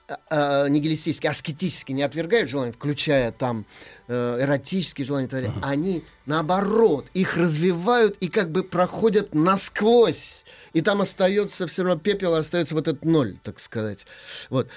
а, 0.07 0.17
а, 0.29 0.67
нигилистически, 0.67 1.27
аскетически 1.27 1.93
не 1.93 2.03
отвергают 2.03 2.49
желания, 2.49 2.73
включая 2.73 3.31
там 3.31 3.65
э, 4.07 4.37
эротические 4.41 5.05
желания 5.05 5.27
далее. 5.27 5.53
Они, 5.61 6.03
наоборот, 6.25 7.07
их 7.13 7.37
развивают 7.37 8.17
и 8.19 8.27
как 8.27 8.51
бы 8.51 8.63
проходят 8.63 9.33
насквозь. 9.33 10.43
И 10.73 10.81
там 10.81 11.01
остается 11.01 11.67
все 11.67 11.83
равно 11.83 11.99
пепел, 11.99 12.35
остается 12.35 12.75
вот 12.75 12.87
этот 12.87 13.05
ноль, 13.05 13.37
так 13.43 13.59
сказать. 13.59 14.05
Вот. 14.49 14.67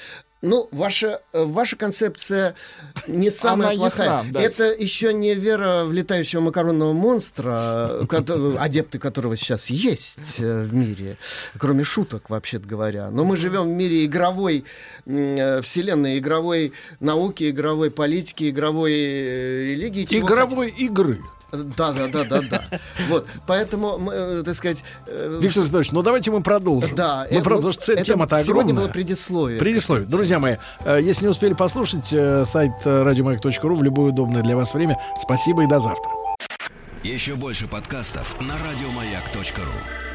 Ну, 0.43 0.69
ваша, 0.71 1.23
э, 1.33 1.45
ваша 1.45 1.77
концепция 1.77 2.55
не 3.07 3.31
самая 3.31 3.69
Она 3.71 3.77
плохая. 3.77 4.17
ясна, 4.19 4.33
да. 4.33 4.41
Это 4.41 4.65
еще 4.65 5.13
не 5.15 5.35
вера 5.35 5.85
в 5.85 5.93
летающего 5.93 6.41
макаронного 6.41 6.93
монстра, 6.93 8.01
кото- 8.07 8.57
адепты 8.59 8.99
которого 8.99 9.37
сейчас 9.37 9.71
есть 9.71 10.39
э, 10.39 10.63
в 10.63 10.75
мире, 10.75 11.17
кроме 11.59 11.85
шуток, 11.85 12.29
вообще-то 12.29 12.69
говоря. 12.69 13.11
Но 13.11 13.25
мы 13.25 13.37
живем 13.37 13.63
в 13.65 13.75
мире 13.75 14.05
игровой 14.05 14.65
э, 15.07 15.63
вселенной, 15.63 16.19
игровой 16.19 16.75
науки, 17.01 17.49
игровой 17.51 17.91
политики, 17.91 18.51
игровой 18.51 18.93
э, 18.93 19.65
религии. 19.71 20.07
Игровой 20.11 20.69
игры. 20.69 21.21
Да, 21.53 21.93
да, 21.93 22.09
да, 22.09 22.25
да, 22.25 22.41
да. 22.43 22.65
Вот, 23.09 23.27
поэтому, 23.47 23.99
мы, 23.99 24.13
э, 24.13 24.43
так 24.45 24.55
сказать... 24.55 24.83
э, 25.07 25.39
Виктор 25.41 25.65
Петрович, 25.65 25.93
ну 25.93 26.03
давайте 26.03 26.31
мы 26.31 26.43
продолжим. 26.43 26.95
Да, 26.95 27.27
мы 27.31 27.37
это- 27.37 27.45
продолжим, 27.45 27.71
потому 27.71 27.73
что 27.85 27.93
это 27.93 28.05
тема-то 28.05 28.43
сегодня 28.43 28.71
огромная. 28.71 28.85
было 28.85 28.93
предисловие. 28.93 29.59
Предисловие. 29.61 30.07
Друзья 30.07 30.39
мои, 30.39 30.57
э, 30.85 31.01
если 31.03 31.25
не 31.25 31.31
успели 31.31 31.55
послушать, 31.55 32.13
э, 32.13 32.45
сайт 32.47 32.73
э, 32.85 33.03
радиомаяк.ру 33.03 33.77
в 33.77 33.83
любое 33.83 34.11
удобное 34.13 34.43
для 34.43 34.57
вас 34.57 34.75
время. 34.75 34.99
Спасибо 35.21 35.63
и 35.65 35.67
до 35.67 35.79
завтра. 35.81 36.11
Еще 37.05 37.35
больше 37.37 37.69
подкастов 37.69 38.37
на 38.41 38.55
радиомаяк.ру. 38.55 40.06